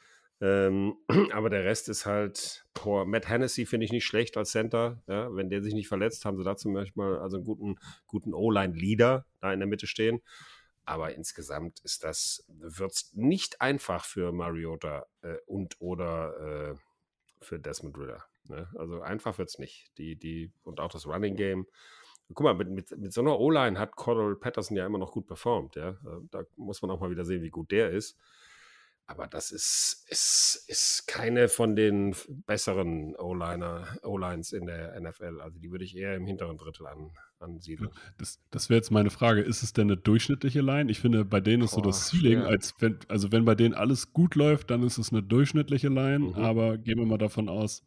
Ähm, 0.41 0.97
aber 1.32 1.51
der 1.51 1.64
Rest 1.64 1.88
ist 1.88 2.07
halt, 2.07 2.64
boah, 2.74 3.05
Matt 3.05 3.28
Hennessy 3.28 3.66
finde 3.66 3.84
ich 3.84 3.93
nicht 3.93 4.07
schlecht 4.07 4.36
als 4.36 4.51
Center. 4.51 5.03
Ja, 5.07 5.34
wenn 5.34 5.51
der 5.51 5.62
sich 5.62 5.74
nicht 5.74 5.88
verletzt, 5.88 6.24
haben 6.24 6.38
sie 6.38 6.45
da 6.45 6.57
zum 6.57 6.72
Beispiel 6.72 7.05
also 7.05 7.36
einen 7.36 7.45
guten, 7.45 7.76
guten 8.07 8.34
O-Line-Leader 8.34 9.26
da 9.41 9.53
in 9.53 9.61
der 9.61 9.68
Mitte 9.68 9.86
stehen. 9.86 10.20
Aber 10.84 11.14
insgesamt 11.14 11.80
ist 11.80 12.05
das, 12.05 12.45
wird 12.49 12.93
es 12.93 13.12
nicht 13.14 13.61
einfach 13.61 14.05
für 14.05 14.32
Mariota 14.32 15.07
äh, 15.22 15.36
und 15.47 15.76
oder 15.80 16.72
äh, 16.72 16.74
für 17.43 17.59
Desmond 17.61 17.97
Ritter. 17.99 18.24
Ne? 18.49 18.68
Also 18.76 19.01
einfach 19.01 19.38
wird 19.38 19.51
es 19.51 19.59
nicht. 19.59 19.93
Die, 19.99 20.16
die, 20.16 20.53
und 20.62 20.80
auch 20.80 20.91
das 20.91 21.07
Running 21.07 21.36
Game. 21.36 21.66
Guck 22.32 22.45
mal, 22.45 22.55
mit, 22.55 22.70
mit, 22.70 22.99
mit 22.99 23.12
so 23.12 23.20
einer 23.20 23.38
O-Line 23.38 23.78
hat 23.78 23.97
Cordell 23.97 24.36
Patterson 24.36 24.76
ja 24.76 24.86
immer 24.86 24.99
noch 24.99 25.12
gut 25.12 25.26
performt. 25.26 25.76
Ja? 25.76 25.91
Äh, 25.91 26.22
da 26.30 26.43
muss 26.57 26.80
man 26.80 26.91
auch 26.91 27.01
mal 27.01 27.11
wieder 27.11 27.24
sehen, 27.24 27.43
wie 27.43 27.51
gut 27.51 27.70
der 27.70 27.91
ist. 27.91 28.18
Aber 29.11 29.26
das 29.26 29.50
ist, 29.50 30.06
ist, 30.08 30.64
ist 30.68 31.08
keine 31.08 31.48
von 31.48 31.74
den 31.74 32.14
besseren 32.46 33.16
O-Lines 33.16 34.52
in 34.52 34.66
der 34.66 35.00
NFL. 35.00 35.40
Also 35.40 35.58
die 35.58 35.72
würde 35.72 35.84
ich 35.84 35.96
eher 35.96 36.14
im 36.14 36.26
hinteren 36.26 36.56
Drittel 36.56 36.86
an, 36.86 37.11
ansiedeln. 37.40 37.90
Das, 38.18 38.38
das 38.52 38.70
wäre 38.70 38.76
jetzt 38.76 38.92
meine 38.92 39.11
Frage. 39.11 39.40
Ist 39.40 39.64
es 39.64 39.72
denn 39.72 39.88
eine 39.88 39.96
durchschnittliche 39.96 40.61
Line? 40.61 40.92
Ich 40.92 41.00
finde, 41.00 41.24
bei 41.24 41.40
denen 41.40 41.64
ist 41.64 41.72
Boah, 41.72 41.80
so 41.82 41.88
das 41.88 42.11
Ceiling, 42.11 42.42
als 42.42 42.74
wenn, 42.78 43.00
also 43.08 43.32
wenn 43.32 43.44
bei 43.44 43.56
denen 43.56 43.74
alles 43.74 44.12
gut 44.12 44.36
läuft, 44.36 44.70
dann 44.70 44.84
ist 44.84 44.96
es 44.96 45.11
eine 45.11 45.24
durchschnittliche 45.24 45.88
Line. 45.88 46.20
Mhm. 46.20 46.34
Aber 46.36 46.78
gehen 46.78 47.00
wir 47.00 47.06
mal 47.06 47.18
davon 47.18 47.48
aus, 47.48 47.82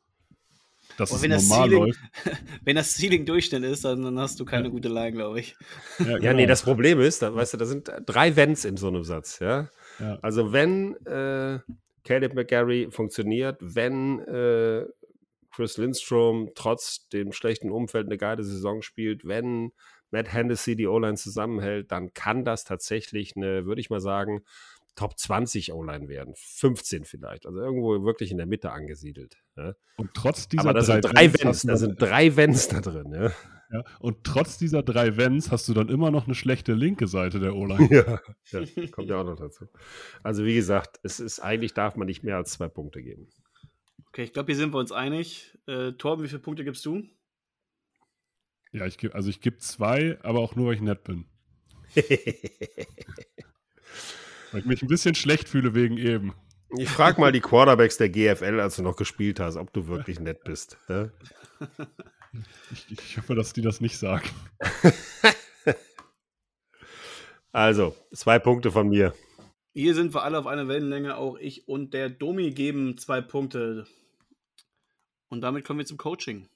dass 0.98 1.10
Boah, 1.10 1.24
es 1.24 1.48
normal 1.48 1.70
Ceiling, 1.70 1.84
läuft. 1.86 2.00
Wenn 2.66 2.76
das 2.76 2.98
Ceiling 2.98 3.26
Durchschnitt 3.26 3.64
ist, 3.64 3.86
dann, 3.86 4.04
dann 4.04 4.20
hast 4.20 4.42
du 4.42 4.46
keine 4.46 4.66
ja. 4.66 4.72
gute 4.72 4.90
Line, 4.90 5.14
glaube 5.14 5.40
ich. 5.40 5.56
Ja, 6.00 6.06
genau. 6.06 6.20
ja, 6.20 6.34
nee, 6.34 6.48
das 6.48 6.64
Problem 6.64 7.00
ist, 7.00 7.22
da, 7.22 7.34
weißt 7.34 7.54
du, 7.54 7.58
da 7.58 7.66
sind 7.66 7.90
drei 8.06 8.36
Wenns 8.36 8.66
in 8.66 8.76
so 8.76 8.90
einem 8.90 9.06
Satz, 9.06 9.40
ja. 9.40 9.70
Ja. 10.00 10.20
Also 10.22 10.54
wenn 10.54 10.96
äh, 11.06 11.60
Caleb 12.04 12.34
McGarry 12.34 12.90
funktioniert, 12.92 13.58
wenn 13.62 14.20
äh, 14.20 14.86
Chris 15.52 15.78
Lindstrom 15.78 16.50
trotz 16.56 17.08
dem 17.10 17.32
schlechten 17.32 17.72
Umfeld 17.72 18.08
eine 18.08 18.18
geile 18.18 18.44
Saison 18.44 18.82
spielt, 18.82 19.26
wenn 19.26 19.72
Matt 20.12 20.32
Hennessy 20.32 20.76
die 20.76 20.88
O-Line 20.88 21.16
zusammenhält, 21.16 21.92
dann 21.92 22.14
kann 22.14 22.44
das 22.44 22.64
tatsächlich 22.64 23.36
eine, 23.36 23.66
würde 23.66 23.82
ich 23.82 23.90
mal 23.90 24.02
sagen, 24.02 24.44
Top 24.96 25.18
20 25.18 25.74
O-Line 25.74 26.08
werden. 26.08 26.36
15 26.38 27.06
vielleicht. 27.06 27.48
Also 27.48 27.60
irgendwo 27.60 28.04
wirklich 28.04 28.30
in 28.30 28.38
der 28.38 28.46
Mitte 28.46 28.72
angesiedelt. 28.72 29.38
Ja. 29.58 29.74
Und 29.98 30.14
trotz 30.14 30.48
dieser 30.48 30.70
Aber 30.70 30.74
da 30.74 30.82
sind 30.82 31.02
drei 31.02 31.34
Vents, 31.34 31.64
da 31.64 31.78
sind 31.78 32.00
drei 32.00 32.36
Vents 32.36 32.68
da 32.68 32.80
drin. 32.80 33.12
Ja. 33.12 33.32
Ja, 33.74 33.84
und 34.00 34.24
trotz 34.24 34.60
dieser 34.60 34.84
drei 34.84 35.18
Vents 35.18 35.50
hast 35.50 35.68
du 35.68 35.74
dann 35.74 35.90
immer 35.90 36.12
noch 36.12 36.26
eine 36.26 36.36
schlechte 36.36 36.74
linke 36.74 37.08
Seite 37.08 37.40
der 37.40 37.56
O-Line. 37.56 37.90
Ja, 38.52 38.62
ja, 38.62 38.88
kommt 38.92 39.10
ja 39.10 39.20
auch 39.20 39.26
noch 39.26 39.36
dazu. 39.36 39.66
Also 40.22 40.46
wie 40.46 40.54
gesagt, 40.54 41.00
es 41.02 41.20
ist 41.20 41.40
eigentlich 41.40 41.74
darf 41.74 41.96
man 41.96 42.06
nicht 42.06 42.24
mehr 42.24 42.38
als 42.38 42.52
zwei 42.52 42.68
Punkte 42.68 43.02
geben. 43.02 43.30
Okay, 44.10 44.24
ich 44.24 44.34
glaube, 44.34 44.52
hier 44.52 44.58
sind 44.58 44.76
wir 44.76 44.78
uns 44.78 44.92
einig. 44.92 45.58
Äh, 45.66 45.94
Torben, 45.94 46.24
wie 46.24 46.28
viele 46.28 46.42
Punkte 46.42 46.64
gibst 46.64 46.86
du? 46.86 47.02
Ja, 48.72 48.86
ich 48.86 49.00
gebe, 49.00 49.16
also 49.16 49.30
ich 49.30 49.42
gebe 49.42 49.58
zwei, 49.58 50.20
aber 50.22 50.40
auch 50.40 50.56
nur, 50.56 50.68
weil 50.68 50.76
ich 50.76 50.82
nett 50.82 51.04
bin. 51.04 51.26
weil 51.96 52.06
ich 54.60 54.66
mich 54.66 54.84
ein 54.84 54.88
bisschen 54.88 55.16
schlecht 55.16 55.50
fühle 55.50 55.74
wegen 55.74 55.98
eben. 55.98 56.36
Ich 56.78 56.90
frage 56.90 57.20
mal 57.20 57.32
die 57.32 57.40
Quarterbacks 57.40 57.98
der 57.98 58.10
GFL, 58.10 58.60
als 58.60 58.76
du 58.76 58.84
noch 58.84 58.98
gespielt 58.98 59.40
hast, 59.40 59.58
ob 59.58 59.74
du 59.74 59.88
wirklich 59.88 60.20
nett 60.20 60.44
bist. 60.44 60.78
Ja? 60.90 61.10
Ich, 62.72 62.86
ich 62.92 63.18
hoffe, 63.18 63.36
dass 63.36 63.54
die 63.54 63.62
das 63.62 63.82
nicht 63.82 63.98
sagen. 63.98 64.28
also, 67.52 67.96
zwei 68.14 68.40
Punkte 68.40 68.72
von 68.72 68.90
mir. 68.90 69.14
Hier 69.74 69.96
sind 69.96 70.14
wir 70.14 70.24
alle 70.24 70.40
auf 70.40 70.48
einer 70.48 70.68
Wellenlänge, 70.68 71.18
auch 71.18 71.38
ich 71.38 71.68
und 71.68 71.94
der 71.94 72.10
Domi 72.10 72.52
geben 72.52 72.98
zwei 72.98 73.22
Punkte. 73.22 73.88
Und 75.30 75.42
damit 75.42 75.66
kommen 75.66 75.80
wir 75.80 75.86
zum 75.86 75.98
Coaching. 75.98 76.48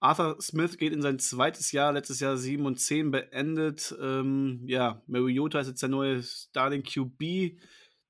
Arthur 0.00 0.36
Smith 0.40 0.78
geht 0.78 0.92
in 0.92 1.00
sein 1.00 1.18
zweites 1.18 1.70
Jahr, 1.70 1.92
letztes 1.92 2.20
Jahr 2.20 2.36
7 2.36 2.66
und 2.66 2.80
10 2.80 3.12
beendet. 3.12 3.94
Ähm, 4.02 4.62
ja, 4.66 5.00
Mariota 5.06 5.60
ist 5.60 5.68
jetzt 5.68 5.82
der 5.82 5.88
neue 5.88 6.22
Starting 6.22 6.82
QB. 6.82 7.58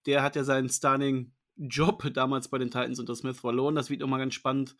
Der 0.06 0.22
hat 0.22 0.34
ja 0.34 0.42
seinen 0.42 0.70
Starting 0.70 1.32
Job 1.56 2.02
damals 2.14 2.48
bei 2.48 2.58
den 2.58 2.70
Titans 2.70 2.98
unter 2.98 3.14
Smith 3.14 3.38
verloren. 3.38 3.74
Das 3.74 3.90
wird 3.90 4.00
nochmal 4.00 4.20
ganz 4.20 4.34
spannend. 4.34 4.74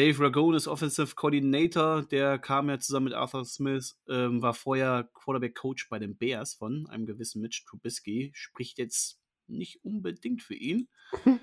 Dave 0.00 0.18
Ragone 0.18 0.56
ist 0.56 0.66
Offensive 0.66 1.14
Coordinator, 1.14 2.02
der 2.04 2.38
kam 2.38 2.70
ja 2.70 2.78
zusammen 2.78 3.04
mit 3.04 3.12
Arthur 3.12 3.44
Smith, 3.44 3.98
ähm, 4.08 4.40
war 4.40 4.54
vorher 4.54 5.10
Quarterback 5.12 5.54
Coach 5.54 5.90
bei 5.90 5.98
den 5.98 6.16
Bears 6.16 6.54
von 6.54 6.86
einem 6.86 7.04
gewissen 7.04 7.42
Mitch 7.42 7.64
Trubisky, 7.68 8.30
spricht 8.32 8.78
jetzt 8.78 9.20
nicht 9.46 9.84
unbedingt 9.84 10.40
für 10.40 10.54
ihn. 10.54 10.88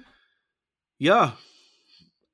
ja, 0.97 1.38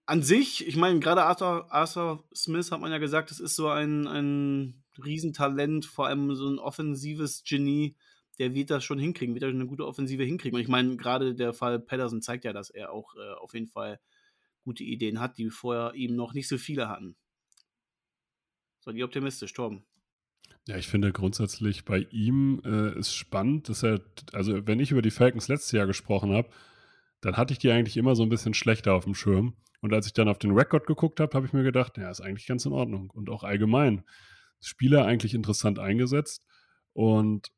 an 0.05 0.23
sich, 0.23 0.65
ich 0.65 0.77
meine, 0.77 1.01
gerade 1.01 1.23
Arthur, 1.23 1.69
Arthur 1.69 2.23
Smith 2.33 2.71
hat 2.71 2.79
man 2.79 2.93
ja 2.93 2.99
gesagt, 2.99 3.29
das 3.29 3.41
ist 3.41 3.57
so 3.57 3.67
ein, 3.67 4.07
ein 4.07 4.85
Riesentalent, 5.03 5.85
vor 5.85 6.07
allem 6.07 6.33
so 6.35 6.47
ein 6.47 6.57
offensives 6.57 7.43
Genie. 7.43 7.97
Der 8.39 8.53
wird 8.53 8.69
das 8.69 8.85
schon 8.85 8.97
hinkriegen, 8.97 9.35
wird 9.35 9.43
er 9.43 9.49
eine 9.49 9.67
gute 9.67 9.85
Offensive 9.85 10.23
hinkriegen. 10.23 10.55
Und 10.55 10.61
ich 10.61 10.69
meine, 10.69 10.95
gerade 10.95 11.35
der 11.35 11.51
Fall 11.51 11.81
Patterson 11.81 12.21
zeigt 12.21 12.45
ja, 12.45 12.53
dass 12.53 12.69
er 12.69 12.93
auch 12.93 13.13
äh, 13.17 13.33
auf 13.41 13.53
jeden 13.53 13.67
Fall 13.67 13.99
gute 14.63 14.83
Ideen 14.83 15.19
hat, 15.19 15.37
die 15.37 15.49
vorher 15.49 15.93
eben 15.95 16.15
noch 16.15 16.33
nicht 16.33 16.47
so 16.47 16.57
viele 16.57 16.89
hatten. 16.89 17.15
So, 18.79 18.91
die 18.91 19.03
optimistisch, 19.03 19.53
Torben. 19.53 19.83
Ja, 20.67 20.77
ich 20.77 20.87
finde 20.87 21.11
grundsätzlich 21.11 21.83
bei 21.83 22.07
ihm 22.11 22.61
äh, 22.65 22.97
ist 22.97 23.13
spannend, 23.13 23.69
dass 23.69 23.83
er, 23.83 24.01
also 24.31 24.65
wenn 24.65 24.79
ich 24.79 24.91
über 24.91 25.01
die 25.01 25.11
Falcons 25.11 25.47
letztes 25.47 25.73
Jahr 25.73 25.87
gesprochen 25.87 26.31
habe, 26.33 26.49
dann 27.21 27.37
hatte 27.37 27.53
ich 27.53 27.59
die 27.59 27.71
eigentlich 27.71 27.97
immer 27.97 28.15
so 28.15 28.23
ein 28.23 28.29
bisschen 28.29 28.53
schlechter 28.53 28.93
auf 28.93 29.05
dem 29.05 29.15
Schirm. 29.15 29.55
Und 29.81 29.93
als 29.93 30.05
ich 30.05 30.13
dann 30.13 30.29
auf 30.29 30.39
den 30.39 30.51
Rekord 30.51 30.87
geguckt 30.87 31.19
habe, 31.19 31.33
habe 31.33 31.45
ich 31.45 31.53
mir 31.53 31.63
gedacht, 31.63 31.97
ja, 31.97 32.09
ist 32.09 32.21
eigentlich 32.21 32.47
ganz 32.47 32.65
in 32.65 32.71
Ordnung. 32.71 33.09
Und 33.09 33.29
auch 33.29 33.43
allgemein. 33.43 34.03
Spieler 34.61 35.05
eigentlich 35.05 35.33
interessant 35.33 35.79
eingesetzt. 35.79 36.45
Und 36.93 37.51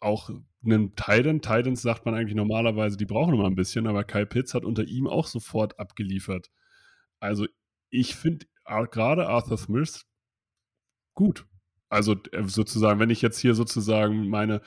auch 0.00 0.30
einen 0.64 0.94
Titan. 0.96 1.40
Titans 1.40 1.82
sagt 1.82 2.04
man 2.04 2.14
eigentlich 2.14 2.34
normalerweise, 2.34 2.96
die 2.96 3.06
brauchen 3.06 3.34
immer 3.34 3.46
ein 3.46 3.54
bisschen, 3.54 3.86
aber 3.86 4.04
Kyle 4.04 4.26
Pitts 4.26 4.54
hat 4.54 4.64
unter 4.64 4.84
ihm 4.84 5.06
auch 5.06 5.26
sofort 5.26 5.78
abgeliefert. 5.78 6.50
Also 7.18 7.46
ich 7.90 8.14
finde 8.14 8.46
gerade 8.90 9.26
Arthur 9.28 9.58
Smith 9.58 10.06
gut. 11.14 11.46
Also 11.88 12.16
äh, 12.32 12.44
sozusagen, 12.44 13.00
wenn 13.00 13.10
ich 13.10 13.22
jetzt 13.22 13.38
hier 13.38 13.54
sozusagen 13.54 14.28
meine 14.28 14.62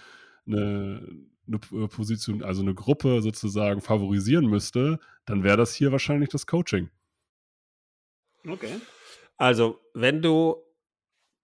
eine, 0.45 1.07
eine 1.47 1.87
Position, 1.87 2.43
also 2.43 2.61
eine 2.61 2.73
Gruppe 2.73 3.21
sozusagen 3.21 3.81
favorisieren 3.81 4.45
müsste, 4.45 4.99
dann 5.25 5.43
wäre 5.43 5.57
das 5.57 5.73
hier 5.73 5.91
wahrscheinlich 5.91 6.29
das 6.29 6.47
Coaching. 6.47 6.89
Okay. 8.47 8.79
Also, 9.37 9.79
wenn 9.93 10.21
du 10.21 10.57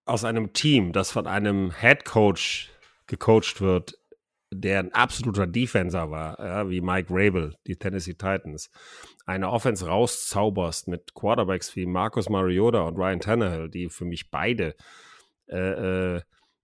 aus 0.06 0.24
einem 0.24 0.54
Team, 0.54 0.92
das 0.92 1.12
von 1.12 1.28
einem 1.28 1.72
Head 1.72 2.06
Coach 2.06 2.72
gecoacht 3.08 3.62
wird, 3.62 3.98
der 4.52 4.80
ein 4.80 4.94
absoluter 4.94 5.46
Defenser 5.46 6.10
war, 6.10 6.40
ja, 6.40 6.70
wie 6.70 6.82
Mike 6.82 7.08
Rabel, 7.12 7.56
die 7.68 7.78
Tennessee 7.78 8.14
Titans, 8.14 8.72
eine 9.26 9.50
Offense 9.50 9.86
rauszauberst 9.88 10.88
mit 10.88 11.14
Quarterbacks 11.14 11.76
wie 11.76 11.86
Marcus 11.86 12.30
Mariota 12.30 12.82
und 12.82 12.98
Ryan 12.98 13.20
Tannehill, 13.20 13.70
die 13.70 13.90
für 13.90 14.06
mich 14.06 14.32
beide 14.32 14.76
äh, 15.48 16.16
äh, 16.16 16.22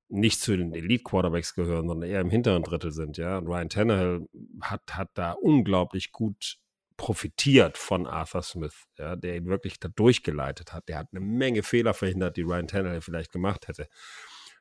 nicht 0.07 0.39
zu 0.39 0.55
den 0.55 0.73
Elite-Quarterbacks 0.73 1.55
gehören, 1.55 1.87
sondern 1.87 2.09
eher 2.09 2.21
im 2.21 2.29
hinteren 2.29 2.63
Drittel 2.63 2.91
sind, 2.91 3.17
ja. 3.17 3.37
Und 3.37 3.47
Ryan 3.47 3.69
Tannehill 3.69 4.27
hat, 4.61 4.95
hat 4.95 5.09
da 5.15 5.31
unglaublich 5.31 6.11
gut 6.11 6.57
profitiert 6.97 7.77
von 7.77 8.07
Arthur 8.07 8.41
Smith, 8.41 8.85
ja, 8.97 9.15
der 9.15 9.35
ihn 9.35 9.47
wirklich 9.47 9.79
da 9.79 9.89
durchgeleitet 9.89 10.73
hat. 10.73 10.87
Der 10.87 10.99
hat 10.99 11.09
eine 11.11 11.19
Menge 11.19 11.61
Fehler 11.63 11.93
verhindert, 11.93 12.37
die 12.37 12.43
Ryan 12.43 12.67
Tannehill 12.67 13.01
vielleicht 13.01 13.31
gemacht 13.31 13.67
hätte 13.67 13.87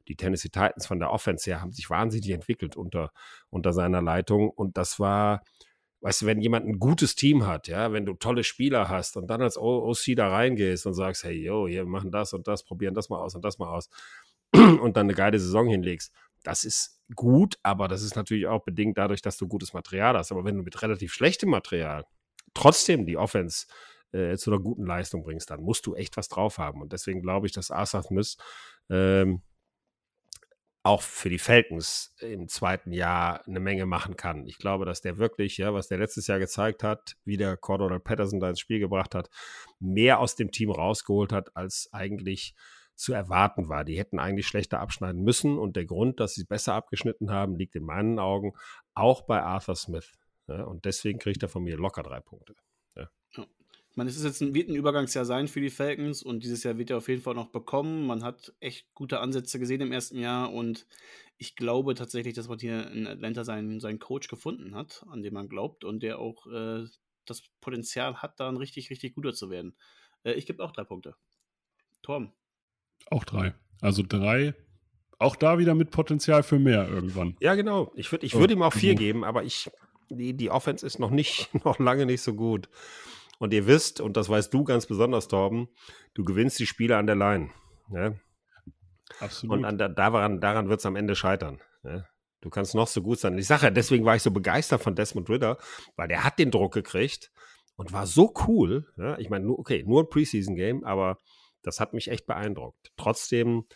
die 0.08 0.16
Tennessee 0.16 0.48
Titans 0.48 0.86
von 0.86 0.98
der 0.98 1.10
Offense 1.10 1.50
her 1.50 1.60
haben 1.60 1.72
sich 1.72 1.90
wahnsinnig 1.90 2.30
entwickelt 2.30 2.76
unter, 2.76 3.10
unter 3.50 3.72
seiner 3.72 4.02
Leitung. 4.02 4.50
Und 4.50 4.76
das 4.76 5.00
war, 5.00 5.42
weißt 6.00 6.22
du, 6.22 6.26
wenn 6.26 6.40
jemand 6.40 6.66
ein 6.66 6.78
gutes 6.78 7.14
Team 7.14 7.46
hat, 7.46 7.68
ja, 7.68 7.92
wenn 7.92 8.06
du 8.06 8.14
tolle 8.14 8.44
Spieler 8.44 8.88
hast 8.88 9.16
und 9.16 9.28
dann 9.28 9.42
als 9.42 9.56
OC 9.56 10.16
da 10.16 10.28
reingehst 10.28 10.86
und 10.86 10.94
sagst, 10.94 11.24
hey, 11.24 11.34
yo, 11.34 11.66
wir 11.66 11.86
machen 11.86 12.10
das 12.10 12.32
und 12.32 12.46
das, 12.46 12.64
probieren 12.64 12.94
das 12.94 13.08
mal 13.08 13.18
aus 13.18 13.34
und 13.34 13.44
das 13.44 13.58
mal 13.58 13.68
aus 13.68 13.88
und 14.52 14.96
dann 14.96 15.06
eine 15.06 15.14
geile 15.14 15.38
Saison 15.38 15.68
hinlegst, 15.68 16.12
das 16.44 16.64
ist 16.64 17.00
gut, 17.14 17.58
aber 17.62 17.88
das 17.88 18.02
ist 18.02 18.16
natürlich 18.16 18.46
auch 18.46 18.64
bedingt 18.64 18.98
dadurch, 18.98 19.22
dass 19.22 19.36
du 19.36 19.48
gutes 19.48 19.72
Material 19.72 20.16
hast. 20.16 20.30
Aber 20.30 20.44
wenn 20.44 20.56
du 20.56 20.62
mit 20.62 20.80
relativ 20.82 21.12
schlechtem 21.12 21.50
Material 21.50 22.04
trotzdem 22.52 23.06
die 23.06 23.16
Offense 23.16 23.66
äh, 24.12 24.36
zu 24.36 24.50
einer 24.50 24.60
guten 24.60 24.86
Leistung 24.86 25.22
bringst, 25.22 25.50
dann 25.50 25.62
musst 25.62 25.86
du 25.86 25.94
echt 25.94 26.16
was 26.16 26.28
drauf 26.28 26.58
haben. 26.58 26.82
Und 26.82 26.92
deswegen 26.92 27.22
glaube 27.22 27.46
ich, 27.46 27.52
dass 27.52 27.70
Asaf 27.70 28.10
Miss 28.10 28.36
ähm, 28.90 29.42
auch 30.84 31.00
für 31.00 31.30
die 31.30 31.38
Falcons 31.38 32.14
im 32.20 32.46
zweiten 32.46 32.92
Jahr 32.92 33.42
eine 33.46 33.58
Menge 33.58 33.86
machen 33.86 34.16
kann. 34.16 34.46
Ich 34.46 34.58
glaube, 34.58 34.84
dass 34.84 35.00
der 35.00 35.16
wirklich, 35.16 35.56
ja, 35.56 35.72
was 35.72 35.88
der 35.88 35.96
letztes 35.96 36.26
Jahr 36.26 36.38
gezeigt 36.38 36.82
hat, 36.82 37.16
wie 37.24 37.38
der 37.38 37.56
Cordell 37.56 37.98
Patterson 37.98 38.38
da 38.38 38.50
ins 38.50 38.60
Spiel 38.60 38.80
gebracht 38.80 39.14
hat, 39.14 39.30
mehr 39.80 40.20
aus 40.20 40.36
dem 40.36 40.50
Team 40.50 40.70
rausgeholt 40.70 41.32
hat, 41.32 41.56
als 41.56 41.88
eigentlich 41.92 42.54
zu 42.94 43.14
erwarten 43.14 43.70
war. 43.70 43.84
Die 43.84 43.98
hätten 43.98 44.18
eigentlich 44.18 44.46
schlechter 44.46 44.78
abschneiden 44.78 45.22
müssen 45.22 45.58
und 45.58 45.74
der 45.74 45.86
Grund, 45.86 46.20
dass 46.20 46.34
sie 46.34 46.44
besser 46.44 46.74
abgeschnitten 46.74 47.30
haben, 47.30 47.56
liegt 47.56 47.74
in 47.76 47.84
meinen 47.84 48.18
Augen 48.18 48.52
auch 48.92 49.22
bei 49.22 49.42
Arthur 49.42 49.76
Smith. 49.76 50.12
Ja, 50.46 50.64
und 50.64 50.84
deswegen 50.84 51.18
kriegt 51.18 51.42
er 51.42 51.48
von 51.48 51.64
mir 51.64 51.78
locker 51.78 52.02
drei 52.02 52.20
Punkte. 52.20 52.54
Meine, 53.96 54.10
es 54.10 54.16
ist 54.16 54.24
jetzt 54.24 54.40
ein, 54.40 54.54
wird 54.54 54.68
ein 54.68 54.74
Übergangsjahr 54.74 55.24
sein 55.24 55.46
für 55.46 55.60
die 55.60 55.70
Falcons 55.70 56.22
und 56.22 56.42
dieses 56.42 56.64
Jahr 56.64 56.78
wird 56.78 56.90
er 56.90 56.96
auf 56.98 57.08
jeden 57.08 57.22
Fall 57.22 57.34
noch 57.34 57.50
bekommen. 57.50 58.06
Man 58.06 58.24
hat 58.24 58.52
echt 58.60 58.92
gute 58.94 59.20
Ansätze 59.20 59.58
gesehen 59.60 59.80
im 59.82 59.92
ersten 59.92 60.18
Jahr 60.18 60.52
und 60.52 60.86
ich 61.38 61.54
glaube 61.56 61.94
tatsächlich, 61.94 62.34
dass 62.34 62.48
man 62.48 62.58
hier 62.58 62.90
in 62.90 63.06
Atlanta 63.06 63.44
seinen, 63.44 63.78
seinen 63.80 63.98
Coach 64.00 64.28
gefunden 64.28 64.74
hat, 64.74 65.04
an 65.10 65.22
dem 65.22 65.34
man 65.34 65.48
glaubt 65.48 65.84
und 65.84 66.02
der 66.02 66.18
auch 66.18 66.46
äh, 66.46 66.84
das 67.24 67.42
Potenzial 67.60 68.16
hat, 68.16 68.40
da 68.40 68.48
ein 68.48 68.56
richtig, 68.56 68.90
richtig 68.90 69.14
guter 69.14 69.32
zu 69.32 69.48
werden. 69.50 69.76
Äh, 70.24 70.32
ich 70.32 70.46
gebe 70.46 70.62
auch 70.64 70.72
drei 70.72 70.84
Punkte. 70.84 71.14
Torben. 72.02 72.32
Auch 73.10 73.24
drei. 73.24 73.54
Also 73.80 74.02
drei. 74.06 74.54
Auch 75.18 75.36
da 75.36 75.58
wieder 75.58 75.74
mit 75.74 75.90
Potenzial 75.90 76.42
für 76.42 76.58
mehr 76.58 76.88
irgendwann. 76.88 77.36
Ja, 77.40 77.54
genau. 77.54 77.92
Ich 77.94 78.10
würde 78.10 78.26
ich 78.26 78.34
Oh, 78.34 78.40
würd 78.40 78.50
ihm 78.50 78.62
auch 78.62 78.72
vier 78.72 78.92
gut. 78.92 78.98
geben, 78.98 79.24
aber 79.24 79.44
ich, 79.44 79.70
die, 80.10 80.34
die 80.34 80.50
Offense 80.50 80.84
ist 80.84 80.98
noch 80.98 81.10
nicht, 81.10 81.48
noch 81.64 81.78
lange 81.78 82.06
nicht 82.06 82.22
so 82.22 82.34
gut. 82.34 82.68
Und 83.44 83.52
ihr 83.52 83.66
wisst, 83.66 84.00
und 84.00 84.16
das 84.16 84.30
weißt 84.30 84.54
du 84.54 84.64
ganz 84.64 84.86
besonders, 84.86 85.28
Torben, 85.28 85.68
du 86.14 86.24
gewinnst 86.24 86.58
die 86.60 86.66
Spiele 86.66 86.96
an 86.96 87.06
der 87.06 87.14
Line. 87.14 87.50
Ne? 87.90 88.18
Absolut. 89.20 89.58
Und 89.58 89.64
an 89.66 89.76
daran, 89.76 90.40
daran 90.40 90.70
wird 90.70 90.80
es 90.80 90.86
am 90.86 90.96
Ende 90.96 91.14
scheitern. 91.14 91.60
Ne? 91.82 92.08
Du 92.40 92.48
kannst 92.48 92.74
noch 92.74 92.88
so 92.88 93.02
gut 93.02 93.18
sein. 93.18 93.36
Ich 93.36 93.46
sage 93.46 93.64
ja, 93.64 93.70
deswegen 93.70 94.06
war 94.06 94.16
ich 94.16 94.22
so 94.22 94.30
begeistert 94.30 94.82
von 94.82 94.94
Desmond 94.94 95.28
Ritter, 95.28 95.58
weil 95.94 96.08
der 96.08 96.24
hat 96.24 96.38
den 96.38 96.50
Druck 96.50 96.72
gekriegt 96.72 97.32
und 97.76 97.92
war 97.92 98.06
so 98.06 98.32
cool. 98.48 98.86
Ja? 98.96 99.18
Ich 99.18 99.28
meine, 99.28 99.44
nur, 99.44 99.58
okay, 99.58 99.84
nur 99.86 100.04
ein 100.04 100.08
Preseason-Game, 100.08 100.82
aber 100.82 101.18
das 101.62 101.80
hat 101.80 101.92
mich 101.92 102.08
echt 102.08 102.24
beeindruckt. 102.24 102.92
Trotzdem 102.96 103.66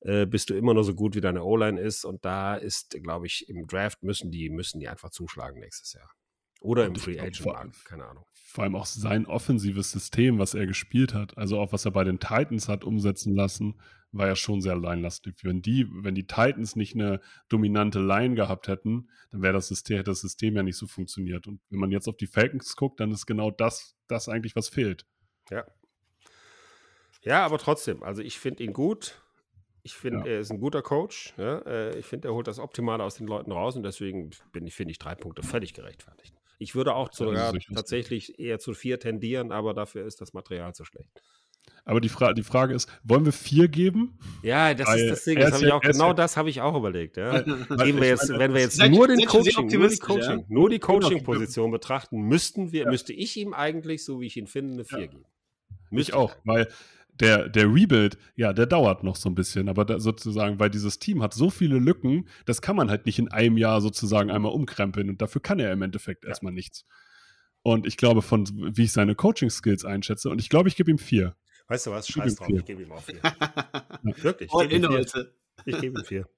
äh, 0.00 0.26
bist 0.26 0.50
du 0.50 0.54
immer 0.54 0.74
nur 0.74 0.84
so 0.84 0.94
gut, 0.94 1.14
wie 1.14 1.22
deine 1.22 1.42
O-Line 1.42 1.80
ist. 1.80 2.04
Und 2.04 2.22
da 2.26 2.54
ist, 2.54 2.90
glaube 3.02 3.28
ich, 3.28 3.48
im 3.48 3.66
Draft 3.66 4.02
müssen 4.02 4.30
die, 4.30 4.50
müssen 4.50 4.78
die 4.78 4.88
einfach 4.88 5.08
zuschlagen 5.08 5.58
nächstes 5.58 5.94
Jahr. 5.94 6.10
Oder 6.60 6.86
im 6.86 6.96
Free 6.96 7.18
Agent 7.18 7.36
vor- 7.38 7.52
Markt, 7.54 7.84
keine 7.84 8.06
Ahnung. 8.06 8.24
Vor 8.32 8.64
allem 8.64 8.74
auch 8.76 8.86
sein 8.86 9.26
offensives 9.26 9.90
System, 9.92 10.38
was 10.38 10.54
er 10.54 10.66
gespielt 10.66 11.12
hat, 11.14 11.36
also 11.36 11.58
auch 11.58 11.72
was 11.72 11.84
er 11.84 11.90
bei 11.90 12.04
den 12.04 12.18
Titans 12.18 12.68
hat 12.68 12.84
umsetzen 12.84 13.34
lassen, 13.34 13.80
war 14.12 14.26
ja 14.28 14.36
schon 14.36 14.62
sehr 14.62 14.76
line-lastig. 14.76 15.36
Wenn 15.42 15.60
die, 15.60 15.86
wenn 15.90 16.14
die 16.14 16.26
Titans 16.26 16.74
nicht 16.74 16.94
eine 16.94 17.20
dominante 17.50 18.00
Line 18.00 18.34
gehabt 18.34 18.68
hätten, 18.68 19.10
dann 19.30 19.42
wäre 19.42 19.52
das 19.52 19.68
System, 19.68 19.98
hätte 19.98 20.10
das 20.12 20.20
System 20.22 20.56
ja 20.56 20.62
nicht 20.62 20.78
so 20.78 20.86
funktioniert. 20.86 21.46
Und 21.46 21.60
wenn 21.68 21.80
man 21.80 21.90
jetzt 21.90 22.08
auf 22.08 22.16
die 22.16 22.26
Falcons 22.26 22.74
guckt, 22.76 22.98
dann 23.00 23.10
ist 23.10 23.26
genau 23.26 23.50
das, 23.50 23.94
das 24.08 24.28
eigentlich, 24.30 24.56
was 24.56 24.68
fehlt. 24.70 25.04
Ja. 25.50 25.66
Ja, 27.22 27.44
aber 27.44 27.58
trotzdem, 27.58 28.02
also 28.02 28.22
ich 28.22 28.38
finde 28.38 28.62
ihn 28.62 28.72
gut. 28.72 29.20
Ich 29.82 29.94
finde, 29.94 30.20
Ja. 30.20 30.26
er 30.36 30.40
ist 30.40 30.50
ein 30.50 30.60
guter 30.60 30.82
Coach. 30.82 31.34
Ja? 31.36 31.58
Äh, 31.60 31.98
Ich 31.98 32.06
finde, 32.06 32.28
er 32.28 32.34
holt 32.34 32.46
das 32.46 32.58
Optimale 32.58 33.02
aus 33.04 33.16
den 33.16 33.26
Leuten 33.26 33.52
raus 33.52 33.76
und 33.76 33.82
deswegen 33.82 34.30
bin 34.52 34.66
ich, 34.66 34.74
finde 34.74 34.92
ich 34.92 34.98
drei 34.98 35.14
Punkte 35.14 35.42
völlig 35.42 35.74
gerechtfertigt. 35.74 36.34
Ich 36.58 36.74
würde 36.74 36.94
auch 36.94 37.12
sogar 37.12 37.52
sicher. 37.52 37.74
tatsächlich 37.74 38.38
eher 38.38 38.58
zu 38.58 38.72
vier 38.74 38.98
tendieren, 38.98 39.52
aber 39.52 39.74
dafür 39.74 40.06
ist 40.06 40.20
das 40.20 40.32
Material 40.32 40.74
zu 40.74 40.84
schlecht. 40.84 41.10
Aber 41.84 42.00
die, 42.00 42.08
Fra 42.08 42.32
die 42.32 42.42
Frage 42.42 42.74
ist, 42.74 42.88
wollen 43.04 43.24
wir 43.24 43.32
vier 43.32 43.68
geben? 43.68 44.18
Ja, 44.42 44.72
das 44.74 44.88
Weil 44.88 45.00
ist 45.00 45.10
das 45.10 45.24
Ding. 45.24 45.36
er 45.38 45.44
Das 45.50 45.54
habe 45.54 45.66
ich 45.66 45.72
auch, 45.72 45.80
genau 45.80 46.12
das 46.12 46.36
habe 46.36 46.48
ich 46.50 46.60
auch 46.60 46.76
überlegt. 46.76 47.16
Ja. 47.16 47.42
Gehen 47.42 48.00
wir 48.00 48.08
jetzt, 48.08 48.28
wenn 48.28 48.54
wir 48.54 48.60
jetzt 48.60 48.78
nur 48.88 49.06
den 49.08 49.24
Coaching, 49.26 49.52
nur 49.54 49.68
die 49.68 49.76
optimistisch, 49.76 50.08
ja? 50.08 50.14
Coaching, 50.14 50.44
nur 50.48 50.70
die 50.70 50.80
Genau. 50.80 50.98
Coaching-Position 51.00 51.70
betrachten, 51.70 52.22
müssten 52.22 52.72
wir, 52.72 52.84
Ja. 52.84 52.90
müsste 52.90 53.12
ich 53.12 53.36
ihm 53.36 53.52
eigentlich, 53.54 54.04
so 54.04 54.20
wie 54.20 54.26
ich 54.26 54.36
ihn 54.36 54.46
finde, 54.46 54.74
eine 54.74 54.84
vier 54.84 55.08
geben. 55.08 55.24
Ich 55.86 55.90
Müsste 55.92 56.16
auch, 56.16 56.34
weil 56.44 56.68
der, 57.20 57.48
der 57.48 57.66
Rebuild, 57.72 58.18
ja, 58.34 58.52
der 58.52 58.66
dauert 58.66 59.02
noch 59.04 59.16
so 59.16 59.28
ein 59.28 59.34
bisschen, 59.34 59.68
aber 59.68 59.84
da 59.84 59.98
sozusagen, 59.98 60.58
weil 60.58 60.70
dieses 60.70 60.98
Team 60.98 61.22
hat 61.22 61.32
so 61.34 61.50
viele 61.50 61.78
Lücken, 61.78 62.28
das 62.44 62.60
kann 62.62 62.76
man 62.76 62.90
halt 62.90 63.06
nicht 63.06 63.18
in 63.18 63.28
einem 63.30 63.56
Jahr 63.56 63.80
sozusagen 63.80 64.30
einmal 64.30 64.52
umkrempeln 64.52 65.08
und 65.08 65.22
dafür 65.22 65.40
kann 65.40 65.58
er 65.58 65.72
im 65.72 65.82
Endeffekt 65.82 66.24
Ja. 66.24 66.30
erstmal 66.30 66.52
nichts. 66.52 66.84
Und 67.62 67.86
ich 67.86 67.96
glaube, 67.96 68.22
von 68.22 68.46
wie 68.76 68.84
ich 68.84 68.92
seine 68.92 69.14
Coaching-Skills 69.14 69.84
einschätze, 69.84 70.30
und 70.30 70.40
ich 70.40 70.48
glaube, 70.48 70.68
ich 70.68 70.76
gebe 70.76 70.90
ihm 70.90 70.98
vier. 70.98 71.34
Weißt 71.68 71.86
du 71.86 71.90
was? 71.90 72.06
Scheiß 72.06 72.36
drauf, 72.36 72.46
vier. 72.46 72.58
ich 72.58 72.64
gebe 72.64 72.82
ihm 72.82 72.92
auch 72.92 73.02
vier. 73.02 73.20
Wirklich. 74.22 74.50
Ich 74.52 74.68
gebe 74.68 74.86
ihm 74.86 75.04
vier. 75.06 75.32
Ich 75.64 75.80
gebe 75.80 75.98
ihm 76.00 76.04
vier. 76.04 76.28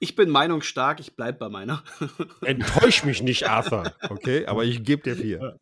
Ich 0.00 0.16
bin 0.16 0.28
meinungsstark, 0.28 1.00
ich 1.00 1.16
bleib 1.16 1.38
bei 1.38 1.48
meiner. 1.48 1.82
Enttäusch 2.42 3.04
mich 3.04 3.22
nicht, 3.22 3.48
Arthur. 3.48 3.94
Okay, 4.10 4.44
aber 4.44 4.64
ich 4.64 4.82
gebe 4.84 5.02
dir 5.02 5.16
vier. 5.16 5.58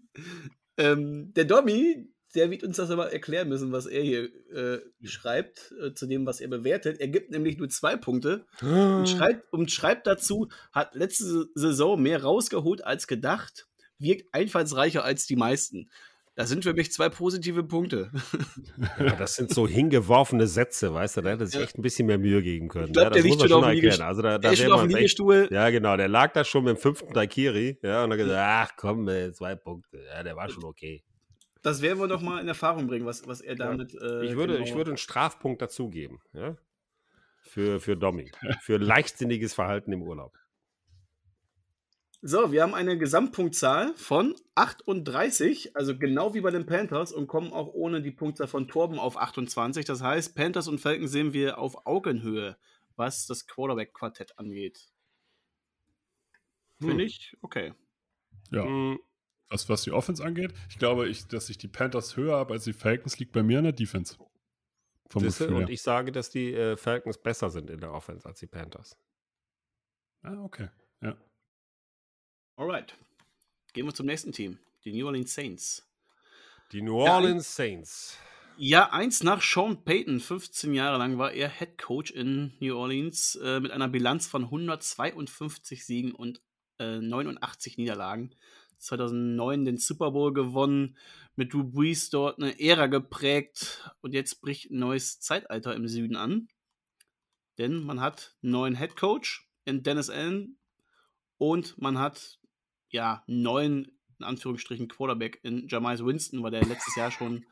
ähm, 0.78 1.32
der 1.34 1.44
Dommy, 1.44 2.08
der 2.34 2.50
wird 2.50 2.62
uns 2.64 2.76
das 2.76 2.90
aber 2.90 3.12
erklären 3.12 3.48
müssen, 3.48 3.72
was 3.72 3.86
er 3.86 4.02
hier 4.02 4.24
äh, 4.54 4.80
schreibt, 5.04 5.72
äh, 5.82 5.92
zu 5.94 6.06
dem, 6.06 6.26
was 6.26 6.40
er 6.40 6.48
bewertet. 6.48 7.00
Er 7.00 7.08
gibt 7.08 7.30
nämlich 7.30 7.58
nur 7.58 7.68
zwei 7.68 7.96
Punkte 7.96 8.46
und 8.60 9.08
schreibt, 9.08 9.52
und 9.52 9.70
schreibt 9.70 10.06
dazu, 10.06 10.48
hat 10.72 10.94
letzte 10.94 11.46
Saison 11.54 12.00
mehr 12.00 12.22
rausgeholt 12.22 12.84
als 12.84 13.06
gedacht, 13.06 13.66
wirkt 13.98 14.32
einfallsreicher 14.34 15.04
als 15.04 15.26
die 15.26 15.36
meisten. 15.36 15.90
Das 16.34 16.48
sind 16.48 16.64
für 16.64 16.72
mich 16.72 16.90
zwei 16.90 17.10
positive 17.10 17.62
Punkte. 17.62 18.10
Ja, 18.98 19.14
das 19.16 19.34
sind 19.34 19.52
so 19.52 19.68
hingeworfene 19.68 20.46
Sätze, 20.46 20.94
weißt 20.94 21.18
du, 21.18 21.20
da 21.20 21.28
hätte 21.30 21.46
sich 21.46 21.60
echt 21.60 21.76
ein 21.76 21.82
bisschen 21.82 22.06
mehr 22.06 22.16
Mühe 22.16 22.42
geben 22.42 22.68
können. 22.68 22.86
Ich 22.86 22.92
glaub, 22.94 23.04
ja, 23.04 23.10
der 23.10 23.16
das 23.18 23.24
liegt 23.24 23.34
muss 23.40 23.50
man 23.50 23.62
schon. 23.62 23.70
Liegest- 23.74 24.00
Also 24.00 24.22
da, 24.22 24.38
da 24.38 24.48
Er 24.48 24.52
ist 24.54 24.60
schon 24.62 24.72
auf 24.72 24.80
dem 24.82 24.96
echt. 24.96 25.20
Ja, 25.50 25.68
genau, 25.68 25.94
der 25.98 26.08
lag 26.08 26.32
da 26.32 26.42
schon 26.42 26.64
mit 26.64 26.76
dem 26.78 26.80
fünften 26.80 27.12
Daikiri, 27.12 27.78
ja, 27.82 28.02
und 28.04 28.12
hat 28.12 28.18
gesagt, 28.18 28.38
ach 28.40 28.76
komm, 28.78 29.06
zwei 29.34 29.56
Punkte. 29.56 29.98
Ja, 30.06 30.22
der 30.22 30.34
war 30.34 30.48
schon 30.48 30.64
okay. 30.64 31.04
Das 31.62 31.80
werden 31.80 31.98
wir 32.00 32.08
doch 32.08 32.20
mal 32.20 32.40
in 32.40 32.48
Erfahrung 32.48 32.86
bringen, 32.88 33.06
was, 33.06 33.26
was 33.26 33.40
er 33.40 33.54
damit. 33.54 33.94
Äh, 33.94 34.24
Ich 34.24 34.36
würde, 34.36 34.54
genau- 34.54 34.64
ich 34.66 34.74
würde 34.74 34.90
einen 34.90 34.98
Strafpunkt 34.98 35.62
dazugeben, 35.62 36.20
ja. 36.32 36.56
Für, 37.42 37.80
für 37.80 37.96
Domi. 37.96 38.30
Für 38.62 38.78
leichtsinniges 38.78 39.52
Verhalten 39.54 39.92
im 39.92 40.02
Urlaub. 40.02 40.36
So, 42.24 42.52
wir 42.52 42.62
haben 42.62 42.72
eine 42.74 42.96
Gesamtpunktzahl 42.96 43.94
von 43.96 44.36
38, 44.54 45.74
also 45.76 45.98
genau 45.98 46.34
wie 46.34 46.40
bei 46.40 46.52
den 46.52 46.66
Panthers 46.66 47.12
und 47.12 47.26
kommen 47.26 47.52
auch 47.52 47.66
ohne 47.74 48.00
die 48.00 48.12
Punktzahl 48.12 48.46
von 48.46 48.68
Torben 48.68 48.98
auf 49.00 49.16
28. 49.16 49.84
Das 49.84 50.02
heißt, 50.02 50.36
Panthers 50.36 50.68
und 50.68 50.78
Falcons 50.80 51.10
sehen 51.10 51.32
wir 51.32 51.58
auf 51.58 51.84
Augenhöhe, 51.84 52.56
was 52.94 53.26
das 53.26 53.48
Quarterback-Quartett 53.48 54.38
angeht. 54.38 54.88
Hm. 56.80 56.88
Finde 56.90 57.04
ich 57.04 57.36
okay. 57.42 57.74
Ja, 58.52 58.64
Hm, 58.64 59.00
was, 59.52 59.68
was 59.68 59.82
die 59.82 59.92
Offense 59.92 60.24
angeht, 60.24 60.52
ich 60.68 60.78
glaube, 60.78 61.08
ich, 61.08 61.26
dass 61.26 61.48
ich 61.50 61.58
die 61.58 61.68
Panthers 61.68 62.16
höher 62.16 62.36
habe 62.36 62.54
als 62.54 62.64
die 62.64 62.72
Falcons, 62.72 63.18
liegt 63.18 63.32
bei 63.32 63.42
mir 63.42 63.58
in 63.58 63.64
der 63.64 63.72
Defense. 63.72 64.16
Vom 65.08 65.22
siehste, 65.22 65.46
Gefühl 65.46 65.62
und 65.62 65.70
ich 65.70 65.82
sage, 65.82 66.10
dass 66.10 66.30
die 66.30 66.54
äh, 66.54 66.76
Falcons 66.76 67.18
besser 67.18 67.50
sind 67.50 67.68
in 67.68 67.80
der 67.80 67.92
Offense 67.92 68.26
als 68.26 68.40
die 68.40 68.46
Panthers. 68.46 68.96
Ah, 70.22 70.42
okay. 70.42 70.68
Ja. 71.02 71.16
Alright. 72.56 72.96
Gehen 73.74 73.86
wir 73.86 73.94
zum 73.94 74.06
nächsten 74.06 74.32
Team, 74.32 74.58
die 74.84 74.92
New 74.92 75.06
Orleans 75.06 75.34
Saints. 75.34 75.86
Die 76.72 76.80
New 76.80 77.04
Ja, 77.04 77.16
Orleans 77.16 77.54
Saints. 77.54 78.18
Ja, 78.56 78.90
eins 78.90 79.22
nach 79.22 79.42
Sean 79.42 79.82
Payton, 79.84 80.20
15 80.20 80.74
Jahre 80.74 80.98
lang 80.98 81.18
war 81.18 81.32
er 81.32 81.48
Head 81.48 81.78
Coach 81.78 82.10
in 82.10 82.54
New 82.60 82.76
Orleans 82.76 83.34
äh, 83.36 83.60
mit 83.60 83.70
einer 83.70 83.88
Bilanz 83.88 84.26
von 84.26 84.44
152 84.44 85.84
Siegen 85.84 86.12
und 86.12 86.40
äh, 86.78 86.98
89 86.98 87.78
Niederlagen. 87.78 88.34
2009 88.82 89.64
den 89.64 89.78
Super 89.78 90.10
Bowl 90.10 90.32
gewonnen, 90.32 90.96
mit 91.36 91.52
Drew 91.52 91.64
Brees 91.64 92.10
dort 92.10 92.38
eine 92.38 92.60
Ära 92.60 92.88
geprägt 92.88 93.90
und 94.00 94.12
jetzt 94.12 94.40
bricht 94.40 94.70
ein 94.70 94.78
neues 94.78 95.20
Zeitalter 95.20 95.74
im 95.74 95.88
Süden 95.88 96.16
an. 96.16 96.48
Denn 97.58 97.82
man 97.82 98.00
hat 98.00 98.36
einen 98.42 98.52
neuen 98.52 98.76
Head 98.76 98.96
Coach 98.96 99.48
in 99.64 99.82
Dennis 99.82 100.10
Allen 100.10 100.58
und 101.38 101.80
man 101.80 101.98
hat 101.98 102.38
ja 102.88 103.22
einen 103.26 103.42
neuen 103.42 103.98
in 104.22 104.28
Anführungsstrichen 104.28 104.86
Quarterback 104.86 105.40
in 105.42 105.66
Jamais 105.66 106.04
Winston, 106.04 106.44
weil 106.44 106.52
der 106.52 106.64
letztes 106.64 106.94
Jahr 106.94 107.10
schon 107.10 107.44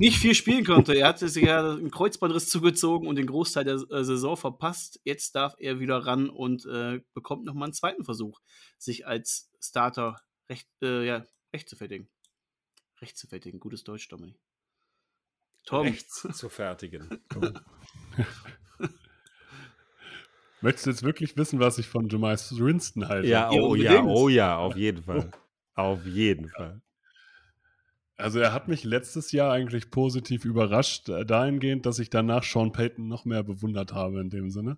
nicht 0.00 0.18
viel 0.18 0.34
spielen 0.34 0.64
konnte. 0.64 0.92
Er 0.94 1.06
hatte 1.06 1.28
sich 1.28 1.44
ja 1.44 1.72
einen 1.72 1.92
Kreuzbandriss 1.92 2.48
zugezogen 2.48 3.06
und 3.06 3.14
den 3.14 3.28
Großteil 3.28 3.64
der 3.64 3.74
äh, 3.74 4.04
Saison 4.04 4.36
verpasst. 4.36 5.00
Jetzt 5.04 5.36
darf 5.36 5.54
er 5.58 5.78
wieder 5.78 5.98
ran 5.98 6.28
und 6.28 6.66
äh, 6.66 7.00
bekommt 7.14 7.44
nochmal 7.44 7.66
einen 7.66 7.74
zweiten 7.74 8.04
Versuch, 8.04 8.40
sich 8.76 9.06
als 9.06 9.52
Starter 9.60 10.20
recht, 10.50 10.68
äh, 10.82 11.06
ja, 11.06 11.24
recht 11.54 11.68
zu 11.68 11.76
fertigen. 11.76 12.08
Recht 13.00 13.16
zu 13.16 13.26
fertigen, 13.26 13.60
gutes 13.60 13.84
Deutsch, 13.84 14.08
Dominik. 14.08 14.38
Tom, 15.64 15.86
Rechts 15.86 16.26
zu 16.32 16.48
fertigen. 16.48 17.22
Möchtest 20.60 20.86
du 20.86 20.90
jetzt 20.90 21.02
wirklich 21.02 21.36
wissen, 21.38 21.58
was 21.60 21.78
ich 21.78 21.86
von 21.86 22.08
Jamais 22.08 22.58
Winston 22.58 23.08
halte? 23.08 23.28
Ja, 23.28 23.50
oh 23.50 23.74
ja, 23.74 24.04
oh 24.04 24.28
ja, 24.28 24.58
auf 24.58 24.76
jeden 24.76 25.02
Fall. 25.02 25.30
Auf 25.76 26.04
jeden 26.04 26.50
Fall. 26.50 26.82
Also 28.18 28.38
er 28.38 28.52
hat 28.52 28.68
mich 28.68 28.84
letztes 28.84 29.32
Jahr 29.32 29.50
eigentlich 29.50 29.90
positiv 29.90 30.44
überrascht, 30.44 31.08
äh, 31.08 31.24
dahingehend, 31.24 31.86
dass 31.86 31.98
ich 32.00 32.10
danach 32.10 32.42
Sean 32.44 32.72
Payton 32.72 33.08
noch 33.08 33.24
mehr 33.24 33.42
bewundert 33.42 33.94
habe 33.94 34.20
in 34.20 34.28
dem 34.28 34.50
Sinne. 34.50 34.76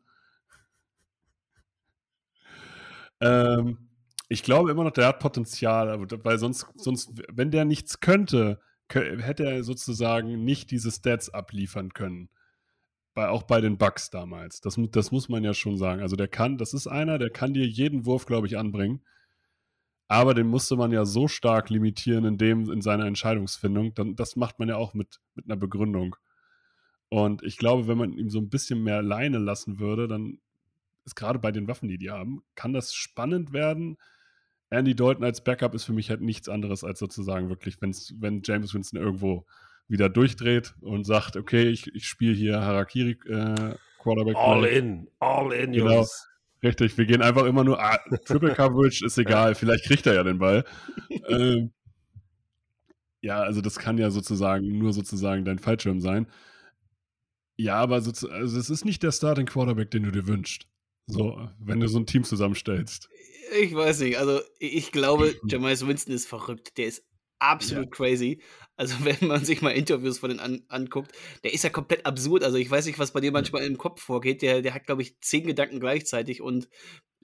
Ähm, 3.20 3.91
ich 4.32 4.42
glaube 4.42 4.70
immer 4.70 4.84
noch, 4.84 4.92
der 4.92 5.08
hat 5.08 5.18
Potenzial, 5.18 6.08
weil 6.24 6.38
sonst, 6.38 6.66
sonst, 6.76 7.12
wenn 7.30 7.50
der 7.50 7.66
nichts 7.66 8.00
könnte, 8.00 8.60
hätte 8.88 9.44
er 9.44 9.62
sozusagen 9.62 10.42
nicht 10.42 10.70
diese 10.70 10.90
Stats 10.90 11.28
abliefern 11.28 11.92
können. 11.92 12.30
Bei, 13.14 13.28
auch 13.28 13.42
bei 13.42 13.60
den 13.60 13.76
Bucks 13.76 14.08
damals. 14.08 14.62
Das, 14.62 14.80
das 14.90 15.12
muss 15.12 15.28
man 15.28 15.44
ja 15.44 15.52
schon 15.52 15.76
sagen. 15.76 16.00
Also 16.00 16.16
der 16.16 16.28
kann, 16.28 16.56
das 16.56 16.72
ist 16.72 16.86
einer, 16.86 17.18
der 17.18 17.28
kann 17.28 17.52
dir 17.52 17.66
jeden 17.66 18.06
Wurf, 18.06 18.24
glaube 18.24 18.46
ich, 18.46 18.56
anbringen. 18.56 19.02
Aber 20.08 20.32
den 20.32 20.46
musste 20.46 20.76
man 20.76 20.92
ja 20.92 21.04
so 21.04 21.28
stark 21.28 21.68
limitieren 21.68 22.24
in 22.24 22.38
dem, 22.38 22.70
in 22.70 22.80
seiner 22.80 23.04
Entscheidungsfindung. 23.04 23.92
Dann, 23.94 24.16
das 24.16 24.36
macht 24.36 24.58
man 24.58 24.68
ja 24.70 24.76
auch 24.76 24.94
mit, 24.94 25.20
mit 25.34 25.44
einer 25.44 25.56
Begründung. 25.56 26.16
Und 27.10 27.42
ich 27.42 27.58
glaube, 27.58 27.86
wenn 27.86 27.98
man 27.98 28.14
ihm 28.14 28.30
so 28.30 28.38
ein 28.38 28.48
bisschen 28.48 28.82
mehr 28.82 29.02
Leine 29.02 29.38
lassen 29.38 29.78
würde, 29.78 30.08
dann 30.08 30.38
ist 31.04 31.16
gerade 31.16 31.38
bei 31.38 31.52
den 31.52 31.68
Waffen, 31.68 31.88
die 31.88 31.98
die 31.98 32.10
haben, 32.10 32.42
kann 32.54 32.72
das 32.72 32.94
spannend 32.94 33.52
werden. 33.52 33.98
Andy 34.72 34.94
Dalton 34.94 35.24
als 35.24 35.44
Backup 35.44 35.74
ist 35.74 35.84
für 35.84 35.92
mich 35.92 36.08
halt 36.08 36.22
nichts 36.22 36.48
anderes 36.48 36.82
als 36.82 36.98
sozusagen 36.98 37.48
wirklich, 37.48 37.80
wenn's, 37.80 38.14
wenn 38.18 38.42
James 38.42 38.72
Winston 38.72 38.98
irgendwo 38.98 39.46
wieder 39.86 40.08
durchdreht 40.08 40.74
und 40.80 41.04
sagt, 41.04 41.36
okay, 41.36 41.68
ich, 41.68 41.94
ich 41.94 42.06
spiele 42.06 42.34
hier 42.34 42.60
Harakiri 42.60 43.18
äh, 43.28 43.74
Quarterback. 43.98 44.36
All 44.36 44.64
in, 44.64 45.08
all 45.18 45.52
in, 45.52 45.72
genau. 45.72 45.96
Jungs. 45.96 46.26
Richtig, 46.62 46.96
wir 46.96 47.04
gehen 47.06 47.22
einfach 47.22 47.44
immer 47.44 47.64
nur, 47.64 47.82
ah, 47.82 47.98
Triple 48.24 48.54
Coverage 48.54 49.04
ist 49.04 49.18
egal, 49.18 49.54
vielleicht 49.54 49.84
kriegt 49.84 50.06
er 50.06 50.14
ja 50.14 50.22
den 50.22 50.38
Ball. 50.38 50.64
ähm, 51.28 51.72
ja, 53.20 53.40
also 53.42 53.60
das 53.60 53.78
kann 53.78 53.98
ja 53.98 54.10
sozusagen 54.10 54.78
nur 54.78 54.92
sozusagen 54.92 55.44
dein 55.44 55.58
Fallschirm 55.58 56.00
sein. 56.00 56.26
Ja, 57.56 57.76
aber 57.76 58.00
so, 58.00 58.28
also 58.28 58.58
es 58.58 58.70
ist 58.70 58.84
nicht 58.84 59.02
der 59.02 59.12
Starting 59.12 59.46
Quarterback, 59.46 59.90
den 59.90 60.04
du 60.04 60.10
dir 60.10 60.26
wünschst. 60.26 60.66
So, 61.06 61.48
wenn 61.58 61.80
du 61.80 61.88
so 61.88 61.98
ein 61.98 62.06
Team 62.06 62.24
zusammenstellst. 62.24 63.10
Ich 63.60 63.74
weiß 63.74 64.00
nicht. 64.00 64.18
Also, 64.18 64.40
ich 64.58 64.92
glaube, 64.92 65.34
Jamais 65.46 65.86
Winston 65.86 66.14
ist 66.14 66.28
verrückt. 66.28 66.78
Der 66.78 66.86
ist 66.86 67.04
absolut 67.38 67.86
ja. 67.86 67.90
crazy. 67.90 68.42
Also, 68.76 68.96
wenn 69.04 69.28
man 69.28 69.44
sich 69.44 69.62
mal 69.62 69.70
Interviews 69.70 70.18
von 70.18 70.30
denen 70.30 70.40
an, 70.40 70.64
anguckt, 70.68 71.12
der 71.44 71.52
ist 71.52 71.64
ja 71.64 71.70
komplett 71.70 72.06
absurd. 72.06 72.44
Also, 72.44 72.56
ich 72.58 72.70
weiß 72.70 72.86
nicht, 72.86 72.98
was 72.98 73.12
bei 73.12 73.20
dem 73.20 73.32
manchmal 73.32 73.64
im 73.64 73.78
Kopf 73.78 74.02
vorgeht. 74.02 74.42
Der, 74.42 74.62
der 74.62 74.74
hat, 74.74 74.86
glaube 74.86 75.02
ich, 75.02 75.20
zehn 75.20 75.46
Gedanken 75.46 75.80
gleichzeitig 75.80 76.40
und 76.40 76.68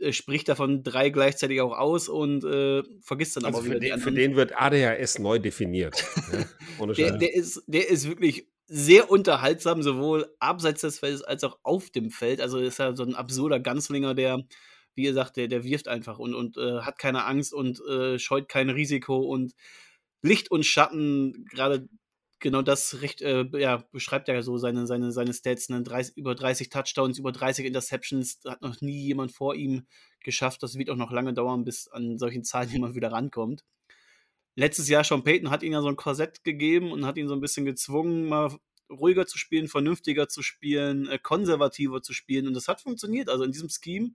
äh, 0.00 0.12
spricht 0.12 0.48
davon 0.48 0.82
drei 0.82 1.10
gleichzeitig 1.10 1.60
auch 1.60 1.76
aus 1.76 2.09
und 2.09 2.44
äh, 2.44 2.82
vergisst 3.00 3.36
dann 3.36 3.44
also 3.44 3.59
aber 3.59 3.66
wieder. 3.66 3.80
Den, 3.80 3.98
für 3.98 4.12
den 4.12 4.36
wird 4.36 4.52
ADHS 4.60 5.18
neu 5.18 5.38
definiert. 5.38 6.05
ja, 6.78 7.10
der, 7.10 7.18
der, 7.18 7.34
ist, 7.34 7.62
der 7.66 7.88
ist 7.88 8.09
wirklich 8.09 8.48
sehr 8.66 9.10
unterhaltsam, 9.10 9.82
sowohl 9.82 10.26
abseits 10.38 10.82
des 10.82 10.98
Feldes 10.98 11.22
als 11.22 11.42
auch 11.42 11.59
auf 11.62 11.90
dem 11.90 12.10
Feld. 12.10 12.40
Also 12.40 12.59
ist 12.59 12.78
ja 12.78 12.94
so 12.94 13.02
ein 13.02 13.14
absurder 13.14 13.60
Ganzlinger, 13.60 14.14
der, 14.14 14.44
wie 14.98 15.04
ihr 15.04 15.14
sagt, 15.14 15.38
der, 15.38 15.48
der 15.48 15.64
wirft 15.64 15.88
einfach 15.88 16.18
und, 16.18 16.34
und 16.34 16.58
äh, 16.58 16.80
hat 16.80 16.98
keine 16.98 17.24
Angst 17.24 17.54
und 17.54 17.80
äh, 17.88 18.18
scheut 18.18 18.48
kein 18.48 18.68
Risiko 18.68 19.16
und 19.18 19.54
Licht 20.20 20.50
und 20.50 20.66
Schatten, 20.66 21.46
gerade 21.50 21.88
genau 22.40 22.60
das 22.60 23.00
recht, 23.00 23.22
äh, 23.22 23.46
ja, 23.58 23.84
beschreibt 23.92 24.28
ja 24.28 24.42
so 24.42 24.58
seine, 24.58 24.86
seine, 24.86 25.12
seine 25.12 25.32
Stats, 25.32 25.70
ne? 25.70 25.82
30, 25.82 26.16
über 26.16 26.34
30 26.34 26.68
Touchdowns, 26.68 27.18
über 27.18 27.32
30 27.32 27.64
Interceptions, 27.64 28.40
hat 28.44 28.60
noch 28.60 28.80
nie 28.80 29.00
jemand 29.00 29.32
vor 29.32 29.54
ihm 29.54 29.86
geschafft. 30.20 30.62
Das 30.62 30.76
wird 30.76 30.90
auch 30.90 30.96
noch 30.96 31.12
lange 31.12 31.32
dauern, 31.32 31.64
bis 31.64 31.88
an 31.88 32.18
solchen 32.18 32.44
Zahlen 32.44 32.70
jemand 32.72 32.94
wieder 32.94 33.12
rankommt 33.12 33.64
letztes 34.58 34.88
Jahr 34.88 35.04
schon 35.04 35.22
Peyton 35.22 35.50
hat 35.50 35.62
ihn 35.62 35.72
ja 35.72 35.80
so 35.80 35.88
ein 35.88 35.96
Korsett 35.96 36.42
gegeben 36.42 36.90
und 36.90 37.06
hat 37.06 37.16
ihn 37.16 37.28
so 37.28 37.34
ein 37.34 37.40
bisschen 37.40 37.64
gezwungen, 37.64 38.28
mal 38.28 38.58
ruhiger 38.90 39.26
zu 39.26 39.38
spielen, 39.38 39.68
vernünftiger 39.68 40.28
zu 40.28 40.42
spielen, 40.42 41.08
äh, 41.08 41.18
konservativer 41.18 42.02
zu 42.02 42.12
spielen. 42.12 42.48
Und 42.48 42.54
das 42.54 42.66
hat 42.68 42.80
funktioniert. 42.80 43.28
Also 43.28 43.44
in 43.44 43.52
diesem 43.52 43.68
Scheme 43.68 44.10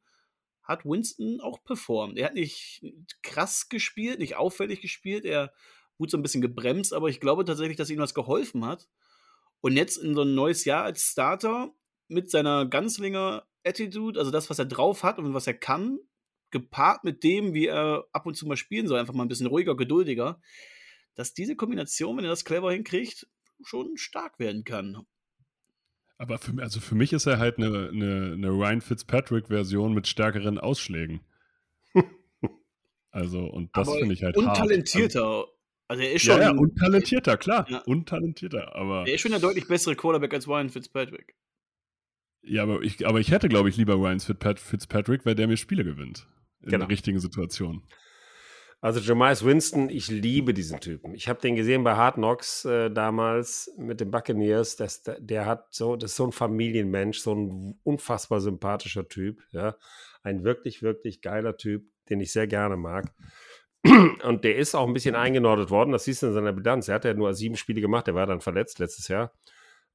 hat 0.63 0.85
Winston 0.85 1.41
auch 1.41 1.63
performt. 1.63 2.17
Er 2.17 2.27
hat 2.27 2.35
nicht 2.35 2.83
krass 3.21 3.69
gespielt, 3.69 4.19
nicht 4.19 4.35
auffällig 4.35 4.81
gespielt. 4.81 5.25
Er 5.25 5.53
wurde 5.97 6.11
so 6.11 6.17
ein 6.17 6.23
bisschen 6.23 6.41
gebremst, 6.41 6.93
aber 6.93 7.09
ich 7.09 7.19
glaube 7.19 7.45
tatsächlich, 7.45 7.77
dass 7.77 7.89
ihm 7.89 7.99
das 7.99 8.13
geholfen 8.13 8.65
hat. 8.65 8.87
Und 9.61 9.77
jetzt 9.77 9.97
in 9.97 10.15
so 10.15 10.23
ein 10.23 10.35
neues 10.35 10.65
Jahr 10.65 10.83
als 10.83 11.03
Starter 11.03 11.73
mit 12.07 12.29
seiner 12.29 12.65
Ganzlinger 12.65 13.45
Attitude, 13.63 14.19
also 14.19 14.31
das, 14.31 14.49
was 14.49 14.59
er 14.59 14.65
drauf 14.65 15.03
hat 15.03 15.19
und 15.19 15.33
was 15.33 15.47
er 15.47 15.53
kann, 15.53 15.99
gepaart 16.51 17.03
mit 17.03 17.23
dem, 17.23 17.53
wie 17.53 17.67
er 17.67 18.05
ab 18.11 18.25
und 18.25 18.35
zu 18.35 18.45
mal 18.45 18.57
spielen 18.57 18.87
soll, 18.87 18.99
einfach 18.99 19.13
mal 19.13 19.23
ein 19.23 19.29
bisschen 19.29 19.47
ruhiger, 19.47 19.75
geduldiger, 19.75 20.41
dass 21.15 21.33
diese 21.33 21.55
Kombination, 21.55 22.17
wenn 22.17 22.25
er 22.25 22.29
das 22.29 22.45
clever 22.45 22.71
hinkriegt, 22.71 23.27
schon 23.63 23.97
stark 23.97 24.39
werden 24.39 24.63
kann. 24.63 25.05
Aber 26.23 26.37
für, 26.37 26.53
also 26.61 26.79
für 26.79 26.95
mich 26.95 27.11
ist 27.11 27.25
er 27.25 27.37
halt 27.37 27.57
eine, 27.57 27.89
eine, 27.89 28.31
eine 28.31 28.47
Ryan 28.47 28.79
Fitzpatrick-Version 28.79 29.93
mit 29.93 30.07
stärkeren 30.07 30.57
Ausschlägen. 30.57 31.19
also, 33.11 33.41
und 33.41 33.75
das 33.75 33.91
finde 33.93 34.13
ich 34.13 34.23
halt 34.23 34.37
untalentierter. 34.37 35.21
Hart. 35.21 35.49
Also, 35.89 36.03
er 36.03 36.13
ist 36.13 36.21
schon. 36.21 36.37
Ja, 36.37 36.43
ja 36.43 36.51
untalentierter, 36.51 37.35
klar. 37.35 37.69
Ja. 37.69 37.79
Untalentierter, 37.79 38.73
aber. 38.73 39.05
Er 39.05 39.15
ist 39.15 39.19
schon 39.19 39.31
der 39.31 39.41
deutlich 39.41 39.67
bessere 39.67 39.97
Quarterback 39.97 40.33
als 40.33 40.47
Ryan 40.47 40.69
Fitzpatrick. 40.69 41.35
Ja, 42.41 42.63
aber 42.63 42.81
ich, 42.83 43.05
aber 43.05 43.19
ich 43.19 43.29
hätte, 43.29 43.49
glaube 43.49 43.67
ich, 43.67 43.75
lieber 43.75 43.95
Ryan 43.95 44.21
Fitzpatrick, 44.21 45.25
weil 45.25 45.35
der 45.35 45.47
mir 45.47 45.57
Spiele 45.57 45.83
gewinnt 45.83 46.25
in 46.61 46.69
genau. 46.69 46.85
der 46.85 46.89
richtigen 46.89 47.19
Situation. 47.19 47.83
Also 48.83 48.99
Jamais 48.99 49.45
Winston, 49.45 49.89
ich 49.89 50.09
liebe 50.09 50.53
diesen 50.53 50.81
Typen. 50.81 51.15
Ich 51.15 51.29
habe 51.29 51.39
den 51.39 51.55
gesehen 51.55 51.85
bei 51.85 51.95
Hard 51.95 52.15
Knocks 52.15 52.65
äh, 52.65 52.91
damals 52.91 53.71
mit 53.77 54.01
den 54.01 54.11
Buccaneers. 54.11 54.75
Das, 54.75 55.03
der 55.19 55.45
hat 55.45 55.73
so, 55.73 55.95
das 55.95 56.11
ist 56.11 56.17
so 56.17 56.25
ein 56.25 56.33
Familienmensch, 56.33 57.19
so 57.19 57.33
ein 57.33 57.79
unfassbar 57.83 58.41
sympathischer 58.41 59.07
Typ. 59.07 59.41
Ja, 59.51 59.77
ein 60.21 60.43
wirklich, 60.43 60.83
wirklich 60.83 61.21
geiler 61.21 61.55
Typ, 61.55 61.85
den 62.09 62.19
ich 62.19 62.33
sehr 62.33 62.45
gerne 62.45 62.75
mag. 62.75 63.05
Und 63.85 64.43
der 64.43 64.57
ist 64.57 64.75
auch 64.75 64.85
ein 64.85 64.93
bisschen 64.93 65.15
eingenordet 65.15 65.69
worden. 65.69 65.93
Das 65.93 66.03
siehst 66.03 66.21
du 66.21 66.27
in 66.27 66.33
seiner 66.33 66.51
Bilanz. 66.51 66.89
Er 66.89 66.95
hat 66.95 67.05
ja 67.05 67.13
nur 67.13 67.33
sieben 67.33 67.55
Spiele 67.55 67.79
gemacht. 67.79 68.09
Er 68.09 68.15
war 68.15 68.27
dann 68.27 68.41
verletzt 68.41 68.79
letztes 68.79 69.07
Jahr 69.07 69.31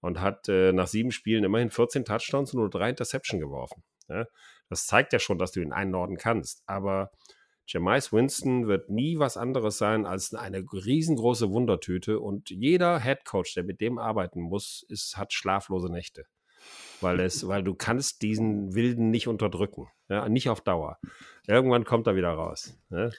und 0.00 0.18
hat 0.22 0.48
äh, 0.48 0.72
nach 0.72 0.86
sieben 0.86 1.10
Spielen 1.10 1.44
immerhin 1.44 1.70
14 1.70 2.06
Touchdowns 2.06 2.54
und 2.54 2.60
nur 2.60 2.70
drei 2.70 2.88
Interception 2.88 3.38
geworfen. 3.38 3.82
Ja? 4.08 4.24
Das 4.70 4.86
zeigt 4.86 5.12
ja 5.12 5.18
schon, 5.18 5.36
dass 5.36 5.52
du 5.52 5.60
ihn 5.60 5.74
einnorden 5.74 6.16
kannst. 6.16 6.62
Aber 6.64 7.10
Jamais 7.70 8.12
Winston 8.12 8.66
wird 8.66 8.88
nie 8.88 9.18
was 9.18 9.36
anderes 9.36 9.76
sein 9.76 10.06
als 10.06 10.32
eine 10.32 10.64
riesengroße 10.72 11.50
Wundertüte 11.50 12.18
und 12.18 12.48
jeder 12.48 12.98
Head 12.98 13.26
Coach, 13.26 13.52
der 13.52 13.62
mit 13.62 13.82
dem 13.82 13.98
arbeiten 13.98 14.40
muss, 14.40 14.86
ist, 14.88 15.18
hat 15.18 15.34
schlaflose 15.34 15.92
Nächte. 15.92 16.24
Weil, 17.02 17.20
es, 17.20 17.46
weil 17.46 17.62
du 17.62 17.74
kannst 17.74 18.22
diesen 18.22 18.74
Wilden 18.74 19.10
nicht 19.10 19.28
unterdrücken. 19.28 19.86
Ja, 20.08 20.28
nicht 20.30 20.48
auf 20.48 20.62
Dauer. 20.62 20.98
Irgendwann 21.46 21.84
kommt 21.84 22.06
er 22.06 22.16
wieder 22.16 22.30
raus. 22.30 22.74
Ja? 22.90 23.10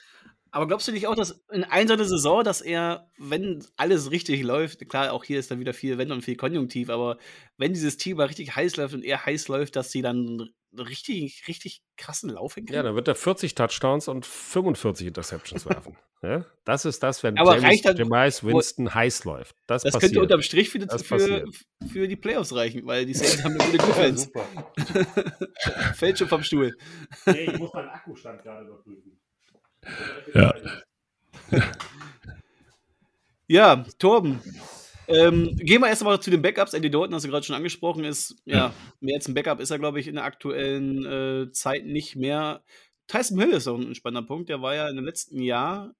Aber 0.50 0.66
glaubst 0.66 0.88
du 0.88 0.92
nicht 0.92 1.06
auch, 1.06 1.14
dass 1.14 1.44
in 1.52 1.62
einer 1.62 1.96
Saison, 2.04 2.42
dass 2.42 2.60
er, 2.60 3.08
wenn 3.18 3.64
alles 3.76 4.10
richtig 4.10 4.42
läuft, 4.42 4.88
klar, 4.88 5.12
auch 5.12 5.22
hier 5.22 5.38
ist 5.38 5.52
dann 5.52 5.60
wieder 5.60 5.72
viel 5.72 5.96
Wenn 5.96 6.10
und 6.10 6.22
viel 6.22 6.36
Konjunktiv, 6.36 6.90
aber 6.90 7.18
wenn 7.56 7.72
dieses 7.72 7.98
Team 7.98 8.16
mal 8.16 8.26
richtig 8.26 8.56
heiß 8.56 8.76
läuft 8.76 8.94
und 8.94 9.04
er 9.04 9.24
heiß 9.24 9.46
läuft, 9.46 9.76
dass 9.76 9.92
sie 9.92 10.02
dann 10.02 10.50
richtig, 10.78 11.48
richtig 11.48 11.82
krassen 11.96 12.30
Lauf 12.30 12.54
hinkriegen? 12.54 12.76
Ja, 12.76 12.82
dann 12.82 12.94
wird 12.94 13.08
er 13.08 13.14
40 13.14 13.54
Touchdowns 13.54 14.08
und 14.08 14.26
45 14.26 15.08
Interceptions 15.08 15.66
werfen. 15.66 15.96
Ja? 16.22 16.44
Das 16.66 16.84
ist 16.84 17.02
das, 17.02 17.22
wenn 17.22 17.38
aber 17.38 17.56
James, 17.56 17.80
dann, 17.80 17.96
James 17.96 18.44
Winston 18.44 18.88
wo, 18.88 18.94
heiß 18.94 19.24
läuft. 19.24 19.56
Das, 19.66 19.82
das 19.82 19.94
passiert. 19.94 20.12
könnte 20.12 20.22
unterm 20.22 20.42
Strich 20.42 20.68
für, 20.68 20.78
die, 20.78 20.86
für, 21.02 21.44
für 21.90 22.08
die 22.08 22.16
Playoffs 22.16 22.54
reichen, 22.54 22.84
weil 22.84 23.06
die 23.06 23.14
Saints 23.14 23.42
haben 23.42 23.58
eine 23.58 23.72
gute 23.72 23.78
Defense. 23.86 24.30
Ja, 24.34 25.92
Fällt 25.94 26.18
schon 26.18 26.28
vom 26.28 26.42
Stuhl. 26.42 26.76
Nee, 27.24 27.44
ich 27.46 27.58
muss 27.58 27.72
meinen 27.72 27.88
Akkustand 27.88 28.42
gerade 28.42 28.66
überprüfen. 28.66 29.18
Ja. 30.34 30.54
ja, 33.46 33.76
Torben. 33.98 34.42
Ähm, 35.10 35.56
gehen 35.56 35.80
wir 35.80 35.88
erst 35.88 36.04
mal 36.04 36.20
zu 36.20 36.30
den 36.30 36.42
Backups. 36.42 36.74
Andy 36.74 36.90
Dalton, 36.90 37.14
hast 37.14 37.24
du 37.24 37.28
gerade 37.28 37.44
schon 37.44 37.56
angesprochen, 37.56 38.04
ist 38.04 38.36
ja 38.44 38.72
mehr 39.00 39.16
als 39.16 39.28
ein 39.28 39.34
Backup 39.34 39.60
ist 39.60 39.70
er, 39.70 39.78
glaube 39.78 40.00
ich, 40.00 40.06
in 40.06 40.14
der 40.14 40.24
aktuellen 40.24 41.04
äh, 41.04 41.52
Zeit 41.52 41.84
nicht 41.84 42.16
mehr. 42.16 42.62
Tyson 43.06 43.38
Hill 43.40 43.50
ist 43.50 43.66
auch 43.66 43.78
ein 43.78 43.94
spannender 43.94 44.26
Punkt. 44.26 44.48
Der 44.48 44.62
war 44.62 44.74
ja 44.74 44.88
in 44.88 44.96
dem 44.96 45.04
letzten 45.04 45.42
Jahr 45.42 45.94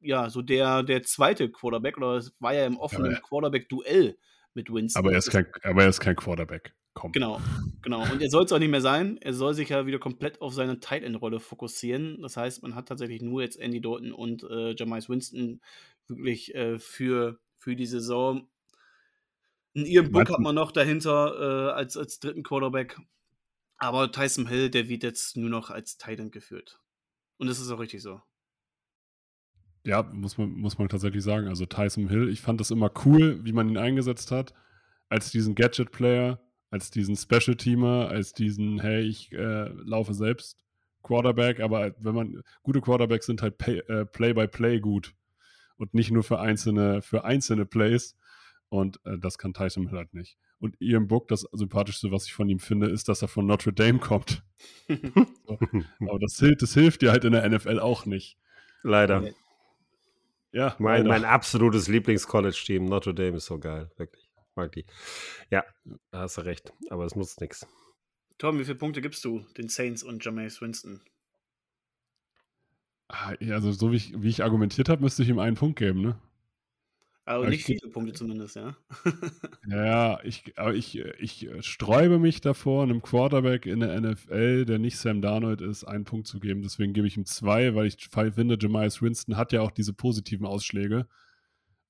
ja 0.00 0.28
so 0.28 0.42
der, 0.42 0.82
der 0.82 1.02
zweite 1.02 1.50
Quarterback 1.50 1.96
oder 1.96 2.22
war 2.38 2.54
ja 2.54 2.66
im 2.66 2.76
offenen 2.76 3.20
Quarterback-Duell 3.22 4.18
mit 4.54 4.72
Winston. 4.72 5.00
Aber 5.00 5.12
er 5.12 5.18
ist 5.18 5.30
kein, 5.30 5.46
aber 5.62 5.84
er 5.84 5.88
ist 5.88 6.00
kein 6.00 6.16
Quarterback. 6.16 6.74
Komm. 6.94 7.12
Genau, 7.12 7.40
genau. 7.80 8.02
Und 8.02 8.20
er 8.20 8.28
soll 8.28 8.44
es 8.44 8.52
auch 8.52 8.58
nicht 8.58 8.70
mehr 8.70 8.82
sein. 8.82 9.16
Er 9.22 9.32
soll 9.32 9.54
sich 9.54 9.70
ja 9.70 9.86
wieder 9.86 9.98
komplett 9.98 10.42
auf 10.42 10.52
seine 10.52 10.78
Tight 10.78 11.02
End 11.02 11.20
Rolle 11.22 11.40
fokussieren. 11.40 12.20
Das 12.20 12.36
heißt, 12.36 12.62
man 12.62 12.74
hat 12.74 12.88
tatsächlich 12.88 13.22
nur 13.22 13.40
jetzt 13.40 13.58
Andy 13.58 13.80
Dalton 13.80 14.12
und 14.12 14.42
äh, 14.42 14.74
Jamais 14.76 15.08
Winston 15.08 15.62
wirklich 16.06 16.54
äh, 16.54 16.78
für, 16.78 17.40
für 17.62 17.76
die 17.76 17.86
Saison. 17.86 18.48
Einen 19.74 19.86
Ian 19.86 20.12
Book 20.12 20.28
hat 20.28 20.40
man 20.40 20.54
noch 20.54 20.72
dahinter 20.72 21.70
äh, 21.70 21.72
als, 21.72 21.96
als 21.96 22.18
dritten 22.18 22.42
Quarterback. 22.42 22.98
Aber 23.78 24.12
Tyson 24.12 24.46
Hill, 24.46 24.70
der 24.70 24.88
wird 24.88 25.02
jetzt 25.02 25.36
nur 25.36 25.50
noch 25.50 25.70
als 25.70 25.96
Tight 25.96 26.20
End 26.20 26.32
geführt. 26.32 26.80
Und 27.38 27.48
das 27.48 27.58
ist 27.58 27.70
auch 27.70 27.80
richtig 27.80 28.02
so. 28.02 28.20
Ja, 29.84 30.02
muss 30.02 30.38
man, 30.38 30.50
muss 30.50 30.78
man 30.78 30.88
tatsächlich 30.88 31.24
sagen. 31.24 31.48
Also 31.48 31.66
Tyson 31.66 32.08
Hill, 32.08 32.28
ich 32.28 32.40
fand 32.40 32.60
das 32.60 32.70
immer 32.70 32.90
cool, 33.04 33.44
wie 33.44 33.52
man 33.52 33.68
ihn 33.68 33.78
eingesetzt 33.78 34.30
hat, 34.30 34.54
als 35.08 35.30
diesen 35.30 35.54
Gadget-Player 35.54 36.38
als 36.72 36.90
diesen 36.90 37.16
Special-Teamer, 37.16 38.08
als 38.08 38.32
diesen, 38.32 38.80
hey, 38.80 39.02
ich 39.02 39.30
äh, 39.32 39.68
laufe 39.84 40.14
selbst 40.14 40.64
Quarterback, 41.02 41.60
aber 41.60 41.94
wenn 41.98 42.14
man, 42.14 42.42
gute 42.62 42.80
Quarterbacks 42.80 43.26
sind 43.26 43.42
halt 43.42 43.58
Play-by-Play 43.58 44.46
-play 44.46 44.80
gut. 44.80 45.14
Und 45.76 45.94
nicht 45.94 46.10
nur 46.10 46.22
für 46.22 46.40
einzelne, 46.40 47.02
für 47.02 47.24
einzelne 47.24 47.66
Plays. 47.66 48.16
Und 48.68 49.00
äh, 49.04 49.18
das 49.18 49.38
kann 49.38 49.52
Tyson 49.52 49.88
Hill 49.88 49.98
halt 49.98 50.14
nicht. 50.14 50.38
Und 50.58 50.80
Ian 50.80 51.08
Book, 51.08 51.28
das 51.28 51.46
sympathischste, 51.52 52.12
was 52.12 52.26
ich 52.26 52.34
von 52.34 52.48
ihm 52.48 52.60
finde, 52.60 52.88
ist, 52.88 53.08
dass 53.08 53.20
er 53.20 53.28
von 53.28 53.46
Notre 53.46 53.72
Dame 53.72 53.98
kommt. 53.98 54.44
so. 54.88 55.58
Aber 56.00 56.18
das, 56.20 56.42
das 56.58 56.74
hilft 56.74 57.02
dir 57.02 57.10
halt 57.10 57.24
in 57.24 57.32
der 57.32 57.48
NFL 57.48 57.80
auch 57.80 58.06
nicht. 58.06 58.38
Leider. 58.82 59.32
Ja, 60.52 60.76
mein, 60.78 61.06
mein 61.06 61.24
absolutes 61.24 61.88
Lieblings-College-Team, 61.88 62.84
Notre 62.84 63.14
Dame, 63.14 63.38
ist 63.38 63.46
so 63.46 63.58
geil, 63.58 63.90
wirklich. 63.96 64.30
Mag 64.54 64.72
die. 64.72 64.84
Ja, 65.50 65.64
da 66.10 66.20
hast 66.20 66.36
du 66.36 66.42
recht, 66.42 66.72
aber 66.90 67.06
es 67.06 67.16
nutzt 67.16 67.40
nichts. 67.40 67.66
Tom, 68.38 68.58
wie 68.58 68.64
viele 68.64 68.76
Punkte 68.76 69.00
gibst 69.00 69.24
du 69.24 69.46
den 69.56 69.68
Saints 69.68 70.02
und 70.02 70.24
Jameis 70.24 70.60
Winston? 70.60 71.00
Ah, 73.12 73.34
also, 73.50 73.70
so 73.72 73.92
wie 73.92 73.96
ich, 73.96 74.22
wie 74.22 74.30
ich 74.30 74.42
argumentiert 74.42 74.88
habe, 74.88 75.02
müsste 75.02 75.22
ich 75.22 75.28
ihm 75.28 75.38
einen 75.38 75.56
Punkt 75.56 75.78
geben, 75.78 76.00
ne? 76.00 76.16
Aber 77.24 77.48
nicht 77.48 77.64
viele 77.64 77.88
Punkte 77.88 78.14
zumindest, 78.14 78.56
ja. 78.56 78.74
ja, 79.68 80.20
ich, 80.24 80.58
aber 80.58 80.74
ich, 80.74 80.98
ich 80.98 81.48
sträube 81.60 82.18
mich 82.18 82.40
davor, 82.40 82.82
einem 82.82 83.00
Quarterback 83.00 83.66
in 83.66 83.80
der 83.80 84.00
NFL, 84.00 84.64
der 84.64 84.78
nicht 84.80 84.96
Sam 84.96 85.22
Darnold 85.22 85.60
ist, 85.60 85.84
einen 85.84 86.04
Punkt 86.04 86.26
zu 86.26 86.40
geben. 86.40 86.62
Deswegen 86.62 86.94
gebe 86.94 87.06
ich 87.06 87.16
ihm 87.16 87.24
zwei, 87.24 87.76
weil 87.76 87.86
ich 87.86 88.08
finde, 88.10 88.58
Jemias 88.60 89.02
Winston 89.02 89.36
hat 89.36 89.52
ja 89.52 89.60
auch 89.60 89.70
diese 89.70 89.92
positiven 89.92 90.46
Ausschläge 90.46 91.06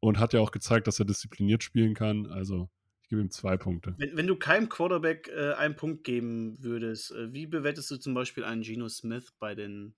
und 0.00 0.18
hat 0.18 0.34
ja 0.34 0.40
auch 0.40 0.50
gezeigt, 0.50 0.86
dass 0.86 0.98
er 0.98 1.06
diszipliniert 1.06 1.62
spielen 1.62 1.94
kann. 1.94 2.26
Also 2.26 2.68
ich 3.02 3.08
gebe 3.08 3.22
ihm 3.22 3.30
zwei 3.30 3.56
Punkte. 3.56 3.94
Wenn, 3.96 4.16
wenn 4.16 4.26
du 4.26 4.36
keinem 4.36 4.68
Quarterback 4.68 5.30
äh, 5.34 5.54
einen 5.54 5.76
Punkt 5.76 6.04
geben 6.04 6.62
würdest, 6.62 7.10
äh, 7.12 7.32
wie 7.32 7.46
bewertest 7.46 7.90
du 7.90 7.96
zum 7.96 8.12
Beispiel 8.12 8.44
einen 8.44 8.60
Geno 8.60 8.88
Smith 8.90 9.32
bei 9.38 9.54
den 9.54 9.94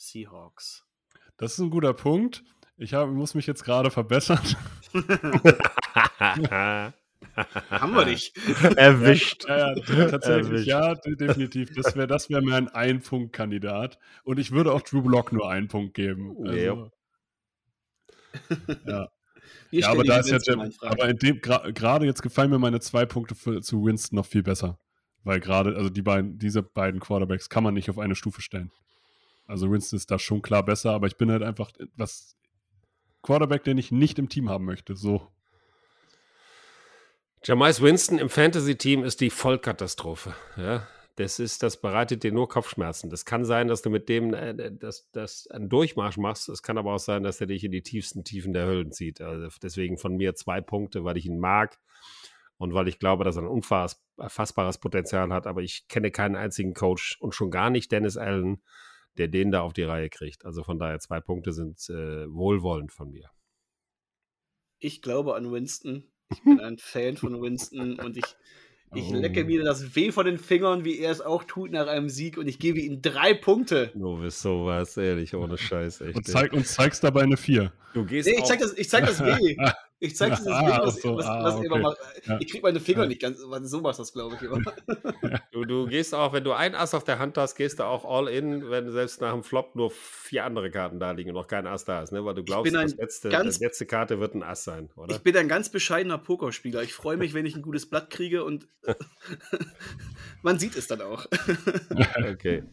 Seahawks? 0.00 0.86
Das 1.36 1.52
ist 1.52 1.58
ein 1.58 1.70
guter 1.70 1.94
Punkt. 1.94 2.42
Ich 2.76 2.94
hab, 2.94 3.10
muss 3.10 3.34
mich 3.34 3.46
jetzt 3.46 3.64
gerade 3.64 3.90
verbessern. 3.90 4.40
Haben 7.70 7.94
wir 7.94 8.04
dich. 8.06 8.32
Erwischt. 8.76 9.44
Ja, 9.46 9.74
ja, 9.74 10.08
tatsächlich, 10.08 10.66
Erwischt. 10.68 10.68
ja, 10.68 10.94
definitiv. 10.94 11.74
Das 11.74 11.94
wäre 11.94 12.06
das 12.06 12.30
wär 12.30 12.40
mein 12.40 12.68
Ein-Punkt-Kandidat. 12.68 13.98
Und 14.24 14.38
ich 14.38 14.52
würde 14.52 14.72
auch 14.72 14.80
Drew 14.82 15.02
Block 15.02 15.32
nur 15.32 15.50
einen 15.50 15.68
Punkt 15.68 15.92
geben. 15.94 16.34
Also, 16.46 16.90
ja. 18.88 19.08
ja, 19.70 19.88
aber 19.90 20.04
da 20.04 20.18
ist 20.18 20.30
jetzt, 20.30 20.48
aber 20.48 21.08
in 21.10 21.18
dem, 21.18 21.40
gerade 21.42 21.72
gra 21.74 22.02
jetzt 22.02 22.22
gefallen 22.22 22.50
mir 22.50 22.58
meine 22.58 22.80
zwei 22.80 23.04
Punkte 23.04 23.34
für, 23.34 23.60
zu 23.60 23.84
Winston 23.84 24.16
noch 24.16 24.26
viel 24.26 24.42
besser. 24.42 24.78
Weil 25.22 25.40
gerade, 25.40 25.76
also 25.76 25.90
die 25.90 26.02
beiden, 26.02 26.38
diese 26.38 26.62
beiden 26.62 27.00
Quarterbacks 27.00 27.50
kann 27.50 27.62
man 27.62 27.74
nicht 27.74 27.90
auf 27.90 27.98
eine 27.98 28.14
Stufe 28.14 28.40
stellen. 28.40 28.70
Also 29.50 29.70
Winston 29.70 29.96
ist 29.96 30.10
da 30.10 30.18
schon 30.18 30.42
klar 30.42 30.64
besser, 30.64 30.92
aber 30.92 31.08
ich 31.08 31.16
bin 31.16 31.30
halt 31.30 31.42
einfach, 31.42 31.70
was 31.96 32.36
Quarterback, 33.22 33.64
den 33.64 33.78
ich 33.78 33.90
nicht 33.90 34.18
im 34.18 34.28
Team 34.28 34.48
haben 34.48 34.64
möchte. 34.64 34.94
So. 34.94 35.26
Jamais 37.44 37.80
Winston 37.80 38.18
im 38.18 38.28
Fantasy-Team 38.28 39.02
ist 39.02 39.20
die 39.20 39.30
Vollkatastrophe. 39.30 40.34
Ja, 40.56 40.86
das 41.16 41.38
ist, 41.38 41.62
das 41.62 41.80
bereitet 41.80 42.22
dir 42.22 42.32
nur 42.32 42.48
Kopfschmerzen. 42.48 43.10
Das 43.10 43.24
kann 43.24 43.44
sein, 43.44 43.66
dass 43.66 43.82
du 43.82 43.90
mit 43.90 44.08
dem 44.08 44.32
äh, 44.34 44.72
das, 44.72 45.10
das 45.10 45.48
einen 45.48 45.68
Durchmarsch 45.68 46.16
machst. 46.16 46.48
Es 46.48 46.62
kann 46.62 46.78
aber 46.78 46.94
auch 46.94 46.98
sein, 46.98 47.22
dass 47.24 47.40
er 47.40 47.48
dich 47.48 47.64
in 47.64 47.72
die 47.72 47.82
tiefsten 47.82 48.24
Tiefen 48.24 48.52
der 48.52 48.66
Höllen 48.66 48.92
zieht. 48.92 49.20
Also 49.20 49.48
deswegen 49.60 49.98
von 49.98 50.16
mir 50.16 50.34
zwei 50.34 50.60
Punkte, 50.60 51.04
weil 51.04 51.16
ich 51.16 51.26
ihn 51.26 51.40
mag 51.40 51.78
und 52.56 52.72
weil 52.72 52.88
ich 52.88 52.98
glaube, 52.98 53.24
dass 53.24 53.36
er 53.36 53.42
ein 53.42 53.48
unfassbares 53.48 54.78
Potenzial 54.78 55.32
hat. 55.32 55.46
Aber 55.46 55.60
ich 55.60 55.88
kenne 55.88 56.10
keinen 56.10 56.36
einzigen 56.36 56.72
Coach 56.72 57.18
und 57.20 57.34
schon 57.34 57.50
gar 57.50 57.70
nicht 57.70 57.90
Dennis 57.90 58.16
Allen, 58.16 58.62
der 59.18 59.28
den 59.28 59.50
da 59.50 59.62
auf 59.62 59.72
die 59.72 59.82
Reihe 59.82 60.08
kriegt. 60.08 60.44
Also 60.44 60.62
von 60.62 60.78
daher 60.78 60.98
zwei 60.98 61.20
Punkte 61.20 61.52
sind 61.52 61.78
äh, 61.88 62.26
wohlwollend 62.32 62.92
von 62.92 63.10
mir. 63.10 63.30
Ich 64.78 65.02
glaube 65.02 65.34
an 65.34 65.52
Winston. 65.52 66.04
Ich 66.30 66.42
bin 66.44 66.60
ein 66.60 66.78
Fan 66.78 67.16
von 67.16 67.40
Winston 67.42 67.98
und 68.00 68.16
ich, 68.16 68.24
ich 68.94 69.10
oh. 69.10 69.14
lecke 69.14 69.44
mir 69.44 69.62
das 69.62 69.94
Weh 69.94 70.10
von 70.10 70.26
den 70.26 70.38
Fingern, 70.38 70.84
wie 70.84 70.98
er 70.98 71.10
es 71.10 71.20
auch 71.20 71.44
tut 71.44 71.70
nach 71.70 71.86
einem 71.86 72.08
Sieg 72.08 72.38
und 72.38 72.48
ich 72.48 72.58
gebe 72.58 72.80
ihm 72.80 73.02
drei 73.02 73.34
Punkte. 73.34 73.92
Du 73.94 74.20
bist 74.20 74.40
sowas, 74.40 74.96
ehrlich, 74.96 75.34
ohne 75.34 75.58
Scheiß. 75.58 76.00
Echt, 76.00 76.16
und, 76.16 76.26
zeig, 76.26 76.52
und 76.52 76.66
zeigst 76.66 77.04
dabei 77.04 77.22
eine 77.22 77.36
4. 77.36 77.72
Du 77.94 78.04
gehst 78.06 78.28
nee, 78.28 78.36
ich 78.38 78.44
zeig 78.44 78.60
das, 78.60 78.76
ich 78.76 78.88
zeig 78.88 79.06
das 79.06 79.20
Weh. 79.24 79.56
Ich 80.02 80.16
zeig 80.16 80.34
dieses 80.34 80.46
ah, 80.46 80.60
Ding, 80.60 80.86
was, 80.86 81.02
so, 81.02 81.16
was, 81.16 81.26
ah, 81.26 81.44
was 81.44 81.54
okay. 81.56 81.66
immer 81.66 81.78
macht. 81.78 81.98
Ich 82.40 82.50
krieg 82.50 82.62
meine 82.62 82.80
Finger 82.80 83.02
ja. 83.02 83.08
nicht 83.08 83.20
ganz, 83.20 83.38
so 83.38 83.80
machst 83.82 84.00
das, 84.00 84.14
glaube 84.14 84.36
ich, 84.36 84.42
immer. 84.42 84.60
Du, 85.52 85.66
du 85.66 85.86
gehst 85.86 86.14
auch, 86.14 86.32
wenn 86.32 86.42
du 86.42 86.52
ein 86.52 86.74
Ass 86.74 86.94
auf 86.94 87.04
der 87.04 87.18
Hand 87.18 87.36
hast, 87.36 87.54
gehst 87.54 87.80
du 87.80 87.84
auch 87.84 88.06
all 88.06 88.28
in, 88.28 88.70
wenn 88.70 88.90
selbst 88.90 89.20
nach 89.20 89.32
dem 89.32 89.42
Flop 89.42 89.76
nur 89.76 89.90
vier 89.90 90.44
andere 90.44 90.70
Karten 90.70 90.98
da 90.98 91.10
liegen 91.10 91.30
und 91.30 91.36
noch 91.36 91.48
kein 91.48 91.66
Ass 91.66 91.84
da 91.84 92.02
ist, 92.02 92.12
ne? 92.12 92.24
Weil 92.24 92.34
du 92.34 92.42
glaubst, 92.42 92.74
das 92.74 92.96
letzte, 92.96 93.28
ganz, 93.28 93.58
die 93.58 93.64
letzte 93.64 93.84
Karte 93.84 94.20
wird 94.20 94.34
ein 94.34 94.42
Ass 94.42 94.64
sein, 94.64 94.88
oder? 94.96 95.14
Ich 95.14 95.20
bin 95.20 95.36
ein 95.36 95.48
ganz 95.48 95.68
bescheidener 95.68 96.16
Pokerspieler. 96.16 96.82
Ich 96.82 96.94
freue 96.94 97.18
mich, 97.18 97.34
wenn 97.34 97.44
ich 97.44 97.54
ein 97.54 97.62
gutes 97.62 97.84
Blatt 97.84 98.08
kriege 98.08 98.42
und 98.42 98.68
man 100.42 100.58
sieht 100.58 100.76
es 100.76 100.86
dann 100.86 101.02
auch. 101.02 101.26
okay. 102.30 102.64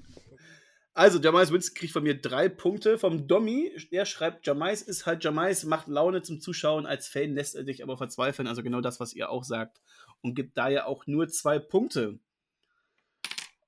Also, 0.98 1.20
Jamais 1.20 1.52
Winston 1.52 1.76
kriegt 1.76 1.94
von 1.94 2.02
mir 2.02 2.20
drei 2.20 2.50
Punkte. 2.50 2.98
Vom 2.98 3.28
Domi, 3.28 3.72
der 3.92 4.06
schreibt, 4.06 4.48
Jamais 4.48 4.82
ist 4.82 5.06
halt 5.06 5.24
Jamais, 5.24 5.64
macht 5.64 5.88
Laune 5.88 6.24
zum 6.24 6.42
Zuschauen. 6.42 6.88
Als 6.88 7.08
Fan 7.08 7.36
lässt 7.36 7.54
er 7.54 7.66
sich 7.66 7.84
aber 7.84 7.98
verzweifeln. 8.00 8.48
Also 8.48 8.64
genau 8.64 8.82
das, 8.82 9.00
was 9.00 9.14
ihr 9.14 9.30
auch 9.30 9.44
sagt. 9.44 9.80
Und 10.22 10.34
gibt 10.34 10.58
daher 10.58 10.88
auch 10.88 11.06
nur 11.06 11.28
zwei 11.28 11.60
Punkte. 11.60 12.18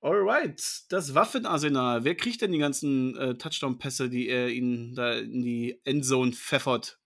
Alright, 0.02 0.86
das 0.90 1.14
Waffenarsenal. 1.14 2.04
Wer 2.04 2.16
kriegt 2.16 2.42
denn 2.42 2.52
die 2.52 2.58
ganzen 2.58 3.16
äh, 3.16 3.36
Touchdown-Pässe, 3.36 4.10
die 4.10 4.28
er 4.28 4.50
ihnen 4.50 4.96
da 4.96 5.20
in 5.20 5.44
die 5.44 5.80
Endzone 5.84 6.32
pfeffert? 6.32 6.98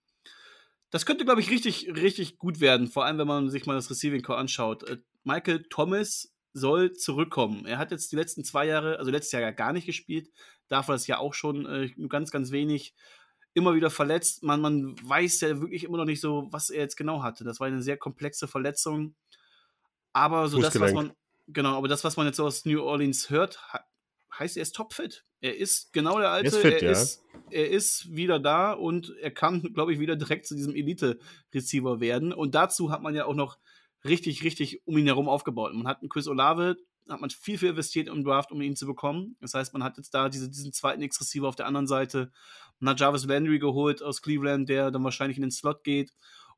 Das 0.90 1.06
könnte, 1.06 1.26
glaube 1.26 1.41
ich, 1.41 1.50
richtig, 1.50 1.98
richtig 1.98 2.38
gut 2.38 2.62
werden. 2.62 2.88
Vor 2.88 3.04
allem, 3.04 3.18
wenn 3.18 3.28
man 3.28 3.50
sich 3.50 3.66
mal 3.66 3.76
das 3.76 3.90
Receiving 3.90 4.22
Core 4.22 4.40
anschaut. 4.40 4.84
Äh, 4.88 5.00
Michael 5.26 5.66
Thomas 5.70 6.33
soll 6.54 6.94
zurückkommen. 6.94 7.66
Er 7.66 7.78
hat 7.78 7.92
jetzt 7.92 8.12
die 8.12 8.16
letzten 8.16 8.44
zwei 8.44 8.66
Jahre, 8.66 9.00
also 9.00 9.12
letztes 9.12 9.32
Jahr 9.32 9.42
ja 9.42 9.52
gar 9.52 9.74
nicht 9.74 9.86
gespielt, 9.86 10.30
dafür 10.68 10.96
das 10.96 11.08
ja 11.08 11.18
auch 11.18 11.34
schon 11.34 11.66
äh, 11.66 11.90
ganz, 12.08 12.32
ganz 12.32 12.52
wenig, 12.52 12.94
immer 13.54 13.76
wieder 13.76 13.90
verletzt. 13.90 14.44
Man, 14.44 14.62
man 14.62 14.96
weiß 15.04 15.42
ja 15.42 15.62
wirklich 15.62 15.84
immer 15.84 15.98
noch 15.98 16.06
nicht 16.06 16.22
so, 16.22 16.48
was 16.52 16.70
er 16.70 16.82
jetzt 16.82 16.96
genau 16.96 17.22
hatte. 17.24 17.44
Das 17.44 17.60
war 17.60 17.68
eine 17.68 17.82
sehr 17.82 17.98
komplexe 17.98 18.48
Verletzung. 18.48 19.16
Aber 20.12 20.48
so 20.48 20.62
das, 20.62 20.80
was 20.80 20.94
man, 20.94 21.14
genau, 21.48 21.78
aber 21.78 21.88
das, 21.88 22.04
was 22.04 22.18
man 22.18 22.28
jetzt 22.28 22.40
aus 22.40 22.66
New 22.66 22.82
Orleans 22.82 23.30
hört, 23.30 23.60
heißt, 24.38 24.58
er 24.58 24.64
ist 24.64 24.76
topfit. 24.76 25.26
Er 25.42 25.58
ist 25.58 25.92
genau 25.92 26.20
der 26.20 26.30
Alte. 26.30 26.48
Er, 26.48 26.54
ist, 26.54 26.62
fit, 26.62 26.74
er, 26.74 26.84
ja. 26.84 26.92
ist, 26.92 27.24
er 27.50 27.70
ist 27.70 28.08
wieder 28.16 28.40
da 28.40 28.74
und 28.74 29.16
er 29.20 29.32
kann, 29.32 29.62
glaube 29.74 29.94
ich, 29.94 30.00
wieder 30.00 30.16
direkt 30.16 30.48
zu 30.48 30.56
diesem 30.56 30.76
Elite-Receiver 30.76 32.00
werden. 32.00 32.32
Und 32.34 32.56
dazu 32.56 32.92
hat 32.92 33.02
man 33.02 33.16
ja 33.16 33.26
auch 33.26 33.36
noch 33.36 33.58
richtig, 34.06 34.44
richtig 34.44 34.82
um 34.86 34.98
ihn 34.98 35.06
herum 35.06 35.30
aufgebaut. 35.30 35.74
Man 35.74 35.88
hat 35.88 36.02
einen 36.02 36.10
Chris 36.10 36.28
Olave, 36.28 36.78
hat 37.10 37.22
man 37.22 37.30
viel, 37.30 37.58
viel 37.58 37.70
investiert 37.70 38.08
im 38.08 38.24
Draft, 38.24 38.52
um 38.52 38.62
ihn 38.62 38.76
zu 38.76 38.86
bekommen. 38.86 39.36
Das 39.42 39.54
heißt, 39.54 39.74
man 39.74 39.84
hat 39.84 39.98
jetzt 39.98 40.14
da 40.14 40.30
diese, 40.30 40.50
diesen 40.50 40.74
zweiten 40.74 41.02
X-Receiver 41.02 41.48
auf 41.48 41.56
der 41.56 41.68
anderen 41.68 41.88
Seite. 41.88 42.32
Man 42.80 42.92
hat 42.92 43.00
Jarvis 43.00 43.26
Landry 43.26 43.60
geholt 43.60 44.02
aus 44.02 44.22
Cleveland, 44.22 44.70
der 44.70 44.92
dann 44.92 45.04
wahrscheinlich 45.04 45.38
in 45.38 45.44
den 45.44 45.52
Slot 45.52 45.84
geht. 45.84 46.14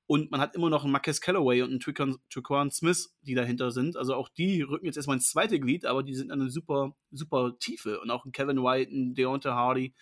Und 0.08 0.30
man 0.30 0.40
hat 0.40 0.56
immer 0.56 0.70
noch 0.70 0.84
einen 0.84 0.92
Marquez 0.92 1.20
Callaway 1.20 1.64
und 1.64 1.72
einen 1.72 2.20
Triquan 2.30 2.70
Smith, 2.70 3.16
die 3.22 3.34
dahinter 3.34 3.72
sind. 3.72 3.98
Also 3.98 4.14
auch 4.14 4.30
die 4.30 4.62
rücken 4.62 4.86
jetzt 4.86 4.98
erstmal 4.98 5.18
ins 5.18 5.32
zweite 5.32 5.60
Glied, 5.60 5.86
aber 5.86 6.04
die 6.04 6.14
sind 6.14 6.32
eine 6.32 6.52
super, 6.52 6.96
super 7.10 7.58
Tiefe. 7.60 8.00
Und 8.00 8.12
auch 8.12 8.24
ein 8.24 8.32
Kevin 8.32 8.62
White, 8.62 8.92
ein 8.92 9.16
Deontay 9.16 9.50
Hardy. 9.50 9.96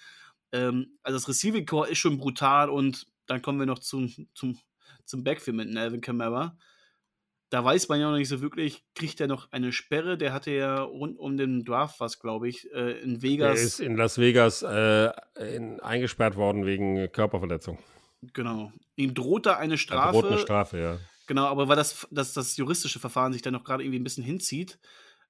Ähm, 0.52 0.98
also 1.04 1.18
das 1.18 1.30
Receiving 1.30 1.66
Core 1.66 1.90
ist 1.90 2.00
schon 2.00 2.18
brutal 2.18 2.70
und 2.70 3.08
dann 3.28 3.42
kommen 3.42 3.60
wir 3.60 3.66
noch 3.66 3.80
zum, 3.80 4.14
zum, 4.34 4.60
zum 5.06 5.24
Backfield 5.24 5.56
mit 5.56 5.78
Alvin 5.78 6.02
Kamara 6.02 6.58
da 7.54 7.64
weiß 7.64 7.88
man 7.88 8.00
ja 8.00 8.10
noch 8.10 8.18
nicht 8.18 8.30
so 8.30 8.42
wirklich, 8.42 8.84
kriegt 8.96 9.22
er 9.22 9.28
noch 9.28 9.52
eine 9.52 9.72
Sperre? 9.72 10.18
Der 10.18 10.34
hatte 10.34 10.50
ja 10.50 10.82
rund 10.82 11.20
um 11.20 11.38
den 11.38 11.64
Draft 11.64 12.00
was, 12.00 12.20
glaube 12.20 12.50
ich, 12.50 12.68
äh, 12.74 13.00
in 13.02 13.22
Vegas. 13.22 13.60
Er 13.60 13.64
ist 13.64 13.80
in 13.80 13.96
Las 13.96 14.18
Vegas 14.18 14.64
äh, 14.64 15.12
in, 15.40 15.80
eingesperrt 15.80 16.36
worden 16.36 16.66
wegen 16.66 17.12
Körperverletzung. 17.12 17.78
Genau. 18.34 18.74
Ihm 18.96 19.14
droht 19.14 19.46
da 19.46 19.58
eine 19.58 19.78
Strafe. 19.78 20.18
Er 20.18 20.22
droht 20.22 20.32
eine 20.32 20.42
Strafe, 20.42 20.80
ja. 20.80 21.00
Genau, 21.28 21.46
aber 21.46 21.68
weil 21.68 21.76
das, 21.76 22.08
das, 22.10 22.34
das 22.34 22.58
juristische 22.58 23.00
Verfahren 23.00 23.34
sich 23.34 23.44
dann 23.44 23.54
noch 23.54 23.64
gerade 23.64 23.84
irgendwie 23.84 24.00
ein 24.00 24.04
bisschen 24.04 24.24
hinzieht, 24.24 24.80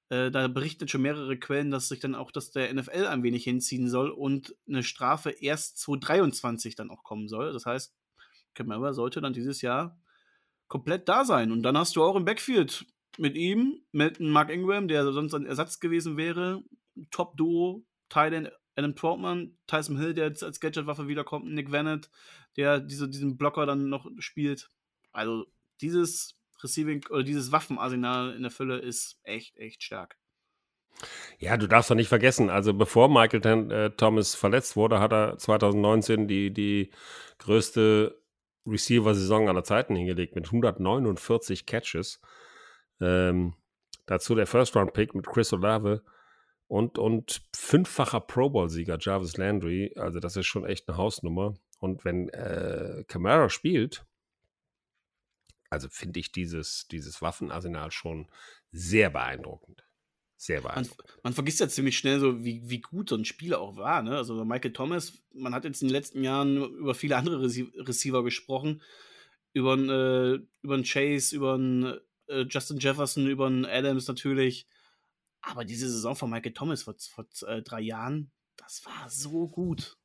äh, 0.08 0.30
da 0.30 0.48
berichten 0.48 0.88
schon 0.88 1.02
mehrere 1.02 1.36
Quellen, 1.36 1.70
dass 1.70 1.88
sich 1.88 2.00
dann 2.00 2.14
auch 2.14 2.30
dass 2.30 2.52
der 2.52 2.72
NFL 2.72 3.04
ein 3.04 3.22
wenig 3.22 3.44
hinziehen 3.44 3.90
soll 3.90 4.08
und 4.08 4.56
eine 4.66 4.82
Strafe 4.82 5.28
erst 5.28 5.76
2023 5.76 6.74
dann 6.74 6.90
auch 6.90 7.02
kommen 7.02 7.28
soll. 7.28 7.52
Das 7.52 7.66
heißt, 7.66 7.94
Camara 8.54 8.94
sollte 8.94 9.20
dann 9.20 9.34
dieses 9.34 9.60
Jahr 9.60 10.00
komplett 10.68 11.08
da 11.08 11.24
sein. 11.24 11.52
Und 11.52 11.62
dann 11.62 11.76
hast 11.76 11.96
du 11.96 12.02
auch 12.02 12.16
im 12.16 12.24
Backfield 12.24 12.86
mit 13.18 13.36
ihm, 13.36 13.80
mit 13.92 14.20
Mark 14.20 14.50
Ingram, 14.50 14.88
der 14.88 15.12
sonst 15.12 15.34
ein 15.34 15.46
Ersatz 15.46 15.80
gewesen 15.80 16.16
wäre, 16.16 16.62
Top-Duo, 17.10 17.84
Tylen 18.08 18.48
Adam 18.76 18.96
Troutman, 18.96 19.56
Tyson 19.66 19.98
Hill, 19.98 20.14
der 20.14 20.26
jetzt 20.26 20.42
als 20.42 20.60
Gadget-Waffe 20.60 21.06
wiederkommt, 21.06 21.46
Nick 21.46 21.70
Vanett, 21.70 22.10
der 22.56 22.80
diese, 22.80 23.08
diesen 23.08 23.36
Blocker 23.36 23.66
dann 23.66 23.88
noch 23.88 24.06
spielt. 24.18 24.70
Also 25.12 25.46
dieses 25.80 26.36
Receiving 26.62 27.04
oder 27.10 27.22
dieses 27.22 27.52
Waffenarsenal 27.52 28.34
in 28.34 28.42
der 28.42 28.50
Fülle 28.50 28.78
ist 28.78 29.20
echt, 29.22 29.56
echt 29.56 29.82
stark. 29.82 30.16
Ja, 31.38 31.56
du 31.56 31.66
darfst 31.66 31.90
doch 31.90 31.96
nicht 31.96 32.08
vergessen, 32.08 32.50
also 32.50 32.72
bevor 32.72 33.08
Michael 33.08 33.70
äh, 33.70 33.90
Thomas 33.90 34.34
verletzt 34.34 34.76
wurde, 34.76 35.00
hat 35.00 35.12
er 35.12 35.36
2019 35.38 36.28
die, 36.28 36.52
die 36.52 36.90
größte 37.38 38.20
Receiver-Saison 38.66 39.48
aller 39.48 39.64
Zeiten 39.64 39.96
hingelegt 39.96 40.34
mit 40.34 40.46
149 40.46 41.66
Catches. 41.66 42.20
Ähm, 43.00 43.54
dazu 44.06 44.34
der 44.34 44.46
First-Round-Pick 44.46 45.14
mit 45.14 45.26
Chris 45.26 45.52
Olave 45.52 46.02
und, 46.66 46.98
und 46.98 47.42
fünffacher 47.54 48.20
Pro 48.20 48.50
Bowl-Sieger 48.50 48.98
Jarvis 49.00 49.36
Landry. 49.36 49.92
Also 49.96 50.20
das 50.20 50.36
ist 50.36 50.46
schon 50.46 50.64
echt 50.64 50.88
eine 50.88 50.96
Hausnummer. 50.96 51.54
Und 51.78 52.04
wenn 52.04 52.28
äh, 52.30 53.04
Camara 53.08 53.48
spielt, 53.48 54.06
also 55.70 55.88
finde 55.88 56.20
ich 56.20 56.32
dieses, 56.32 56.88
dieses 56.88 57.20
Waffenarsenal 57.20 57.90
schon 57.90 58.30
sehr 58.70 59.10
beeindruckend. 59.10 59.84
Sehr 60.44 60.60
beeindruckend. 60.60 61.08
Man, 61.08 61.20
man, 61.22 61.32
vergisst 61.32 61.60
ja 61.60 61.70
ziemlich 61.70 61.96
schnell 61.96 62.20
so, 62.20 62.44
wie, 62.44 62.60
wie 62.68 62.82
gut 62.82 63.08
so 63.08 63.16
ein 63.16 63.24
Spieler 63.24 63.62
auch 63.62 63.76
war. 63.76 64.02
Ne? 64.02 64.14
Also 64.14 64.44
Michael 64.44 64.74
Thomas, 64.74 65.14
man 65.32 65.54
hat 65.54 65.64
jetzt 65.64 65.80
in 65.80 65.88
den 65.88 65.94
letzten 65.94 66.22
Jahren 66.22 66.58
über 66.58 66.94
viele 66.94 67.16
andere 67.16 67.42
Receiver 67.42 68.22
gesprochen. 68.22 68.82
Über 69.54 69.72
einen, 69.72 69.88
äh, 69.88 70.40
über 70.60 70.74
einen 70.74 70.84
Chase, 70.84 71.34
über 71.34 71.54
einen 71.54 71.98
äh, 72.26 72.42
Justin 72.42 72.78
Jefferson, 72.78 73.26
über 73.26 73.46
einen 73.46 73.64
Adams 73.64 74.06
natürlich. 74.06 74.66
Aber 75.40 75.64
diese 75.64 75.88
Saison 75.88 76.14
von 76.14 76.28
Michael 76.28 76.52
Thomas 76.52 76.82
vor, 76.82 76.94
vor 76.98 77.24
äh, 77.48 77.62
drei 77.62 77.80
Jahren, 77.80 78.30
das 78.58 78.84
war 78.84 79.08
so 79.08 79.48
gut. 79.48 79.96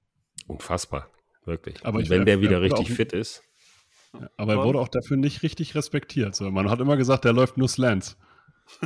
Unfassbar, 0.48 1.12
wirklich. 1.44 1.86
Aber 1.86 2.08
wenn 2.08 2.26
der 2.26 2.40
wieder 2.40 2.62
richtig 2.62 2.94
fit 2.94 3.12
ist. 3.12 3.44
Ja, 4.14 4.30
aber 4.38 4.54
er 4.54 4.64
wurde 4.64 4.80
auch 4.80 4.88
dafür 4.88 5.18
nicht 5.18 5.44
richtig 5.44 5.76
respektiert. 5.76 6.34
So, 6.34 6.50
man 6.50 6.70
hat 6.70 6.80
immer 6.80 6.96
gesagt, 6.96 7.26
der 7.26 7.34
läuft 7.34 7.58
nur 7.58 7.68
Slants. 7.68 8.16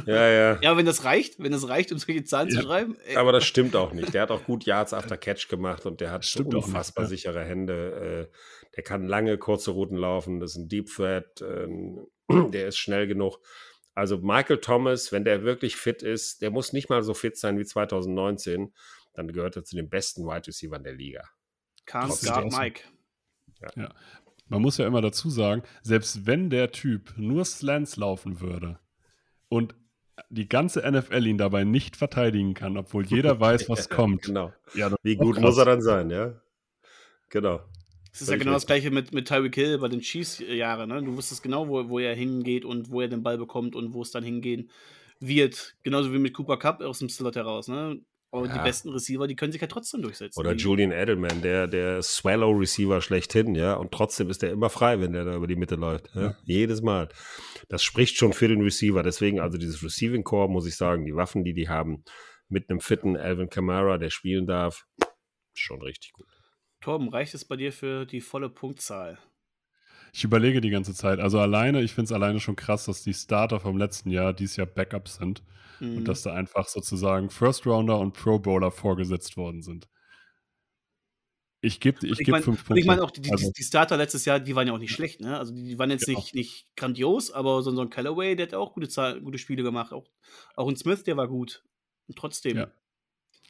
Ja, 0.06 0.30
ja. 0.30 0.60
Ja, 0.62 0.78
wenn 0.78 0.86
das 0.86 1.04
reicht, 1.04 1.40
wenn 1.40 1.52
das 1.52 1.68
reicht, 1.68 1.92
um 1.92 1.98
solche 1.98 2.24
Zahlen 2.24 2.50
ja. 2.50 2.60
zu 2.60 2.68
schreiben. 2.68 2.98
Ey. 3.06 3.16
Aber 3.16 3.32
das 3.32 3.44
stimmt 3.46 3.76
auch 3.76 3.94
nicht. 3.94 4.14
Der 4.14 4.24
hat 4.24 4.32
auch 4.32 4.44
gut 4.46 4.66
Yards 4.66 4.94
after 4.94 5.18
Catch 5.18 5.48
gemacht 5.50 5.86
und 5.86 6.02
der 6.02 6.12
hat 6.12 6.26
stimmt 6.26 6.54
unfassbar 6.54 7.04
nicht, 7.04 7.24
ja. 7.24 7.32
sichere 7.32 7.46
Hände. 7.46 8.30
Äh, 8.32 8.36
der 8.76 8.84
kann 8.84 9.08
lange, 9.08 9.38
kurze 9.38 9.72
Routen 9.72 9.98
laufen. 9.98 10.40
Das 10.40 10.52
ist 10.52 10.58
ein 10.58 10.68
Deep 10.70 10.90
Threat. 10.90 11.42
Ähm, 11.42 12.08
der 12.52 12.68
ist 12.68 12.78
schnell 12.78 13.08
genug. 13.08 13.40
Also 13.96 14.18
Michael 14.18 14.60
Thomas, 14.60 15.12
wenn 15.12 15.24
der 15.24 15.44
wirklich 15.44 15.76
fit 15.76 16.02
ist, 16.02 16.42
der 16.42 16.50
muss 16.50 16.74
nicht 16.74 16.90
mal 16.90 17.04
so 17.04 17.14
fit 17.14 17.38
sein 17.38 17.60
wie 17.60 17.66
2019, 17.66 18.74
dann 19.14 19.28
gehört 19.32 19.56
er 19.56 19.64
zu 19.64 19.76
den 19.76 19.90
besten 19.90 20.26
Wide 20.26 20.48
Receivers 20.48 20.82
der 20.82 20.94
Liga. 20.94 21.30
Can't 21.86 22.26
guard 22.26 22.52
Mike. 22.52 22.82
Ja. 23.62 23.70
ja. 23.76 23.94
Man 24.48 24.62
muss 24.62 24.78
ja 24.78 24.88
immer 24.88 25.02
dazu 25.02 25.30
sagen, 25.30 25.64
selbst 25.84 26.26
wenn 26.26 26.50
der 26.50 26.72
Typ 26.72 27.14
nur 27.18 27.46
Slants 27.46 27.98
laufen 27.98 28.42
würde 28.42 28.80
und 29.54 29.76
die 30.30 30.50
ganze 30.50 30.80
NFL 30.80 31.28
ihn 31.28 31.38
dabei 31.38 31.64
nicht 31.64 31.96
verteidigen 31.96 32.56
kann, 32.56 32.76
obwohl 32.76 33.06
jeder 33.06 33.40
weiß, 33.40 33.70
was 33.70 33.88
kommt. 33.88 34.24
Genau. 34.24 34.52
Ja, 34.74 34.92
Wie 35.04 35.16
gut 35.16 35.40
muss 35.40 35.60
er 35.60 35.66
dann 35.66 35.82
sein, 35.82 36.10
ja? 36.10 36.42
Genau. 37.30 37.62
Es 38.12 38.24
ist 38.24 38.30
ja 38.30 38.38
genau 38.38 38.54
das 38.54 38.66
gleiche 38.66 38.90
mit, 38.90 39.14
mit 39.14 39.28
Tyreek 39.28 39.54
Hill 39.54 39.78
bei 39.78 39.90
den 39.90 40.02
Chiefs-Jahren. 40.02 40.90
Ne? 40.90 41.04
Du 41.04 41.16
wusstest 41.16 41.44
genau, 41.44 41.68
wo, 41.68 41.88
wo 41.88 42.00
er 42.00 42.16
hingeht 42.16 42.66
und 42.66 42.90
wo 42.90 43.02
er 43.02 43.08
den 43.08 43.22
Ball 43.22 43.38
bekommt 43.38 43.76
und 43.76 43.94
wo 43.94 44.02
es 44.02 44.10
dann 44.10 44.24
hingehen 44.24 44.72
wird. 45.20 45.76
Genauso 45.84 46.12
wie 46.14 46.20
mit 46.20 46.34
Cooper 46.34 46.58
Cup 46.58 46.82
aus 46.82 46.98
dem 46.98 47.10
Slot 47.10 47.36
heraus. 47.36 47.68
Ne? 47.68 48.00
Aber 48.34 48.48
ja. 48.48 48.54
die 48.58 48.64
besten 48.64 48.90
Receiver, 48.90 49.28
die 49.28 49.36
können 49.36 49.52
sich 49.52 49.62
ja 49.62 49.68
trotzdem 49.68 50.02
durchsetzen. 50.02 50.40
Oder 50.40 50.56
Julian 50.56 50.92
Edelman, 50.92 51.44
der, 51.44 51.68
der 51.68 52.02
Swallow-Receiver 52.02 53.00
schlechthin, 53.00 53.54
ja. 53.54 53.76
Und 53.76 53.92
trotzdem 53.92 54.32
ist 54.32 54.42
der 54.42 54.52
immer 54.52 54.72
frei, 54.72 55.00
wenn 55.00 55.14
der 55.14 55.24
da 55.24 55.36
über 55.36 55.46
die 55.46 55.56
Mitte 55.56 55.76
läuft. 55.76 56.10
Ja? 56.16 56.22
Ja. 56.22 56.38
Jedes 56.44 56.82
Mal. 56.82 57.10
Das 57.70 57.84
spricht 57.84 58.18
schon 58.18 58.34
für 58.34 58.48
den 58.48 58.62
Receiver. 58.62 59.04
Deswegen, 59.04 59.40
also 59.40 59.60
dieses 59.60 59.84
Receiving 59.84 60.24
Core, 60.24 60.50
muss 60.50 60.66
ich 60.66 60.76
sagen, 60.76 61.06
die 61.06 61.16
Waffen, 61.16 61.44
die 61.44 61.54
die 61.54 61.70
haben, 61.70 62.04
mit 62.50 62.72
einem 62.72 62.80
fitten 62.80 63.16
Alvin 63.18 63.50
Kamara, 63.50 64.00
der 64.00 64.10
spielen 64.10 64.48
darf, 64.48 64.88
schon 65.54 65.84
richtig 65.84 66.14
gut. 66.14 66.26
Torben, 66.82 67.10
reicht 67.10 67.36
es 67.36 67.46
bei 67.46 67.56
dir 67.56 67.72
für 67.72 68.08
die 68.08 68.20
volle 68.20 68.50
Punktzahl? 68.50 69.20
Ich 70.12 70.24
überlege 70.24 70.60
die 70.60 70.72
ganze 70.72 70.96
Zeit. 70.96 71.20
Also 71.20 71.40
alleine, 71.40 71.84
ich 71.84 71.94
finde 71.94 72.06
es 72.06 72.12
alleine 72.12 72.40
schon 72.40 72.56
krass, 72.56 72.86
dass 72.86 73.04
die 73.04 73.14
Starter 73.14 73.60
vom 73.60 73.78
letzten 73.78 74.10
Jahr 74.10 74.34
dieses 74.34 74.56
Jahr 74.56 74.66
Backups 74.66 75.18
sind 75.18 75.44
mhm. 75.84 75.98
und 75.98 76.08
dass 76.08 76.24
da 76.24 76.34
einfach 76.34 76.68
sozusagen 76.68 77.30
First 77.30 77.66
Rounder 77.66 78.00
und 78.00 78.14
Pro 78.14 78.40
Bowler 78.40 78.72
vorgesetzt 78.72 79.38
worden 79.38 79.62
sind. 79.62 79.88
Ich 81.62 81.80
gebe 81.80 82.06
ich, 82.06 82.20
ich 82.20 82.26
geb 82.26 82.44
fünf 82.44 82.66
Punkte. 82.66 82.82
Ich 82.82 82.86
meine 82.86 83.02
auch, 83.02 83.12
die, 83.12 83.32
also, 83.32 83.50
die, 83.58 83.64
Starter 83.64 83.96
letztes 83.96 84.26
Jahr, 84.26 84.42
die 84.42 84.54
waren 84.54 84.68
ja 84.68 84.74
auch 84.74 84.80
nicht 84.80 84.92
schlecht, 84.92 85.22
ne? 85.22 85.38
Also 85.38 85.54
die, 85.54 85.64
die 85.64 85.80
waren 85.80 85.90
jetzt 85.92 86.06
genau. 86.06 86.20
nicht, 86.20 86.36
nicht 86.36 86.68
grandios, 86.76 87.32
aber 87.32 87.62
so, 87.62 87.74
so 87.74 87.82
ein 87.82 87.90
Callaway, 87.90 88.36
der 88.36 88.48
hat 88.48 88.54
auch 88.54 88.74
gute, 88.74 88.90
Zahl, 88.90 89.22
gute 89.22 89.38
Spiele 89.38 89.64
gemacht. 89.64 89.94
Auch, 89.94 90.06
auch 90.58 90.68
ein 90.68 90.76
Smith, 90.76 91.04
der 91.04 91.16
war 91.16 91.30
gut. 91.30 91.64
Und 92.08 92.18
trotzdem. 92.18 92.58
Ja. 92.58 92.72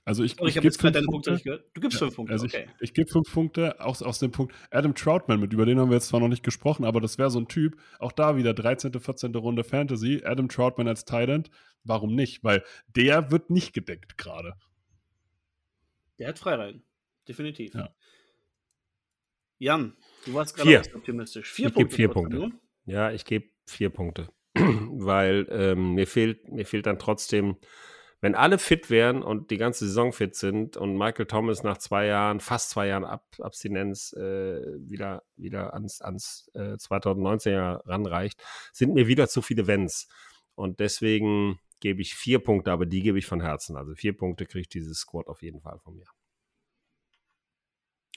Also 0.05 0.23
ich, 0.23 0.39
oh, 0.39 0.45
ich, 0.45 0.57
ich 0.57 0.61
gebe 0.61 0.73
fünf 0.73 0.93
Punkte. 0.93 1.31
Punkte 1.31 1.43
gehört. 1.43 1.65
Du 1.73 1.81
gibst 1.81 1.99
ja, 1.99 2.07
fünf 2.07 2.15
Punkte. 2.15 2.33
Also 2.33 2.45
okay. 2.45 2.67
ich, 2.75 2.89
ich 2.89 2.93
gebe 2.93 3.09
fünf 3.09 3.31
Punkte 3.31 3.79
aus, 3.79 4.01
aus 4.01 4.19
dem 4.19 4.31
Punkt 4.31 4.53
Adam 4.69 4.93
Troutman 4.95 5.39
mit, 5.39 5.53
über 5.53 5.65
den 5.65 5.79
haben 5.79 5.89
wir 5.89 5.95
jetzt 5.95 6.09
zwar 6.09 6.19
noch 6.19 6.27
nicht 6.27 6.43
gesprochen, 6.43 6.83
aber 6.83 6.99
das 6.99 7.17
wäre 7.17 7.31
so 7.31 7.39
ein 7.39 7.47
Typ, 7.47 7.77
auch 7.99 8.11
da 8.11 8.35
wieder 8.35 8.53
13., 8.53 8.91
14. 8.99 9.33
Runde 9.35 9.63
Fantasy, 9.63 10.21
Adam 10.25 10.49
Troutman 10.49 10.87
als 10.89 11.05
Titan. 11.05 11.45
Warum 11.85 12.15
nicht? 12.15 12.43
Weil 12.43 12.63
der 12.87 13.31
wird 13.31 13.49
nicht 13.49 13.73
gedeckt 13.73 14.17
gerade. 14.17 14.53
Der 16.19 16.29
hat 16.29 16.39
Freirein. 16.39 16.83
Definitiv. 17.27 17.73
Ja. 17.73 17.89
Jan, 19.57 19.95
du 20.25 20.33
warst 20.33 20.55
gerade 20.55 20.83
optimistisch. 20.93 21.51
Vier 21.51 21.67
ich 21.67 21.73
Punkte. 21.73 21.95
Vier 21.95 22.09
Punkte. 22.09 22.51
Ja, 22.85 23.11
ich 23.11 23.23
gebe 23.23 23.45
vier 23.65 23.89
Punkte. 23.89 24.27
Weil 24.55 25.47
ähm, 25.49 25.93
mir, 25.93 26.07
fehlt, 26.07 26.49
mir 26.51 26.65
fehlt 26.65 26.85
dann 26.85 26.99
trotzdem 26.99 27.55
wenn 28.23 28.35
alle 28.35 28.57
fit 28.57 28.89
wären 28.89 29.21
und 29.21 29.51
die 29.51 29.57
ganze 29.57 29.85
Saison 29.85 30.13
fit 30.13 30.33
sind 30.33 30.77
und 30.77 30.97
Michael 30.97 31.25
Thomas 31.25 31.61
nach 31.61 31.77
zwei 31.77 32.05
Jahren, 32.05 32.39
fast 32.39 32.69
zwei 32.69 32.87
Jahren 32.87 33.03
Ab 33.03 33.25
Abstinenz 33.41 34.13
äh, 34.13 34.61
wieder, 34.79 35.23
wieder 35.35 35.73
ans, 35.73 35.99
ans 35.99 36.49
äh, 36.53 36.75
2019er 36.75 37.85
ranreicht, 37.85 38.41
sind 38.71 38.93
mir 38.93 39.07
wieder 39.07 39.27
zu 39.27 39.41
viele 39.41 39.67
Wenns. 39.67 40.07
Und 40.55 40.79
deswegen 40.79 41.59
gebe 41.81 42.01
ich 42.01 42.15
vier 42.15 42.39
Punkte, 42.39 42.71
aber 42.71 42.85
die 42.85 43.01
gebe 43.01 43.19
ich 43.19 43.25
von 43.25 43.41
Herzen. 43.41 43.75
Also 43.75 43.93
vier 43.93 44.15
Punkte 44.15 44.45
kriegt 44.45 44.73
dieses 44.73 44.99
Squad 44.99 45.27
auf 45.27 45.41
jeden 45.41 45.59
Fall 45.59 45.79
von 45.79 45.97
mir. 45.97 46.07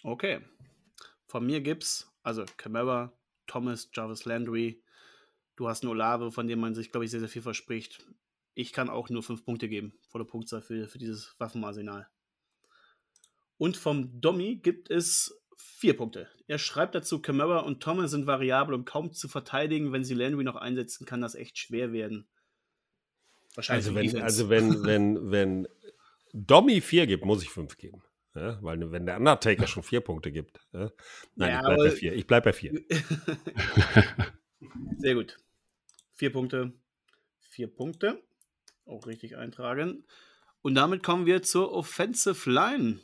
Okay. 0.05 0.39
Von 1.27 1.45
mir 1.45 1.61
gibt's, 1.61 2.17
also 2.23 2.45
Camara, 2.57 3.13
Thomas, 3.49 3.91
Jarvis 3.93 4.25
Landry. 4.25 4.85
Du 5.57 5.69
hast 5.69 5.83
einen 5.83 5.91
Olave, 5.91 6.31
von 6.31 6.47
dem 6.47 6.61
man 6.61 6.77
sich, 6.77 6.93
glaube 6.93 7.07
ich, 7.07 7.11
sehr, 7.11 7.19
sehr 7.19 7.29
viel 7.29 7.43
verspricht 7.43 8.07
ich 8.57 8.73
kann 8.73 8.89
auch 8.89 9.11
nur 9.11 9.23
fünf 9.23 9.45
Punkte 9.45 9.69
geben, 9.69 9.93
volle 10.09 10.25
Punktzahl 10.25 10.63
für, 10.63 10.89
für 10.89 10.99
dieses 10.99 11.39
Waffenarsenal. 11.39 12.09
Und 13.59 13.77
vom 13.77 14.21
Domi 14.21 14.57
gibt 14.57 14.91
es 14.91 15.39
vier 15.59 15.95
Punkte. 15.95 16.29
Er 16.47 16.59
schreibt 16.59 16.95
dazu, 16.95 17.21
Camara 17.21 17.61
und 17.61 17.83
Thomas 17.83 18.11
sind 18.11 18.27
variabel 18.27 18.75
und 18.75 18.87
kaum 18.87 19.13
zu 19.13 19.29
verteidigen. 19.29 19.93
Wenn 19.93 20.05
sie 20.05 20.15
Landry 20.15 20.43
noch 20.43 20.57
einsetzen, 20.57 21.05
kann 21.05 21.21
das 21.21 21.35
echt 21.35 21.59
schwer 21.59 21.93
werden. 21.93 22.29
Wahrscheinlich. 23.55 23.87
Also 23.89 23.95
wenn, 23.95 24.23
also 24.23 24.49
wenn, 24.49 24.85
wenn, 24.85 25.31
wenn 25.31 25.69
Domi 26.33 26.81
vier 26.81 27.07
gibt, 27.07 27.27
muss 27.27 27.43
ich 27.43 27.51
fünf 27.51 27.77
geben. 27.77 28.03
Ja, 28.35 28.59
weil 28.63 28.91
wenn 28.91 29.05
der 29.05 29.19
Undertaker 29.19 29.67
schon 29.67 29.83
vier 29.83 30.01
Punkte 30.01 30.33
gibt. 30.33 30.61
Ja? 30.73 30.91
Nein, 31.35 31.51
ja, 31.51 31.59
ich 31.59 31.65
bleibe 31.67 31.83
bei 31.85 31.91
vier. 31.91 32.13
Ich 32.15 32.27
bleibe 32.27 32.45
bei 32.45 32.53
vier. 32.53 32.85
Sehr 34.99 35.15
gut. 35.15 35.39
Vier 36.15 36.33
Punkte. 36.33 36.73
Vier 37.39 37.69
Punkte 37.69 38.26
auch 38.87 39.07
richtig 39.07 39.37
eintragen. 39.37 40.05
Und 40.63 40.75
damit 40.75 41.03
kommen 41.03 41.27
wir 41.27 41.43
zur 41.43 41.73
Offensive 41.73 42.51
Line. 42.51 43.01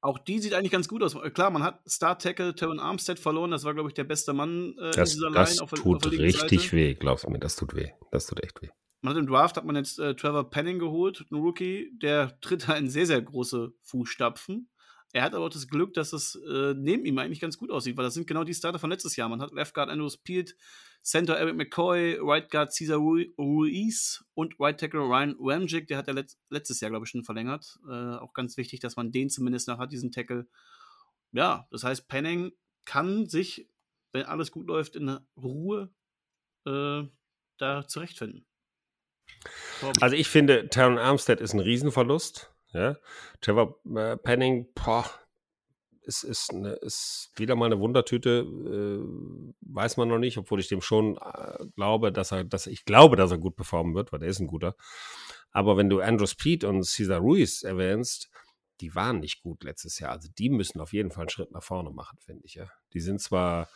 Auch 0.00 0.18
die 0.18 0.40
sieht 0.40 0.54
eigentlich 0.54 0.72
ganz 0.72 0.88
gut 0.88 1.02
aus. 1.02 1.16
Klar, 1.32 1.50
man 1.50 1.62
hat 1.62 1.80
Star 1.88 2.18
Tackle 2.18 2.54
Terran 2.54 2.80
Armstead 2.80 3.18
verloren. 3.18 3.52
Das 3.52 3.64
war, 3.64 3.72
glaube 3.72 3.88
ich, 3.88 3.94
der 3.94 4.04
beste 4.04 4.32
Mann 4.32 4.76
äh, 4.78 4.90
das, 4.90 5.14
in 5.14 5.18
dieser 5.18 5.30
Line. 5.30 5.38
Das 5.38 5.60
auf, 5.60 5.70
tut 5.70 6.06
auf 6.06 6.12
richtig 6.12 6.62
Seite. 6.62 6.72
weh, 6.72 6.94
glaubst 6.94 7.24
du 7.24 7.30
mir. 7.30 7.38
Das 7.38 7.56
tut 7.56 7.74
weh. 7.74 7.90
Das 8.10 8.26
tut 8.26 8.42
echt 8.42 8.60
weh. 8.62 8.68
Man 9.00 9.14
hat 9.14 9.20
im 9.20 9.26
Draft 9.26 9.56
hat 9.56 9.64
man 9.64 9.76
jetzt 9.76 9.98
äh, 9.98 10.14
Trevor 10.14 10.48
Penning 10.50 10.78
geholt, 10.78 11.24
ein 11.30 11.34
Rookie, 11.34 11.90
der 12.00 12.40
tritt 12.40 12.68
da 12.68 12.74
in 12.74 12.88
sehr, 12.88 13.06
sehr 13.06 13.20
große 13.20 13.72
Fußstapfen. 13.82 14.68
Er 15.12 15.24
hat 15.24 15.34
aber 15.34 15.46
auch 15.46 15.50
das 15.50 15.68
Glück, 15.68 15.92
dass 15.94 16.12
es 16.12 16.36
äh, 16.36 16.74
neben 16.74 17.04
ihm 17.04 17.18
eigentlich 17.18 17.40
ganz 17.40 17.58
gut 17.58 17.70
aussieht, 17.70 17.96
weil 17.96 18.04
das 18.04 18.14
sind 18.14 18.26
genau 18.26 18.44
die 18.44 18.54
Starter 18.54 18.78
von 18.78 18.90
letztes 18.90 19.16
Jahr. 19.16 19.28
Man 19.28 19.42
hat 19.42 19.52
Left 19.52 19.74
Guard 19.74 19.90
Andrew 19.90 20.08
Speed, 20.08 20.56
Center 21.02 21.36
Eric 21.36 21.56
McCoy, 21.56 22.18
Right 22.20 22.48
Guard 22.50 22.72
Cesar 22.72 22.98
Ruiz 22.98 24.24
und 24.34 24.54
Right 24.60 24.78
Tackle 24.78 25.00
Ryan 25.00 25.36
Ramjic, 25.38 25.88
der 25.88 25.98
hat 25.98 26.06
ja 26.06 26.12
letzt, 26.12 26.38
letztes 26.48 26.80
Jahr, 26.80 26.90
glaube 26.90 27.04
ich, 27.04 27.10
schon 27.10 27.24
verlängert. 27.24 27.78
Äh, 27.88 28.16
auch 28.16 28.32
ganz 28.34 28.56
wichtig, 28.56 28.80
dass 28.80 28.96
man 28.96 29.10
den 29.10 29.28
zumindest 29.28 29.68
noch 29.68 29.78
hat, 29.78 29.92
diesen 29.92 30.12
Tackle. 30.12 30.46
Ja, 31.32 31.66
das 31.70 31.82
heißt, 31.82 32.08
Penning 32.08 32.52
kann 32.84 33.26
sich, 33.28 33.68
wenn 34.12 34.24
alles 34.24 34.52
gut 34.52 34.68
läuft, 34.68 34.94
in 34.94 35.18
Ruhe 35.36 35.92
äh, 36.66 37.02
da 37.58 37.86
zurechtfinden. 37.86 38.46
Also 40.00 40.14
ich 40.14 40.28
finde, 40.28 40.68
Taron 40.68 40.98
Armstead 40.98 41.40
ist 41.40 41.52
ein 41.52 41.60
Riesenverlust. 41.60 42.52
Ja? 42.72 42.96
Trevor 43.40 43.80
äh, 43.96 44.16
Penning, 44.16 44.68
boah, 44.74 45.10
ist, 46.04 46.22
ist, 46.24 46.52
eine, 46.52 46.72
ist 46.74 47.30
wieder 47.36 47.54
mal 47.54 47.66
eine 47.66 47.80
Wundertüte, 47.80 48.40
äh, 48.40 49.04
weiß 49.60 49.96
man 49.96 50.08
noch 50.08 50.18
nicht, 50.18 50.38
obwohl 50.38 50.60
ich 50.60 50.68
dem 50.68 50.80
schon 50.80 51.16
äh, 51.16 51.64
glaube, 51.76 52.12
dass 52.12 52.32
er, 52.32 52.44
dass 52.44 52.66
ich 52.66 52.84
glaube, 52.84 53.16
dass 53.16 53.30
er 53.30 53.38
gut 53.38 53.56
performen 53.56 53.94
wird, 53.94 54.12
weil 54.12 54.22
er 54.22 54.28
ist 54.28 54.40
ein 54.40 54.46
guter. 54.46 54.76
Aber 55.50 55.76
wenn 55.76 55.88
du 55.88 56.00
Andrew 56.00 56.26
Speed 56.26 56.64
und 56.64 56.84
Cesar 56.84 57.20
Ruiz 57.20 57.62
erwähnst, 57.62 58.30
die 58.80 58.94
waren 58.94 59.20
nicht 59.20 59.42
gut 59.42 59.62
letztes 59.62 59.98
Jahr. 59.98 60.12
Also 60.12 60.28
die 60.36 60.50
müssen 60.50 60.80
auf 60.80 60.92
jeden 60.92 61.10
Fall 61.10 61.22
einen 61.22 61.30
Schritt 61.30 61.52
nach 61.52 61.62
vorne 61.62 61.90
machen, 61.90 62.18
finde 62.18 62.44
ich. 62.44 62.54
Ja. 62.54 62.68
Die 62.92 63.00
sind 63.00 63.20
zwar, 63.20 63.68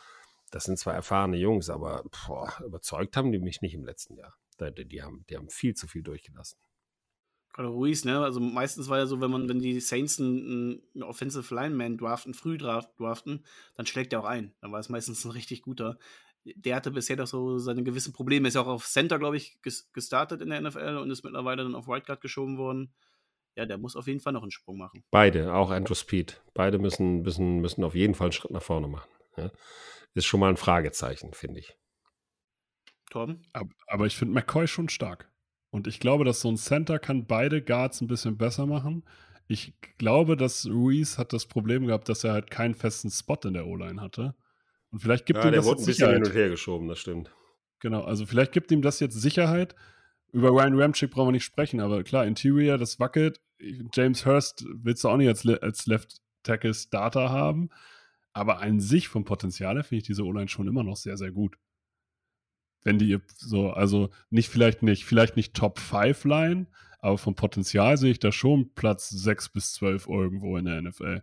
das 0.51 0.65
sind 0.65 0.77
zwar 0.77 0.93
erfahrene 0.93 1.37
Jungs, 1.37 1.69
aber 1.69 2.03
boah, 2.27 2.53
überzeugt 2.65 3.15
haben 3.15 3.31
die 3.31 3.39
mich 3.39 3.61
nicht 3.61 3.73
im 3.73 3.85
letzten 3.85 4.17
Jahr. 4.17 4.35
Die, 4.59 4.85
die, 4.85 5.01
haben, 5.01 5.23
die 5.29 5.37
haben 5.37 5.49
viel 5.49 5.75
zu 5.75 5.87
viel 5.87 6.03
durchgelassen. 6.03 6.59
Gerade 7.57 7.69
Ruiz, 7.69 8.05
ne? 8.05 8.19
Also 8.19 8.39
meistens 8.39 8.87
war 8.87 8.99
ja 8.99 9.07
so, 9.07 9.19
wenn 9.19 9.31
man, 9.31 9.49
wenn 9.49 9.57
die 9.57 9.79
Saints 9.79 10.19
einen, 10.19 10.79
einen 10.93 11.01
Offensive 11.03 11.55
Lineman 11.55 11.97
draften, 11.97 12.35
früh 12.35 12.55
draften, 12.55 13.43
dann 13.75 13.87
schlägt 13.87 14.13
er 14.13 14.19
auch 14.19 14.25
ein. 14.25 14.53
Dann 14.61 14.71
war 14.71 14.79
es 14.79 14.89
meistens 14.89 15.25
ein 15.25 15.31
richtig 15.31 15.63
guter. 15.63 15.97
Der 16.43 16.75
hatte 16.75 16.91
bisher 16.91 17.15
doch 17.15 17.25
so 17.25 17.57
seine 17.57 17.81
gewissen 17.81 18.13
Probleme. 18.13 18.47
Ist 18.47 18.53
ja 18.53 18.61
auch 18.61 18.67
auf 18.67 18.85
Center, 18.85 19.17
glaube 19.17 19.37
ich, 19.37 19.59
gestartet 19.91 20.43
in 20.43 20.51
der 20.51 20.61
NFL 20.61 20.97
und 20.97 21.09
ist 21.09 21.23
mittlerweile 21.23 21.63
dann 21.63 21.73
auf 21.73 21.87
Right 21.87 22.05
Guard 22.05 22.21
geschoben 22.21 22.59
worden. 22.59 22.93
Ja, 23.55 23.65
der 23.65 23.79
muss 23.79 23.95
auf 23.95 24.05
jeden 24.05 24.19
Fall 24.19 24.33
noch 24.33 24.43
einen 24.43 24.51
Sprung 24.51 24.77
machen. 24.77 25.03
Beide, 25.09 25.51
auch 25.55 25.71
Andrew 25.71 25.95
Speed. 25.95 26.39
Beide 26.53 26.77
müssen, 26.77 27.23
müssen, 27.23 27.57
müssen 27.57 27.83
auf 27.83 27.95
jeden 27.95 28.13
Fall 28.13 28.25
einen 28.25 28.33
Schritt 28.33 28.51
nach 28.51 28.61
vorne 28.61 28.87
machen. 28.87 29.09
Ja? 29.35 29.51
Ist 30.13 30.27
schon 30.27 30.41
mal 30.41 30.49
ein 30.49 30.57
Fragezeichen, 30.57 31.33
finde 31.33 31.61
ich. 31.61 31.75
Torben? 33.09 33.41
Aber, 33.53 33.71
aber 33.87 34.05
ich 34.05 34.15
finde 34.15 34.35
McCoy 34.35 34.67
schon 34.67 34.89
stark. 34.89 35.27
Und 35.69 35.87
ich 35.87 35.99
glaube, 35.99 36.25
dass 36.25 36.41
so 36.41 36.49
ein 36.49 36.57
Center 36.57 36.99
kann 36.99 37.25
beide 37.25 37.61
Guards 37.61 38.01
ein 38.01 38.07
bisschen 38.07 38.37
besser 38.37 38.65
machen. 38.65 39.03
Ich 39.47 39.73
glaube, 39.97 40.37
dass 40.37 40.65
Ruiz 40.67 41.17
hat 41.17 41.33
das 41.33 41.45
Problem 41.45 41.87
gehabt, 41.87 42.09
dass 42.09 42.23
er 42.23 42.33
halt 42.33 42.49
keinen 42.51 42.73
festen 42.73 43.09
Spot 43.09 43.37
in 43.43 43.53
der 43.53 43.67
O-Line 43.67 44.01
hatte. 44.01 44.35
Und 44.91 44.99
vielleicht 44.99 45.25
gibt 45.25 45.39
ja, 45.39 45.49
ihm 45.49 45.53
das 45.53 45.65
wurde 45.65 45.81
ein 45.81 45.85
bisschen 45.85 46.11
hin 46.11 46.23
und 46.23 46.33
her 46.33 46.49
geschoben, 46.49 46.87
das 46.87 46.99
stimmt. 46.99 47.31
Genau, 47.79 48.03
also 48.03 48.25
vielleicht 48.25 48.51
gibt 48.51 48.71
ihm 48.71 48.81
das 48.81 48.99
jetzt 48.99 49.19
Sicherheit. 49.19 49.75
Über 50.31 50.49
Ryan 50.49 50.79
Ramchick 50.79 51.11
brauchen 51.11 51.29
wir 51.29 51.33
nicht 51.33 51.43
sprechen, 51.43 51.79
aber 51.79 52.03
klar, 52.03 52.25
Interior, 52.25 52.77
das 52.77 52.99
wackelt. 52.99 53.39
James 53.93 54.25
Hurst 54.25 54.65
willst 54.73 55.03
du 55.03 55.09
auch 55.09 55.17
nicht 55.17 55.27
als, 55.27 55.45
als 55.47 55.85
Left 55.85 56.21
Tackle 56.43 56.73
Starter 56.73 57.29
haben. 57.29 57.69
Aber 58.33 58.59
an 58.59 58.79
sich 58.79 59.07
vom 59.07 59.25
Potenzial 59.25 59.75
her 59.75 59.83
finde 59.83 60.01
ich 60.01 60.07
diese 60.07 60.23
O-Line 60.23 60.47
schon 60.47 60.67
immer 60.67 60.83
noch 60.83 60.97
sehr, 60.97 61.17
sehr 61.17 61.31
gut 61.31 61.57
wenn 62.87 62.97
die 62.97 63.19
so, 63.35 63.69
also 63.69 64.09
nicht 64.29 64.47
vielleicht 64.47 64.81
nicht, 64.81 65.03
vielleicht 65.03 65.35
nicht 65.35 65.53
Top 65.53 65.77
5 65.77 66.23
Line, 66.23 66.67
aber 66.99 67.17
vom 67.17 67.35
Potenzial 67.35 67.97
sehe 67.97 68.11
ich 68.11 68.19
da 68.19 68.31
schon 68.31 68.73
Platz 68.75 69.09
6 69.09 69.49
bis 69.49 69.73
12 69.73 70.07
irgendwo 70.07 70.55
in 70.55 70.65
der 70.65 70.81
NFL. 70.81 71.21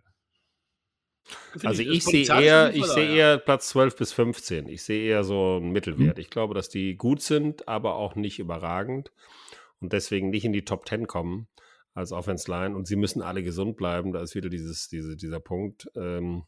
Also 1.63 1.81
ich, 1.81 1.89
ich 1.89 2.03
sehe 2.03 2.27
eher, 2.27 2.71
ich 2.75 2.85
sehe 2.85 3.15
eher 3.15 3.39
Platz 3.39 3.69
12 3.69 3.95
bis 3.95 4.13
15. 4.13 4.67
Ich 4.69 4.83
sehe 4.83 5.09
eher 5.09 5.23
so 5.23 5.55
einen 5.55 5.71
Mittelwert. 5.71 6.17
Mhm. 6.17 6.21
Ich 6.21 6.29
glaube, 6.29 6.53
dass 6.53 6.69
die 6.69 6.95
gut 6.97 7.23
sind, 7.23 7.67
aber 7.67 7.95
auch 7.95 8.13
nicht 8.13 8.37
überragend 8.37 9.11
und 9.79 9.91
deswegen 9.91 10.29
nicht 10.29 10.45
in 10.45 10.53
die 10.53 10.65
Top 10.65 10.87
10 10.87 11.07
kommen 11.07 11.47
als 11.95 12.11
Offense 12.11 12.49
Line 12.51 12.75
und 12.75 12.85
sie 12.85 12.95
müssen 12.95 13.23
alle 13.23 13.41
gesund 13.41 13.75
bleiben. 13.75 14.13
Da 14.13 14.21
ist 14.21 14.35
wieder 14.35 14.49
dieses, 14.49 14.87
diese, 14.87 15.15
dieser 15.15 15.39
Punkt. 15.39 15.89
Ähm, 15.95 16.43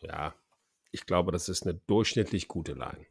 ja, 0.00 0.34
ich 0.90 1.06
glaube, 1.06 1.30
das 1.30 1.48
ist 1.48 1.62
eine 1.62 1.74
durchschnittlich 1.86 2.48
gute 2.48 2.72
Line 2.72 3.06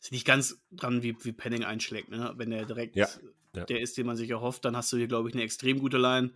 ist 0.00 0.12
nicht 0.12 0.26
ganz 0.26 0.62
dran, 0.70 1.02
wie, 1.02 1.16
wie 1.24 1.32
Penning 1.32 1.64
einschlägt. 1.64 2.10
Ne? 2.10 2.32
Wenn 2.36 2.50
der 2.50 2.64
direkt 2.64 2.96
ja, 2.96 3.08
ja. 3.54 3.64
der 3.64 3.80
ist, 3.80 3.96
den 3.98 4.06
man 4.06 4.16
sich 4.16 4.30
erhofft, 4.30 4.64
dann 4.64 4.76
hast 4.76 4.92
du 4.92 4.96
hier, 4.96 5.08
glaube 5.08 5.28
ich, 5.28 5.34
eine 5.34 5.42
extrem 5.42 5.80
gute 5.80 5.98
Line. 5.98 6.32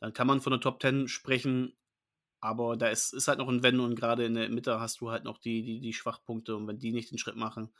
Dann 0.00 0.12
kann 0.12 0.26
man 0.26 0.40
von 0.40 0.52
der 0.52 0.60
Top 0.60 0.80
10 0.80 1.08
sprechen, 1.08 1.74
aber 2.40 2.76
da 2.76 2.88
ist, 2.88 3.12
ist 3.12 3.28
halt 3.28 3.38
noch 3.38 3.48
ein 3.48 3.62
Wenn 3.62 3.80
und 3.80 3.94
gerade 3.94 4.24
in 4.24 4.34
der 4.34 4.48
Mitte 4.48 4.80
hast 4.80 5.00
du 5.00 5.10
halt 5.10 5.24
noch 5.24 5.38
die, 5.38 5.62
die, 5.62 5.80
die 5.80 5.92
Schwachpunkte 5.92 6.56
und 6.56 6.66
wenn 6.66 6.78
die 6.78 6.92
nicht 6.92 7.10
den 7.10 7.18
Schritt 7.18 7.36
machen, 7.36 7.72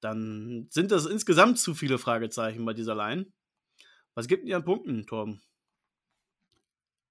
dann 0.00 0.66
sind 0.70 0.90
das 0.90 1.06
insgesamt 1.06 1.58
zu 1.58 1.74
viele 1.74 1.98
Fragezeichen 1.98 2.64
bei 2.64 2.74
dieser 2.74 2.94
Line. 2.94 3.26
Was 4.14 4.28
gibt 4.28 4.42
denn 4.42 4.48
ihr 4.48 4.56
an 4.56 4.64
Punkten, 4.64 5.06
Torben? 5.06 5.40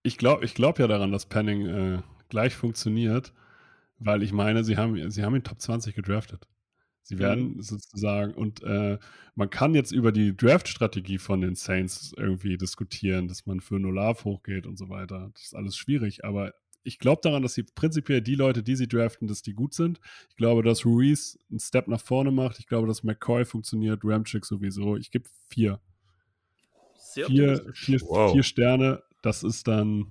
Ich 0.04 0.18
glaube 0.18 0.46
ich 0.46 0.54
glaub 0.54 0.78
ja 0.78 0.88
daran, 0.88 1.12
dass 1.12 1.26
Penning 1.26 1.66
äh, 1.66 2.02
gleich 2.30 2.56
funktioniert, 2.56 3.34
weil 3.98 4.22
ich 4.22 4.32
meine, 4.32 4.64
sie 4.64 4.78
haben, 4.78 5.10
sie 5.10 5.24
haben 5.24 5.36
ihn 5.36 5.44
Top 5.44 5.60
20 5.60 5.96
gedraftet. 5.96 6.48
Sie 7.08 7.20
werden 7.20 7.58
mhm. 7.58 7.62
sozusagen, 7.62 8.34
und 8.34 8.64
äh, 8.64 8.98
man 9.36 9.52
kann 9.52 9.76
jetzt 9.76 9.92
über 9.92 10.12
die 10.12 10.36
Draft-Strategie 10.36 11.20
von 11.20 11.40
den 11.40 11.54
Saints 11.54 12.16
irgendwie 12.18 12.58
diskutieren, 12.58 13.28
dass 13.28 13.46
man 13.46 13.62
für 13.62 13.78
Nolav 13.78 14.26
hochgeht 14.26 14.66
und 14.66 14.76
so 14.76 14.90
weiter. 14.90 15.30
Das 15.34 15.44
ist 15.44 15.56
alles 15.56 15.78
schwierig, 15.78 16.26
aber 16.26 16.56
ich 16.84 16.98
glaube 16.98 17.22
daran, 17.22 17.44
dass 17.44 17.54
sie 17.54 17.62
prinzipiell 17.62 18.22
die 18.22 18.34
Leute, 18.34 18.64
die 18.64 18.76
sie 18.76 18.88
draften, 18.88 19.28
dass 19.28 19.44
die 19.44 19.54
gut 19.54 19.76
sind. 19.76 20.00
Ich 20.30 20.36
glaube, 20.36 20.64
dass 20.64 20.84
Ruiz 20.84 21.38
einen 21.52 21.60
Step 21.60 21.88
nach 21.88 22.02
vorne 22.02 22.32
macht. 22.32 22.58
Ich 22.58 22.66
glaube, 22.66 22.88
dass 22.88 23.04
McCoy 23.04 23.46
funktioniert, 23.46 24.02
Ramchick 24.04 24.44
sowieso. 24.44 24.98
Ich 24.98 25.12
gebe 25.12 25.30
vier. 25.48 25.80
Sehr 26.96 27.28
vier, 27.28 27.72
vier, 27.74 28.02
wow. 28.02 28.32
vier 28.32 28.44
Sterne, 28.44 29.04
das 29.22 29.44
ist 29.44 29.68
dann. 29.68 30.08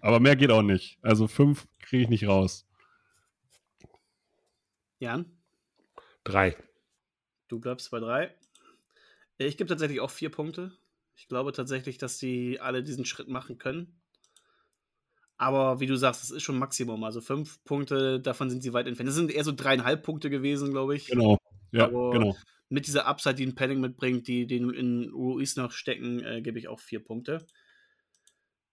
Aber 0.00 0.20
mehr 0.20 0.36
geht 0.36 0.52
auch 0.52 0.62
nicht. 0.62 0.98
Also 1.02 1.26
fünf 1.26 1.66
kriege 1.80 2.04
ich 2.04 2.08
nicht 2.08 2.28
raus. 2.28 2.64
Jan? 5.00 5.26
Drei. 6.24 6.56
Du 7.48 7.58
bleibst 7.60 7.90
bei 7.90 8.00
drei. 8.00 8.34
Ich 9.38 9.56
gebe 9.56 9.68
tatsächlich 9.68 10.00
auch 10.00 10.10
vier 10.10 10.30
Punkte. 10.30 10.72
Ich 11.16 11.28
glaube 11.28 11.52
tatsächlich, 11.52 11.98
dass 11.98 12.18
die 12.18 12.60
alle 12.60 12.82
diesen 12.82 13.04
Schritt 13.04 13.28
machen 13.28 13.58
können. 13.58 14.00
Aber 15.36 15.80
wie 15.80 15.86
du 15.86 15.96
sagst, 15.96 16.22
das 16.22 16.30
ist 16.30 16.42
schon 16.42 16.58
Maximum. 16.58 17.02
Also 17.02 17.20
fünf 17.20 17.62
Punkte, 17.64 18.20
davon 18.20 18.48
sind 18.48 18.62
sie 18.62 18.72
weit 18.72 18.86
entfernt. 18.86 19.08
Das 19.08 19.16
sind 19.16 19.30
eher 19.32 19.44
so 19.44 19.52
dreieinhalb 19.52 20.04
Punkte 20.04 20.30
gewesen, 20.30 20.70
glaube 20.70 20.94
ich. 20.94 21.06
Genau. 21.06 21.38
Ja, 21.72 21.86
Aber 21.86 22.10
genau. 22.12 22.36
Mit 22.68 22.86
dieser 22.86 23.06
Upside, 23.06 23.34
die 23.34 23.46
ein 23.46 23.54
Padding 23.54 23.80
mitbringt, 23.80 24.28
die 24.28 24.46
den 24.46 24.70
in 24.70 25.10
Ruiz 25.10 25.56
noch 25.56 25.72
stecken, 25.72 26.24
äh, 26.24 26.40
gebe 26.42 26.58
ich 26.58 26.68
auch 26.68 26.80
vier 26.80 27.00
Punkte. 27.00 27.44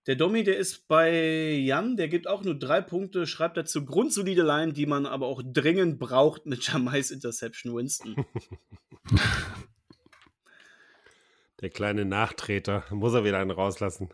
Der 0.09 0.15
Domi, 0.15 0.43
der 0.43 0.57
ist 0.57 0.87
bei 0.87 1.51
Jan, 1.51 1.95
der 1.95 2.07
gibt 2.07 2.27
auch 2.27 2.43
nur 2.43 2.57
drei 2.57 2.81
Punkte, 2.81 3.27
schreibt 3.27 3.57
dazu 3.57 3.85
grundsolide 3.85 4.41
Line, 4.41 4.73
die 4.73 4.87
man 4.87 5.05
aber 5.05 5.27
auch 5.27 5.43
dringend 5.45 5.99
braucht 5.99 6.47
mit 6.47 6.63
Jamais 6.63 7.11
Interception 7.11 7.75
Winston. 7.75 8.15
Der 11.61 11.69
kleine 11.69 12.05
Nachtreter, 12.05 12.85
muss 12.89 13.13
er 13.13 13.23
wieder 13.23 13.37
einen 13.37 13.51
rauslassen. 13.51 14.09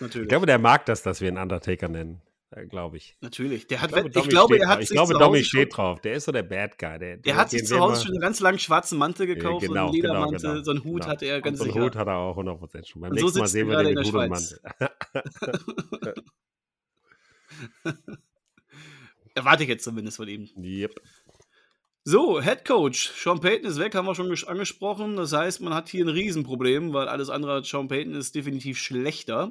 Natürlich. 0.00 0.24
Ich 0.24 0.28
glaube, 0.30 0.46
der 0.46 0.58
mag 0.58 0.86
das, 0.86 1.02
dass 1.02 1.20
wir 1.20 1.28
ihn 1.28 1.36
Undertaker 1.36 1.88
nennen. 1.88 2.22
Äh, 2.54 2.66
glaube 2.66 2.96
ich. 2.98 3.16
Natürlich. 3.20 3.66
Der 3.66 3.80
hat, 3.80 3.90
ich 3.90 3.96
glaube, 3.96 4.18
ich 4.18 4.28
glaube 4.28 4.58
er 4.58 4.68
hat 4.68 4.80
Ich 4.80 4.90
glaube, 4.90 5.14
Domi 5.14 5.42
steht 5.42 5.76
drauf. 5.76 6.00
Der 6.00 6.14
ist 6.14 6.24
so 6.24 6.32
der 6.32 6.44
Bad 6.44 6.78
Guy. 6.78 6.98
Der, 6.98 7.16
der 7.16 7.36
hat 7.36 7.50
sich 7.50 7.66
zu 7.66 7.80
Hause 7.80 8.02
schon 8.02 8.12
einen 8.12 8.20
ganz 8.20 8.40
langen 8.40 8.58
schwarzen 8.58 8.98
Mantel 8.98 9.26
gekauft, 9.26 9.66
genau, 9.66 9.88
so 9.88 9.92
einen 9.92 10.02
genau, 10.02 10.18
Ledermantel, 10.18 10.50
genau, 10.52 10.62
so 10.62 10.70
einen 10.70 10.84
Hut 10.84 11.00
genau. 11.00 11.12
hatte 11.12 11.26
er 11.26 11.40
ganz 11.40 11.60
und 11.60 11.66
so 11.66 11.72
sicher. 11.72 11.84
Hut 11.84 11.96
hat 11.96 12.06
er 12.06 12.16
auch 12.16 12.36
100% 12.36 12.86
schon. 12.86 13.02
Beim 13.02 13.10
und 13.10 13.16
nächsten 13.16 13.32
so 13.32 13.40
Mal 13.40 13.48
sehen 13.48 13.68
wir 13.68 13.82
den 13.82 13.98
Hut 13.98 14.14
und 14.14 14.28
Mantel. 14.28 14.60
Erwarte 19.34 19.64
ich 19.64 19.68
jetzt 19.68 19.82
zumindest 19.84 20.16
von 20.16 20.28
ihm. 20.28 20.48
Yep. 20.56 21.00
So, 22.04 22.40
Head 22.40 22.64
Coach. 22.64 23.12
Sean 23.16 23.40
Payton 23.40 23.68
ist 23.68 23.80
weg, 23.80 23.94
haben 23.94 24.06
wir 24.06 24.14
schon 24.14 24.32
angesprochen. 24.46 25.16
Das 25.16 25.32
heißt, 25.32 25.60
man 25.60 25.74
hat 25.74 25.88
hier 25.88 26.04
ein 26.04 26.10
Riesenproblem, 26.10 26.92
weil 26.92 27.08
alles 27.08 27.30
andere 27.30 27.54
als 27.54 27.68
Sean 27.68 27.88
Payton 27.88 28.14
ist 28.14 28.34
definitiv 28.34 28.78
schlechter. 28.78 29.50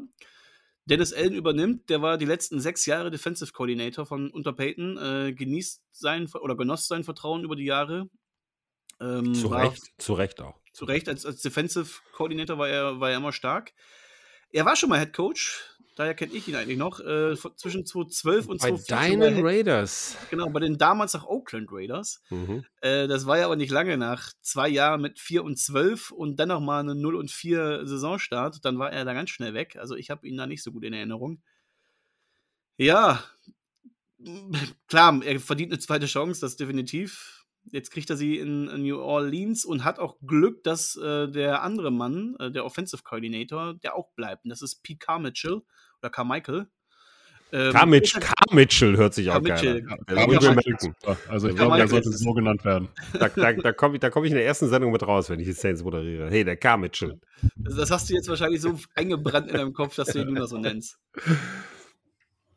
Dennis 0.85 1.13
Allen 1.13 1.33
übernimmt, 1.33 1.89
der 1.89 2.01
war 2.01 2.17
die 2.17 2.25
letzten 2.25 2.59
sechs 2.59 2.85
Jahre 2.85 3.09
Defensive 3.09 3.53
Coordinator 3.53 4.05
von 4.05 4.29
unter 4.29 4.53
Peyton, 4.53 4.97
äh, 4.97 5.33
genießt 5.33 5.81
sein 5.91 6.29
oder 6.41 6.57
genoss 6.57 6.87
sein 6.87 7.03
Vertrauen 7.03 7.43
über 7.43 7.55
die 7.55 7.65
Jahre. 7.65 8.09
Ähm, 8.99 9.33
zu 9.33 9.47
Recht, 9.47 9.93
zu 9.97 10.13
Recht 10.13 10.41
auch. 10.41 10.59
Zu 10.73 10.85
Recht, 10.85 11.07
als, 11.07 11.25
als 11.25 11.41
Defensive 11.41 12.01
Coordinator 12.13 12.57
war 12.57 12.67
er, 12.67 12.99
war 12.99 13.11
er 13.11 13.17
immer 13.17 13.31
stark. 13.31 13.73
Er 14.51 14.65
war 14.65 14.75
schon 14.75 14.89
mal 14.89 14.99
Head 14.99 15.13
Coach, 15.13 15.72
daher 15.95 16.13
kenne 16.13 16.33
ich 16.33 16.47
ihn 16.47 16.55
eigentlich 16.55 16.77
noch, 16.77 16.99
äh, 16.99 17.35
zwischen 17.55 17.85
2012 17.85 18.47
und 18.47 18.61
2014. 18.61 19.19
Bei 19.19 19.25
deinen 19.29 19.45
Raiders. 19.45 20.17
Genau, 20.29 20.49
bei 20.49 20.59
den 20.59 20.77
damals 20.77 21.15
auch 21.15 21.25
Oakland 21.25 21.69
Raiders. 21.71 22.21
Mhm. 22.29 22.65
Äh, 22.81 23.07
das 23.07 23.25
war 23.25 23.37
ja 23.37 23.45
aber 23.45 23.55
nicht 23.55 23.71
lange 23.71 23.97
nach 23.97 24.33
zwei 24.41 24.69
Jahren 24.69 25.01
mit 25.01 25.19
4 25.19 25.43
und 25.43 25.57
12 25.57 26.11
und 26.11 26.37
dann 26.37 26.49
nochmal 26.49 26.81
eine 26.81 26.95
0 26.95 27.15
und 27.15 27.31
4 27.31 27.85
Saisonstart. 27.85 28.63
Dann 28.65 28.79
war 28.79 28.91
er 28.91 29.05
da 29.05 29.13
ganz 29.13 29.29
schnell 29.29 29.53
weg. 29.53 29.75
Also 29.77 29.95
ich 29.95 30.09
habe 30.09 30.27
ihn 30.27 30.37
da 30.37 30.47
nicht 30.47 30.63
so 30.63 30.71
gut 30.71 30.83
in 30.83 30.93
Erinnerung. 30.93 31.41
Ja, 32.77 33.23
klar, 34.87 35.21
er 35.23 35.39
verdient 35.39 35.71
eine 35.71 35.79
zweite 35.79 36.05
Chance, 36.05 36.41
das 36.41 36.55
definitiv. 36.55 37.42
Jetzt 37.71 37.91
kriegt 37.91 38.09
er 38.09 38.17
sie 38.17 38.37
in, 38.37 38.65
New 38.65 38.99
Orleans 38.99 39.65
und 39.65 39.83
hat 39.83 39.99
auch 39.99 40.17
Glück, 40.25 40.63
dass 40.63 40.95
äh, 40.95 41.29
der 41.29 41.63
andere 41.63 41.91
Mann, 41.91 42.35
äh, 42.39 42.51
der 42.51 42.65
Offensive 42.65 43.03
Coordinator, 43.03 43.75
der 43.75 43.95
auch 43.95 44.11
bleibt. 44.15 44.43
Und 44.45 44.49
das 44.49 44.61
ist 44.61 44.83
Pete 44.83 44.99
Carmichael 44.99 45.61
oder 46.01 46.09
Carmichael. 46.09 46.67
Ähm, 47.53 47.71
Carmitch, 47.71 48.19
Carmitchell 48.19 48.97
hört 48.97 49.13
sich 49.13 49.29
auch 49.29 49.41
geil 49.43 49.85
an. 49.87 50.05
Carmitchell. 50.07 50.95
Also 51.29 51.49
ich 51.49 51.55
glaube, 51.55 51.77
der 51.77 51.87
sollte 51.87 52.11
so 52.11 52.33
genannt 52.33 52.65
werden. 52.65 52.89
Da, 53.13 53.29
da, 53.29 53.53
da 53.53 53.71
komme 53.71 53.97
ich, 53.97 54.11
komm 54.11 54.23
ich 54.23 54.31
in 54.31 54.37
der 54.37 54.45
ersten 54.45 54.69
Sendung 54.69 54.91
mit 54.91 55.03
raus, 55.03 55.29
wenn 55.29 55.39
ich 55.39 55.45
die 55.45 55.53
Saints 55.53 55.83
moderiere. 55.83 56.31
Hey, 56.31 56.43
der 56.43 56.57
Carmitchell. 56.57 57.19
Das 57.55 57.91
hast 57.91 58.09
du 58.09 58.15
jetzt 58.15 58.27
wahrscheinlich 58.27 58.59
so 58.59 58.79
eingebrannt 58.95 59.49
in 59.49 59.53
deinem 59.53 59.73
Kopf, 59.73 59.95
dass 59.95 60.07
du 60.07 60.21
ihn 60.21 60.33
nur 60.33 60.47
so 60.47 60.57
nennst. 60.57 60.97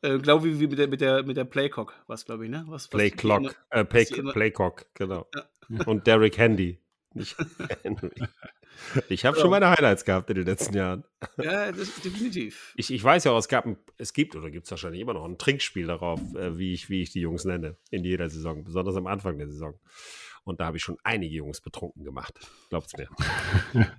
Äh, 0.06 0.18
glaube 0.18 0.48
ich, 0.48 0.60
wie 0.60 0.66
mit 0.68 0.78
der, 0.78 0.88
mit 0.88 1.00
der, 1.00 1.22
mit 1.24 1.36
der 1.36 1.44
Playcock, 1.44 1.94
was 2.06 2.24
glaube 2.24 2.44
ich, 2.44 2.50
ne? 2.50 2.64
Was, 2.68 2.88
Playclock, 2.88 3.40
immer, 3.40 3.52
äh, 3.70 3.84
Play, 3.84 4.04
Playcock, 4.04 4.86
genau. 4.94 5.26
Ja. 5.34 5.84
Und 5.86 6.06
Derek 6.06 6.38
Handy, 6.38 6.78
nicht 7.12 7.36
Henry. 7.82 8.14
Ich 9.08 9.24
habe 9.24 9.36
ja. 9.36 9.40
schon 9.40 9.50
meine 9.50 9.70
Highlights 9.70 10.04
gehabt 10.04 10.28
in 10.30 10.36
den 10.36 10.44
letzten 10.44 10.76
Jahren. 10.76 11.02
Ja, 11.38 11.72
das 11.72 11.88
ist 11.88 12.04
definitiv. 12.04 12.74
Ich, 12.76 12.92
ich 12.92 13.02
weiß 13.02 13.24
ja 13.24 13.32
auch, 13.32 13.38
es 13.38 13.48
gab 13.48 13.66
ein, 13.66 13.78
es 13.96 14.12
gibt 14.12 14.36
oder 14.36 14.50
gibt 14.50 14.66
es 14.66 14.70
wahrscheinlich 14.70 15.00
immer 15.00 15.14
noch 15.14 15.24
ein 15.24 15.38
Trinkspiel 15.38 15.86
darauf, 15.86 16.20
äh, 16.34 16.56
wie, 16.58 16.72
ich, 16.74 16.88
wie 16.88 17.02
ich 17.02 17.10
die 17.10 17.20
Jungs 17.20 17.44
nenne, 17.44 17.76
in 17.90 18.04
jeder 18.04 18.28
Saison, 18.28 18.62
besonders 18.62 18.94
am 18.96 19.06
Anfang 19.06 19.38
der 19.38 19.48
Saison. 19.48 19.80
Und 20.44 20.60
da 20.60 20.66
habe 20.66 20.76
ich 20.76 20.84
schon 20.84 20.98
einige 21.02 21.34
Jungs 21.34 21.60
betrunken 21.60 22.04
gemacht. 22.04 22.38
Glaubt's 22.68 22.92
mir. 22.96 23.08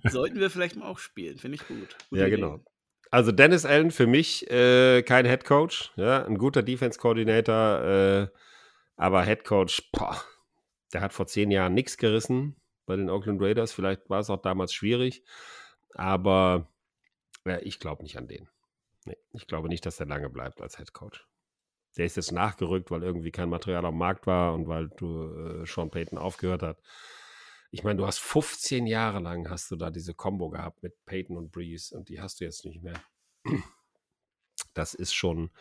Sollten 0.09 0.39
wir 0.39 0.49
vielleicht 0.49 0.77
mal 0.77 0.85
auch 0.85 0.99
spielen, 0.99 1.37
finde 1.37 1.55
ich 1.55 1.67
gut. 1.67 1.97
Gute 2.09 2.21
ja, 2.21 2.29
genau. 2.29 2.63
Also 3.09 3.31
Dennis 3.31 3.65
Allen 3.65 3.91
für 3.91 4.07
mich 4.07 4.49
äh, 4.51 5.01
kein 5.03 5.25
Head 5.25 5.45
Coach, 5.45 5.91
ja, 5.95 6.25
ein 6.25 6.37
guter 6.37 6.61
Defense 6.61 6.99
Coordinator, 6.99 7.83
äh, 7.83 8.27
aber 8.97 9.23
Head 9.23 9.45
Coach, 9.45 9.89
boah, 9.91 10.21
der 10.93 11.01
hat 11.01 11.13
vor 11.13 11.27
zehn 11.27 11.51
Jahren 11.51 11.73
nichts 11.73 11.97
gerissen 11.97 12.55
bei 12.85 12.95
den 12.95 13.09
Oakland 13.09 13.41
Raiders. 13.41 13.71
Vielleicht 13.71 14.09
war 14.09 14.19
es 14.19 14.29
auch 14.29 14.41
damals 14.41 14.73
schwierig, 14.73 15.23
aber 15.93 16.67
ja, 17.45 17.59
ich 17.61 17.79
glaube 17.79 18.03
nicht 18.03 18.17
an 18.17 18.27
den. 18.27 18.49
Nee, 19.05 19.17
ich 19.31 19.47
glaube 19.47 19.69
nicht, 19.69 19.85
dass 19.85 19.97
der 19.97 20.07
lange 20.07 20.29
bleibt 20.29 20.61
als 20.61 20.77
Head 20.77 20.91
Coach. 20.93 21.25
Der 21.97 22.05
ist 22.05 22.17
jetzt 22.17 22.31
nachgerückt, 22.31 22.91
weil 22.91 23.03
irgendwie 23.03 23.31
kein 23.31 23.49
Material 23.49 23.85
am 23.85 23.97
Markt 23.97 24.27
war 24.27 24.53
und 24.53 24.67
weil 24.67 24.89
du 24.89 25.61
äh, 25.61 25.65
Sean 25.65 25.89
Payton 25.89 26.17
aufgehört 26.17 26.61
hat. 26.61 26.77
Ich 27.71 27.83
meine, 27.83 27.97
du 27.97 28.07
hast 28.07 28.19
15 28.19 28.87
Jahre 28.87 29.19
lang 29.19 29.49
hast 29.49 29.69
du 29.71 29.75
da 29.75 29.89
diese 29.89 30.13
Combo 30.13 30.49
gehabt 30.49 30.81
mit 30.83 30.93
Payton 31.05 31.37
und 31.37 31.51
Breeze 31.51 31.95
und 31.95 32.09
die 32.09 32.21
hast 32.21 32.39
du 32.39 32.45
jetzt 32.45 32.65
nicht 32.65 32.81
mehr. 32.81 33.01
Das 34.73 34.93
ist 34.93 35.13
schon, 35.13 35.51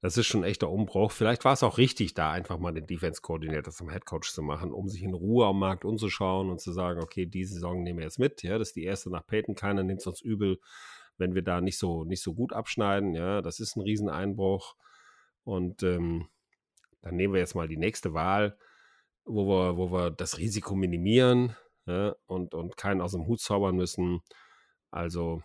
das 0.00 0.16
ist 0.16 0.26
schon 0.26 0.42
ein 0.42 0.48
echter 0.48 0.70
Umbruch. 0.70 1.10
Vielleicht 1.10 1.44
war 1.44 1.54
es 1.54 1.62
auch 1.62 1.78
richtig, 1.78 2.14
da 2.14 2.30
einfach 2.30 2.58
mal 2.58 2.72
den 2.72 2.86
Defense-Coordinator 2.86 3.72
zum 3.72 3.90
Headcoach 3.90 4.32
zu 4.32 4.42
machen, 4.42 4.72
um 4.72 4.88
sich 4.88 5.02
in 5.02 5.14
Ruhe 5.14 5.46
am 5.46 5.58
Markt 5.58 5.84
umzuschauen 5.84 6.50
und 6.50 6.60
zu 6.60 6.72
sagen, 6.72 7.00
okay, 7.02 7.26
diese 7.26 7.54
Saison 7.54 7.82
nehmen 7.82 7.98
wir 7.98 8.04
jetzt 8.04 8.18
mit. 8.18 8.42
Ja, 8.42 8.58
das 8.58 8.68
ist 8.68 8.76
die 8.76 8.84
erste 8.84 9.10
nach 9.10 9.26
Payton. 9.26 9.54
Keiner 9.54 9.82
nimmt 9.82 10.00
es 10.00 10.06
uns 10.06 10.20
übel, 10.20 10.60
wenn 11.18 11.34
wir 11.34 11.42
da 11.42 11.60
nicht 11.60 11.78
so, 11.78 12.04
nicht 12.04 12.22
so 12.22 12.34
gut 12.34 12.52
abschneiden. 12.52 13.14
Ja, 13.14 13.42
das 13.42 13.58
ist 13.58 13.76
ein 13.76 13.82
Rieseneinbruch. 13.82 14.76
Und 15.44 15.82
ähm, 15.82 16.28
dann 17.02 17.16
nehmen 17.16 17.34
wir 17.34 17.40
jetzt 17.40 17.54
mal 17.54 17.68
die 17.68 17.76
nächste 17.76 18.14
Wahl, 18.14 18.58
wo 19.26 19.46
wir, 19.46 19.76
wo 19.76 19.92
wir 19.92 20.10
das 20.10 20.38
Risiko 20.38 20.74
minimieren 20.74 21.56
ja, 21.86 22.14
und, 22.26 22.54
und 22.54 22.76
keinen 22.76 23.00
aus 23.00 23.12
dem 23.12 23.26
Hut 23.26 23.40
zaubern 23.40 23.76
müssen. 23.76 24.20
Also, 24.90 25.42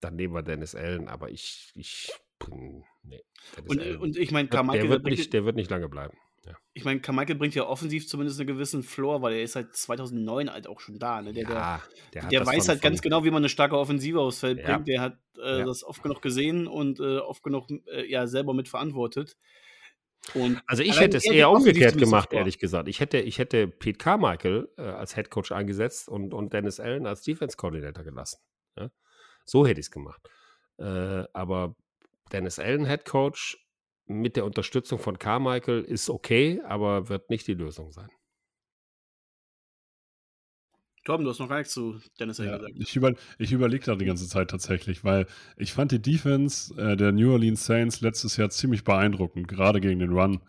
dann 0.00 0.16
nehmen 0.16 0.34
wir 0.34 0.42
Dennis 0.42 0.74
Allen, 0.74 1.08
aber 1.08 1.30
ich, 1.30 1.70
ich 1.74 2.12
nee. 3.02 3.22
Und, 3.68 3.80
und, 3.98 4.16
ich 4.16 4.32
meine, 4.32 4.48
Carmichael. 4.48 4.88
Der 4.88 4.90
wird, 4.90 5.04
nicht, 5.04 5.32
der 5.32 5.44
wird 5.44 5.56
nicht 5.56 5.70
lange 5.70 5.88
bleiben. 5.88 6.16
Ja. 6.46 6.56
Ich 6.72 6.84
meine, 6.84 7.00
Carmichael 7.00 7.36
bringt 7.36 7.54
ja 7.54 7.66
offensiv 7.66 8.08
zumindest 8.08 8.40
einen 8.40 8.46
gewissen 8.46 8.82
Floor, 8.82 9.20
weil 9.20 9.34
er 9.34 9.42
ist 9.42 9.52
seit 9.52 9.76
2009 9.76 10.50
halt 10.50 10.66
auch 10.66 10.80
schon 10.80 10.98
da. 10.98 11.20
Ne? 11.20 11.34
Der, 11.34 11.42
ja, 11.42 11.82
der, 12.14 12.22
der, 12.22 12.30
der 12.30 12.46
weiß 12.46 12.68
halt 12.68 12.80
ganz 12.80 13.02
genau, 13.02 13.24
wie 13.24 13.30
man 13.30 13.42
eine 13.42 13.50
starke 13.50 13.76
Offensive 13.76 14.20
aufs 14.20 14.40
Feld 14.40 14.58
ja. 14.58 14.64
bringt. 14.74 14.88
Der 14.88 15.00
hat 15.02 15.18
äh, 15.36 15.64
das 15.64 15.84
oft 15.84 16.02
genug 16.02 16.22
gesehen 16.22 16.66
und 16.66 16.98
äh, 16.98 17.18
oft 17.18 17.42
genug 17.42 17.68
äh, 17.86 18.10
ja 18.10 18.26
selber 18.26 18.54
mitverantwortet. 18.54 19.36
Und 20.34 20.60
also 20.66 20.82
ich 20.82 21.00
hätte 21.00 21.16
es 21.16 21.24
eher 21.24 21.50
umgekehrt 21.50 21.98
gemacht, 21.98 22.32
ehrlich 22.32 22.58
gesagt. 22.58 22.88
Ich 22.88 23.00
hätte, 23.00 23.18
ich 23.18 23.38
hätte 23.38 23.66
Pete 23.68 23.98
Carmichael 23.98 24.68
äh, 24.76 24.82
als 24.82 25.14
Head 25.14 25.30
Coach 25.30 25.50
eingesetzt 25.50 26.08
und, 26.08 26.34
und 26.34 26.52
Dennis 26.52 26.78
Allen 26.78 27.06
als 27.06 27.22
Defense 27.22 27.56
Coordinator 27.56 28.04
gelassen. 28.04 28.38
Ja? 28.76 28.90
So 29.44 29.66
hätte 29.66 29.80
ich 29.80 29.86
es 29.86 29.90
gemacht. 29.90 30.20
Äh, 30.78 31.24
aber 31.32 31.74
Dennis 32.32 32.58
Allen 32.58 32.86
Head 32.86 33.04
Coach 33.04 33.66
mit 34.06 34.36
der 34.36 34.44
Unterstützung 34.44 34.98
von 34.98 35.18
Carmichael 35.18 35.82
ist 35.82 36.10
okay, 36.10 36.60
aber 36.64 37.08
wird 37.08 37.30
nicht 37.30 37.46
die 37.46 37.54
Lösung 37.54 37.92
sein. 37.92 38.10
Tom, 41.04 41.24
du 41.24 41.30
hast 41.30 41.38
noch 41.38 41.48
gar 41.48 41.58
nichts 41.58 41.72
zu 41.72 41.98
Dennis 42.18 42.38
ja, 42.38 42.58
gesagt. 42.58 42.74
Ich, 42.78 42.94
über, 42.94 43.14
ich 43.38 43.52
überlege 43.52 43.84
da 43.86 43.96
die 43.96 44.04
ganze 44.04 44.28
Zeit 44.28 44.50
tatsächlich, 44.50 45.02
weil 45.02 45.26
ich 45.56 45.72
fand 45.72 45.92
die 45.92 46.02
Defense 46.02 46.74
äh, 46.76 46.96
der 46.96 47.12
New 47.12 47.32
Orleans 47.32 47.64
Saints 47.64 48.00
letztes 48.00 48.36
Jahr 48.36 48.50
ziemlich 48.50 48.84
beeindruckend, 48.84 49.48
gerade 49.48 49.80
gegen 49.80 50.00
den 50.00 50.12
Run. 50.12 50.40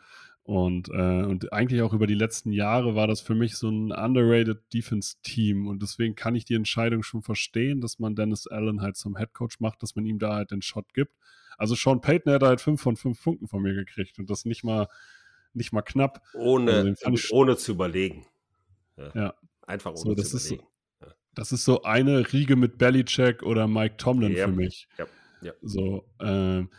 Und, 0.43 0.89
äh, 0.89 1.23
und 1.23 1.53
eigentlich 1.53 1.81
auch 1.81 1.93
über 1.93 2.07
die 2.07 2.15
letzten 2.15 2.51
Jahre 2.51 2.95
war 2.95 3.07
das 3.07 3.21
für 3.21 3.35
mich 3.35 3.55
so 3.55 3.69
ein 3.69 3.91
underrated 3.91 4.61
Defense-Team. 4.73 5.67
Und 5.67 5.81
deswegen 5.81 6.15
kann 6.15 6.35
ich 6.35 6.43
die 6.43 6.55
Entscheidung 6.55 7.03
schon 7.03 7.21
verstehen, 7.21 7.79
dass 7.79 7.99
man 7.99 8.15
Dennis 8.15 8.47
Allen 8.47 8.81
halt 8.81 8.97
zum 8.97 9.17
Head 9.17 9.33
Coach 9.33 9.59
macht, 9.59 9.81
dass 9.83 9.95
man 9.95 10.05
ihm 10.05 10.19
da 10.19 10.35
halt 10.35 10.51
den 10.51 10.61
Shot 10.61 10.93
gibt. 10.93 11.13
Also 11.57 11.75
Sean 11.75 12.01
Payton 12.01 12.33
hätte 12.33 12.47
halt 12.47 12.59
fünf 12.59 12.81
von 12.81 12.97
fünf 12.97 13.23
Punkten 13.23 13.47
von 13.47 13.61
mir 13.61 13.73
gekriegt 13.75 14.17
und 14.17 14.29
das 14.29 14.45
nicht 14.45 14.63
mal, 14.63 14.87
nicht 15.53 15.71
mal 15.71 15.83
knapp. 15.83 16.21
Ohne, 16.33 16.95
also 17.03 17.35
ohne 17.35 17.55
zu 17.55 17.73
überlegen. 17.73 18.25
Ja. 18.97 19.11
ja. 19.13 19.33
Einfach 19.67 19.91
ohne 19.91 19.99
so, 19.99 20.11
überlegen. 20.11 20.35
Ist, 20.35 20.51
ja. 20.51 21.13
Das 21.33 21.51
ist 21.51 21.63
so 21.63 21.83
eine 21.83 22.31
Riege 22.31 22.55
mit 22.55 22.77
Belichick 22.77 23.43
oder 23.43 23.67
Mike 23.67 23.97
Tomlin 23.97 24.33
yep. 24.33 24.49
für 24.49 24.55
mich. 24.55 24.87
Yep. 24.99 25.09
Yep. 25.43 25.57
So, 25.61 26.05
ähm, 26.19 26.69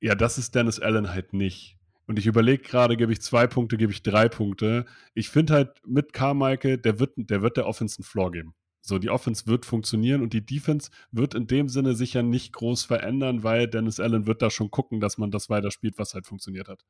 ja, 0.00 0.14
das 0.14 0.38
ist 0.38 0.54
Dennis 0.54 0.80
Allen 0.80 1.10
halt 1.10 1.32
nicht. 1.32 1.76
Und 2.06 2.18
ich 2.18 2.26
überlege 2.26 2.62
gerade, 2.62 2.96
gebe 2.96 3.12
ich 3.12 3.22
zwei 3.22 3.46
Punkte, 3.46 3.76
gebe 3.76 3.92
ich 3.92 4.02
drei 4.02 4.28
Punkte. 4.28 4.84
Ich 5.14 5.28
finde 5.28 5.52
halt 5.52 5.70
mit 5.86 6.12
Carmichael, 6.12 6.78
der 6.78 6.98
wird, 6.98 7.12
der 7.16 7.42
wird 7.42 7.56
der 7.56 7.66
Offense 7.66 7.98
einen 7.98 8.04
Floor 8.04 8.32
geben. 8.32 8.54
So, 8.82 8.98
die 8.98 9.10
Offense 9.10 9.46
wird 9.46 9.66
funktionieren 9.66 10.22
und 10.22 10.32
die 10.32 10.44
Defense 10.44 10.90
wird 11.12 11.34
in 11.34 11.46
dem 11.46 11.68
Sinne 11.68 11.94
sicher 11.94 12.22
nicht 12.22 12.52
groß 12.52 12.84
verändern, 12.84 13.44
weil 13.44 13.68
Dennis 13.68 14.00
Allen 14.00 14.26
wird 14.26 14.42
da 14.42 14.50
schon 14.50 14.70
gucken, 14.70 15.00
dass 15.00 15.18
man 15.18 15.30
das 15.30 15.50
weiterspielt, 15.50 15.98
was 15.98 16.14
halt 16.14 16.26
funktioniert 16.26 16.68
hat. 16.68 16.84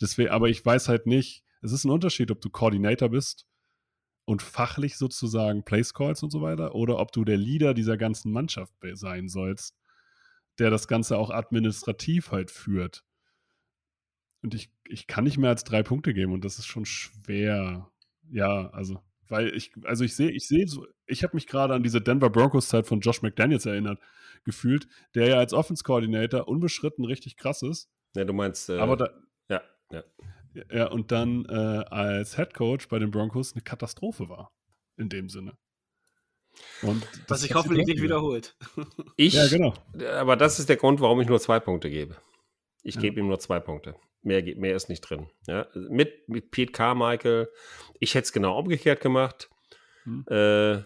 Deswegen, 0.00 0.30
aber 0.30 0.48
ich 0.48 0.64
weiß 0.64 0.88
halt 0.88 1.06
nicht, 1.06 1.44
es 1.60 1.72
ist 1.72 1.84
ein 1.84 1.90
Unterschied, 1.90 2.30
ob 2.30 2.40
du 2.40 2.50
Coordinator 2.50 3.10
bist 3.10 3.46
und 4.28 4.42
fachlich 4.42 4.98
sozusagen 4.98 5.64
Place 5.64 5.94
Calls 5.94 6.22
und 6.22 6.30
so 6.30 6.42
weiter, 6.42 6.74
oder 6.74 6.98
ob 6.98 7.12
du 7.12 7.24
der 7.24 7.38
Leader 7.38 7.72
dieser 7.72 7.96
ganzen 7.96 8.30
Mannschaft 8.30 8.74
sein 8.92 9.26
sollst, 9.26 9.74
der 10.58 10.68
das 10.68 10.86
Ganze 10.86 11.16
auch 11.16 11.30
administrativ 11.30 12.30
halt 12.30 12.50
führt. 12.50 13.04
Und 14.42 14.52
ich, 14.52 14.70
ich 14.86 15.06
kann 15.06 15.24
nicht 15.24 15.38
mehr 15.38 15.48
als 15.48 15.64
drei 15.64 15.82
Punkte 15.82 16.12
geben 16.12 16.34
und 16.34 16.44
das 16.44 16.58
ist 16.58 16.66
schon 16.66 16.84
schwer. 16.84 17.90
Ja, 18.30 18.68
also 18.68 19.00
weil 19.28 19.54
ich, 19.54 19.72
also 19.84 20.04
ich 20.04 20.14
sehe, 20.14 20.30
ich 20.30 20.46
sehe 20.46 20.68
so, 20.68 20.86
ich 21.06 21.22
habe 21.22 21.34
mich 21.34 21.46
gerade 21.46 21.72
an 21.72 21.82
diese 21.82 22.02
Denver 22.02 22.28
Broncos-Zeit 22.28 22.86
von 22.86 23.00
Josh 23.00 23.22
McDaniels 23.22 23.64
erinnert, 23.64 23.98
gefühlt, 24.44 24.88
der 25.14 25.28
ja 25.28 25.38
als 25.38 25.54
Offense-Coordinator 25.54 26.48
unbeschritten 26.48 27.06
richtig 27.06 27.38
krass 27.38 27.62
ist. 27.62 27.88
Ja, 28.14 28.26
du 28.26 28.34
meinst, 28.34 28.68
äh, 28.68 28.76
aber 28.76 28.98
da, 28.98 29.08
ja, 29.48 29.62
ja. 29.90 30.04
Ja, 30.70 30.88
und 30.88 31.12
dann 31.12 31.44
äh, 31.46 31.52
als 31.52 32.36
Head 32.36 32.54
Coach 32.54 32.88
bei 32.88 32.98
den 32.98 33.10
Broncos 33.10 33.52
eine 33.52 33.62
Katastrophe 33.62 34.28
war. 34.28 34.52
In 34.96 35.08
dem 35.08 35.28
Sinne. 35.28 35.56
Und 36.82 37.06
Was 37.28 37.42
sich 37.42 37.54
hoffentlich 37.54 37.86
nicht 37.86 38.02
wiederholt. 38.02 38.56
Ich, 39.16 39.34
ja, 39.34 39.46
genau. 39.48 39.74
Aber 40.12 40.36
das 40.36 40.58
ist 40.58 40.68
der 40.68 40.76
Grund, 40.76 41.00
warum 41.00 41.20
ich 41.20 41.28
nur 41.28 41.40
zwei 41.40 41.60
Punkte 41.60 41.90
gebe. 41.90 42.16
Ich 42.82 42.96
ja. 42.96 43.00
gebe 43.00 43.20
ihm 43.20 43.28
nur 43.28 43.38
zwei 43.38 43.60
Punkte. 43.60 43.96
Mehr, 44.22 44.42
mehr 44.56 44.74
ist 44.74 44.88
nicht 44.88 45.00
drin. 45.02 45.28
Ja? 45.46 45.66
Mit, 45.74 46.28
mit 46.28 46.50
Pete 46.50 46.72
Carmichael, 46.72 47.48
ich 48.00 48.14
hätte 48.14 48.24
es 48.24 48.32
genau 48.32 48.58
umgekehrt 48.58 49.00
gemacht. 49.00 49.50
Hm. 50.04 50.24
Äh, 50.28 50.82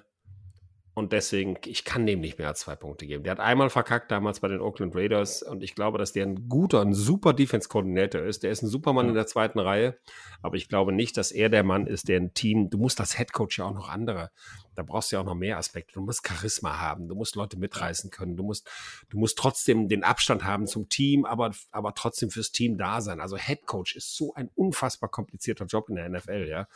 und 0.94 1.12
deswegen, 1.12 1.56
ich 1.64 1.84
kann 1.84 2.04
dem 2.04 2.20
nicht 2.20 2.38
mehr 2.38 2.48
als 2.48 2.60
zwei 2.60 2.76
Punkte 2.76 3.06
geben. 3.06 3.24
Der 3.24 3.30
hat 3.32 3.40
einmal 3.40 3.70
verkackt 3.70 4.10
damals 4.10 4.40
bei 4.40 4.48
den 4.48 4.60
Oakland 4.60 4.94
Raiders 4.94 5.42
und 5.42 5.62
ich 5.62 5.74
glaube, 5.74 5.96
dass 5.96 6.12
der 6.12 6.26
ein 6.26 6.48
guter, 6.48 6.82
ein 6.82 6.92
super 6.92 7.32
Defense-Koordinator 7.32 8.20
ist. 8.22 8.42
Der 8.42 8.50
ist 8.50 8.62
ein 8.62 8.68
Supermann 8.68 9.08
in 9.08 9.14
der 9.14 9.26
zweiten 9.26 9.58
Reihe, 9.58 9.96
aber 10.42 10.56
ich 10.56 10.68
glaube 10.68 10.92
nicht, 10.92 11.16
dass 11.16 11.32
er 11.32 11.48
der 11.48 11.62
Mann 11.62 11.86
ist, 11.86 12.08
der 12.08 12.20
ein 12.20 12.34
Team, 12.34 12.68
du 12.68 12.76
musst 12.76 13.00
als 13.00 13.18
Headcoach 13.18 13.56
ja 13.58 13.64
auch 13.64 13.74
noch 13.74 13.88
andere, 13.88 14.30
da 14.74 14.82
brauchst 14.82 15.10
du 15.12 15.16
ja 15.16 15.20
auch 15.20 15.26
noch 15.26 15.34
mehr 15.34 15.58
Aspekte. 15.58 15.94
Du 15.94 16.00
musst 16.00 16.26
Charisma 16.26 16.78
haben, 16.78 17.08
du 17.08 17.14
musst 17.14 17.36
Leute 17.36 17.58
mitreißen 17.58 18.10
können, 18.10 18.36
du 18.36 18.42
musst, 18.42 18.68
du 19.10 19.18
musst 19.18 19.38
trotzdem 19.38 19.88
den 19.88 20.04
Abstand 20.04 20.44
haben 20.44 20.66
zum 20.66 20.88
Team, 20.88 21.24
aber, 21.24 21.52
aber 21.70 21.94
trotzdem 21.94 22.30
fürs 22.30 22.52
Team 22.52 22.78
da 22.78 23.00
sein. 23.00 23.20
Also 23.20 23.36
Headcoach 23.36 23.94
ist 23.94 24.16
so 24.16 24.34
ein 24.34 24.50
unfassbar 24.54 25.10
komplizierter 25.10 25.66
Job 25.66 25.88
in 25.88 25.96
der 25.96 26.08
NFL, 26.08 26.46
ja. 26.48 26.68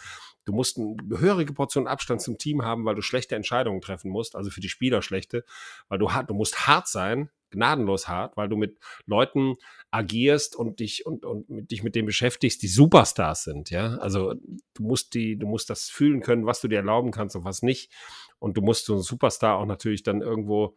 Du 0.45 0.53
musst 0.53 0.79
eine 0.79 0.97
gehörige 0.97 1.53
Portion 1.53 1.89
Abstand 1.89 2.23
zum 2.23 2.39
Team 2.39 2.63
haben, 2.63 2.85
weil 2.85 2.95
du 2.95 3.03
schlechte 3.03 3.35
Entscheidungen 3.35 3.81
treffen 3.81 4.11
musst, 4.11 4.37
also 4.37 4.51
für 4.51 4.61
die 4.61 4.69
Spieler 4.69 5.03
schlechte, 5.03 5.45
weil 5.89 5.99
du, 5.99 6.09
du 6.27 6.35
musst 6.35 6.67
hart 6.67 6.89
sein, 6.89 7.31
gnadenlos 7.51 8.09
hart, 8.09 8.37
weil 8.37 8.49
du 8.49 8.57
mit 8.57 8.79
Leuten 9.07 9.57
agierst 9.97 10.57
und 10.57 10.81
dich 10.81 11.07
und, 11.07 11.25
und 11.25 11.49
mit, 11.49 11.71
dich 11.71 11.83
mit 11.83 11.95
dem 11.95 12.05
beschäftigst, 12.05 12.63
die 12.63 12.69
Superstars 12.69 13.45
sind, 13.45 13.71
ja. 13.71 13.97
Also 13.97 14.35
du 14.35 14.83
musst 14.83 15.15
die, 15.15 15.39
du 15.39 15.47
musst 15.47 15.71
das 15.71 15.89
fühlen 15.89 16.21
können, 16.21 16.45
was 16.45 16.61
du 16.61 16.69
dir 16.69 16.77
erlauben 16.77 17.13
kannst 17.13 17.35
und 17.35 17.45
was 17.45 17.63
nicht. 17.63 17.91
Und 18.39 18.59
du 18.59 18.61
musst 18.61 18.85
so 18.85 18.93
einen 18.93 19.03
Superstar 19.03 19.57
auch 19.57 19.65
natürlich 19.65 20.03
dann 20.03 20.21
irgendwo 20.21 20.77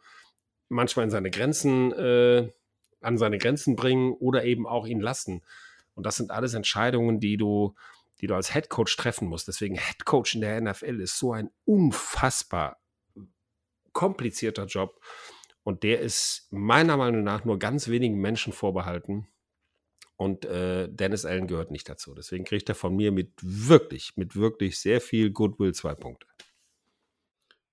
manchmal 0.69 1.03
in 1.03 1.09
seine 1.11 1.29
Grenzen, 1.31 1.91
äh, 1.91 2.49
an 3.01 3.17
seine 3.17 3.37
Grenzen 3.37 3.75
bringen 3.75 4.13
oder 4.13 4.45
eben 4.45 4.65
auch 4.65 4.87
ihn 4.87 5.01
lassen. 5.01 5.43
Und 5.95 6.05
das 6.05 6.15
sind 6.15 6.31
alles 6.31 6.53
Entscheidungen, 6.53 7.19
die 7.19 7.35
du, 7.35 7.75
die 8.21 8.27
du 8.27 8.35
als 8.35 8.53
Head 8.53 8.69
Coach 8.69 8.95
treffen 8.95 9.27
musst. 9.27 9.49
Deswegen 9.49 9.75
Head 9.75 10.05
Coach 10.05 10.35
in 10.35 10.41
der 10.41 10.61
NFL 10.61 11.01
ist 11.01 11.17
so 11.17 11.33
ein 11.33 11.49
unfassbar 11.65 12.79
komplizierter 13.91 14.65
Job. 14.65 15.01
Und 15.69 15.83
der 15.83 15.99
ist 15.99 16.47
meiner 16.49 16.97
Meinung 16.97 17.23
nach 17.23 17.45
nur 17.45 17.59
ganz 17.59 17.89
wenigen 17.89 18.19
Menschen 18.19 18.53
vorbehalten. 18.53 19.27
Und 20.15 20.43
äh, 20.45 20.89
Dennis 20.89 21.25
Allen 21.25 21.45
gehört 21.45 21.69
nicht 21.69 21.87
dazu. 21.87 22.15
Deswegen 22.15 22.43
kriegt 22.43 22.69
er 22.69 22.73
von 22.73 22.95
mir 22.95 23.11
mit 23.11 23.33
wirklich, 23.43 24.17
mit 24.17 24.35
wirklich 24.35 24.79
sehr 24.79 24.99
viel 24.99 25.29
Goodwill 25.29 25.75
zwei 25.75 25.93
Punkte. 25.93 26.25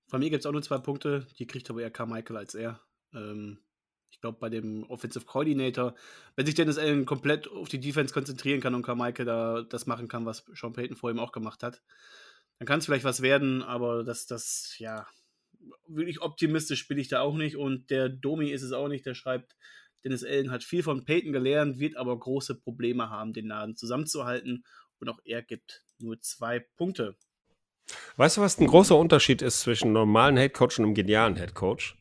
Von 0.05 0.19
mir 0.19 0.29
gibt 0.29 0.41
es 0.41 0.45
auch 0.45 0.51
nur 0.51 0.61
zwei 0.61 0.77
Punkte. 0.77 1.25
Die 1.39 1.47
kriegt 1.47 1.71
aber 1.71 1.81
eher 1.81 1.89
Carmichael 1.89 2.37
als 2.37 2.53
er. 2.53 2.79
Ähm, 3.15 3.63
ich 4.11 4.21
glaube, 4.21 4.37
bei 4.37 4.49
dem 4.49 4.83
Offensive 4.91 5.25
Coordinator, 5.25 5.95
wenn 6.35 6.45
sich 6.45 6.53
Dennis 6.53 6.77
Allen 6.77 7.07
komplett 7.07 7.47
auf 7.47 7.67
die 7.67 7.79
Defense 7.79 8.13
konzentrieren 8.13 8.61
kann 8.61 8.75
und 8.75 8.83
Carmichael 8.83 9.25
da 9.25 9.63
das 9.63 9.87
machen 9.87 10.07
kann, 10.07 10.27
was 10.27 10.45
Sean 10.53 10.73
Payton 10.73 10.97
vor 10.97 11.09
ihm 11.09 11.17
auch 11.17 11.31
gemacht 11.31 11.63
hat, 11.63 11.81
dann 12.59 12.67
kann 12.67 12.77
es 12.77 12.85
vielleicht 12.85 13.05
was 13.05 13.23
werden, 13.23 13.63
aber 13.63 14.03
das, 14.03 14.27
das, 14.27 14.75
ja, 14.77 15.07
wirklich 15.87 16.21
optimistisch 16.21 16.87
bin 16.87 16.97
ich 16.97 17.07
da 17.07 17.21
auch 17.21 17.35
nicht. 17.35 17.57
Und 17.57 17.89
der 17.89 18.09
Domi 18.09 18.49
ist 18.49 18.63
es 18.63 18.71
auch 18.71 18.87
nicht, 18.87 19.05
der 19.05 19.13
schreibt, 19.13 19.55
Dennis 20.03 20.23
Allen 20.23 20.51
hat 20.51 20.63
viel 20.63 20.83
von 20.83 21.05
Peyton 21.05 21.33
gelernt, 21.33 21.79
wird 21.79 21.97
aber 21.97 22.17
große 22.17 22.55
Probleme 22.55 23.09
haben, 23.09 23.33
den 23.33 23.47
Laden 23.47 23.75
zusammenzuhalten. 23.75 24.63
Und 24.99 25.09
auch 25.09 25.19
er 25.25 25.41
gibt 25.41 25.83
nur 25.99 26.19
zwei 26.21 26.59
Punkte. 26.77 27.15
Weißt 28.17 28.37
du, 28.37 28.41
was 28.41 28.59
ein 28.59 28.67
großer 28.67 28.97
Unterschied 28.97 29.41
ist 29.41 29.61
zwischen 29.61 29.93
normalen 29.93 30.37
Headcoach 30.37 30.79
und 30.79 30.85
einem 30.85 30.93
genialen 30.93 31.35
Headcoach? 31.35 31.95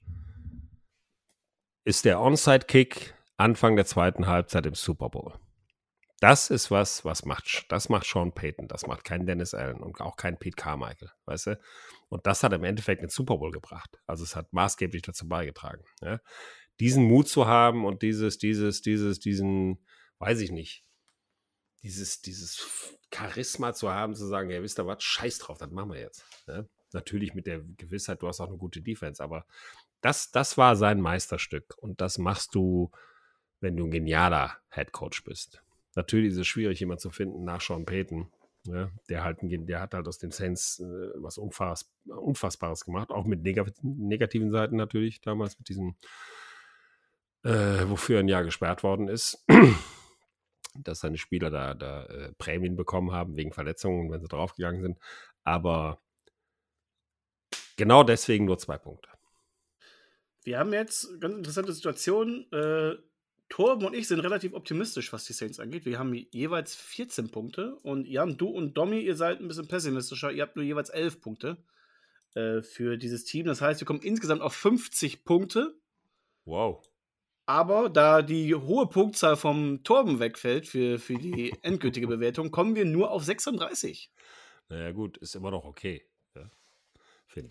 Ist 1.84 2.05
der 2.05 2.20
Onside-Kick 2.20 3.16
Anfang 3.38 3.76
der 3.76 3.84
zweiten 3.84 4.26
Halbzeit 4.26 4.64
im 4.64 4.74
Super 4.74 5.10
Bowl. 5.10 5.34
Das 6.20 6.48
ist 6.48 6.70
was, 6.70 7.05
was 7.05 7.26
macht, 7.26 7.66
das 7.68 7.90
macht 7.90 8.06
Sean 8.06 8.32
Payton, 8.32 8.68
das 8.68 8.86
macht 8.86 9.05
kein 9.05 9.26
Dennis 9.26 9.52
Allen 9.52 9.82
und 9.82 10.01
auch 10.01 10.16
kein 10.16 10.38
Pete 10.38 10.56
Carmichael, 10.56 11.10
weißt 11.26 11.47
du? 11.48 11.60
Und 12.09 12.26
das 12.26 12.43
hat 12.43 12.55
im 12.55 12.64
Endeffekt 12.64 13.02
den 13.02 13.10
Super 13.10 13.36
Bowl 13.36 13.51
gebracht. 13.51 14.01
Also 14.06 14.24
es 14.24 14.34
hat 14.34 14.52
maßgeblich 14.52 15.02
dazu 15.02 15.28
beigetragen. 15.28 15.84
Ja? 16.01 16.20
Diesen 16.80 17.05
Mut 17.05 17.28
zu 17.28 17.47
haben 17.47 17.84
und 17.84 18.01
dieses, 18.02 18.38
dieses, 18.38 18.80
dieses, 18.80 19.20
diesen, 19.20 19.84
weiß 20.18 20.40
ich 20.40 20.52
nicht, 20.52 20.84
dieses, 21.82 22.22
dieses 22.22 22.97
Charisma 23.14 23.74
zu 23.74 23.90
haben, 23.90 24.14
zu 24.14 24.26
sagen, 24.26 24.48
ja, 24.48 24.62
wisst 24.62 24.78
ihr 24.78 24.86
was, 24.86 25.02
scheiß 25.02 25.38
drauf, 25.38 25.59
das 25.59 25.70
machen 25.70 25.93
wir 25.93 26.01
jetzt. 26.01 26.24
Ja? 26.47 26.64
Natürlich 26.93 27.34
mit 27.34 27.47
der 27.47 27.60
Gewissheit, 27.60 28.22
du 28.22 28.28
hast 28.28 28.40
auch 28.40 28.48
eine 28.48 28.56
gute 28.56 28.80
Defense, 28.80 29.22
aber 29.22 29.44
das, 30.01 30.30
das 30.30 30.56
war 30.56 30.76
sein 30.76 31.01
Meisterstück 31.01 31.76
und 31.76 32.01
das 32.01 32.16
machst 32.16 32.55
du, 32.55 32.90
wenn 33.60 33.76
du 33.76 33.84
ein 33.84 33.90
genialer 33.90 34.56
Head 34.70 34.93
Coach 34.93 35.22
bist. 35.24 35.62
Natürlich 35.97 36.32
ist 36.32 36.39
es 36.39 36.47
schwierig, 36.47 36.78
jemanden 36.78 37.01
zu 37.01 37.10
finden 37.10 37.43
nach 37.44 37.62
Sean 37.62 37.86
Payton. 37.86 38.31
Ja, 38.66 38.90
der, 39.09 39.24
halt, 39.24 39.39
der 39.43 39.81
hat 39.81 39.94
halt 39.94 40.06
aus 40.09 40.18
den 40.18 40.31
Saints 40.31 40.81
äh, 40.81 41.10
was 41.14 41.39
Unfass, 41.39 41.90
Unfassbares 42.05 42.85
gemacht, 42.85 43.10
auch 43.10 43.24
mit 43.24 43.43
neg 43.43 43.64
negativen 43.82 44.51
Seiten 44.51 44.77
natürlich, 44.77 45.20
damals 45.20 45.59
mit 45.59 45.68
diesem, 45.68 45.97
äh, 47.44 47.89
wofür 47.89 48.18
ein 48.18 48.28
Jahr 48.28 48.44
gesperrt 48.44 48.82
worden 48.82 49.09
ist, 49.09 49.44
dass 50.74 51.01
seine 51.01 51.16
Spieler 51.16 51.51
da, 51.51 51.74
da 51.74 52.06
äh, 52.06 52.32
Prämien 52.39 52.77
bekommen 52.77 53.12
haben 53.12 53.36
wegen 53.36 53.52
Verletzungen, 53.52 54.10
wenn 54.10 54.20
sie 54.20 54.28
draufgegangen 54.28 54.82
sind. 54.82 54.98
Aber 55.44 56.02
genau 57.77 58.02
deswegen 58.02 58.47
nur 58.47 58.59
zwei 58.59 58.78
Punkte. 58.78 59.09
Wir 60.43 60.59
haben 60.59 60.73
jetzt 60.73 61.20
ganz 61.20 61.36
interessante 61.36 61.73
Situation. 61.73 62.47
Torben 63.48 63.86
und 63.86 63.94
ich 63.94 64.09
sind 64.09 64.20
relativ 64.20 64.55
optimistisch, 64.55 65.12
was 65.12 65.24
die 65.24 65.32
Saints 65.32 65.60
angeht. 65.60 65.86
Wir 65.86 65.98
haben 65.98 66.14
jeweils 66.31 66.74
14 66.74 67.31
Punkte 67.31 67.77
und 67.82 68.06
Jan, 68.06 68.36
du 68.36 68.48
und 68.48 68.74
Domi, 68.74 69.01
ihr 69.01 69.16
seid 69.16 69.40
ein 69.40 69.48
bisschen 69.48 69.68
pessimistischer. 69.68 70.32
Ihr 70.32 70.43
habt 70.43 70.56
nur 70.56 70.64
jeweils 70.64 70.90
11 70.90 71.20
Punkte 71.20 71.56
äh, 72.35 72.62
für 72.62 72.97
dieses 72.97 73.24
Team. 73.24 73.47
Das 73.47 73.60
heißt, 73.60 73.81
wir 73.81 73.86
kommen 73.86 74.02
insgesamt 74.02 74.43
auf 74.43 74.55
50 74.55 75.24
Punkte. 75.24 75.74
Wow. 76.44 76.85
Aber 77.47 77.89
da 77.89 78.23
die 78.23 78.55
hohe 78.55 78.89
Punktzahl 78.89 79.36
vom 79.36 79.85
Torben 79.85 80.18
wegfällt 80.18 80.66
für, 80.66 80.98
für 80.98 81.14
die 81.14 81.55
endgültige 81.62 82.09
Bewertung, 82.09 82.51
kommen 82.51 82.74
wir 82.74 82.85
nur 82.85 83.12
auf 83.12 83.24
36. 83.24 84.10
Naja, 84.68 84.90
gut, 84.90 85.16
ist 85.18 85.36
immer 85.36 85.52
noch 85.52 85.64
okay 85.64 86.05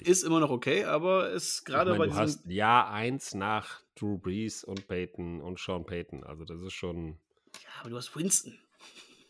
ich. 0.02 0.08
Ist 0.08 0.24
immer 0.24 0.40
noch 0.40 0.50
okay, 0.50 0.86
aber 0.86 1.30
ist 1.30 1.64
gerade 1.66 1.96
bei 1.96 2.08
Du 2.08 2.16
hast 2.16 2.46
Jahr 2.46 2.92
1 2.92 3.36
nach 3.36 3.82
Drew 3.96 4.18
Brees 4.18 4.64
und 4.64 4.88
Peyton 4.88 5.42
und 5.42 5.60
Sean 5.60 5.86
Payton. 5.86 6.24
Also 6.24 6.46
das 6.46 6.62
ist 6.62 6.74
schon. 6.74 7.18
Ja, 7.64 7.70
aber 7.82 7.90
du 7.92 7.98
hast 7.98 8.16
Winston. 8.16 8.58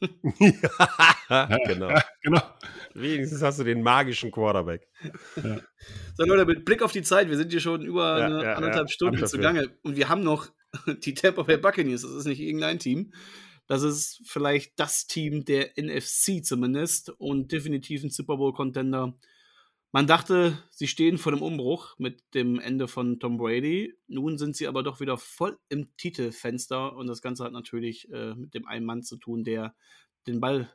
ja, 1.30 1.58
genau. 1.66 1.94
genau. 2.22 2.42
Wenigstens 2.94 3.42
hast 3.42 3.60
du 3.60 3.64
den 3.64 3.82
magischen 3.82 4.32
Quarterback. 4.32 4.88
Ja. 5.38 5.62
So, 6.18 6.26
Leute, 6.26 6.46
mit 6.46 6.66
Blick 6.66 6.82
auf 6.82 6.92
die 6.92 7.02
Zeit, 7.02 7.30
wir 7.30 7.38
sind 7.38 7.52
hier 7.52 7.62
schon 7.62 7.82
über 7.84 8.20
ja, 8.20 8.26
eine 8.26 8.44
ja, 8.44 8.54
anderthalb 8.54 8.90
Stunden 8.90 9.26
zugange 9.26 9.70
und 9.84 9.96
wir 9.96 10.10
haben 10.10 10.24
noch 10.24 10.50
die 11.04 11.14
Tampa 11.14 11.44
Bay 11.44 11.58
Buccaneers. 11.58 12.02
Das 12.02 12.12
ist 12.12 12.26
nicht 12.26 12.42
irgendein 12.42 12.80
Team. 12.80 13.14
Das 13.68 13.82
ist 13.84 14.22
vielleicht 14.26 14.80
das 14.80 15.08
Team 15.08 15.44
der 15.46 15.72
NFC 15.78 16.44
zumindest 16.44 17.10
und 17.10 17.52
definitiv 17.52 18.04
ein 18.04 18.12
Super 18.12 18.38
Bowl-Contender 18.38 19.18
man 19.95 20.07
dachte, 20.07 20.61
sie 20.72 20.89
stehen 20.89 21.17
vor 21.17 21.31
dem 21.31 21.41
Umbruch 21.41 21.97
mit 21.97 22.22
dem 22.34 22.59
Ende 22.59 22.89
von 22.89 23.17
Tom 23.17 23.38
Brady. 23.38 23.97
Nun 24.07 24.38
sind 24.38 24.53
sie 24.53 24.67
aber 24.67 24.84
doch 24.84 24.99
wieder 24.99 25.17
voll 25.17 25.57
im 25.69 25.95
Titelfenster 25.95 26.93
und 26.97 27.07
das 27.07 27.22
Ganze 27.22 27.45
hat 27.45 27.53
natürlich 27.53 28.11
äh, 28.11 28.35
mit 28.35 28.53
dem 28.53 28.67
einen 28.67 28.85
Mann 28.85 29.03
zu 29.03 29.15
tun, 29.15 29.45
der 29.45 29.73
den 30.27 30.41
Ball 30.41 30.69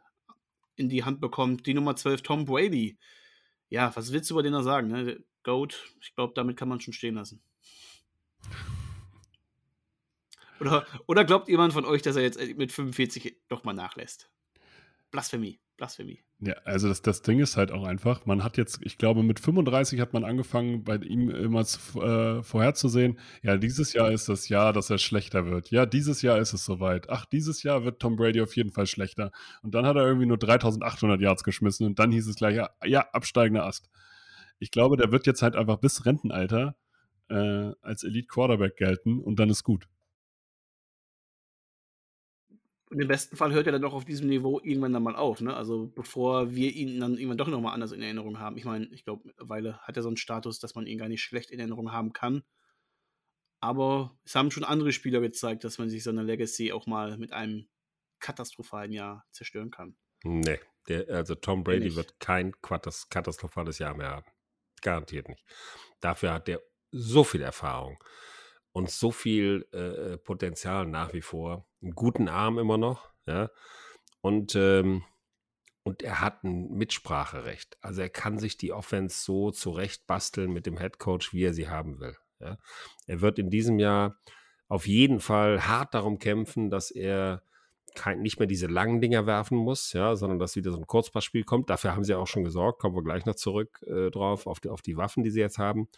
in 0.74 0.88
die 0.88 1.04
Hand 1.04 1.20
bekommt. 1.20 1.66
Die 1.66 1.74
Nummer 1.74 1.96
12, 1.96 2.22
Tom 2.22 2.44
Brady. 2.46 2.98
Ja, 3.68 3.94
was 3.94 4.10
willst 4.10 4.30
du 4.30 4.36
über 4.36 4.42
den 4.42 4.54
da 4.54 4.62
sagen? 4.62 4.88
Ne? 4.88 5.22
Goat, 5.42 5.92
ich 6.00 6.14
glaube, 6.14 6.32
damit 6.34 6.56
kann 6.56 6.70
man 6.70 6.80
schon 6.80 6.94
stehen 6.94 7.16
lassen. 7.16 7.42
Oder, 10.60 10.86
oder 11.06 11.26
glaubt 11.26 11.50
jemand 11.50 11.74
von 11.74 11.84
euch, 11.84 12.00
dass 12.00 12.16
er 12.16 12.22
jetzt 12.22 12.40
mit 12.56 12.72
45 12.72 13.36
doch 13.48 13.64
mal 13.64 13.74
nachlässt? 13.74 14.30
Blasphemie. 15.10 15.60
Blasphemie. 15.80 16.20
Ja, 16.40 16.52
also 16.64 16.88
das, 16.88 17.00
das 17.00 17.22
Ding 17.22 17.40
ist 17.40 17.56
halt 17.56 17.72
auch 17.72 17.84
einfach, 17.84 18.26
man 18.26 18.44
hat 18.44 18.58
jetzt, 18.58 18.80
ich 18.82 18.98
glaube, 18.98 19.22
mit 19.22 19.40
35 19.40 19.98
hat 19.98 20.12
man 20.12 20.24
angefangen, 20.24 20.84
bei 20.84 20.96
ihm 20.96 21.30
immer 21.30 21.64
zu, 21.64 22.02
äh, 22.02 22.42
vorherzusehen, 22.42 23.18
ja, 23.42 23.56
dieses 23.56 23.94
Jahr 23.94 24.12
ist 24.12 24.28
das 24.28 24.50
Jahr, 24.50 24.74
dass 24.74 24.90
er 24.90 24.98
schlechter 24.98 25.46
wird. 25.46 25.70
Ja, 25.70 25.86
dieses 25.86 26.20
Jahr 26.20 26.38
ist 26.38 26.52
es 26.52 26.66
soweit. 26.66 27.08
Ach, 27.08 27.24
dieses 27.24 27.62
Jahr 27.62 27.82
wird 27.82 27.98
Tom 27.98 28.16
Brady 28.16 28.42
auf 28.42 28.54
jeden 28.56 28.72
Fall 28.72 28.86
schlechter. 28.86 29.32
Und 29.62 29.74
dann 29.74 29.86
hat 29.86 29.96
er 29.96 30.04
irgendwie 30.04 30.26
nur 30.26 30.36
3800 30.36 31.18
Yards 31.18 31.44
geschmissen 31.44 31.86
und 31.86 31.98
dann 31.98 32.12
hieß 32.12 32.26
es 32.26 32.36
gleich, 32.36 32.56
ja, 32.56 32.68
ja 32.84 33.08
absteigender 33.12 33.64
Ast. 33.64 33.88
Ich 34.58 34.70
glaube, 34.70 34.98
der 34.98 35.10
wird 35.12 35.26
jetzt 35.26 35.40
halt 35.40 35.56
einfach 35.56 35.78
bis 35.78 36.04
Rentenalter 36.04 36.76
äh, 37.30 37.72
als 37.80 38.04
Elite 38.04 38.28
Quarterback 38.28 38.76
gelten 38.76 39.18
und 39.18 39.38
dann 39.40 39.48
ist 39.48 39.64
gut. 39.64 39.88
Und 42.90 43.00
im 43.00 43.06
besten 43.06 43.36
Fall 43.36 43.52
hört 43.52 43.66
er 43.66 43.72
dann 43.72 43.82
doch 43.82 43.94
auf 43.94 44.04
diesem 44.04 44.28
Niveau 44.28 44.60
irgendwann 44.62 44.92
dann 44.92 45.04
mal 45.04 45.14
auf, 45.14 45.40
ne? 45.40 45.54
Also 45.54 45.86
bevor 45.94 46.52
wir 46.52 46.72
ihn 46.72 46.98
dann 46.98 47.14
irgendwann 47.14 47.38
doch 47.38 47.46
nochmal 47.46 47.72
anders 47.72 47.92
in 47.92 48.02
Erinnerung 48.02 48.40
haben. 48.40 48.56
Ich 48.56 48.64
meine, 48.64 48.86
ich 48.86 49.04
glaube, 49.04 49.22
mittlerweile 49.26 49.78
hat 49.78 49.96
er 49.96 50.02
so 50.02 50.08
einen 50.08 50.16
Status, 50.16 50.58
dass 50.58 50.74
man 50.74 50.86
ihn 50.86 50.98
gar 50.98 51.08
nicht 51.08 51.22
schlecht 51.22 51.52
in 51.52 51.60
Erinnerung 51.60 51.92
haben 51.92 52.12
kann. 52.12 52.42
Aber 53.60 54.18
es 54.24 54.34
haben 54.34 54.50
schon 54.50 54.64
andere 54.64 54.90
Spieler 54.90 55.20
gezeigt, 55.20 55.62
dass 55.62 55.78
man 55.78 55.88
sich 55.88 56.02
so 56.02 56.10
eine 56.10 56.24
Legacy 56.24 56.72
auch 56.72 56.86
mal 56.86 57.16
mit 57.16 57.32
einem 57.32 57.68
katastrophalen 58.18 58.90
Jahr 58.90 59.24
zerstören 59.30 59.70
kann. 59.70 59.96
Nee, 60.24 60.58
der, 60.88 61.08
also 61.10 61.36
Tom 61.36 61.62
Brady 61.62 61.94
wird 61.94 62.18
kein 62.18 62.52
katastrophales 62.60 63.78
Jahr 63.78 63.94
mehr 63.94 64.10
haben. 64.10 64.30
Garantiert 64.82 65.28
nicht. 65.28 65.44
Dafür 66.00 66.32
hat 66.32 66.48
er 66.48 66.60
so 66.90 67.22
viel 67.22 67.42
Erfahrung 67.42 68.02
und 68.72 68.90
so 68.90 69.10
viel 69.10 69.66
äh, 69.72 70.16
Potenzial 70.18 70.86
nach 70.86 71.12
wie 71.12 71.22
vor. 71.22 71.66
Einen 71.82 71.94
guten 71.94 72.28
Arm 72.28 72.58
immer 72.58 72.78
noch, 72.78 73.10
ja. 73.26 73.50
Und, 74.20 74.54
ähm, 74.54 75.02
und 75.82 76.02
er 76.02 76.20
hat 76.20 76.44
ein 76.44 76.70
Mitspracherecht. 76.72 77.78
Also 77.80 78.02
er 78.02 78.10
kann 78.10 78.38
sich 78.38 78.56
die 78.56 78.72
Offense 78.72 79.22
so 79.22 79.50
zurechtbasteln 79.50 80.52
mit 80.52 80.66
dem 80.66 80.78
Head 80.78 80.98
Coach, 80.98 81.32
wie 81.32 81.44
er 81.44 81.54
sie 81.54 81.68
haben 81.68 82.00
will. 82.00 82.16
Ja. 82.38 82.58
Er 83.06 83.20
wird 83.20 83.38
in 83.38 83.50
diesem 83.50 83.78
Jahr 83.78 84.18
auf 84.68 84.86
jeden 84.86 85.20
Fall 85.20 85.66
hart 85.66 85.94
darum 85.94 86.18
kämpfen, 86.18 86.70
dass 86.70 86.90
er 86.90 87.42
kein, 87.94 88.20
nicht 88.20 88.38
mehr 88.38 88.46
diese 88.46 88.66
langen 88.66 89.00
Dinger 89.00 89.26
werfen 89.26 89.58
muss, 89.58 89.92
ja, 89.92 90.14
sondern 90.14 90.38
dass 90.38 90.54
wieder 90.54 90.70
so 90.70 90.78
ein 90.78 90.86
Kurzpassspiel 90.86 91.44
kommt. 91.44 91.70
Dafür 91.70 91.94
haben 91.94 92.04
sie 92.04 92.14
auch 92.14 92.26
schon 92.26 92.44
gesorgt, 92.44 92.80
kommen 92.80 92.94
wir 92.94 93.02
gleich 93.02 93.26
noch 93.26 93.34
zurück 93.34 93.84
äh, 93.86 94.10
drauf, 94.10 94.46
auf 94.46 94.60
die, 94.60 94.68
auf 94.68 94.82
die 94.82 94.96
Waffen, 94.96 95.24
die 95.24 95.30
sie 95.30 95.40
jetzt 95.40 95.58
haben. 95.58 95.88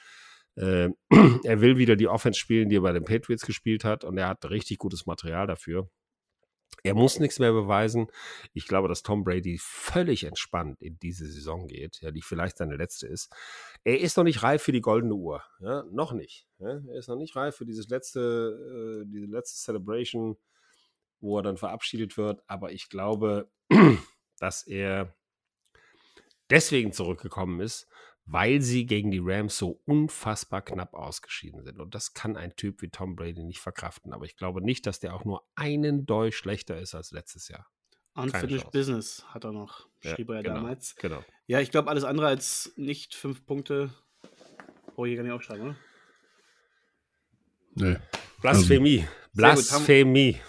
Äh, 0.57 0.91
er 1.45 1.61
will 1.61 1.79
wieder 1.79 1.97
die 1.97 2.09
Offense 2.09 2.39
spielen, 2.39 2.69
die 2.69 2.77
er 2.77 2.83
bei 2.83 2.93
den 2.93 3.05
Patriots 3.05 3.47
gespielt 3.47 3.85
hat 3.85 4.05
und 4.05 4.17
er 4.19 4.29
hat 4.29 4.49
richtig 4.51 4.79
gutes 4.79 5.07
Material 5.07 5.47
dafür. 5.47 5.89
Er 6.85 6.95
muss 6.95 7.21
nichts 7.21 7.39
mehr 7.39 7.53
beweisen. 7.53 8.09
Ich 8.55 8.67
glaube, 8.67 8.89
dass 8.89 9.03
Tom 9.03 9.25
Brady 9.25 9.59
völlig 9.61 10.25
entspannt 10.25 10.81
in 10.81 10.99
diese 10.99 11.27
Saison 11.27 11.69
geht, 11.69 12.01
ja, 12.01 12.11
die 12.11 12.23
vielleicht 12.23 12.57
seine 12.57 12.77
letzte 12.77 13.07
ist. 13.07 13.31
Er 13.85 14.01
ist 14.01 14.17
noch 14.17 14.25
nicht 14.25 14.43
reif 14.43 14.63
für 14.63 14.73
die 14.73 14.81
goldene 14.81 15.15
Uhr, 15.15 15.45
ja, 15.61 15.85
noch 15.91 16.13
nicht. 16.13 16.49
Ja. 16.59 16.81
Er 16.89 16.99
ist 16.99 17.09
noch 17.09 17.17
nicht 17.17 17.37
reif 17.37 17.57
für 17.57 17.67
dieses 17.67 17.89
letzte, 17.89 19.03
äh, 19.03 19.07
diese 19.07 19.27
letzte 19.27 19.59
Celebration, 19.61 20.37
wo 21.21 21.39
er 21.39 21.43
dann 21.43 21.57
verabschiedet 21.57 22.17
wird. 22.17 22.43
Aber 22.47 22.73
ich 22.73 22.89
glaube, 22.89 23.49
dass 24.39 24.67
er 24.67 25.15
deswegen 26.51 26.93
zurückgekommen 26.93 27.61
ist, 27.61 27.87
weil 28.25 28.61
sie 28.61 28.87
gegen 28.87 29.11
die 29.11 29.21
Rams 29.23 29.59
so 29.59 29.81
unfassbar 29.85 30.63
knapp 30.63 30.95
ausgeschieden 30.95 31.63
sind. 31.65 31.81
Und 31.81 31.95
das 31.95 32.15
kann 32.15 32.37
ein 32.37 32.55
Typ 32.57 32.83
wie 32.83 32.89
Tom 32.89 33.17
Brady 33.17 33.43
nicht 33.43 33.61
verkraften. 33.61 34.13
Aber 34.13 34.25
ich 34.25 34.37
glaube 34.37 34.63
nicht, 34.63 34.87
dass 34.87 35.01
der 35.01 35.15
auch 35.15 35.25
nur 35.25 35.47
einen 35.55 36.07
Dolch 36.07 36.37
schlechter 36.37 36.79
ist 36.79 36.95
als 36.95 37.11
letztes 37.11 37.49
Jahr. 37.49 37.67
Unfinished 38.15 38.71
Business 38.73 39.25
hat 39.29 39.45
er 39.45 39.53
noch, 39.53 39.89
schrieb 40.01 40.29
ja, 40.29 40.37
er 40.37 40.43
genau, 40.43 40.55
damals. 40.57 40.95
Genau. 40.97 41.25
Ja, 41.47 41.61
ich 41.61 41.71
glaube, 41.71 41.89
alles 41.89 42.05
andere 42.05 42.27
als 42.27 42.73
nicht 42.77 43.15
fünf 43.15 43.47
Punkte 43.47 43.91
Brauche 44.95 45.09
ich 45.09 45.17
gar 45.17 45.23
nicht 45.23 45.33
aufschreiben, 45.33 45.65
oder? 45.65 45.77
Nee. 47.75 47.97
Blasphemie. 48.41 49.07
Blasphemie. 49.33 50.41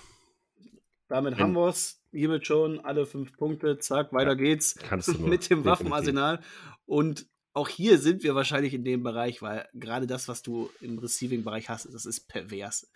Damit 1.07 1.37
haben 1.37 1.53
wir 1.53 1.69
es 1.69 2.01
hiermit 2.11 2.45
schon 2.45 2.79
alle 2.81 3.05
fünf 3.05 3.37
Punkte. 3.37 3.77
Zack, 3.79 4.11
weiter 4.11 4.31
ja, 4.31 4.35
geht's 4.35 4.75
mit 5.19 5.49
dem 5.49 5.63
Waffenarsenal. 5.63 6.41
Und 6.85 7.27
auch 7.53 7.69
hier 7.69 7.99
sind 7.99 8.23
wir 8.23 8.35
wahrscheinlich 8.35 8.73
in 8.73 8.84
dem 8.84 9.03
Bereich, 9.03 9.41
weil 9.41 9.67
gerade 9.73 10.07
das, 10.07 10.27
was 10.27 10.41
du 10.41 10.69
im 10.81 10.97
Receiving-Bereich 10.97 11.69
hast, 11.69 11.93
das 11.93 12.05
ist 12.05 12.27
pervers. 12.27 12.89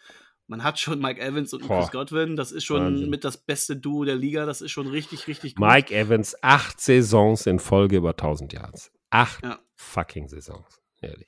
Man 0.48 0.64
hat 0.64 0.80
schon 0.80 1.00
Mike 1.00 1.22
Evans 1.22 1.54
und 1.54 1.68
Chris 1.68 1.92
Godwin, 1.92 2.36
das 2.38 2.52
ist 2.52 2.64
schon 2.64 2.82
Wahnsinn. 2.82 3.10
mit 3.10 3.24
das 3.24 3.38
beste 3.38 3.76
Duo 3.76 4.06
der 4.06 4.16
Liga, 4.16 4.46
das 4.46 4.62
ist 4.62 4.72
schon 4.72 4.88
richtig, 4.88 5.28
richtig 5.28 5.56
gut. 5.56 5.68
Mike 5.68 5.94
Evans, 5.94 6.36
acht 6.42 6.80
Saisons 6.80 7.46
in 7.46 7.60
Folge 7.60 7.98
über 7.98 8.12
1000 8.12 8.54
Yards. 8.54 8.92
Acht 9.10 9.44
ja. 9.44 9.60
fucking 9.76 10.30
Saisons, 10.30 10.82
ehrlich. 11.02 11.28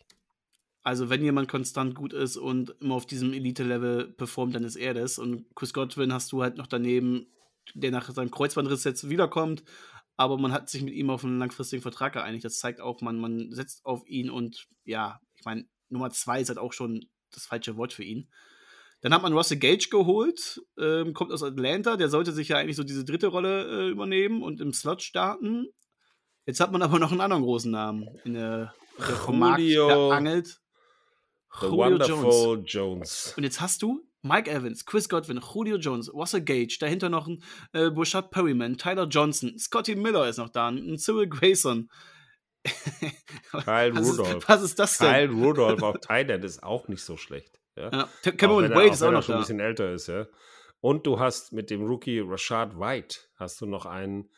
Also, 0.84 1.10
wenn 1.10 1.22
jemand 1.22 1.50
konstant 1.50 1.96
gut 1.96 2.14
ist 2.14 2.38
und 2.38 2.74
immer 2.80 2.96
auf 2.96 3.06
diesem 3.06 3.34
Elite-Level 3.34 4.08
performt, 4.14 4.56
dann 4.56 4.64
ist 4.64 4.78
er 4.78 4.94
das. 4.94 5.20
Und 5.20 5.46
Chris 5.54 5.74
Godwin 5.74 6.14
hast 6.14 6.32
du 6.32 6.42
halt 6.42 6.58
noch 6.58 6.68
daneben, 6.68 7.28
der 7.74 7.92
nach 7.92 8.10
seinem 8.10 8.32
Kreuzbandriss 8.32 8.86
jetzt 8.86 9.10
wiederkommt. 9.10 9.64
Aber 10.20 10.38
man 10.38 10.52
hat 10.52 10.70
sich 10.70 10.84
mit 10.84 10.94
ihm 10.96 11.10
auf 11.10 11.24
einen 11.24 11.40
langfristigen 11.40 11.82
Vertrag 11.82 12.12
geeinigt. 12.12 12.44
Das 12.44 12.60
zeigt 12.60 12.82
auch, 12.82 13.00
man, 13.00 13.18
man 13.20 13.54
setzt 13.54 13.86
auf 13.86 14.06
ihn 14.06 14.30
und 14.30 14.68
ja, 14.84 15.22
ich 15.38 15.46
meine, 15.46 15.66
Nummer 15.88 16.10
zwei 16.10 16.42
ist 16.42 16.50
halt 16.50 16.60
auch 16.60 16.74
schon 16.74 17.06
das 17.32 17.46
falsche 17.46 17.78
Wort 17.78 17.94
für 17.94 18.04
ihn. 18.04 18.30
Dann 19.00 19.14
hat 19.14 19.22
man 19.22 19.32
Russell 19.32 19.60
Gage 19.60 19.88
geholt, 19.90 20.62
ähm, 20.78 21.14
kommt 21.14 21.32
aus 21.32 21.42
Atlanta, 21.42 21.96
der 21.96 22.10
sollte 22.10 22.34
sich 22.34 22.50
ja 22.50 22.58
eigentlich 22.58 22.76
so 22.76 22.84
diese 22.84 23.06
dritte 23.06 23.28
Rolle 23.28 23.64
äh, 23.64 23.90
übernehmen 23.90 24.44
und 24.44 24.60
im 24.60 24.74
Slot 24.74 25.04
starten. 25.04 25.68
Jetzt 26.46 26.60
hat 26.60 26.74
man 26.74 26.82
aber 26.82 27.00
noch 27.00 27.14
einen 27.14 27.22
anderen 27.22 27.44
großen 27.44 27.72
Namen 27.72 28.10
in 28.26 28.34
der, 28.34 28.74
der 28.98 29.16
vom 29.16 29.40
Markt 29.40 29.62
angelt. 29.62 30.60
The 31.62 31.68
Julio 31.68 31.78
Wonderful 31.78 32.64
Jones. 32.66 32.74
Jones. 32.74 33.34
Und 33.38 33.44
jetzt 33.44 33.62
hast 33.62 33.82
du 33.84 34.06
Mike 34.22 34.50
Evans, 34.50 34.86
Chris 34.86 35.08
Godwin, 35.08 35.40
Julio 35.40 35.78
Jones, 35.78 36.14
Russell 36.14 36.42
Gage, 36.42 36.78
dahinter 36.80 37.10
noch 37.10 37.28
ein 37.28 37.44
äh, 37.74 37.90
Bushard 37.90 38.32
Perryman, 38.32 38.78
Tyler 38.78 39.08
Johnson, 39.08 39.58
Scotty 39.58 39.96
Miller 39.96 40.28
ist 40.28 40.38
noch 40.38 40.50
da, 40.50 40.70
ein 40.70 40.98
Cyril 40.98 41.28
Grayson. 41.28 41.90
Kyle 42.66 43.96
was 43.96 44.08
Rudolph. 44.08 44.38
Ist, 44.38 44.50
was 44.50 44.62
ist 44.62 44.80
das 44.80 44.98
denn? 44.98 45.08
Kyle 45.08 45.32
Rudolph 45.32 45.82
auf 45.82 45.98
Thailand 46.02 46.44
ist 46.44 46.62
auch 46.62 46.88
nicht 46.88 47.04
so 47.04 47.16
schlecht. 47.16 47.60
Ja? 47.76 48.10
ja 48.24 48.32
Cameron 48.32 48.70
Wade 48.72 48.90
ist 48.90 49.02
auch 49.02 49.12
noch 49.12 49.24
schon 49.24 49.36
ein 49.36 49.42
bisschen 49.42 49.60
älter 49.60 49.94
ist, 49.94 50.08
ja. 50.08 50.28
Und 50.82 51.06
du 51.06 51.20
hast 51.20 51.52
mit 51.52 51.70
dem 51.70 51.84
Rookie 51.84 52.20
Rashad 52.20 52.78
White 52.78 53.20
hast 53.36 53.60
du 53.62 53.66
noch 53.66 53.86
einen, 53.86 54.30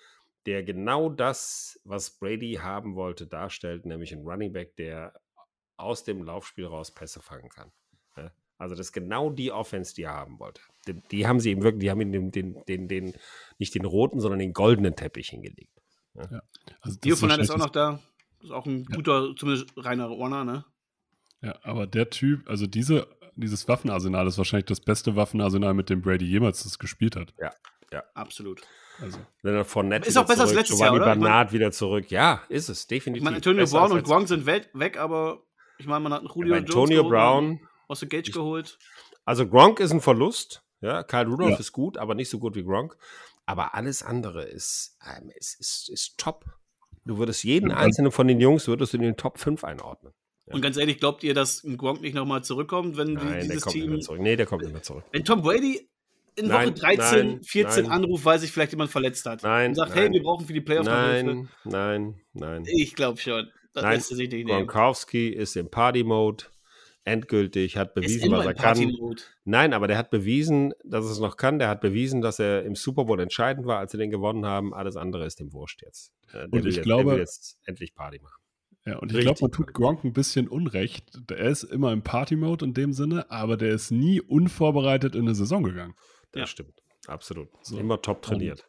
der 0.45 0.63
genau 0.63 1.09
das, 1.09 1.79
was 1.83 2.17
Brady 2.17 2.59
haben 2.61 2.95
wollte, 2.95 3.27
darstellt, 3.27 3.85
nämlich 3.85 4.11
ein 4.11 4.21
Running 4.21 4.53
Back, 4.53 4.75
der 4.75 5.13
aus 5.77 6.03
dem 6.03 6.23
Laufspiel 6.23 6.65
raus 6.65 6.93
Pässe 6.93 7.21
fangen 7.21 7.49
kann. 7.49 7.71
Also 8.61 8.75
das 8.75 8.87
ist 8.87 8.93
genau 8.93 9.31
die 9.31 9.51
Offense, 9.51 9.95
die 9.95 10.03
er 10.03 10.13
haben 10.13 10.39
wollte. 10.39 10.61
Die, 10.87 10.93
die 10.93 11.27
haben 11.27 11.39
sie 11.39 11.49
ihm 11.49 11.63
wirklich, 11.63 11.81
die 11.81 11.89
haben 11.89 11.99
ihm 11.99 12.11
den, 12.11 12.31
den, 12.31 12.63
den, 12.67 12.87
den, 12.87 13.13
nicht 13.57 13.73
den 13.73 13.85
roten, 13.85 14.19
sondern 14.19 14.37
den 14.37 14.53
goldenen 14.53 14.95
Teppich 14.95 15.29
hingelegt. 15.29 15.81
Ja. 16.13 16.27
ja. 16.29 16.41
Also 16.79 16.99
Dio 16.99 17.15
von 17.15 17.31
ist 17.31 17.49
auch 17.49 17.57
noch 17.57 17.71
da. 17.71 17.99
Ist 18.43 18.51
auch 18.51 18.67
ein 18.67 18.85
guter, 18.85 19.29
ja. 19.29 19.35
zumindest 19.35 19.73
reiner 19.77 20.11
Warner, 20.11 20.43
ne? 20.43 20.65
Ja, 21.41 21.57
aber 21.63 21.87
der 21.87 22.11
Typ, 22.11 22.47
also 22.47 22.67
diese, 22.67 23.07
dieses 23.35 23.67
Waffenarsenal 23.67 24.27
ist 24.27 24.37
wahrscheinlich 24.37 24.67
das 24.67 24.79
beste 24.79 25.15
Waffenarsenal, 25.15 25.73
mit 25.73 25.89
dem 25.89 26.03
Brady 26.03 26.25
jemals 26.25 26.61
das 26.61 26.77
gespielt 26.77 27.15
hat. 27.15 27.33
Ja, 27.39 27.49
ja. 27.91 28.03
Absolut. 28.13 28.61
Also. 28.99 29.17
Fournette 29.63 30.07
ist 30.07 30.17
auch 30.17 30.27
besser 30.27 30.45
zurück, 30.45 30.49
als 30.49 30.53
letztes 30.53 30.77
Giovanni 30.77 30.97
Jahr, 30.97 31.07
oder? 31.07 31.19
Bernard 31.19 31.51
wieder 31.51 31.71
zurück. 31.71 32.11
Ja, 32.11 32.43
ist 32.47 32.69
es, 32.69 32.85
definitiv. 32.85 33.21
Ich 33.21 33.23
meine, 33.23 33.37
Antonio 33.37 33.65
Brown 33.65 33.91
und 33.91 34.03
Gronk 34.03 34.27
sind 34.27 34.45
weg, 34.45 34.99
aber 34.99 35.41
ich 35.79 35.87
meine, 35.87 36.01
man 36.01 36.13
hat 36.13 36.19
einen 36.19 36.29
Julio 36.29 36.53
ja, 36.53 36.59
Antonio 36.59 37.09
Brown. 37.09 37.59
Aus 37.91 37.99
der 37.99 38.07
Gage 38.07 38.29
ich, 38.29 38.33
geholt. 38.33 38.77
Also 39.25 39.45
Gronk 39.45 39.81
ist 39.81 39.91
ein 39.91 39.99
Verlust. 39.99 40.63
Ja, 40.79 41.03
Kyle 41.03 41.27
Rudolph 41.27 41.51
ja. 41.51 41.59
ist 41.59 41.73
gut, 41.73 41.97
aber 41.97 42.15
nicht 42.15 42.29
so 42.29 42.39
gut 42.39 42.55
wie 42.55 42.63
Gronk. 42.63 42.97
Aber 43.45 43.75
alles 43.75 44.01
andere 44.01 44.43
ist, 44.43 44.97
ähm, 45.05 45.29
ist, 45.35 45.59
ist, 45.59 45.89
ist 45.89 46.17
top. 46.17 46.45
Du 47.03 47.17
würdest 47.17 47.43
jeden 47.43 47.71
ja, 47.71 47.75
einzelnen 47.75 48.13
von 48.13 48.29
den 48.29 48.39
Jungs 48.39 48.69
würdest 48.69 48.93
du 48.93 48.97
in 48.97 49.03
den 49.03 49.17
Top 49.17 49.39
5 49.39 49.65
einordnen. 49.65 50.13
Ja. 50.45 50.53
Und 50.55 50.61
ganz 50.61 50.77
ehrlich, 50.77 50.99
glaubt 50.99 51.21
ihr, 51.23 51.33
dass 51.33 51.65
ein 51.65 51.75
Gronk 51.75 51.99
nicht 51.99 52.13
nochmal 52.13 52.45
zurückkommt, 52.45 52.95
wenn 52.95 53.13
Nein, 53.13 53.41
dieses 53.41 53.47
der 53.47 53.59
kommt 53.59 53.73
Team. 53.73 54.01
Zurück. 54.01 54.21
Nee, 54.21 54.37
der 54.37 54.45
kommt 54.45 54.63
nicht 54.63 54.71
mehr 54.71 54.83
zurück. 54.83 55.03
Wenn 55.11 55.25
Tom 55.25 55.41
Brady 55.41 55.89
in 56.35 56.47
nein, 56.47 56.69
Woche 56.69 56.79
13, 56.95 57.27
nein, 57.27 57.43
14 57.43 57.83
nein. 57.83 57.91
anruft, 57.91 58.23
weil 58.23 58.39
sich 58.39 58.53
vielleicht 58.53 58.71
jemand 58.71 58.89
verletzt 58.89 59.25
hat. 59.25 59.43
Nein. 59.43 59.71
Und 59.71 59.75
sagt, 59.75 59.89
nein, 59.89 59.99
hey, 59.99 60.13
wir 60.13 60.23
brauchen 60.23 60.45
für 60.45 60.53
die 60.53 60.61
Playoffs 60.61 60.87
Nein, 60.87 61.49
nein, 61.65 62.21
nein. 62.31 62.63
Ich 62.67 62.95
glaube 62.95 63.19
schon. 63.19 63.51
Das 63.73 63.83
nein, 63.83 63.95
lässt 63.95 64.07
sich 64.07 64.17
nicht 64.17 64.31
nehmen. 64.31 64.47
Gronkowski 64.47 65.29
ist 65.29 65.55
im 65.57 65.69
Party-Mode 65.69 66.45
endgültig, 67.03 67.77
hat 67.77 67.93
bewiesen, 67.93 68.31
was 68.31 68.45
er 68.45 68.53
kann. 68.53 68.95
Nein, 69.43 69.73
aber 69.73 69.87
der 69.87 69.97
hat 69.97 70.09
bewiesen, 70.11 70.73
dass 70.83 71.05
er 71.05 71.11
es 71.11 71.19
noch 71.19 71.37
kann. 71.37 71.59
Der 71.59 71.67
hat 71.67 71.81
bewiesen, 71.81 72.21
dass 72.21 72.39
er 72.39 72.63
im 72.63 72.75
Super 72.75 73.05
Bowl 73.05 73.19
entscheidend 73.19 73.65
war, 73.65 73.79
als 73.79 73.91
sie 73.91 73.97
den 73.97 74.11
gewonnen 74.11 74.45
haben. 74.45 74.73
Alles 74.73 74.95
andere 74.95 75.25
ist 75.25 75.39
dem 75.39 75.53
Wurscht 75.53 75.81
jetzt. 75.81 76.13
Der 76.33 76.45
und 76.51 76.65
ich 76.65 76.75
jetzt, 76.75 76.83
glaube, 76.83 77.17
jetzt 77.17 77.57
endlich 77.65 77.93
Party 77.93 78.19
machen. 78.19 78.41
Ja, 78.85 78.97
und 78.97 79.13
ich 79.13 79.19
glaube, 79.21 79.39
man 79.41 79.51
tut 79.51 79.73
Gronk 79.73 80.03
ein 80.03 80.13
bisschen 80.13 80.47
Unrecht. 80.47 81.05
Er 81.29 81.49
ist 81.49 81.63
immer 81.63 81.91
im 81.91 82.01
Party-Mode 82.01 82.65
in 82.65 82.73
dem 82.73 82.93
Sinne, 82.93 83.29
aber 83.29 83.57
der 83.57 83.69
ist 83.69 83.91
nie 83.91 84.21
unvorbereitet 84.21 85.15
in 85.15 85.21
eine 85.21 85.35
Saison 85.35 85.63
gegangen. 85.63 85.93
Das 86.31 86.41
ja. 86.41 86.47
stimmt, 86.47 86.81
absolut. 87.07 87.49
So. 87.61 87.77
Immer 87.77 88.01
top 88.01 88.23
trainiert. 88.23 88.67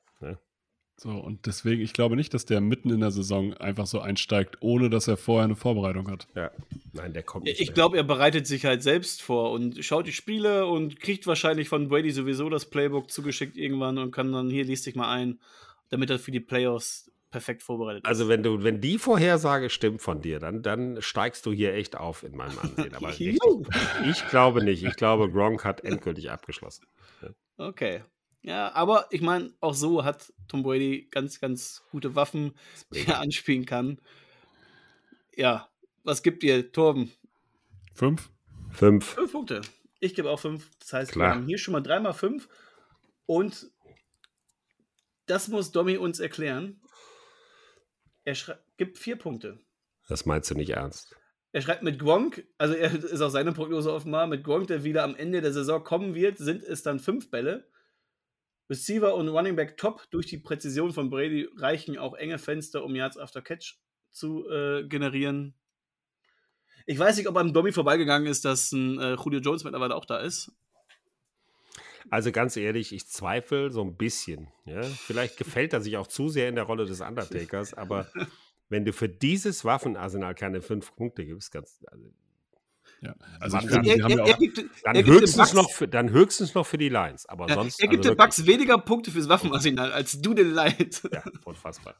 So, 1.03 1.11
und 1.11 1.47
deswegen, 1.47 1.83
ich 1.83 1.95
glaube 1.95 2.15
nicht, 2.15 2.33
dass 2.33 2.45
der 2.45 2.61
mitten 2.61 2.89
in 2.91 3.01
der 3.01 3.11
Saison 3.11 3.55
einfach 3.55 3.87
so 3.87 3.99
einsteigt, 3.99 4.59
ohne 4.61 4.89
dass 4.89 5.09
er 5.09 5.17
vorher 5.17 5.47
eine 5.47 5.57
Vorbereitung 5.57 6.09
hat. 6.09 6.29
Ja, 6.37 6.53
nein, 6.93 7.13
der 7.13 7.25
kommt 7.25 7.45
nicht. 7.45 7.61
Ich 7.61 7.75
glaube, 7.75 7.97
er 7.97 8.05
bereitet 8.05 8.47
sich 8.47 8.65
halt 8.67 8.85
selbst 8.85 9.21
vor 9.21 9.51
und 9.51 9.85
schaut 9.85 10.07
die 10.07 10.13
Spiele 10.13 10.65
und 10.67 11.01
kriegt 11.01 11.27
wahrscheinlich 11.27 11.69
von 11.69 11.89
Brady 11.89 12.13
sowieso 12.13 12.49
das 12.49 12.71
Playbook 12.71 13.11
zugeschickt 13.11 13.57
irgendwann 13.57 13.99
und 13.99 14.13
kann 14.13 14.31
dann 14.31 14.49
hier, 14.49 14.63
liest 14.63 14.87
dich 14.87 14.95
mal 14.95 15.13
ein, 15.13 15.41
damit 15.91 16.09
er 16.09 16.21
für 16.21 16.31
die 16.31 16.39
Playoffs 16.39 17.11
perfekt 17.33 17.65
vorbereitet 17.65 18.05
ist. 18.05 18.09
Also, 18.09 18.29
wenn 18.29 18.45
du, 18.45 18.63
wenn 18.63 18.81
die 18.81 18.99
Vorhersage 18.99 19.71
stimmt 19.71 20.03
von 20.03 20.21
dir, 20.21 20.39
dann, 20.39 20.63
dann 20.63 21.03
steigst 21.03 21.45
du 21.47 21.51
hier 21.51 21.75
echt 21.75 21.97
auf 21.97 22.23
in 22.23 22.37
meinem 22.37 22.61
Ansehen. 22.61 22.95
Aber 22.95 23.11
ich, 23.19 23.21
ich 24.09 24.29
glaube 24.29 24.63
nicht. 24.63 24.85
Ich 24.85 24.95
glaube, 24.95 25.29
Gronk 25.29 25.65
hat 25.65 25.83
endgültig 25.83 26.31
abgeschlossen. 26.31 26.87
Okay. 27.57 28.03
Ja, 28.43 28.73
aber 28.75 29.07
ich 29.11 29.21
meine, 29.21 29.53
auch 29.61 29.75
so 29.75 30.05
hat 30.05 30.33
Tom 30.49 30.65
Brady 30.65 31.09
ganz, 31.11 31.41
ganz 31.41 31.83
gute 31.91 32.17
Waffen, 32.17 32.55
die 32.93 33.07
er 33.07 33.21
anspielen 33.21 33.67
kann. 33.67 34.01
Ja, 35.37 35.69
was 36.03 36.23
gibt 36.23 36.43
ihr, 36.43 36.73
Torben? 36.73 37.13
Fünf. 37.95 38.31
Fünf. 38.71 39.05
Fünf 39.05 39.33
Punkte. 39.33 39.61
Ich 40.01 40.15
gebe 40.15 40.29
auch 40.29 40.41
fünf. 40.41 40.69
Das 40.81 40.93
heißt, 40.93 41.13
Klar. 41.13 41.29
wir 41.29 41.35
haben 41.35 41.47
hier 41.47 41.59
schon 41.59 41.73
mal 41.73 41.81
dreimal 41.81 42.15
fünf. 42.15 42.49
Und 43.27 43.71
das 45.27 45.47
muss 45.49 45.71
Domi 45.71 45.97
uns 45.97 46.19
erklären. 46.19 46.81
Er 48.25 48.37
gibt 48.77 48.99
vier 48.99 49.17
Punkte. 49.17 49.61
Das 50.09 50.27
meinst 50.27 50.51
du 50.51 50.55
nicht 50.55 50.71
ernst? 50.71 51.17
Er 51.53 51.61
schreibt 51.63 51.83
mit 51.83 51.99
Gronk, 51.99 52.47
also 52.59 52.75
er 52.75 52.93
ist 52.93 53.21
auch 53.21 53.31
seine 53.31 53.53
Prognose 53.53 53.93
offenbar, 53.93 54.27
mit 54.27 54.43
Gronk, 54.43 54.69
der 54.69 54.85
wieder 54.85 55.05
am 55.05 55.15
Ende 55.15 55.43
der 55.43 55.53
Saison 55.53 55.85
kommen 55.85 56.15
wird, 56.15 56.39
sind 56.39 56.65
es 56.65 56.83
dann 56.83 56.99
fünf 56.99 57.31
Bälle. 57.31 57.71
Receiver 58.73 59.15
und 59.15 59.29
Running 59.29 59.55
Back 59.55 59.77
top. 59.77 60.11
Durch 60.11 60.27
die 60.27 60.39
Präzision 60.39 60.93
von 60.93 61.11
Brady 61.11 61.47
reichen 61.57 61.99
auch 61.99 62.15
enge 62.15 62.39
Fenster, 62.39 62.83
um 62.83 62.97
Yards 62.97 63.19
after 63.19 63.43
Catch 63.43 63.77
zu 64.11 64.49
äh, 64.49 64.85
generieren. 64.85 65.55
Ich 66.87 66.99
weiß 66.99 67.19
nicht, 67.19 67.29
ob 67.29 67.37
am 67.37 67.53
Domi 67.53 67.71
vorbeigegangen 67.71 68.27
ist, 68.27 68.47
dass 68.47 68.73
ein 68.73 68.99
äh, 68.99 69.15
Julio 69.15 69.41
Jones 69.41 69.65
mittlerweile 69.65 69.95
auch 69.95 70.07
da 70.07 70.19
ist. 70.19 70.53
Also 72.11 72.33
ganz 72.33 72.57
ehrlich, 72.57 72.95
ich 72.95 73.07
zweifle 73.07 73.71
so 73.71 73.83
ein 73.83 73.97
bisschen. 73.97 74.49
Ja? 74.65 74.83
Vielleicht 74.83 75.37
gefällt 75.37 75.75
er 75.75 75.83
sich 75.83 75.99
auch 75.99 76.07
zu 76.07 76.31
sehr 76.31 76.49
in 76.49 76.55
der 76.55 76.65
Rolle 76.65 76.87
des 76.87 77.03
Undertakers, 77.03 77.75
aber 77.75 78.11
wenn 78.71 78.87
du 78.87 78.93
für 78.95 79.09
dieses 79.09 79.67
Waffenarsenal 79.67 80.35
keine 80.35 80.63
fünf 80.63 80.97
Punkte 80.97 81.27
gibst, 81.27 81.53
ganz, 81.53 81.85
also 81.89 82.11
ja, 83.03 83.17
also 83.41 83.59
ich 83.59 83.69
finde, 83.69 83.91
er, 83.91 84.11
er, 84.11 84.27
er, 84.29 84.37
gibt, 84.37 84.65
dann, 84.85 85.05
höchstens 85.05 85.55
noch 85.55 85.69
für, 85.71 85.89
dann 85.89 86.11
höchstens 86.11 86.55
noch 86.55 86.65
für 86.65 86.79
die 86.79 86.89
Lions. 86.89 87.27
Aber 87.27 87.49
ja, 87.49 87.55
sonst, 87.55 87.81
er 87.81 87.89
gibt 87.89 88.05
also 88.05 88.15
den 88.15 88.17
Bucks 88.17 88.47
weniger 88.47 88.79
Punkte 88.79 89.11
fürs 89.11 89.29
Waffenarsenal 89.29 89.93
als 89.93 90.21
du 90.21 90.35
den 90.35 90.55
Lions. 90.55 91.03
Ja, 91.13 91.25
unfassbar. 91.45 91.97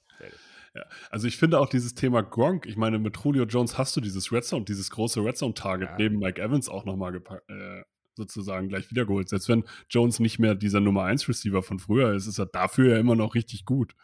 Ja, 0.75 0.85
also 1.11 1.27
ich 1.27 1.37
finde 1.37 1.59
auch 1.59 1.69
dieses 1.69 1.95
Thema 1.95 2.23
Gronk, 2.23 2.67
ich 2.67 2.77
meine, 2.77 3.01
mit 3.01 3.17
Julio 3.23 3.45
Jones 3.45 3.77
hast 3.77 3.97
du 3.97 4.01
dieses 4.01 4.31
Red 4.31 4.45
Zone, 4.45 4.65
dieses 4.65 4.91
große 4.91 5.23
Red 5.23 5.37
Zone-Target 5.37 5.91
ja. 5.91 5.97
neben 5.99 6.19
Mike 6.19 6.41
Evans 6.41 6.69
auch 6.69 6.85
nochmal 6.85 7.17
äh, 7.17 7.83
sozusagen 8.15 8.69
gleich 8.69 8.89
wiedergeholt. 8.91 9.29
Selbst 9.29 9.49
wenn 9.49 9.65
Jones 9.91 10.21
nicht 10.21 10.39
mehr 10.39 10.55
dieser 10.55 10.81
Nummer 10.81 11.03
1 11.03 11.29
Receiver 11.29 11.63
von 11.65 11.81
früher 11.81 12.15
ist, 12.15 12.29
ist 12.29 12.39
er 12.39 12.47
dafür 12.47 12.93
ja 12.93 12.99
immer 12.99 13.17
noch 13.17 13.35
richtig 13.35 13.65
gut. 13.65 13.95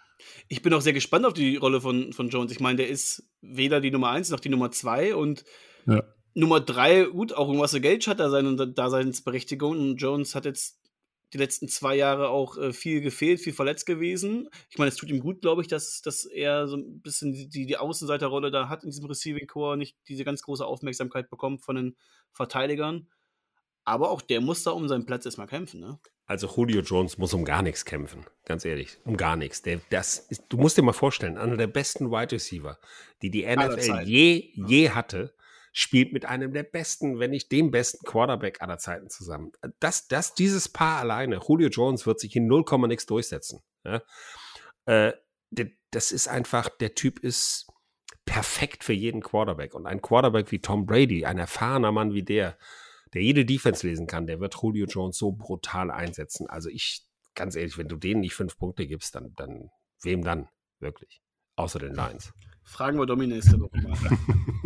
Ich 0.49 0.63
bin 0.63 0.75
auch 0.75 0.81
sehr 0.81 0.93
gespannt 0.93 1.27
auf 1.27 1.33
die 1.33 1.57
Rolle 1.57 1.81
von, 1.81 2.13
von 2.13 2.29
Jones. 2.29 2.51
Ich 2.51 2.61
meine, 2.61 2.79
der 2.79 2.89
ist 2.89 3.31
weder 3.41 3.81
die 3.81 3.93
Nummer 3.93 4.11
1 4.11 4.31
noch 4.31 4.41
die 4.41 4.49
Nummer 4.49 4.73
2 4.73 5.15
und 5.15 5.45
ja. 5.87 6.03
Nummer 6.39 6.61
drei, 6.61 7.03
gut, 7.03 7.33
auch 7.33 7.49
Russell 7.49 7.81
Gage 7.81 8.07
hat 8.07 8.21
da 8.21 8.31
seine 8.31 8.55
Daseinsberechtigung 8.55 9.73
und 9.73 9.97
Jones 9.97 10.37
hat 10.37 10.45
jetzt 10.45 10.79
die 11.33 11.39
letzten 11.39 11.69
zwei 11.69 11.97
Jahre 11.97 12.29
auch 12.29 12.57
äh, 12.57 12.73
viel 12.73 13.01
gefehlt, 13.01 13.41
viel 13.41 13.53
verletzt 13.53 13.87
gewesen. 13.87 14.49
Ich 14.71 14.79
meine, 14.79 14.89
es 14.89 14.95
tut 14.95 15.11
ihm 15.11 15.19
gut, 15.19 15.41
glaube 15.41 15.63
ich, 15.63 15.69
dass, 15.69 16.01
dass 16.01 16.25
er 16.25 16.69
so 16.69 16.77
ein 16.77 17.01
bisschen 17.01 17.33
die, 17.33 17.67
die 17.67 17.77
Außenseiterrolle 17.77 18.53
da 18.53 18.69
hat 18.69 18.85
in 18.85 18.91
diesem 18.91 19.07
Receiving 19.07 19.49
Core, 19.49 19.77
nicht 19.77 19.97
diese 20.07 20.25
ganz 20.25 20.43
große 20.43 20.65
Aufmerksamkeit 20.65 21.29
bekommt 21.29 21.63
von 21.63 21.75
den 21.75 21.97
Verteidigern. 22.31 23.09
Aber 23.85 24.11
auch 24.11 24.23
der 24.23 24.41
muss 24.41 24.63
da 24.63 24.71
um 24.71 24.87
seinen 24.87 25.07
Platz 25.07 25.27
erstmal 25.27 25.49
kämpfen, 25.49 25.81
ne? 25.81 25.99
Also 26.27 26.47
Julio 26.47 26.83
Jones 26.83 27.19
muss 27.19 27.35
um 27.35 27.45
gar 27.45 27.63
nichts 27.63 27.85
kämpfen, 27.85 28.27
ganz 28.45 28.65
ehrlich, 28.65 28.99
um 29.05 29.17
gar 29.17 29.35
nichts. 29.35 29.63
Der, 29.63 29.81
das 29.91 30.19
ist, 30.19 30.45
du 30.51 30.59
musst 30.59 30.77
dir 30.77 30.83
mal 30.83 30.93
vorstellen, 30.93 31.37
einer 31.37 31.57
der 31.57 31.67
besten 31.67 32.13
Wide 32.13 32.33
Receiver, 32.33 32.79
die 33.23 33.31
die 33.31 33.45
NFL 33.45 34.03
je, 34.05 34.51
je 34.55 34.91
hatte, 34.91 35.35
spielt 35.79 36.13
mit 36.13 36.25
einem 36.25 36.53
der 36.53 36.65
besten, 36.65 37.21
wenn 37.21 37.31
nicht 37.31 37.53
dem 37.53 37.71
besten 37.71 38.05
Quarterback 38.05 38.61
aller 38.61 38.79
Zeiten 38.79 39.09
zusammen. 39.11 39.53
Das, 39.79 40.09
das, 40.09 40.35
dieses 40.35 40.69
Paar 40.69 40.99
alleine, 40.99 41.39
Julio 41.47 41.69
Jones 41.69 42.05
wird 42.05 42.19
sich 42.19 42.35
in 42.35 42.49
0, 42.49 42.65
nix 42.89 43.07
durchsetzen. 43.07 43.61
Ja? 43.85 44.03
Äh, 44.87 45.13
das 45.93 46.11
ist 46.11 46.27
einfach, 46.27 46.69
der 46.69 46.97
Typ 46.97 47.21
ist 47.21 47.69
perfekt 48.25 48.83
für 48.83 48.93
jeden 48.93 49.23
Quarterback. 49.23 49.73
Und 49.73 49.87
ein 49.87 50.03
Quarterback 50.03 50.51
wie 50.51 50.59
Tom 50.59 50.85
Brady, 50.85 51.25
ein 51.25 51.39
erfahrener 51.39 51.93
Mann 51.93 52.13
wie 52.13 52.25
der, 52.25 52.59
der 53.15 53.23
jede 53.23 53.45
Defense 53.45 53.87
lesen 53.87 54.09
kann, 54.09 54.27
der 54.27 54.41
wird 54.41 54.57
Julio 54.61 54.87
Jones 54.87 55.17
so 55.17 55.31
brutal 55.31 55.93
einsetzen. 55.93 56.49
Also 56.49 56.71
ich, 56.71 57.07
ganz 57.37 57.55
ehrlich, 57.55 57.79
wenn 57.79 57.89
du 57.89 57.95
denen 57.95 58.23
nicht 58.23 58.35
fünf 58.35 58.59
Punkte 58.59 58.89
gibst, 58.89 59.15
dann, 59.15 59.33
dann 59.37 59.71
wem 60.03 60.25
dann? 60.25 60.49
Wirklich. 60.81 61.23
Außer 61.55 61.79
den 61.79 61.95
Lions. 61.95 62.33
Fragen 62.65 62.99
wir 62.99 63.07
Domi 63.07 63.29
nächste 63.29 63.61
Woche 63.61 63.79
mal. 63.81 63.97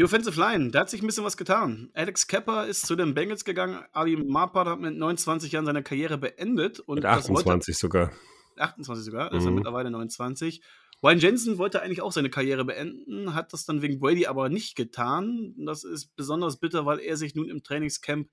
Die 0.00 0.04
Offensive 0.04 0.40
Line, 0.40 0.70
da 0.70 0.80
hat 0.80 0.88
sich 0.88 1.02
ein 1.02 1.06
bisschen 1.06 1.24
was 1.24 1.36
getan. 1.36 1.90
Alex 1.92 2.26
Kepper 2.26 2.66
ist 2.66 2.86
zu 2.86 2.96
den 2.96 3.12
Bengals 3.12 3.44
gegangen. 3.44 3.84
Ali 3.92 4.16
Marpard 4.16 4.66
hat 4.66 4.80
mit 4.80 4.96
29 4.96 5.52
Jahren 5.52 5.66
seine 5.66 5.82
Karriere 5.82 6.16
beendet. 6.16 6.80
Und 6.80 6.94
mit 6.94 7.04
28 7.04 7.76
sogar. 7.76 8.10
28 8.56 9.04
sogar, 9.04 9.30
mhm. 9.30 9.38
ist 9.38 9.44
er 9.44 9.50
mittlerweile 9.50 9.90
29. 9.90 10.62
Wayne 11.02 11.20
Jensen 11.20 11.58
wollte 11.58 11.82
eigentlich 11.82 12.00
auch 12.00 12.12
seine 12.12 12.30
Karriere 12.30 12.64
beenden, 12.64 13.34
hat 13.34 13.52
das 13.52 13.66
dann 13.66 13.82
wegen 13.82 14.00
Brady 14.00 14.24
aber 14.24 14.48
nicht 14.48 14.74
getan. 14.74 15.52
Das 15.58 15.84
ist 15.84 16.16
besonders 16.16 16.58
bitter, 16.58 16.86
weil 16.86 17.00
er 17.00 17.18
sich 17.18 17.34
nun 17.34 17.50
im 17.50 17.62
Trainingscamp 17.62 18.30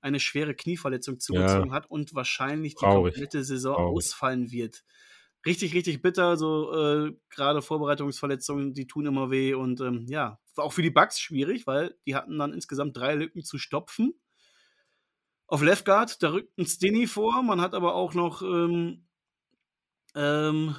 eine 0.00 0.20
schwere 0.20 0.54
Knieverletzung 0.54 1.18
zugezogen 1.18 1.70
ja. 1.70 1.74
hat 1.74 1.90
und 1.90 2.14
wahrscheinlich 2.14 2.76
die 2.76 2.84
Traurig. 2.84 3.14
komplette 3.14 3.42
Saison 3.42 3.74
Traurig. 3.74 3.96
ausfallen 3.96 4.52
wird. 4.52 4.84
Richtig, 5.44 5.74
richtig 5.74 6.00
bitter. 6.00 6.36
So 6.36 6.72
äh, 6.72 7.12
gerade 7.30 7.60
Vorbereitungsverletzungen, 7.60 8.72
die 8.72 8.86
tun 8.86 9.06
immer 9.06 9.32
weh 9.32 9.54
und 9.54 9.80
ähm, 9.80 10.06
ja, 10.08 10.38
war 10.58 10.64
auch 10.64 10.72
für 10.72 10.82
die 10.82 10.90
Bugs 10.90 11.18
schwierig, 11.18 11.66
weil 11.66 11.96
die 12.06 12.14
hatten 12.14 12.38
dann 12.38 12.52
insgesamt 12.52 12.96
drei 12.96 13.14
Lücken 13.14 13.42
zu 13.42 13.58
stopfen. 13.58 14.20
Auf 15.46 15.62
Left 15.62 15.86
Guard, 15.86 16.22
da 16.22 16.32
rückt 16.32 16.58
ein 16.58 16.66
Stinny 16.66 17.06
vor. 17.06 17.42
Man 17.42 17.60
hat 17.60 17.74
aber 17.74 17.94
auch 17.94 18.12
noch 18.12 18.42
ähm, 18.42 19.06
ähm, 20.14 20.76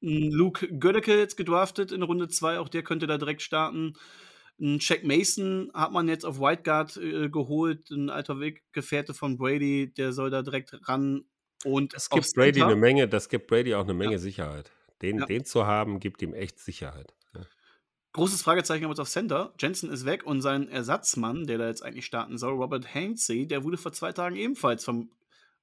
Luke 0.00 0.68
Gödecke 0.78 1.16
jetzt 1.16 1.36
gedraftet 1.36 1.92
in 1.92 2.02
Runde 2.02 2.28
2, 2.28 2.58
auch 2.58 2.68
der 2.68 2.82
könnte 2.82 3.06
da 3.06 3.16
direkt 3.16 3.40
starten. 3.40 3.94
Ein 4.60 4.78
Jack 4.80 5.04
Mason 5.04 5.70
hat 5.72 5.92
man 5.92 6.08
jetzt 6.08 6.26
auf 6.26 6.38
White 6.38 6.62
Guard 6.62 6.96
äh, 6.98 7.30
geholt, 7.30 7.90
ein 7.90 8.10
alter 8.10 8.38
Weggefährte 8.38 9.14
von 9.14 9.38
Brady, 9.38 9.92
der 9.94 10.12
soll 10.12 10.30
da 10.30 10.42
direkt 10.42 10.76
ran. 10.88 11.24
Und 11.64 11.94
das 11.94 12.10
gibt 12.10 12.26
Brady 12.34 12.52
Center. 12.52 12.66
eine 12.66 12.76
Menge, 12.76 13.08
das 13.08 13.28
gibt 13.28 13.46
Brady 13.46 13.74
auch 13.74 13.84
eine 13.84 13.94
Menge 13.94 14.12
ja. 14.12 14.18
Sicherheit. 14.18 14.70
Den, 15.00 15.18
ja. 15.18 15.26
den 15.26 15.44
zu 15.44 15.66
haben, 15.66 16.00
gibt 16.00 16.20
ihm 16.22 16.34
echt 16.34 16.58
Sicherheit. 16.58 17.14
Ja. 18.12 18.18
Großes 18.18 18.42
Fragezeichen 18.42 18.84
aber 18.84 19.00
auf 19.00 19.08
Center. 19.08 19.54
Jensen 19.58 19.90
ist 19.90 20.04
weg 20.04 20.24
und 20.24 20.42
sein 20.42 20.68
Ersatzmann, 20.68 21.46
der 21.46 21.58
da 21.58 21.66
jetzt 21.66 21.82
eigentlich 21.82 22.06
starten 22.06 22.36
soll, 22.36 22.54
Robert 22.54 22.94
Hainsey, 22.94 23.46
der 23.46 23.64
wurde 23.64 23.78
vor 23.78 23.92
zwei 23.92 24.12
Tagen 24.12 24.36
ebenfalls 24.36 24.84
vom, 24.84 25.10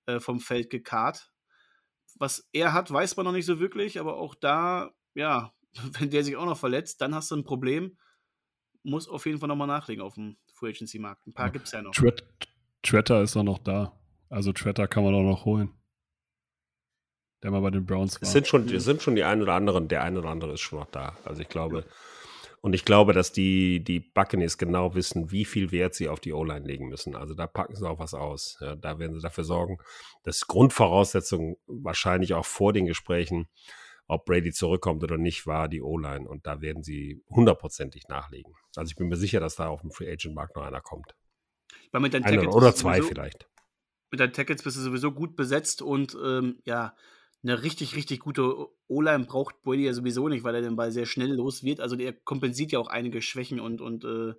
äh, 0.07 0.19
vom 0.19 0.39
Feld 0.39 0.69
gekarrt. 0.69 1.31
Was 2.17 2.49
er 2.51 2.73
hat, 2.73 2.91
weiß 2.91 3.15
man 3.17 3.25
noch 3.25 3.33
nicht 3.33 3.45
so 3.45 3.59
wirklich, 3.59 3.99
aber 3.99 4.17
auch 4.17 4.35
da, 4.35 4.91
ja, 5.13 5.53
wenn 5.99 6.09
der 6.09 6.23
sich 6.23 6.35
auch 6.35 6.45
noch 6.45 6.57
verletzt, 6.57 7.01
dann 7.01 7.13
hast 7.13 7.31
du 7.31 7.35
ein 7.35 7.43
Problem. 7.43 7.97
Muss 8.81 9.07
auf 9.07 9.25
jeden 9.25 9.39
Fall 9.39 9.49
nochmal 9.49 9.67
nachlegen 9.67 10.01
auf 10.01 10.15
dem 10.15 10.37
Free 10.53 10.69
Agency 10.69 10.99
Markt. 10.99 11.27
Ein 11.27 11.33
paar 11.33 11.47
ja. 11.47 11.51
gibt 11.51 11.65
es 11.67 11.71
ja 11.73 11.81
noch. 11.81 11.93
Tretter 12.81 13.21
ist 13.21 13.35
doch 13.35 13.43
noch 13.43 13.59
da. 13.59 13.93
Also 14.29 14.53
Tretter 14.53 14.87
kann 14.87 15.03
man 15.03 15.13
auch 15.13 15.23
noch 15.23 15.45
holen. 15.45 15.73
Der 17.43 17.51
mal 17.51 17.61
bei 17.61 17.71
den 17.71 17.85
Browns 17.85 18.15
war. 18.15 18.23
Es 18.23 18.31
sind 18.31 18.47
schon, 18.47 18.67
es 18.69 18.83
sind 18.83 19.01
schon 19.01 19.15
die 19.15 19.23
ein 19.23 19.41
oder 19.41 19.53
anderen, 19.53 19.87
der 19.87 20.03
ein 20.03 20.17
oder 20.17 20.29
andere 20.29 20.53
ist 20.53 20.61
schon 20.61 20.79
noch 20.79 20.89
da. 20.91 21.17
Also 21.23 21.41
ich 21.41 21.49
glaube, 21.49 21.85
und 22.61 22.73
ich 22.73 22.83
glaube, 22.83 23.13
dass 23.13 23.31
die, 23.31 23.83
die 23.83 23.99
Buccaneers 23.99 24.57
genau 24.57 24.93
wissen, 24.93 25.31
wie 25.31 25.45
viel 25.45 25.71
Wert 25.71 25.95
sie 25.95 26.09
auf 26.09 26.19
die 26.19 26.33
O-Line 26.33 26.65
legen 26.65 26.89
müssen. 26.89 27.15
Also 27.15 27.33
da 27.33 27.47
packen 27.47 27.75
sie 27.75 27.87
auch 27.87 27.99
was 27.99 28.13
aus. 28.13 28.57
Ja, 28.59 28.75
da 28.75 28.99
werden 28.99 29.13
sie 29.13 29.21
dafür 29.21 29.45
sorgen, 29.45 29.77
dass 30.23 30.47
Grundvoraussetzung 30.47 31.57
wahrscheinlich 31.67 32.33
auch 32.33 32.45
vor 32.45 32.73
den 32.73 32.85
Gesprächen, 32.85 33.47
ob 34.07 34.25
Brady 34.25 34.51
zurückkommt 34.51 35.03
oder 35.03 35.17
nicht, 35.17 35.47
war 35.47 35.69
die 35.69 35.81
O-Line. 35.81 36.27
Und 36.27 36.45
da 36.47 36.59
werden 36.61 36.83
sie 36.83 37.23
hundertprozentig 37.29 38.07
nachlegen. 38.09 38.53
Also 38.75 38.89
ich 38.89 38.97
bin 38.97 39.07
mir 39.07 39.17
sicher, 39.17 39.39
dass 39.39 39.55
da 39.55 39.69
auf 39.69 39.81
dem 39.81 39.91
Free 39.91 40.11
Agent 40.11 40.35
Markt 40.35 40.55
noch 40.55 40.63
einer 40.63 40.81
kommt. 40.81 41.15
Einer 41.93 42.53
oder 42.53 42.75
zwei 42.75 42.97
sowieso, 42.97 43.07
vielleicht. 43.07 43.47
Mit 44.11 44.19
deinen 44.19 44.33
Tackles 44.33 44.63
bist 44.63 44.75
du 44.75 44.81
sowieso 44.81 45.11
gut 45.11 45.35
besetzt 45.35 45.81
und 45.81 46.17
ähm, 46.21 46.59
ja, 46.65 46.95
eine 47.43 47.63
richtig, 47.63 47.95
richtig 47.95 48.19
gute 48.19 48.67
O-Line 48.87 49.25
braucht 49.25 49.61
Brady 49.61 49.85
ja 49.85 49.93
sowieso 49.93 50.27
nicht, 50.27 50.43
weil 50.43 50.55
er 50.55 50.61
den 50.61 50.75
Ball 50.75 50.91
sehr 50.91 51.05
schnell 51.05 51.33
los 51.33 51.63
wird. 51.63 51.79
Also 51.79 51.95
der 51.95 52.13
kompensiert 52.13 52.71
ja 52.71 52.79
auch 52.79 52.87
einige 52.87 53.21
Schwächen 53.21 53.59
und, 53.59 53.81
und 53.81 54.03
äh, 54.03 54.33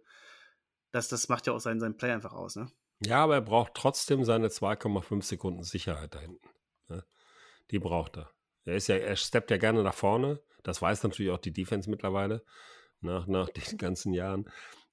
das, 0.90 1.09
das 1.09 1.28
macht 1.28 1.47
ja 1.47 1.55
auch 1.55 1.60
seinen, 1.60 1.81
seinen 1.81 1.97
Play 1.97 2.12
einfach 2.12 2.32
aus, 2.32 2.56
ne? 2.56 2.70
Ja, 3.02 3.24
aber 3.24 3.35
er 3.36 3.40
braucht 3.40 3.74
trotzdem 3.74 4.24
seine 4.24 4.48
2,5 4.48 5.22
Sekunden 5.22 5.62
Sicherheit 5.62 6.14
da 6.14 6.20
hinten. 6.20 6.47
Ne? 6.89 7.02
Die 7.70 7.78
braucht 7.78 8.18
er. 8.18 8.31
Er 8.64 8.77
ist 8.77 8.89
ja, 8.89 8.97
er 8.97 9.16
steppt 9.16 9.51
ja 9.51 9.56
gerne 9.56 9.82
nach 9.82 9.94
vorne. 9.94 10.40
Das 10.62 10.82
weiß 10.82 11.02
natürlich 11.02 11.32
auch 11.32 11.39
die 11.39 11.52
Defense 11.52 11.89
mittlerweile, 11.89 12.44
nach, 13.01 13.27
nach 13.27 13.48
den 13.48 13.62
ganzen 13.78 14.12
Jahren. 14.12 14.51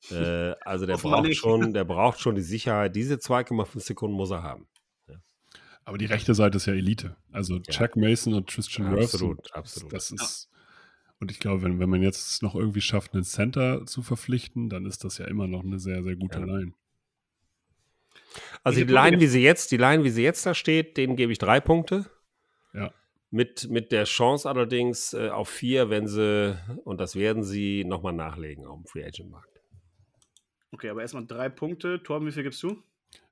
Äh, 0.10 0.54
also 0.62 0.86
der 0.86 0.96
braucht 0.96 1.36
schon, 1.36 1.74
der 1.74 1.84
braucht 1.84 2.20
schon 2.20 2.36
die 2.36 2.42
Sicherheit. 2.42 2.96
Diese 2.96 3.16
2,5 3.16 3.80
Sekunden 3.82 4.16
muss 4.16 4.32
er 4.32 4.44
haben. 4.44 4.70
Aber 5.88 5.98
die 5.98 6.06
rechte 6.06 6.36
Seite 6.36 6.58
ist 6.58 6.66
ja 6.66 6.74
Elite. 6.74 7.16
Also 7.32 7.56
ja. 7.56 7.62
Chuck 7.62 7.96
Mason 7.96 8.34
und 8.34 8.50
Tristan 8.50 8.92
Wirfs. 8.92 9.14
Absolut, 9.14 9.54
absolut. 9.54 9.94
Das 9.94 10.12
ist, 10.12 10.50
und 11.22 11.32
ich 11.32 11.40
glaube, 11.40 11.64
wenn, 11.64 11.80
wenn 11.80 11.90
man 11.90 12.02
jetzt 12.02 12.44
noch 12.44 12.56
irgendwie 12.56 12.82
schafft, 12.82 13.14
einen 13.14 13.24
Center 13.24 13.86
zu 13.86 14.02
verpflichten, 14.02 14.68
dann 14.68 14.86
ist 14.86 15.06
das 15.06 15.18
ja 15.18 15.28
immer 15.28 15.48
noch 15.48 15.64
eine 15.64 15.80
sehr, 15.80 16.04
sehr 16.04 16.18
gute 16.18 16.40
ja. 16.40 16.46
Line. 16.46 16.74
Also 18.66 18.84
die 18.84 18.92
Line, 18.92 19.22
wie 19.22 19.28
sie 19.28 19.42
jetzt, 19.42 19.72
die 19.72 19.78
Line, 19.78 20.04
wie 20.04 20.10
sie 20.10 20.24
jetzt 20.24 20.46
da 20.46 20.54
steht, 20.54 20.98
denen 20.98 21.16
gebe 21.16 21.32
ich 21.32 21.38
drei 21.38 21.62
Punkte. 21.62 22.06
Ja. 22.74 22.92
Mit, 23.32 23.70
mit 23.70 23.94
der 23.94 24.04
Chance 24.04 24.50
allerdings 24.50 25.14
äh, 25.14 25.30
auf 25.30 25.48
vier, 25.48 25.90
wenn 25.90 26.06
sie, 26.06 26.60
und 26.84 27.00
das 27.00 27.16
werden 27.16 27.44
sie, 27.44 27.86
nochmal 27.86 28.12
nachlegen 28.12 28.66
auf 28.66 28.82
dem 28.82 28.88
Free 28.88 29.06
Agent 29.06 29.32
Markt. 29.32 29.62
Okay, 30.74 30.90
aber 30.90 31.02
erstmal 31.02 31.26
drei 31.26 31.48
Punkte. 31.48 32.04
Torben, 32.04 32.28
wie 32.28 32.34
viel 32.34 32.44
gibst 32.44 32.62
du? 32.62 32.84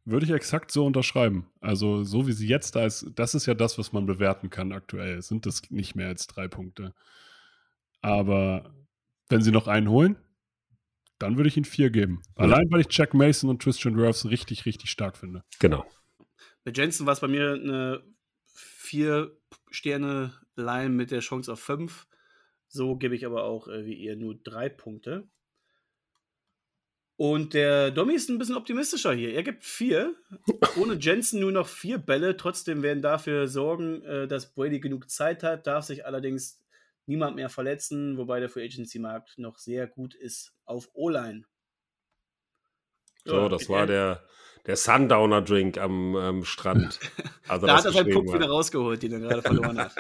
Würde 0.06 0.26
ich 0.26 0.32
exakt 0.32 0.72
so 0.72 0.86
unterschreiben. 0.86 1.48
Also, 1.62 2.04
so 2.04 2.28
wie 2.28 2.32
sie 2.32 2.48
jetzt 2.48 2.76
da 2.76 2.86
ist, 2.86 3.08
das 3.16 3.34
ist 3.34 3.48
ja 3.48 3.56
das, 3.56 3.80
was 3.80 3.92
man 3.92 4.06
bewerten 4.06 4.52
kann 4.52 4.72
aktuell. 4.72 5.22
Sind 5.22 5.46
das 5.48 5.70
nicht 5.72 5.96
mehr 5.96 6.08
als 6.08 6.28
drei 6.28 6.48
Punkte. 6.48 6.94
Aber 8.02 8.76
wenn 9.30 9.42
sie 9.42 9.52
noch 9.52 9.68
einen 9.68 9.90
holen, 9.90 10.16
dann 11.18 11.38
würde 11.38 11.48
ich 11.48 11.58
ihnen 11.58 11.66
vier 11.66 11.90
geben. 11.90 12.22
Allein, 12.36 12.70
weil 12.70 12.82
ich 12.82 12.88
Jack 12.92 13.14
Mason 13.14 13.50
und 13.50 13.62
Tristan 13.62 13.98
Wirfs 13.98 14.26
richtig, 14.26 14.66
richtig 14.66 14.92
stark 14.92 15.18
finde. 15.18 15.44
Genau. 15.60 15.86
Bei 16.64 16.72
Jensen 16.72 17.06
war 17.06 17.14
es 17.14 17.22
bei 17.22 17.28
mir 17.28 17.54
eine 17.54 18.04
vier 18.54 19.36
Sterne 19.72 20.34
Line 20.56 20.90
mit 20.90 21.12
der 21.12 21.22
Chance 21.22 21.52
auf 21.52 21.60
fünf. 21.60 22.08
So 22.68 22.96
gebe 22.96 23.16
ich 23.16 23.26
aber 23.26 23.44
auch 23.44 23.68
äh, 23.68 23.86
wie 23.86 23.96
ihr 23.96 24.16
nur 24.16 24.36
drei 24.36 24.70
Punkte. 24.70 25.28
Und 27.18 27.54
der 27.54 27.92
Domi 27.92 28.14
ist 28.14 28.30
ein 28.30 28.38
bisschen 28.38 28.58
optimistischer 28.58 29.14
hier. 29.14 29.34
Er 29.34 29.44
gibt 29.44 29.64
vier. 29.64 30.16
Ohne 30.78 30.96
Jensen 30.96 31.40
nur 31.40 31.52
noch 31.52 31.68
vier 31.68 31.98
Bälle. 31.98 32.36
Trotzdem 32.36 32.84
werden 32.84 33.02
dafür 33.02 33.48
sorgen, 33.48 34.04
äh, 34.04 34.28
dass 34.28 34.54
Brady 34.54 34.80
genug 34.80 35.10
Zeit 35.10 35.42
hat, 35.44 35.66
darf 35.66 35.86
sich 35.86 36.06
allerdings 36.06 36.62
niemand 37.06 37.36
mehr 37.36 37.50
verletzen, 37.50 38.18
wobei 38.18 38.40
der 38.40 38.50
Free 38.50 38.66
Agency 38.66 39.00
Markt 39.00 39.38
noch 39.38 39.58
sehr 39.58 39.88
gut 39.88 40.14
ist 40.14 40.54
auf 40.66 40.90
O-Line. 40.94 41.46
So, 43.24 43.48
das 43.48 43.70
war 43.70 43.88
der, 43.88 44.24
der 44.68 44.76
Sundowner 44.76 45.42
Drink 45.42 45.78
am 45.78 46.16
ähm, 46.16 46.46
Strand. 46.46 47.00
Also 47.48 47.68
da 47.68 47.78
hat 47.78 47.86
er 47.86 47.92
seinen 47.92 48.12
Puck 48.12 48.34
wieder 48.34 48.48
rausgeholt, 48.48 49.04
den 49.04 49.14
er 49.14 49.20
gerade 49.20 49.42
verloren 49.44 49.78
hat. 49.78 49.94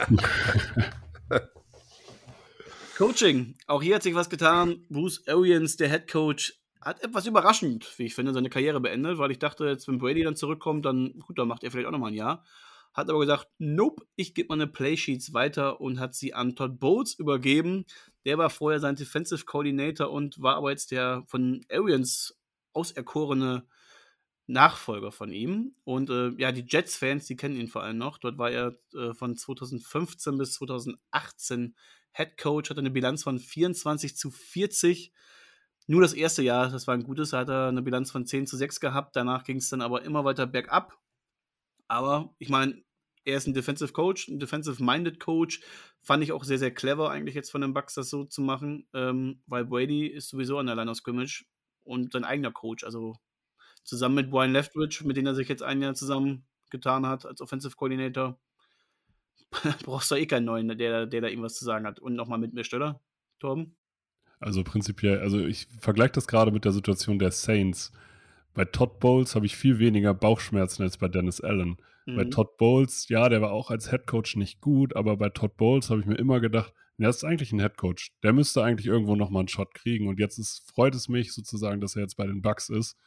Coaching. 2.97 3.55
Auch 3.67 3.83
hier 3.83 3.93
hat 3.93 4.01
sich 4.01 4.15
was 4.15 4.31
getan. 4.31 4.83
Bruce 4.89 5.21
Arians, 5.27 5.77
der 5.77 5.91
Head 5.91 6.11
Coach, 6.11 6.59
hat 6.85 7.03
etwas 7.03 7.25
überraschend, 7.25 7.91
wie 7.97 8.05
ich 8.05 8.13
finde, 8.13 8.31
seine 8.31 8.51
Karriere 8.51 8.79
beendet, 8.79 9.17
weil 9.17 9.31
ich 9.31 9.39
dachte, 9.39 9.65
jetzt, 9.65 9.87
wenn 9.87 9.97
Brady 9.97 10.23
dann 10.23 10.35
zurückkommt, 10.35 10.85
dann, 10.85 11.19
gut, 11.19 11.39
dann 11.39 11.47
macht 11.47 11.63
er 11.63 11.71
vielleicht 11.71 11.87
auch 11.87 11.91
nochmal 11.91 12.11
ein 12.11 12.15
Jahr. 12.15 12.45
Hat 12.93 13.09
aber 13.09 13.19
gesagt, 13.19 13.47
nope, 13.57 14.05
ich 14.15 14.35
gebe 14.35 14.49
meine 14.49 14.67
Playsheets 14.67 15.33
weiter 15.33 15.81
und 15.81 15.99
hat 15.99 16.13
sie 16.13 16.33
an 16.35 16.55
Todd 16.55 16.79
Bowles 16.79 17.15
übergeben. 17.15 17.85
Der 18.23 18.37
war 18.37 18.51
vorher 18.51 18.79
sein 18.79 18.95
Defensive 18.95 19.45
Coordinator 19.45 20.11
und 20.11 20.41
war 20.41 20.55
aber 20.55 20.69
jetzt 20.69 20.91
der 20.91 21.23
von 21.27 21.65
Arians 21.69 22.39
auserkorene 22.71 23.67
Nachfolger 24.47 25.11
von 25.11 25.31
ihm. 25.31 25.75
Und 25.83 26.11
äh, 26.11 26.29
ja, 26.37 26.51
die 26.51 26.65
Jets-Fans, 26.67 27.25
die 27.25 27.35
kennen 27.35 27.55
ihn 27.55 27.67
vor 27.67 27.81
allem 27.81 27.97
noch. 27.97 28.19
Dort 28.19 28.37
war 28.37 28.51
er 28.51 28.77
äh, 28.93 29.13
von 29.15 29.35
2015 29.35 30.37
bis 30.37 30.53
2018 30.53 31.75
Head 32.13 32.37
Coach, 32.37 32.69
hatte 32.69 32.79
eine 32.79 32.91
Bilanz 32.91 33.23
von 33.23 33.39
24 33.39 34.15
zu 34.15 34.29
40. 34.29 35.11
Nur 35.87 36.01
das 36.01 36.13
erste 36.13 36.41
Jahr, 36.41 36.69
das 36.69 36.87
war 36.87 36.95
ein 36.95 37.03
gutes, 37.03 37.33
hat 37.33 37.49
er 37.49 37.67
eine 37.67 37.81
Bilanz 37.81 38.11
von 38.11 38.25
10 38.25 38.47
zu 38.47 38.57
6 38.57 38.79
gehabt. 38.79 39.15
Danach 39.15 39.43
ging 39.43 39.57
es 39.57 39.69
dann 39.69 39.81
aber 39.81 40.03
immer 40.03 40.25
weiter 40.25 40.47
bergab. 40.47 40.97
Aber 41.87 42.33
ich 42.39 42.49
meine, 42.49 42.83
er 43.25 43.37
ist 43.37 43.47
ein 43.47 43.53
Defensive 43.53 43.93
Coach, 43.93 44.27
ein 44.27 44.39
Defensive-Minded 44.39 45.19
Coach. 45.19 45.61
Fand 46.01 46.23
ich 46.23 46.31
auch 46.31 46.43
sehr, 46.43 46.59
sehr 46.59 46.71
clever, 46.73 47.11
eigentlich 47.11 47.35
jetzt 47.35 47.51
von 47.51 47.61
den 47.61 47.73
Bucks 47.73 47.95
das 47.95 48.09
so 48.09 48.23
zu 48.25 48.41
machen, 48.41 48.87
ähm, 48.93 49.41
weil 49.47 49.65
Brady 49.65 50.07
ist 50.07 50.29
sowieso 50.29 50.59
an 50.59 50.67
der 50.67 50.75
Line 50.75 50.89
of 50.89 50.97
Scrimmage 50.97 51.45
und 51.83 52.13
sein 52.13 52.23
eigener 52.23 52.51
Coach. 52.51 52.83
Also 52.83 53.15
zusammen 53.83 54.15
mit 54.15 54.31
Brian 54.31 54.53
Leftwich, 54.53 55.03
mit 55.03 55.17
dem 55.17 55.25
er 55.25 55.35
sich 55.35 55.49
jetzt 55.49 55.63
ein 55.63 55.81
Jahr 55.81 55.95
zusammen 55.95 56.47
getan 56.69 57.05
hat 57.05 57.25
als 57.25 57.41
Offensive 57.41 57.75
Coordinator. 57.75 58.39
Brauchst 59.83 60.11
du 60.11 60.15
eh 60.15 60.25
keinen 60.25 60.45
neuen, 60.45 60.67
der, 60.77 61.05
der 61.05 61.21
da 61.21 61.27
irgendwas 61.27 61.55
zu 61.55 61.65
sagen 61.65 61.85
hat. 61.85 61.99
Und 61.99 62.15
nochmal 62.15 62.39
mit 62.39 62.53
mir, 62.53 62.63
oder, 62.73 63.01
Torben? 63.39 63.75
Also 64.39 64.63
prinzipiell, 64.63 65.19
also 65.19 65.39
ich 65.39 65.67
vergleiche 65.79 66.13
das 66.13 66.27
gerade 66.27 66.51
mit 66.51 66.65
der 66.65 66.71
Situation 66.71 67.19
der 67.19 67.31
Saints. 67.31 67.91
Bei 68.53 68.65
Todd 68.65 68.99
Bowles 68.99 69.35
habe 69.35 69.45
ich 69.45 69.55
viel 69.55 69.79
weniger 69.79 70.13
Bauchschmerzen 70.13 70.83
als 70.83 70.97
bei 70.97 71.07
Dennis 71.07 71.41
Allen. 71.41 71.77
Mhm. 72.05 72.15
Bei 72.15 72.25
Todd 72.25 72.57
Bowles, 72.57 73.07
ja, 73.09 73.29
der 73.29 73.41
war 73.41 73.51
auch 73.51 73.71
als 73.71 73.89
Head 73.89 74.07
Coach 74.07 74.35
nicht 74.35 74.61
gut, 74.61 74.95
aber 74.95 75.17
bei 75.17 75.29
Todd 75.29 75.57
Bowles 75.57 75.89
habe 75.89 76.01
ich 76.01 76.05
mir 76.05 76.15
immer 76.15 76.39
gedacht, 76.39 76.73
der 76.97 77.09
ist 77.09 77.23
eigentlich 77.23 77.51
ein 77.51 77.59
Head 77.59 77.77
Coach. 77.77 78.11
Der 78.23 78.33
müsste 78.33 78.63
eigentlich 78.63 78.87
irgendwo 78.87 79.15
nochmal 79.15 79.41
einen 79.41 79.47
Shot 79.49 79.73
kriegen. 79.73 80.07
Und 80.07 80.19
jetzt 80.19 80.37
ist, 80.37 80.71
freut 80.71 80.95
es 80.95 81.09
mich 81.09 81.33
sozusagen, 81.33 81.81
dass 81.81 81.95
er 81.95 82.03
jetzt 82.03 82.15
bei 82.15 82.25
den 82.25 82.41
Bucks 82.41 82.69
ist. 82.69 82.97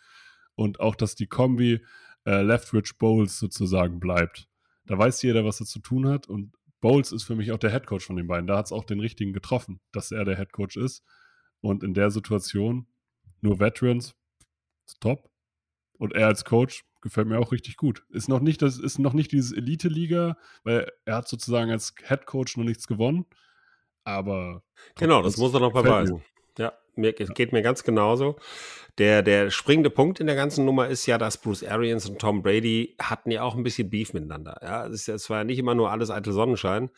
Und 0.55 0.81
auch, 0.81 0.95
dass 0.95 1.15
die 1.15 1.27
Kombi 1.27 1.81
äh, 2.27 2.43
Leftwich 2.43 2.99
Bowles 2.99 3.39
sozusagen 3.39 4.01
bleibt. 4.01 4.49
Da 4.87 4.99
weiß 4.99 5.23
jeder, 5.23 5.45
was 5.45 5.61
er 5.61 5.67
zu 5.67 5.79
tun 5.79 6.07
hat. 6.07 6.29
Und 6.29 6.53
Bowles 6.81 7.13
ist 7.13 7.25
für 7.25 7.35
mich 7.35 7.53
auch 7.53 7.59
der 7.59 7.71
Head 7.71 7.87
Coach 7.87 8.07
von 8.07 8.17
den 8.17 8.27
beiden. 8.27 8.47
Da 8.47 8.59
hat 8.59 8.67
es 8.67 8.73
auch 8.73 8.85
den 8.85 9.01
richtigen 9.01 9.33
getroffen, 9.33 9.81
dass 9.93 10.13
er 10.13 10.25
der 10.25 10.37
Head 10.37 10.53
Coach 10.53 10.77
ist. 10.77 11.05
Und 11.61 11.83
in 11.83 11.95
der 11.95 12.11
Situation 12.11 12.87
nur 13.41 13.59
Veterans, 13.59 14.15
top. 15.01 15.31
Und 15.99 16.13
er 16.15 16.29
als 16.29 16.45
Coach 16.45 16.85
gefällt 17.01 17.29
mir 17.29 17.39
auch 17.39 17.53
richtig 17.53 17.77
gut. 17.77 18.05
Ist 18.11 18.29
noch 18.29 18.41
nicht, 18.41 18.63
das 18.63 18.79
ist 18.79 18.99
noch 18.99 19.13
nicht 19.13 19.33
dieses 19.33 19.53
Elite-Liga, 19.53 20.37
weil 20.65 20.91
er 21.05 21.17
hat 21.17 21.29
sozusagen 21.29 21.71
als 21.71 21.95
Head 22.07 22.27
Coach 22.27 22.57
noch 22.57 22.65
nichts 22.65 22.87
gewonnen. 22.87 23.27
Aber 24.05 24.63
genau, 24.97 25.23
das 25.23 25.37
muss 25.37 25.53
er 25.55 25.61
noch 25.61 25.73
beweisen. 25.73 26.23
Ja, 26.59 26.73
mir, 26.99 27.12
geht 27.12 27.53
mir 27.53 27.62
ganz 27.62 27.85
genauso. 27.85 28.37
Der, 28.99 29.23
der 29.23 29.51
springende 29.51 29.91
Punkt 29.91 30.19
in 30.19 30.27
der 30.27 30.35
ganzen 30.35 30.65
Nummer 30.65 30.89
ist 30.89 31.07
ja, 31.07 31.19
dass 31.19 31.41
Bruce 31.41 31.62
Arians 31.62 32.09
und 32.09 32.19
Tom 32.19 32.43
Brady 32.43 32.97
hatten 33.01 33.31
ja 33.31 33.43
auch 33.43 33.55
ein 33.55 33.62
bisschen 33.62 33.91
Beef 33.91 34.12
miteinander. 34.12 34.59
Ja, 34.61 34.87
es, 34.87 35.07
es 35.07 35.31
war 35.31 35.39
ja 35.39 35.45
nicht 35.45 35.59
immer 35.59 35.75
nur 35.75 35.91
alles 35.91 36.11
eitel 36.11 36.33
Sonnenschein. 36.33 36.91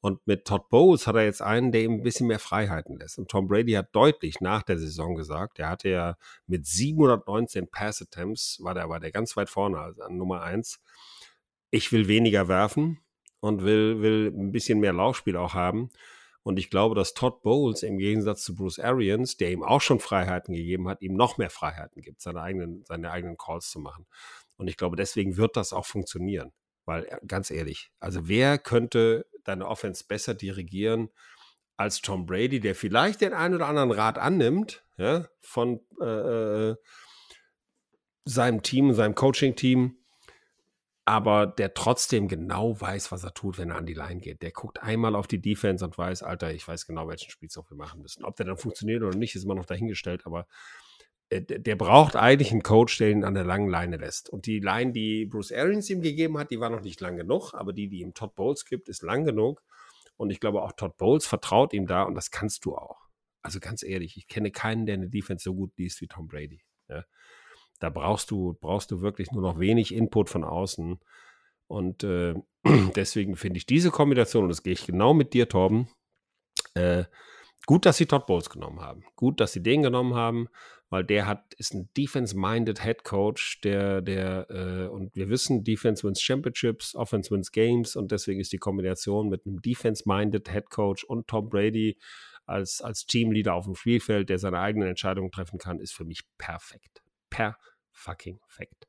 Und 0.00 0.24
mit 0.26 0.44
Todd 0.44 0.68
Bowles 0.68 1.06
hat 1.06 1.16
er 1.16 1.24
jetzt 1.24 1.42
einen, 1.42 1.72
der 1.72 1.82
ihm 1.82 1.94
ein 1.94 2.02
bisschen 2.02 2.28
mehr 2.28 2.38
Freiheiten 2.38 2.98
lässt. 2.98 3.18
Und 3.18 3.30
Tom 3.30 3.48
Brady 3.48 3.72
hat 3.72 3.88
deutlich 3.92 4.40
nach 4.40 4.62
der 4.62 4.78
Saison 4.78 5.16
gesagt, 5.16 5.58
er 5.58 5.70
hatte 5.70 5.88
ja 5.88 6.16
mit 6.46 6.66
719 6.66 7.68
Pass 7.68 8.00
Attempts, 8.00 8.58
war 8.62 8.74
der, 8.74 8.88
war 8.88 9.00
der 9.00 9.10
ganz 9.10 9.36
weit 9.36 9.50
vorne, 9.50 9.80
also 9.80 10.02
an 10.02 10.16
Nummer 10.16 10.42
eins. 10.42 10.80
Ich 11.70 11.90
will 11.90 12.06
weniger 12.06 12.46
werfen 12.46 13.00
und 13.40 13.64
will, 13.64 14.00
will 14.00 14.32
ein 14.36 14.52
bisschen 14.52 14.78
mehr 14.78 14.92
Laufspiel 14.92 15.36
auch 15.36 15.54
haben. 15.54 15.90
Und 16.48 16.58
ich 16.58 16.70
glaube, 16.70 16.94
dass 16.94 17.12
Todd 17.12 17.42
Bowles 17.42 17.82
im 17.82 17.98
Gegensatz 17.98 18.42
zu 18.42 18.54
Bruce 18.54 18.78
Arians, 18.78 19.36
der 19.36 19.52
ihm 19.52 19.62
auch 19.62 19.82
schon 19.82 20.00
Freiheiten 20.00 20.54
gegeben 20.54 20.88
hat, 20.88 21.02
ihm 21.02 21.12
noch 21.12 21.36
mehr 21.36 21.50
Freiheiten 21.50 22.00
gibt, 22.00 22.22
seine 22.22 22.40
eigenen, 22.40 22.86
seine 22.86 23.10
eigenen 23.10 23.36
Calls 23.36 23.68
zu 23.68 23.78
machen. 23.78 24.06
Und 24.56 24.66
ich 24.66 24.78
glaube, 24.78 24.96
deswegen 24.96 25.36
wird 25.36 25.58
das 25.58 25.74
auch 25.74 25.84
funktionieren. 25.84 26.52
Weil, 26.86 27.04
äh, 27.04 27.18
ganz 27.26 27.50
ehrlich, 27.50 27.90
also 28.00 28.28
wer 28.28 28.56
könnte 28.56 29.26
deine 29.44 29.68
Offense 29.68 30.04
besser 30.08 30.32
dirigieren 30.32 31.10
als 31.76 32.00
Tom 32.00 32.24
Brady, 32.24 32.60
der 32.60 32.74
vielleicht 32.74 33.20
den 33.20 33.34
einen 33.34 33.56
oder 33.56 33.66
anderen 33.66 33.90
Rat 33.90 34.16
annimmt, 34.16 34.86
ja, 34.96 35.28
von 35.42 35.80
äh, 36.00 36.70
äh 36.70 36.76
seinem 38.24 38.62
Team, 38.62 38.94
seinem 38.94 39.14
Coaching-Team, 39.14 39.97
aber 41.08 41.46
der 41.46 41.72
trotzdem 41.72 42.28
genau 42.28 42.78
weiß, 42.78 43.10
was 43.12 43.24
er 43.24 43.32
tut, 43.32 43.56
wenn 43.56 43.70
er 43.70 43.76
an 43.76 43.86
die 43.86 43.94
Line 43.94 44.20
geht. 44.20 44.42
Der 44.42 44.50
guckt 44.50 44.82
einmal 44.82 45.16
auf 45.16 45.26
die 45.26 45.40
Defense 45.40 45.82
und 45.82 45.96
weiß, 45.96 46.22
Alter, 46.22 46.52
ich 46.52 46.68
weiß 46.68 46.86
genau, 46.86 47.08
welchen 47.08 47.30
Spielzug 47.30 47.70
wir 47.70 47.78
machen 47.78 48.02
müssen. 48.02 48.26
Ob 48.26 48.36
der 48.36 48.44
dann 48.44 48.58
funktioniert 48.58 49.02
oder 49.02 49.16
nicht, 49.16 49.34
ist 49.34 49.44
immer 49.44 49.54
noch 49.54 49.64
dahingestellt, 49.64 50.26
aber 50.26 50.46
äh, 51.30 51.40
der 51.40 51.76
braucht 51.76 52.14
eigentlich 52.14 52.52
einen 52.52 52.62
Coach, 52.62 52.98
der 52.98 53.08
ihn 53.08 53.24
an 53.24 53.32
der 53.32 53.44
langen 53.44 53.70
Leine 53.70 53.96
lässt. 53.96 54.28
Und 54.28 54.44
die 54.44 54.60
Line, 54.60 54.92
die 54.92 55.24
Bruce 55.24 55.50
Arians 55.50 55.88
ihm 55.88 56.02
gegeben 56.02 56.36
hat, 56.36 56.50
die 56.50 56.60
war 56.60 56.68
noch 56.68 56.82
nicht 56.82 57.00
lang 57.00 57.16
genug, 57.16 57.54
aber 57.54 57.72
die, 57.72 57.88
die 57.88 58.00
ihm 58.00 58.12
Todd 58.12 58.34
Bowles 58.34 58.66
gibt, 58.66 58.90
ist 58.90 59.00
lang 59.02 59.24
genug. 59.24 59.62
Und 60.18 60.28
ich 60.28 60.40
glaube, 60.40 60.60
auch 60.60 60.72
Todd 60.72 60.98
Bowles 60.98 61.26
vertraut 61.26 61.72
ihm 61.72 61.86
da 61.86 62.02
und 62.02 62.16
das 62.16 62.30
kannst 62.30 62.66
du 62.66 62.76
auch. 62.76 63.08
Also 63.40 63.60
ganz 63.60 63.82
ehrlich, 63.82 64.18
ich 64.18 64.28
kenne 64.28 64.50
keinen, 64.50 64.84
der 64.84 64.96
eine 64.96 65.08
Defense 65.08 65.42
so 65.42 65.54
gut 65.54 65.72
liest 65.78 66.02
wie 66.02 66.06
Tom 66.06 66.28
Brady. 66.28 66.60
Ja. 66.90 67.02
Da 67.78 67.90
brauchst 67.90 68.30
du, 68.30 68.56
brauchst 68.60 68.90
du 68.90 69.00
wirklich 69.00 69.30
nur 69.32 69.42
noch 69.42 69.58
wenig 69.58 69.94
Input 69.94 70.30
von 70.30 70.44
außen. 70.44 70.98
Und 71.66 72.04
äh, 72.04 72.34
deswegen 72.96 73.36
finde 73.36 73.58
ich 73.58 73.66
diese 73.66 73.90
Kombination, 73.90 74.44
und 74.44 74.48
das 74.48 74.62
gehe 74.62 74.72
ich 74.72 74.86
genau 74.86 75.14
mit 75.14 75.32
dir, 75.34 75.48
Torben, 75.48 75.88
äh, 76.74 77.04
gut, 77.66 77.86
dass 77.86 77.96
sie 77.96 78.06
Todd 78.06 78.26
Bowles 78.26 78.50
genommen 78.50 78.80
haben. 78.80 79.04
Gut, 79.16 79.40
dass 79.40 79.52
sie 79.52 79.62
den 79.62 79.82
genommen 79.82 80.14
haben 80.14 80.48
weil 80.90 81.04
der 81.04 81.26
hat, 81.26 81.54
ist 81.54 81.74
ein 81.74 81.90
defense-minded 81.96 82.82
Head 82.82 83.04
Coach, 83.04 83.60
der, 83.60 84.00
der, 84.00 84.46
äh, 84.50 84.88
und 84.88 85.14
wir 85.14 85.28
wissen, 85.28 85.64
Defense 85.64 86.06
wins 86.06 86.22
Championships, 86.22 86.94
Offense 86.94 87.30
wins 87.30 87.52
Games 87.52 87.94
und 87.94 88.10
deswegen 88.10 88.40
ist 88.40 88.52
die 88.52 88.58
Kombination 88.58 89.28
mit 89.28 89.46
einem 89.46 89.60
defense-minded 89.60 90.50
Head 90.50 90.70
Coach 90.70 91.04
und 91.04 91.26
Tom 91.26 91.48
Brady 91.48 91.98
als, 92.46 92.80
als 92.80 93.04
Teamleader 93.04 93.54
auf 93.54 93.66
dem 93.66 93.74
Spielfeld, 93.74 94.30
der 94.30 94.38
seine 94.38 94.60
eigenen 94.60 94.88
Entscheidungen 94.88 95.30
treffen 95.30 95.58
kann, 95.58 95.78
ist 95.80 95.92
für 95.92 96.04
mich 96.04 96.22
perfekt. 96.38 97.02
Per 97.30 97.56
fucking 97.92 98.40
fact. 98.46 98.86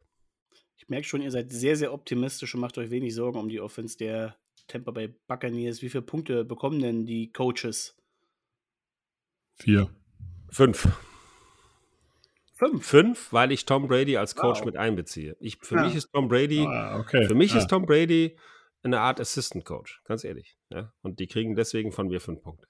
Ich 0.77 0.87
merke 0.87 1.07
schon, 1.07 1.21
ihr 1.21 1.31
seid 1.31 1.51
sehr, 1.51 1.75
sehr 1.75 1.93
optimistisch 1.93 2.53
und 2.55 2.61
macht 2.61 2.77
euch 2.77 2.89
wenig 2.89 3.13
Sorgen 3.13 3.39
um 3.39 3.49
die 3.49 3.59
Offense 3.59 3.97
der 3.97 4.37
Tampa 4.67 4.91
Bay 4.91 5.13
Buccaneers. 5.27 5.81
Wie 5.81 5.89
viele 5.89 6.03
Punkte 6.03 6.45
bekommen 6.45 6.79
denn 6.79 7.05
die 7.05 7.31
Coaches? 7.31 7.97
Vier. 9.55 9.89
Fünf. 10.49 10.87
Fünf. 12.53 12.85
Fünf, 12.85 13.33
weil 13.33 13.51
ich 13.51 13.65
Tom 13.65 13.87
Brady 13.87 14.17
als 14.17 14.35
Coach 14.35 14.59
wow. 14.59 14.65
mit 14.65 14.77
einbeziehe. 14.77 15.37
Ich, 15.39 15.57
für 15.61 15.75
ja. 15.75 15.83
mich 15.83 15.95
ist 15.95 16.11
Tom 16.11 16.27
Brady, 16.27 16.65
ah, 16.65 16.99
okay. 16.99 17.25
für 17.25 17.35
mich 17.35 17.53
ah. 17.55 17.57
ist 17.57 17.67
Tom 17.67 17.85
Brady 17.85 18.37
eine 18.83 18.99
Art 18.99 19.19
Assistant 19.19 19.65
Coach, 19.65 20.01
ganz 20.05 20.23
ehrlich. 20.23 20.57
Ja? 20.69 20.93
Und 21.01 21.19
die 21.19 21.27
kriegen 21.27 21.55
deswegen 21.55 21.91
von 21.91 22.07
mir 22.07 22.19
fünf 22.19 22.41
Punkte. 22.41 22.67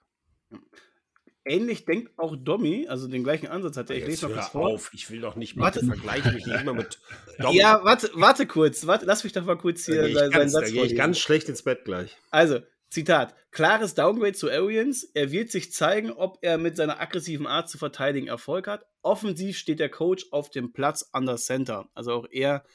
Ähnlich 1.45 1.85
denkt 1.85 2.11
auch 2.17 2.35
Domi, 2.35 2.87
also 2.87 3.07
den 3.07 3.23
gleichen 3.23 3.47
Ansatz 3.47 3.77
hat 3.77 3.89
er. 3.89 3.97
Ich 3.97 4.05
lese 4.05 4.27
noch 4.27 4.35
das 4.35 4.49
vor. 4.49 4.67
auf, 4.67 4.91
ich 4.93 5.09
will 5.09 5.21
doch 5.21 5.35
nicht 5.35 5.55
mit 5.55 5.63
warte. 5.63 5.85
vergleichen 5.85 6.33
mich 6.33 6.45
nicht 6.45 6.61
immer 6.61 6.73
mit 6.73 6.99
Domi. 7.39 7.57
Ja, 7.57 7.83
warte, 7.83 8.11
warte 8.13 8.45
kurz, 8.45 8.85
warte, 8.87 9.05
lass 9.05 9.23
mich 9.23 9.33
doch 9.33 9.45
mal 9.45 9.57
kurz 9.57 9.85
hier 9.85 10.13
seinen, 10.13 10.31
seinen 10.31 10.49
Satz 10.49 10.65
Da 10.65 10.71
gehe 10.71 10.85
ich 10.85 10.95
ganz 10.95 11.17
schlecht 11.17 11.47
ins 11.49 11.63
Bett 11.63 11.85
gleich. 11.85 12.17
Also, 12.29 12.59
Zitat, 12.89 13.35
klares 13.51 13.93
Downgrade 13.93 14.33
zu 14.33 14.49
Arians. 14.49 15.03
Er 15.03 15.31
wird 15.31 15.51
sich 15.51 15.71
zeigen, 15.71 16.11
ob 16.11 16.39
er 16.41 16.57
mit 16.57 16.75
seiner 16.75 16.99
aggressiven 16.99 17.45
Art 17.45 17.69
zu 17.69 17.77
verteidigen 17.77 18.27
Erfolg 18.27 18.67
hat. 18.67 18.85
Offensiv 19.01 19.57
steht 19.57 19.79
der 19.79 19.89
Coach 19.89 20.25
auf 20.31 20.49
dem 20.49 20.73
Platz 20.73 21.09
an 21.11 21.25
der 21.25 21.37
Center. 21.37 21.87
Also 21.93 22.11
auch 22.13 22.27
er 22.31 22.65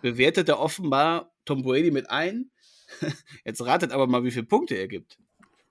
bewertet 0.00 0.48
er 0.48 0.60
offenbar 0.60 1.32
Tom 1.44 1.62
Brady 1.62 1.90
mit 1.90 2.08
ein. 2.10 2.50
Jetzt 3.44 3.64
ratet 3.64 3.90
aber 3.90 4.06
mal, 4.06 4.22
wie 4.24 4.30
viele 4.30 4.46
Punkte 4.46 4.76
er 4.76 4.86
gibt. 4.86 5.18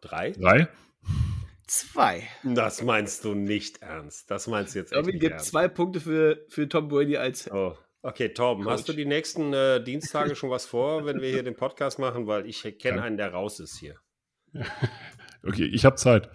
Drei? 0.02 0.32
Drei? 0.32 0.68
Zwei. 1.68 2.27
Das 2.44 2.81
meinst 2.81 3.23
du 3.23 3.34
nicht 3.34 3.81
ernst. 3.81 4.30
Das 4.30 4.48
meinst 4.48 4.76
du 4.76 4.80
jetzt 4.80 4.94
echt 4.94 5.06
nicht 5.06 5.19
gibt 5.19 5.34
ernst. 5.34 5.48
zwei 5.48 5.68
Punkte 5.68 5.99
für, 5.99 6.45
für 6.49 6.68
Tom 6.68 6.88
Brady 6.88 7.18
als 7.18 7.49
oh. 7.52 7.77
Okay, 8.06 8.30
Torben, 8.34 8.65
Coach. 8.65 8.73
hast 8.73 8.90
du 8.90 8.94
die 8.94 9.06
nächsten 9.06 9.53
äh, 9.53 9.81
Dienstage 9.81 10.35
schon 10.35 10.49
was 10.49 10.65
vor, 10.65 11.06
wenn 11.06 11.22
wir 11.22 11.30
hier 11.30 11.41
den 11.41 11.56
Podcast 11.56 11.99
machen? 11.99 12.27
Weil 12.27 12.45
ich 12.45 12.61
kenne 12.77 13.02
einen, 13.02 13.15
der 13.15 13.31
raus 13.31 13.61
ist 13.61 13.77
hier. 13.77 13.95
okay, 15.44 15.64
ich 15.64 15.85
habe 15.85 15.95
Zeit. 15.95 16.30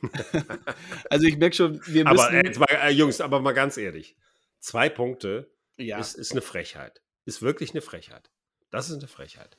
also 1.10 1.26
ich 1.26 1.36
merke 1.36 1.54
schon, 1.54 1.80
wir 1.86 2.04
müssen... 2.04 2.24
Aber 2.24 2.32
äh, 2.32 2.58
mal, 2.58 2.66
äh, 2.70 2.90
Jungs, 2.90 3.20
aber 3.20 3.40
mal 3.40 3.52
ganz 3.52 3.76
ehrlich. 3.76 4.16
Zwei 4.60 4.88
Punkte 4.88 5.52
ja. 5.76 5.98
ist, 5.98 6.14
ist 6.14 6.32
eine 6.32 6.40
Frechheit. 6.40 7.02
Ist 7.26 7.42
wirklich 7.42 7.72
eine 7.72 7.82
Frechheit. 7.82 8.30
Das 8.70 8.88
ist 8.88 8.96
eine 8.96 9.08
Frechheit. 9.08 9.58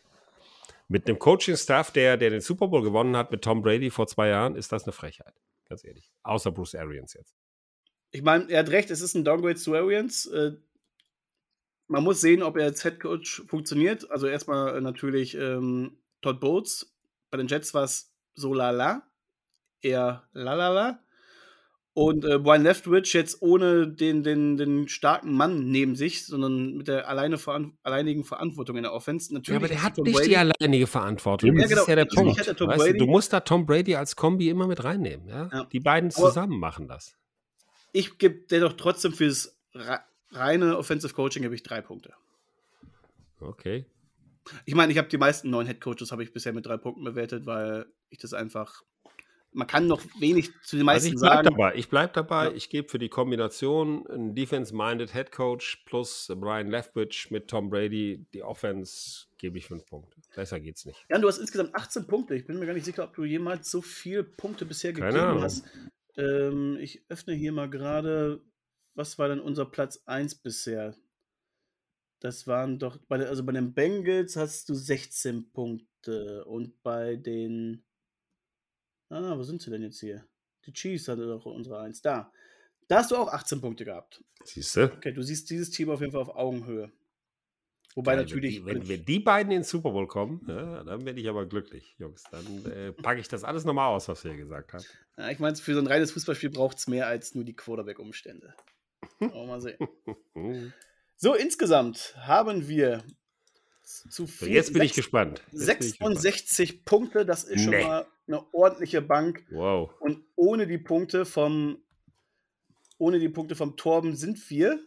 Mit 0.92 1.08
einem 1.08 1.20
Coaching-Staff, 1.20 1.92
der, 1.92 2.18
der 2.18 2.32
den 2.32 2.42
Super 2.42 2.68
Bowl 2.68 2.84
gewonnen 2.84 3.16
hat 3.16 3.32
mit 3.32 3.42
Tom 3.42 3.62
Brady 3.62 3.90
vor 3.90 4.08
zwei 4.08 4.28
Jahren, 4.28 4.58
ist 4.58 4.74
das 4.74 4.84
eine 4.84 4.92
Frechheit. 4.92 5.34
Ganz 5.70 5.86
ehrlich. 5.86 6.12
Außer 6.24 6.52
Bruce 6.52 6.76
Arians 6.76 7.14
jetzt. 7.14 7.34
Ich 8.10 8.24
meine, 8.24 8.52
er 8.52 8.60
hat 8.60 8.72
recht, 8.72 8.92
es 8.92 9.00
ist 9.00 9.16
ein 9.16 9.24
Downgrade 9.24 9.56
zu 9.56 9.74
Arians. 9.74 10.26
Äh, 10.26 10.58
man 11.88 12.04
muss 12.04 12.20
sehen, 12.20 12.44
ob 12.44 12.58
er 12.58 12.66
als 12.66 12.82
Head 12.82 13.00
Coach 13.00 13.42
funktioniert. 13.48 14.12
Also 14.12 14.28
erstmal 14.28 14.82
natürlich 14.82 15.34
ähm, 15.36 15.98
Todd 16.22 16.42
Bowles. 16.42 16.94
Bei 17.30 17.38
den 17.38 17.48
Jets 17.48 17.74
war 17.74 17.86
es 17.86 18.14
so 18.34 18.54
lala, 18.54 19.10
eher 19.80 20.28
lalala. 20.34 21.02
Und 21.94 22.24
äh, 22.24 22.40
Brian 22.40 22.64
Leftwich 22.64 23.12
jetzt 23.14 23.42
ohne 23.42 23.86
den, 23.86 24.24
den, 24.24 24.56
den 24.56 24.88
starken 24.88 25.34
Mann 25.34 25.70
neben 25.70 25.98
sich, 25.98 26.26
sondern 26.26 26.78
mit 26.78 26.88
der 26.88 27.10
alleine 27.10 27.38
veran 27.38 27.78
alleinigen 27.84 28.24
Verantwortung 28.24 28.78
in 28.78 28.84
der 28.84 28.94
Offense. 28.94 29.34
Natürlich 29.34 29.50
ja, 29.50 29.58
aber 29.58 29.68
der 29.68 29.84
hat 29.84 29.96
Tom 29.98 30.06
nicht 30.06 30.16
Brady, 30.16 30.30
die 30.30 30.38
alleinige 30.38 30.88
Verantwortung. 30.88 31.54
Ja, 31.54 31.62
das 31.62 31.70
genau. 31.70 31.82
ist 31.82 31.88
ja 31.90 31.96
der 31.96 32.06
Punkt. 32.06 32.48
er 32.48 32.56
Tom 32.56 32.70
Weißt 32.70 32.80
du, 32.80 32.86
Brady- 32.86 32.98
du 32.98 33.06
musst 33.08 33.34
da 33.34 33.42
Tom 33.42 33.66
Brady 33.66 33.96
als 33.96 34.16
Kombi 34.16 34.50
immer 34.50 34.68
mit 34.68 34.82
reinnehmen. 34.84 35.28
Ja? 35.28 35.50
Ja. 35.52 35.64
Die 35.66 35.82
beiden 35.82 36.12
Aber- 36.16 36.30
zusammen 36.30 36.60
machen 36.60 36.88
das. 36.88 37.18
Ich 37.92 38.18
gebe 38.18 38.46
dennoch 38.50 38.74
trotzdem 38.74 39.12
fürs 39.12 39.60
re 39.74 40.00
reine 40.32 40.78
Offensive 40.78 41.14
Coaching 41.14 41.42
gebe 41.42 41.56
ich 41.56 41.64
drei 41.64 41.82
Punkte. 41.82 42.14
Okay. 43.42 43.86
Ich 44.66 44.76
meine, 44.76 44.94
ich 44.94 44.98
habe 44.98 45.10
die 45.10 45.18
meisten 45.18 45.50
neuen 45.50 45.68
Head 45.68 45.82
Coaches 45.82 46.14
habe 46.14 46.24
ich 46.24 46.32
bisher 46.32 46.54
mit 46.54 46.66
drei 46.66 46.78
Punkten 46.78 47.04
bewertet, 47.04 47.46
weil 47.46 47.86
ich 48.10 48.18
das 48.20 48.34
einfach. 48.34 48.82
Man 49.53 49.68
kann 49.68 49.88
noch 49.88 50.02
wenig 50.19 50.49
zu 50.64 50.78
den 50.78 50.88
Also 50.88 51.07
meisten 51.07 51.07
ich 51.15 51.19
bleib 51.19 51.34
sagen. 51.34 51.45
dabei. 51.49 51.76
Ich 51.76 51.90
bleib 51.90 52.14
dabei. 52.14 52.45
Ja. 52.45 52.52
Ich 52.53 52.69
gebe 52.69 52.88
für 52.88 52.99
die 52.99 53.10
Kombination 53.10 54.07
einen 54.07 54.34
Defense-Minded 54.34 55.14
Head 55.14 55.32
Coach 55.32 55.84
plus 55.86 56.32
Brian 56.38 56.69
Leftwich 56.69 57.30
mit 57.32 57.49
Tom 57.49 57.69
Brady. 57.69 58.26
Die 58.34 58.44
Offense 58.44 59.28
gebe 59.38 59.57
ich 59.57 59.65
fünf 59.65 59.86
Punkte. 59.86 60.22
Besser 60.36 60.60
geht's 60.61 60.86
nicht. 60.86 61.06
Jan, 61.10 61.22
du 61.22 61.28
hast 61.28 61.40
insgesamt 61.40 61.76
18 61.76 62.07
Punkte. 62.07 62.36
Ich 62.36 62.45
bin 62.48 62.60
mir 62.60 62.65
gar 62.65 62.73
nicht 62.73 62.86
sicher, 62.86 63.03
ob 63.03 63.14
du 63.14 63.26
jemals 63.26 63.69
so 63.69 63.82
viele 63.82 64.23
Punkte 64.23 64.65
bisher 64.65 64.94
Keine 64.94 65.07
gegeben 65.11 65.26
Ahnung. 65.28 65.44
hast. 65.44 65.65
Ähm, 66.15 66.78
ich 66.80 67.03
öffne 67.10 67.34
hier 67.34 67.52
mal 67.52 67.69
gerade, 67.69 68.41
was 68.95 69.19
war 69.19 69.28
denn 69.28 69.40
unser 69.41 69.65
Platz 69.65 70.02
1 70.06 70.36
bisher? 70.36 70.95
Das 72.19 72.45
waren 72.48 72.80
doch, 72.80 72.98
bei, 73.07 73.26
also 73.28 73.44
bei 73.44 73.52
den 73.52 73.73
Bengals 73.73 74.36
hast 74.36 74.69
du 74.69 74.76
16 74.76 75.52
Punkte 75.52 76.45
und 76.45 76.82
bei 76.84 77.15
den, 77.15 77.84
ah, 79.12 79.38
wo 79.38 79.44
sind 79.44 79.62
sie 79.62 79.70
denn 79.72 79.82
jetzt 79.84 80.00
hier? 80.00 80.26
Die 80.66 80.74
Chiefs 80.74 81.08
hatte 81.08 81.26
doch 81.28 81.46
unsere 81.46 81.80
1, 81.80 82.02
da. 82.02 82.32
Da 82.88 82.98
hast 82.98 83.12
du 83.12 83.16
auch 83.16 83.32
18 83.32 83.62
Punkte 83.62 83.86
gehabt. 83.86 84.24
Siehst 84.44 84.76
du? 84.76 84.92
Okay, 84.92 85.12
du 85.14 85.22
siehst 85.22 85.50
dieses 85.50 85.70
Team 85.70 85.90
auf 85.90 86.02
jeden 86.02 86.12
Fall 86.12 86.22
auf 86.22 86.36
Augenhöhe. 86.36 86.92
Wobei 87.96 88.16
Geil, 88.16 88.24
natürlich, 88.24 88.66
Wenn, 88.66 88.82
die, 88.82 88.82
wenn, 88.82 88.90
wenn 89.00 89.06
die 89.06 89.20
beiden 89.20 89.52
in 89.52 89.60
den 89.60 89.64
Super 89.64 89.92
Bowl 89.92 90.08
kommen, 90.08 90.46
ja, 90.48 90.84
dann 90.84 91.04
bin 91.04 91.18
ich 91.18 91.28
aber 91.28 91.46
glücklich, 91.46 91.96
Jungs. 91.98 92.24
Dann 92.32 92.66
äh, 92.72 92.94
packe 92.94 93.20
ich 93.20 93.28
das 93.28 93.44
alles 93.44 93.66
nochmal 93.66 93.90
aus, 93.90 94.08
was 94.08 94.24
wir 94.24 94.36
gesagt 94.36 94.74
haben. 94.74 94.84
Ja, 95.18 95.30
ich 95.30 95.40
meine, 95.40 95.56
für 95.58 95.74
so 95.74 95.80
ein 95.80 95.88
reines 95.88 96.12
Fußballspiel 96.12 96.52
braucht 96.52 96.78
es 96.78 96.88
mehr 96.88 97.08
als 97.08 97.36
nur 97.36 97.44
die 97.44 97.56
Quarterback-Umstände. 97.56 98.54
Mal 99.20 99.62
sehen. 99.62 99.78
So, 101.24 101.36
insgesamt 101.36 102.16
haben 102.18 102.68
wir 102.68 103.04
zu 103.84 104.26
viel, 104.26 104.50
jetzt 104.50 104.74
bin 104.74 104.82
ich 104.82 104.94
gespannt. 104.94 105.44
Jetzt 105.52 105.68
bin 105.68 105.76
ich 105.88 106.00
gespannt. 106.00 106.20
66 106.20 106.84
Punkte. 106.84 107.28
Das 107.28 107.44
ist 107.44 107.62
schon 107.62 107.70
Nee. 107.70 107.84
mal 107.84 108.08
eine 108.34 108.53
ordentliche 108.53 109.02
Bank. 109.02 109.45
Wow. 109.52 109.91
Und 109.99 110.24
ohne 110.36 110.68
die 110.68 110.78
Punkte 110.78 111.26
vom, 111.26 111.82
ohne 112.98 113.20
die 113.20 113.30
Punkte 113.30 113.56
vom 113.56 113.76
Torben 113.78 114.16
sind 114.16 114.49
wir 114.49 114.80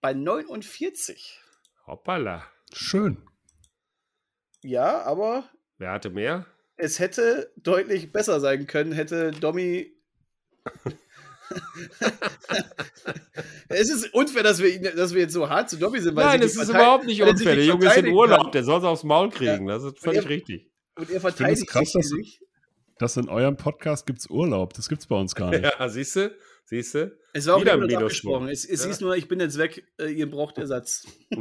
bei 0.00 0.12
49. 0.14 1.40
Hoppala. 1.86 2.44
Schön. 2.72 3.22
Ja, 4.62 5.02
aber 5.02 5.48
Wer 5.78 5.90
hatte 5.92 6.10
mehr? 6.10 6.46
es 6.76 6.98
hätte 6.98 7.52
deutlich 7.56 8.12
besser 8.12 8.40
sein 8.40 8.66
können, 8.66 8.92
hätte 8.92 9.30
Domi. 9.32 9.92
es 13.68 13.90
ist 13.90 14.12
unfair, 14.14 14.42
dass 14.42 14.60
wir, 14.60 14.74
ihn, 14.74 14.82
dass 14.82 15.14
wir 15.14 15.22
jetzt 15.22 15.32
so 15.32 15.48
hart 15.48 15.70
zu 15.70 15.76
Domi 15.78 16.00
sind. 16.00 16.14
weil 16.16 16.24
Nein, 16.24 16.42
es 16.42 16.56
ist 16.56 16.68
überhaupt 16.68 17.04
nicht 17.06 17.22
unfair. 17.22 17.56
Der 17.56 17.64
Junge 17.64 17.86
ist 17.86 17.96
in 17.96 18.08
Urlaub, 18.08 18.42
kann. 18.44 18.52
der 18.52 18.64
soll 18.64 18.78
es 18.78 18.84
aufs 18.84 19.04
Maul 19.04 19.30
kriegen. 19.30 19.66
Das 19.66 19.82
ist 19.82 19.98
völlig 19.98 20.24
er- 20.24 20.28
richtig. 20.28 20.70
Und 20.94 21.10
er 21.10 21.20
verteidigt 21.20 21.66
krass, 21.66 21.92
sich 21.92 22.40
dass- 23.02 23.16
in 23.16 23.28
eurem 23.28 23.56
Podcast 23.56 24.06
gibt 24.06 24.20
es 24.20 24.30
Urlaub. 24.30 24.72
Das 24.74 24.88
gibt 24.88 25.00
es 25.02 25.06
bei 25.06 25.16
uns 25.16 25.34
gar 25.34 25.50
nicht. 25.50 25.62
Ja, 25.64 25.88
siehst 25.88 26.16
du? 26.16 26.34
Siehst 26.64 26.94
du? 26.94 27.14
Es 27.34 27.46
war 27.46 27.56
auch 27.56 27.60
Wieder 27.60 27.76
mit 27.76 27.94
abgesprochen. 27.94 28.48
Es, 28.48 28.64
es 28.64 28.82
Ja. 28.82 28.88
hieß 28.88 29.00
nur, 29.00 29.16
ich 29.16 29.28
bin 29.28 29.40
jetzt 29.40 29.58
weg, 29.58 29.84
äh, 29.98 30.06
ihr 30.10 30.30
braucht 30.30 30.56
Ersatz. 30.58 31.06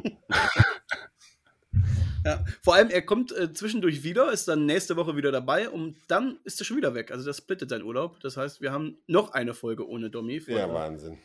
ja, 2.26 2.44
vor 2.62 2.76
allem, 2.76 2.90
er 2.90 3.02
kommt 3.04 3.32
äh, 3.32 3.54
zwischendurch 3.54 4.04
wieder, 4.04 4.32
ist 4.32 4.48
dann 4.48 4.66
nächste 4.66 4.96
Woche 4.98 5.16
wieder 5.16 5.32
dabei 5.32 5.70
und 5.70 5.98
dann 6.08 6.40
ist 6.44 6.60
er 6.62 6.66
schon 6.66 6.78
wieder 6.78 6.94
weg. 6.94 7.12
Also 7.12 7.26
das 7.26 7.38
splittet 7.38 7.70
sein 7.70 7.84
Urlaub. 7.84 8.20
Das 8.22 8.36
heißt, 8.38 8.62
wir 8.62 8.72
haben 8.72 8.98
noch 9.08 9.32
eine 9.32 9.54
Folge 9.54 9.88
ohne 9.88 10.10
Domi 10.10 10.40
vor, 10.40 10.54
Ja, 10.58 10.66
der, 10.66 10.76
Wahnsinn. 10.76 11.18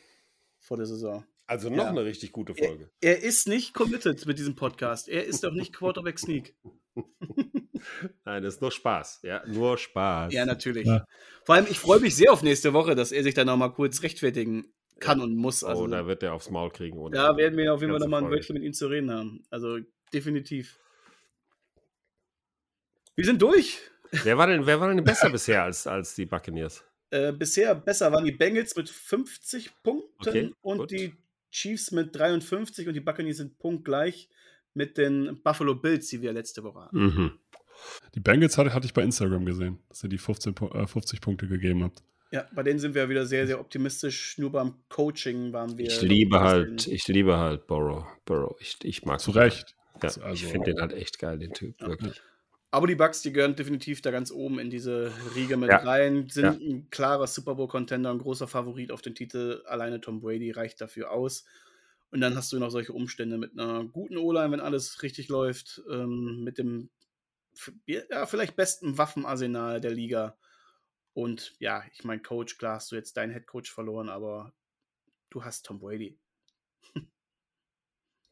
vor 0.59 0.77
der 0.77 0.87
Saison. 0.87 1.25
Also 1.49 1.69
noch 1.71 1.85
Ja. 1.85 1.91
eine 1.91 2.05
richtig 2.05 2.33
gute 2.33 2.55
Folge. 2.55 2.91
Er 3.01 3.23
ist 3.23 3.47
nicht 3.49 3.73
committed 3.75 4.25
mit 4.27 4.39
diesem 4.39 4.57
Podcast. 4.57 5.09
Er 5.09 5.25
ist 5.27 5.45
doch 5.45 5.53
nicht 5.53 5.73
Quarterback 5.73 6.19
Sneak. 6.19 6.55
Nein, 8.25 8.43
das 8.43 8.55
ist 8.55 8.61
nur 8.61 8.71
Spaß. 8.71 9.21
Ja, 9.23 9.43
nur 9.47 9.79
Spaß. 9.79 10.33
Ja, 10.33 10.45
natürlich. 10.47 10.87
Ja. 10.87 11.05
Vor 11.45 11.55
allem, 11.55 11.67
ich 11.69 11.79
freue 11.79 12.01
mich 12.01 12.17
sehr 12.17 12.33
auf 12.33 12.43
nächste 12.43 12.73
Woche, 12.73 12.95
dass 12.95 13.13
er 13.13 13.23
sich 13.23 13.35
dann 13.35 13.47
nochmal 13.47 13.73
kurz 13.73 14.03
rechtfertigen 14.03 14.73
kann 14.99 15.21
und 15.21 15.37
muss. 15.37 15.63
Also, 15.65 15.85
oh, 15.85 15.87
da 15.87 16.07
wird 16.07 16.23
er 16.23 16.35
aufs 16.35 16.51
Maul 16.51 16.71
kriegen. 16.71 16.99
Ohne 16.99 17.17
da 17.17 17.37
werden 17.37 17.57
wir 17.57 17.73
auf 17.75 17.81
jeden 17.81 17.93
Fall 17.93 18.01
nochmal 18.01 18.25
ein. 18.25 18.31
Wörtchen 18.31 18.55
mit 18.55 18.65
ihm 18.65 18.73
zu 18.73 18.89
reden 18.89 19.11
haben. 19.11 19.45
Also 19.51 19.79
definitiv. 20.13 20.79
Wir 23.15 23.25
sind 23.25 23.41
durch. 23.41 23.81
Wer 24.11 24.39
war 24.39 24.47
denn, 24.47 24.67
wer 24.67 24.81
war 24.81 24.89
denn 24.93 25.03
besser 25.03 25.31
bisher 25.31 25.65
als, 25.65 25.87
als 25.87 26.15
die 26.15 26.27
Buccaneers? 26.27 26.85
Äh, 27.11 27.33
bisher 27.33 27.75
besser 27.75 28.13
waren 28.13 28.25
die 28.25 28.33
Bengals 28.33 28.77
mit 28.77 28.89
50 28.89 29.83
Punkten 29.83 30.29
Okay, 30.29 30.53
und 30.61 30.79
gut. 30.79 30.91
die 30.91 31.15
Chiefs 31.51 31.93
mit 31.93 32.15
53 32.15 32.89
und 32.89 32.95
die 32.95 33.01
Buccaneers 33.01 33.39
sind 33.39 33.59
punktgleich 33.59 34.29
mit 34.75 34.99
den 34.99 35.41
Buffalo 35.43 35.75
Bills, 35.75 36.09
die 36.09 36.21
wir 36.21 36.33
letzte 36.33 36.63
Woche 36.63 36.85
hatten. 36.85 36.99
Mhm. 36.99 37.39
Die 38.15 38.21
Bengals 38.21 38.57
hatte, 38.59 38.73
hatte 38.75 38.87
ich 38.87 38.95
bei 38.95 39.03
Instagram 39.03 39.45
gesehen, 39.45 39.79
dass 39.89 40.03
ihr 40.03 40.09
die 40.09 40.19
15, 40.19 40.55
Pu- 40.55 40.75
äh, 40.75 40.87
50 40.87 41.21
Punkte 41.21 41.47
gegeben 41.49 41.83
habt. 41.85 42.03
Ja, 42.33 42.47
bei 42.55 42.63
denen 42.63 42.79
sind 42.81 42.95
wir 42.95 43.09
wieder 43.09 43.25
sehr, 43.25 43.47
sehr 43.47 43.61
optimistisch. 43.61 44.37
Nur 44.39 44.51
beim 44.51 44.75
Coaching 44.89 45.53
waren 45.53 45.79
wir. 45.79 45.87
Ich 45.87 46.01
liebe 46.03 46.41
halt, 46.41 46.87
ich 46.89 47.07
liebe 47.09 47.37
halt 47.39 47.67
Burrow. 47.67 48.05
Burrow. 48.25 48.57
Ich, 48.61 48.79
ich 48.83 49.05
mag 49.05 49.21
Zu. 49.21 49.31
Recht. 49.31 49.75
Ja, 50.03 50.09
Also- 50.09 50.23
ich 50.33 50.45
finde 50.45 50.73
den 50.73 50.81
halt 50.81 50.93
echt 50.93 51.19
geil, 51.19 51.39
den 51.39 51.53
Typ. 51.53 51.81
Wirklich. 51.81 52.21
Aber 52.73 52.87
die 52.89 52.97
Bucks, 52.97 53.23
die 53.23 53.33
gehören 53.33 53.55
definitiv 53.55 54.03
da 54.03 54.11
ganz 54.11 54.31
oben 54.33 54.59
in 54.59 54.69
diese 54.71 55.13
Riege 55.37 55.57
mit 55.57 55.71
Ja. 55.71 55.79
rein, 55.79 56.27
sind 56.29 56.45
Ja. 56.45 56.51
ein 56.51 56.89
klarer 56.91 57.27
Super 57.29 57.55
Bowl-Contender, 57.55 58.11
ein 58.11 58.19
großer 58.19 58.49
Favorit 58.49 58.91
auf 58.91 59.01
den 59.03 59.15
Titel. 59.15 59.63
Alleine 59.67 60.01
Tom 60.01 60.21
Brady 60.21 60.51
reicht 60.51 60.81
dafür 60.81 61.13
aus. 61.13 61.45
Und 62.11 62.21
dann 62.21 62.35
hast 62.37 62.53
du 62.53 62.59
noch 62.59 62.71
solche 62.71 62.93
Umstände 62.93 63.39
mit 63.39 63.59
einer 63.59 63.85
guten 63.85 64.17
O-Line, 64.17 64.51
wenn 64.53 64.61
alles 64.61 65.03
richtig 65.03 65.29
läuft, 65.29 65.81
ähm, 65.91 66.43
mit 66.45 66.59
dem 66.59 66.91
ja, 67.87 68.27
vielleicht 68.27 68.57
besten 68.57 68.99
Waffenarsenal 68.99 69.81
der 69.81 69.93
Liga. 69.93 70.39
Und 71.13 71.55
ja, 71.59 71.83
ich 71.93 72.05
meine, 72.05 72.23
Coach, 72.23 72.59
klar 72.59 72.77
hast 72.77 72.93
du 72.93 72.97
jetzt 72.97 73.17
deinen 73.17 73.33
Headcoach 73.33 73.71
verloren, 73.71 74.09
aber 74.09 74.53
du 75.31 75.45
hast 75.45 75.65
Tom 75.65 75.79
Brady. 75.79 76.19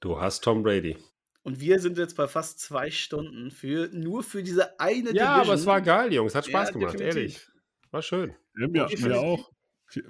Du 0.01 0.21
hast 0.21 0.45
Tom 0.45 0.63
Brady. 0.63 0.99
Und 1.45 1.61
wir 1.61 1.79
sind 1.79 1.97
jetzt 1.97 2.17
bei 2.17 2.29
fast 2.29 2.61
zwei 2.61 2.91
Stunden 2.91 3.51
für 3.51 3.89
nur 3.91 4.23
für 4.23 4.43
diese 4.43 4.79
eine 4.79 5.15
Ja, 5.15 5.37
aber 5.37 5.55
es 5.55 5.65
war 5.65 5.81
geil, 5.81 6.13
Jungs. 6.13 6.35
Hat 6.35 6.47
Ja, 6.47 6.51
Spaß 6.51 6.73
gemacht, 6.73 6.95
definitiv. 6.95 7.17
ehrlich. 7.17 7.49
War 7.91 8.03
schön. 8.03 8.35
Ja, 8.59 8.69
mir, 8.69 8.89
mir 8.99 9.19
auch. 9.19 9.51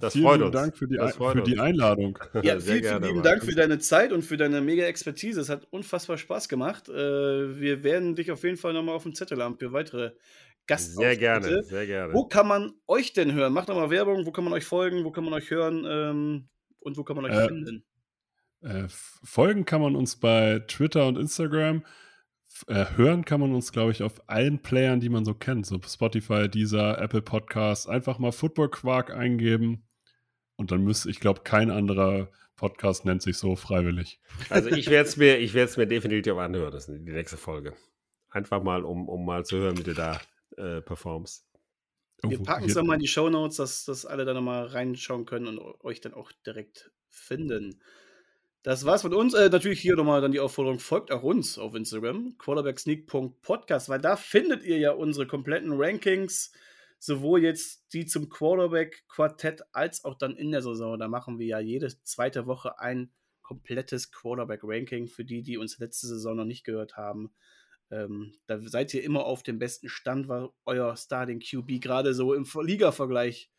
Das 0.01 0.12
vielen 0.12 0.24
freut 0.24 0.35
lieben 0.40 0.47
uns. 0.47 0.55
Dank 0.55 0.77
für 0.77 0.86
die, 0.89 0.97
Das 0.97 1.12
Ein- 1.12 1.16
freut 1.19 1.36
für 1.36 1.43
die. 1.43 1.59
Einladung. 1.59 2.19
Ja, 2.43 2.59
vielen, 2.61 2.82
gerne, 2.82 3.01
vielen 3.01 3.02
lieben. 3.02 3.23
Dank 3.23 3.44
für 3.44 3.55
deine 3.55 3.78
Zeit 3.78 4.12
und 4.12 4.23
für 4.23 4.36
deine 4.36 4.61
mega 4.61 4.85
Expertise. 4.85 5.40
Es 5.40 5.48
hat 5.48 5.66
unfassbar 5.70 6.19
Spaß 6.19 6.48
gemacht. 6.48 6.89
Äh, 6.89 6.94
wir 7.61 7.82
werden 7.85 8.15
dich 8.15 8.31
auf 8.32 8.43
jeden 8.44 8.56
Fall 8.56 8.73
nochmal 8.73 8.94
auf 8.94 9.02
dem 9.02 9.15
Zettel 9.15 9.43
haben 9.43 9.59
für 9.59 9.73
weitere 9.73 10.12
Gastauftritte. 10.66 11.09
Sehr 11.11 11.16
gerne, 11.16 11.62
sehr 11.65 11.86
gerne. 11.86 12.15
Wo 12.15 12.24
kann 12.27 12.48
man 12.48 12.73
euch 12.86 13.12
denn 13.12 13.32
hören? 13.35 13.52
Macht 13.52 13.69
doch 13.69 13.74
mal 13.77 13.90
Werbung. 13.90 14.24
Wo 14.27 14.32
kann 14.32 14.44
man 14.44 14.52
euch 14.55 14.65
folgen? 14.65 15.05
Wo 15.05 15.11
kann 15.11 15.24
man 15.24 15.35
euch 15.35 15.51
hören? 15.51 15.85
Ähm, 15.86 16.48
und 16.81 16.97
wo 16.97 17.05
kann 17.05 17.16
man 17.16 17.27
euch 17.27 17.32
Äh, 17.36 17.47
finden? 17.48 17.85
Äh, 18.62 18.85
folgen 18.89 19.66
kann 19.66 19.82
man 19.82 19.94
uns 19.94 20.16
bei 20.16 20.61
Twitter 20.66 21.06
und 21.06 21.19
Instagram. 21.19 21.85
Äh, 22.68 22.86
hören 22.97 23.24
kann 23.24 23.40
man 23.40 23.52
uns, 23.52 23.72
glaube 23.72 23.90
ich, 23.93 24.02
auf 24.02 24.28
allen 24.28 24.60
Playern, 24.60 25.01
die 25.01 25.09
man 25.09 25.24
so 25.24 25.35
kennt. 25.35 25.66
So 25.66 25.81
Spotify, 25.86 26.48
Deezer, 26.48 27.01
Apple 27.01 27.22
Podcasts. 27.22 27.86
Einfach 27.86 28.18
mal 28.18 28.32
Football 28.32 28.70
Quark 28.70 29.10
eingeben. 29.10 29.86
Und 30.56 30.70
dann 30.70 30.82
müsste, 30.82 31.10
ich 31.10 31.20
glaube, 31.20 31.40
kein 31.43 31.70
anderer 31.70 32.31
Podcast 32.56 33.05
nennt 33.05 33.22
sich 33.22 33.36
so 33.36 33.56
freiwillig. 33.56 34.20
Also 34.48 34.70
ich 34.70 34.89
werde 34.89 35.09
es 35.09 35.16
mir, 35.16 35.39
ich 35.39 35.55
mir 35.55 35.86
definitiv 35.86 36.35
anhören, 36.35 36.72
das 36.72 36.89
ist 36.89 37.05
die 37.05 37.12
nächste 37.12 37.36
Folge. 37.36 37.74
Einfach 38.31 38.62
mal, 38.62 38.85
um, 38.85 39.09
um 39.09 39.24
mal 39.24 39.44
zu 39.44 39.59
hören, 39.59 39.76
wie 39.78 39.82
du 39.82 39.94
da 39.94 40.20
äh, 40.56 40.81
performst. 40.81 41.47
Wir 42.22 42.40
Oh, 42.40 42.44
packen 42.44 42.66
es 42.66 42.74
nochmal 42.74 42.97
in 42.97 43.02
die 43.02 43.09
Show 43.09 43.28
Notes, 43.28 43.56
dass, 43.56 43.85
dass 43.85 44.06
alle 44.06 44.24
da 44.24 44.32
nochmal 44.32 44.66
reinschauen 44.66 45.26
können 45.26 45.47
und 45.47 45.59
euch 45.85 46.01
dann 46.01 46.14
auch 46.14 46.32
direkt 46.47 46.90
finden. 47.09 47.82
Das 48.65 48.86
war's 48.86 49.03
von 49.03 49.12
uns. 49.12 49.35
Äh, 49.35 49.51
natürlich 49.51 49.78
hier 49.82 49.95
nochmal 49.95 50.23
dann 50.23 50.32
die 50.32 50.41
Aufforderung, 50.41 50.78
folgt 50.78 51.12
auch 51.12 51.23
uns 51.23 51.59
auf 51.59 51.74
Instagram, 51.74 52.39
quarterbacksneak.podcast, 52.39 53.91
weil 53.91 54.01
da 54.01 54.16
findet 54.16 54.65
ihr 54.65 54.78
ja 54.78 54.93
unsere 54.93 55.27
kompletten 55.27 55.73
Rankings, 55.74 56.51
sowohl 56.99 57.43
jetzt 57.43 57.93
die 57.93 58.07
zum 58.07 58.31
Quarterback-Quartett 58.31 59.65
als 59.73 60.07
auch 60.07 60.15
dann 60.15 60.35
in 60.35 60.51
der 60.51 60.62
Saison. 60.62 60.99
Da 60.99 61.09
machen 61.09 61.39
wir 61.39 61.47
ja 61.47 61.61
jede 61.61 61.89
zweite 62.05 62.47
Woche 62.47 62.78
ein 62.78 63.12
komplettes 63.43 64.11
Quarterback-Ranking 64.12 65.09
für 65.09 65.27
die, 65.27 65.43
die 65.43 65.59
uns 65.59 65.78
letzte 65.78 66.07
Saison 66.07 66.35
noch 66.35 66.47
nicht 66.47 66.65
gehört 66.65 66.97
haben. 66.97 67.35
Ähm, 67.91 68.32
da 68.47 68.59
seid 68.62 68.95
ihr 68.95 69.03
immer 69.03 69.27
auf 69.27 69.43
dem 69.43 69.59
besten 69.59 69.91
Stand, 69.91 70.27
weil 70.28 70.49
euer 70.65 70.97
Starting 70.97 71.41
QB 71.41 71.82
gerade 71.82 72.15
so 72.15 72.32
im 72.32 72.49
Liga-Vergleich 72.62 73.51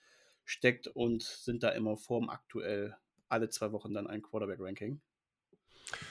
steckt 0.46 0.88
und 0.88 1.22
sind 1.22 1.62
da 1.62 1.70
immer 1.70 1.96
vorm 1.96 2.28
aktuell 2.28 2.98
alle 3.36 3.50
zwei 3.50 3.72
Wochen 3.72 3.94
dann 3.94 4.08
ein 4.08 4.22
Quarterback-Ranking. 4.22 5.02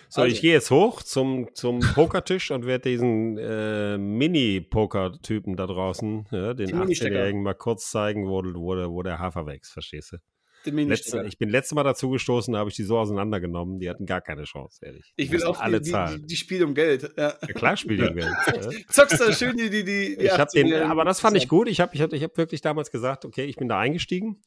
So, 0.09 0.23
also. 0.23 0.33
ich 0.33 0.41
gehe 0.41 0.53
jetzt 0.53 0.71
hoch 0.71 1.03
zum, 1.03 1.49
zum 1.55 1.81
Pokertisch 1.81 2.51
und 2.53 2.67
werde 2.67 2.91
diesen 2.91 3.37
äh, 3.39 3.99
Mini-Poker-Typen 3.99 5.57
da 5.57 5.67
draußen, 5.67 6.27
ja, 6.31 6.55
den 6.55 6.71
18-Jährigen, 6.71 7.43
mal 7.43 7.55
kurz 7.55 7.91
zeigen, 7.91 8.29
wo, 8.29 8.43
wo, 8.45 8.93
wo 8.93 9.03
der 9.03 9.19
Hafer 9.19 9.47
wächst, 9.47 9.73
verstehst 9.73 10.13
du? 10.13 10.19
Letzte, 10.67 11.25
ich 11.27 11.37
bin 11.37 11.51
letztes 11.51 11.75
Mal 11.75 11.83
dazu 11.83 12.09
gestoßen, 12.09 12.55
da 12.55 12.61
habe 12.61 12.71
ich 12.71 12.77
die 12.77 12.85
so 12.85 12.99
auseinandergenommen, 12.99 13.81
die 13.81 13.91
hatten 13.91 14.07
gar 14.07 14.23
keine 14.23 14.45
Chance, 14.45 14.79
ehrlich. 14.83 15.13
Ich 15.17 15.31
will 15.31 15.43
auch 15.45 15.61
alle 15.61 15.81
die, 15.81 15.91
zahlen. 15.91 16.23
Die, 16.23 16.27
die 16.27 16.37
spielen 16.37 16.69
um 16.69 16.75
Geld. 16.75 17.03
Ja. 17.19 17.35
ja 17.47 17.55
klar 17.55 17.77
spielen 17.77 18.01
die 18.01 18.09
um 18.09 18.15
Geld. 18.15 18.87
Zockst 18.89 19.21
du 19.21 19.33
schön 19.35 19.59
die, 19.59 19.69
die, 19.69 19.85
die, 19.85 20.15
ich 20.15 20.39
hab 20.39 20.49
den, 20.49 20.73
Aber 20.73 21.05
das 21.05 21.21
fand 21.21 21.37
ich 21.37 21.49
gut. 21.49 21.69
Ich 21.69 21.81
habe 21.81 21.95
ich 21.95 22.01
hab, 22.01 22.15
ich 22.15 22.23
hab 22.23 22.39
wirklich 22.39 22.63
damals 22.63 22.91
gesagt, 22.91 23.27
okay, 23.27 23.45
ich 23.45 23.57
bin 23.57 23.69
da 23.69 23.79
eingestiegen, 23.79 24.41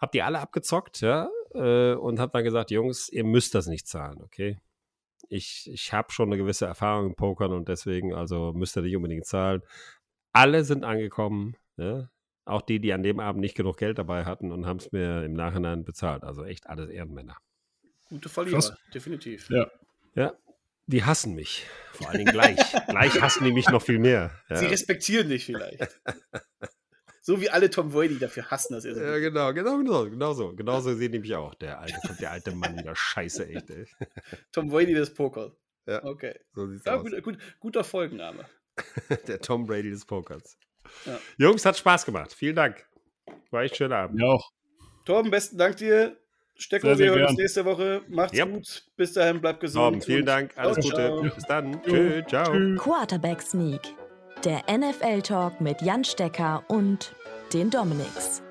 habe 0.00 0.12
die 0.12 0.22
alle 0.22 0.40
abgezockt, 0.40 1.00
ja, 1.00 1.28
äh, 1.54 1.94
und 1.94 2.18
habe 2.18 2.32
dann 2.32 2.44
gesagt, 2.44 2.70
Jungs, 2.70 3.08
ihr 3.08 3.24
müsst 3.24 3.54
das 3.54 3.66
nicht 3.66 3.86
zahlen, 3.86 4.22
okay? 4.22 4.58
Ich, 5.28 5.70
ich 5.72 5.92
habe 5.92 6.12
schon 6.12 6.28
eine 6.28 6.38
gewisse 6.38 6.66
Erfahrung 6.66 7.06
im 7.06 7.14
Pokern 7.14 7.52
und 7.52 7.68
deswegen, 7.68 8.14
also 8.14 8.52
müsst 8.52 8.76
ihr 8.76 8.82
nicht 8.82 8.96
unbedingt 8.96 9.26
zahlen. 9.26 9.62
Alle 10.32 10.64
sind 10.64 10.84
angekommen, 10.84 11.56
ja? 11.76 12.08
Auch 12.46 12.62
die, 12.62 12.80
die 12.80 12.92
an 12.92 13.02
dem 13.02 13.20
Abend 13.20 13.40
nicht 13.40 13.54
genug 13.54 13.76
Geld 13.76 13.98
dabei 13.98 14.24
hatten 14.24 14.50
und 14.50 14.66
haben 14.66 14.78
es 14.78 14.90
mir 14.90 15.24
im 15.24 15.34
Nachhinein 15.34 15.84
bezahlt. 15.84 16.24
Also 16.24 16.42
echt 16.42 16.66
alles 16.66 16.88
Ehrenmänner. 16.88 17.36
Gute 18.08 18.28
Verlierer, 18.28 18.56
Krass. 18.56 18.74
definitiv. 18.92 19.48
Ja. 19.50 19.70
Ja, 20.14 20.34
die 20.86 21.04
hassen 21.04 21.34
mich. 21.34 21.66
Vor 21.92 22.08
allen 22.08 22.18
Dingen 22.18 22.32
gleich. 22.32 22.58
gleich 22.88 23.20
hassen 23.20 23.44
die 23.44 23.52
mich 23.52 23.68
noch 23.68 23.82
viel 23.82 24.00
mehr. 24.00 24.32
Ja. 24.48 24.56
Sie 24.56 24.66
respektieren 24.66 25.28
dich 25.28 25.44
vielleicht. 25.44 26.00
so 27.20 27.40
wie 27.40 27.50
alle 27.50 27.70
Tom 27.70 27.90
Brady 27.90 28.18
dafür 28.18 28.50
hassen, 28.50 28.74
dass 28.74 28.84
er 28.84 28.94
so 28.94 29.00
Ja, 29.00 29.18
genau, 29.18 29.52
genau, 29.52 29.78
genau, 29.78 30.04
genau 30.04 30.32
so. 30.32 30.54
Genauso 30.54 30.94
sehen 30.94 31.12
die 31.12 31.18
mich 31.18 31.34
auch. 31.34 31.54
Der 31.54 31.80
alte, 31.80 32.16
der 32.18 32.30
alte 32.30 32.54
Mann 32.54 32.78
wieder 32.78 32.96
scheiße, 32.96 33.48
echt, 33.48 33.70
ey. 33.70 33.86
Tom 34.52 34.68
Brady 34.68 34.94
des 34.94 35.12
Pokers. 35.12 35.52
Ja. 35.86 36.04
Okay. 36.04 36.38
So 36.54 36.66
sieht's 36.66 36.84
ja, 36.84 36.96
aus. 36.96 37.02
Gut, 37.02 37.22
gut, 37.22 37.38
guter 37.58 37.84
Folgenname. 37.84 38.46
der 39.28 39.40
Tom 39.40 39.66
Brady 39.66 39.90
des 39.90 40.04
Pokers. 40.06 40.56
Ja. 41.04 41.18
Jungs, 41.36 41.64
hat 41.64 41.76
Spaß 41.76 42.06
gemacht. 42.06 42.32
Vielen 42.32 42.56
Dank. 42.56 42.86
War 43.50 43.62
echt 43.62 43.76
schöner 43.76 43.96
Abend. 43.96 44.20
Ja 44.20 44.28
auch. 44.28 44.50
Torben, 45.04 45.30
besten 45.30 45.58
Dank 45.58 45.76
dir. 45.76 46.16
Stecko, 46.56 46.98
wir 46.98 47.10
hören 47.10 47.26
uns 47.26 47.38
nächste 47.38 47.64
Woche. 47.64 48.02
Macht's 48.08 48.36
yep. 48.36 48.50
gut. 48.50 48.84
Bis 48.96 49.12
dahin, 49.14 49.40
bleibt 49.40 49.60
gesund. 49.60 49.82
Torben, 49.82 50.02
vielen 50.02 50.26
Dank. 50.26 50.52
Alles 50.56 50.76
Gute. 50.76 50.96
Ciao. 50.96 51.22
Bis 51.22 51.44
dann. 51.44 51.82
Tschö, 51.82 52.22
ciao. 52.26 52.52
Quarterback 52.76 53.40
Sneak. 53.40 53.80
Der 54.44 54.62
NFL 54.74 55.20
Talk 55.20 55.60
mit 55.60 55.82
Jan 55.82 56.02
Stecker 56.02 56.64
und 56.66 57.14
den 57.52 57.68
Dominics. 57.68 58.42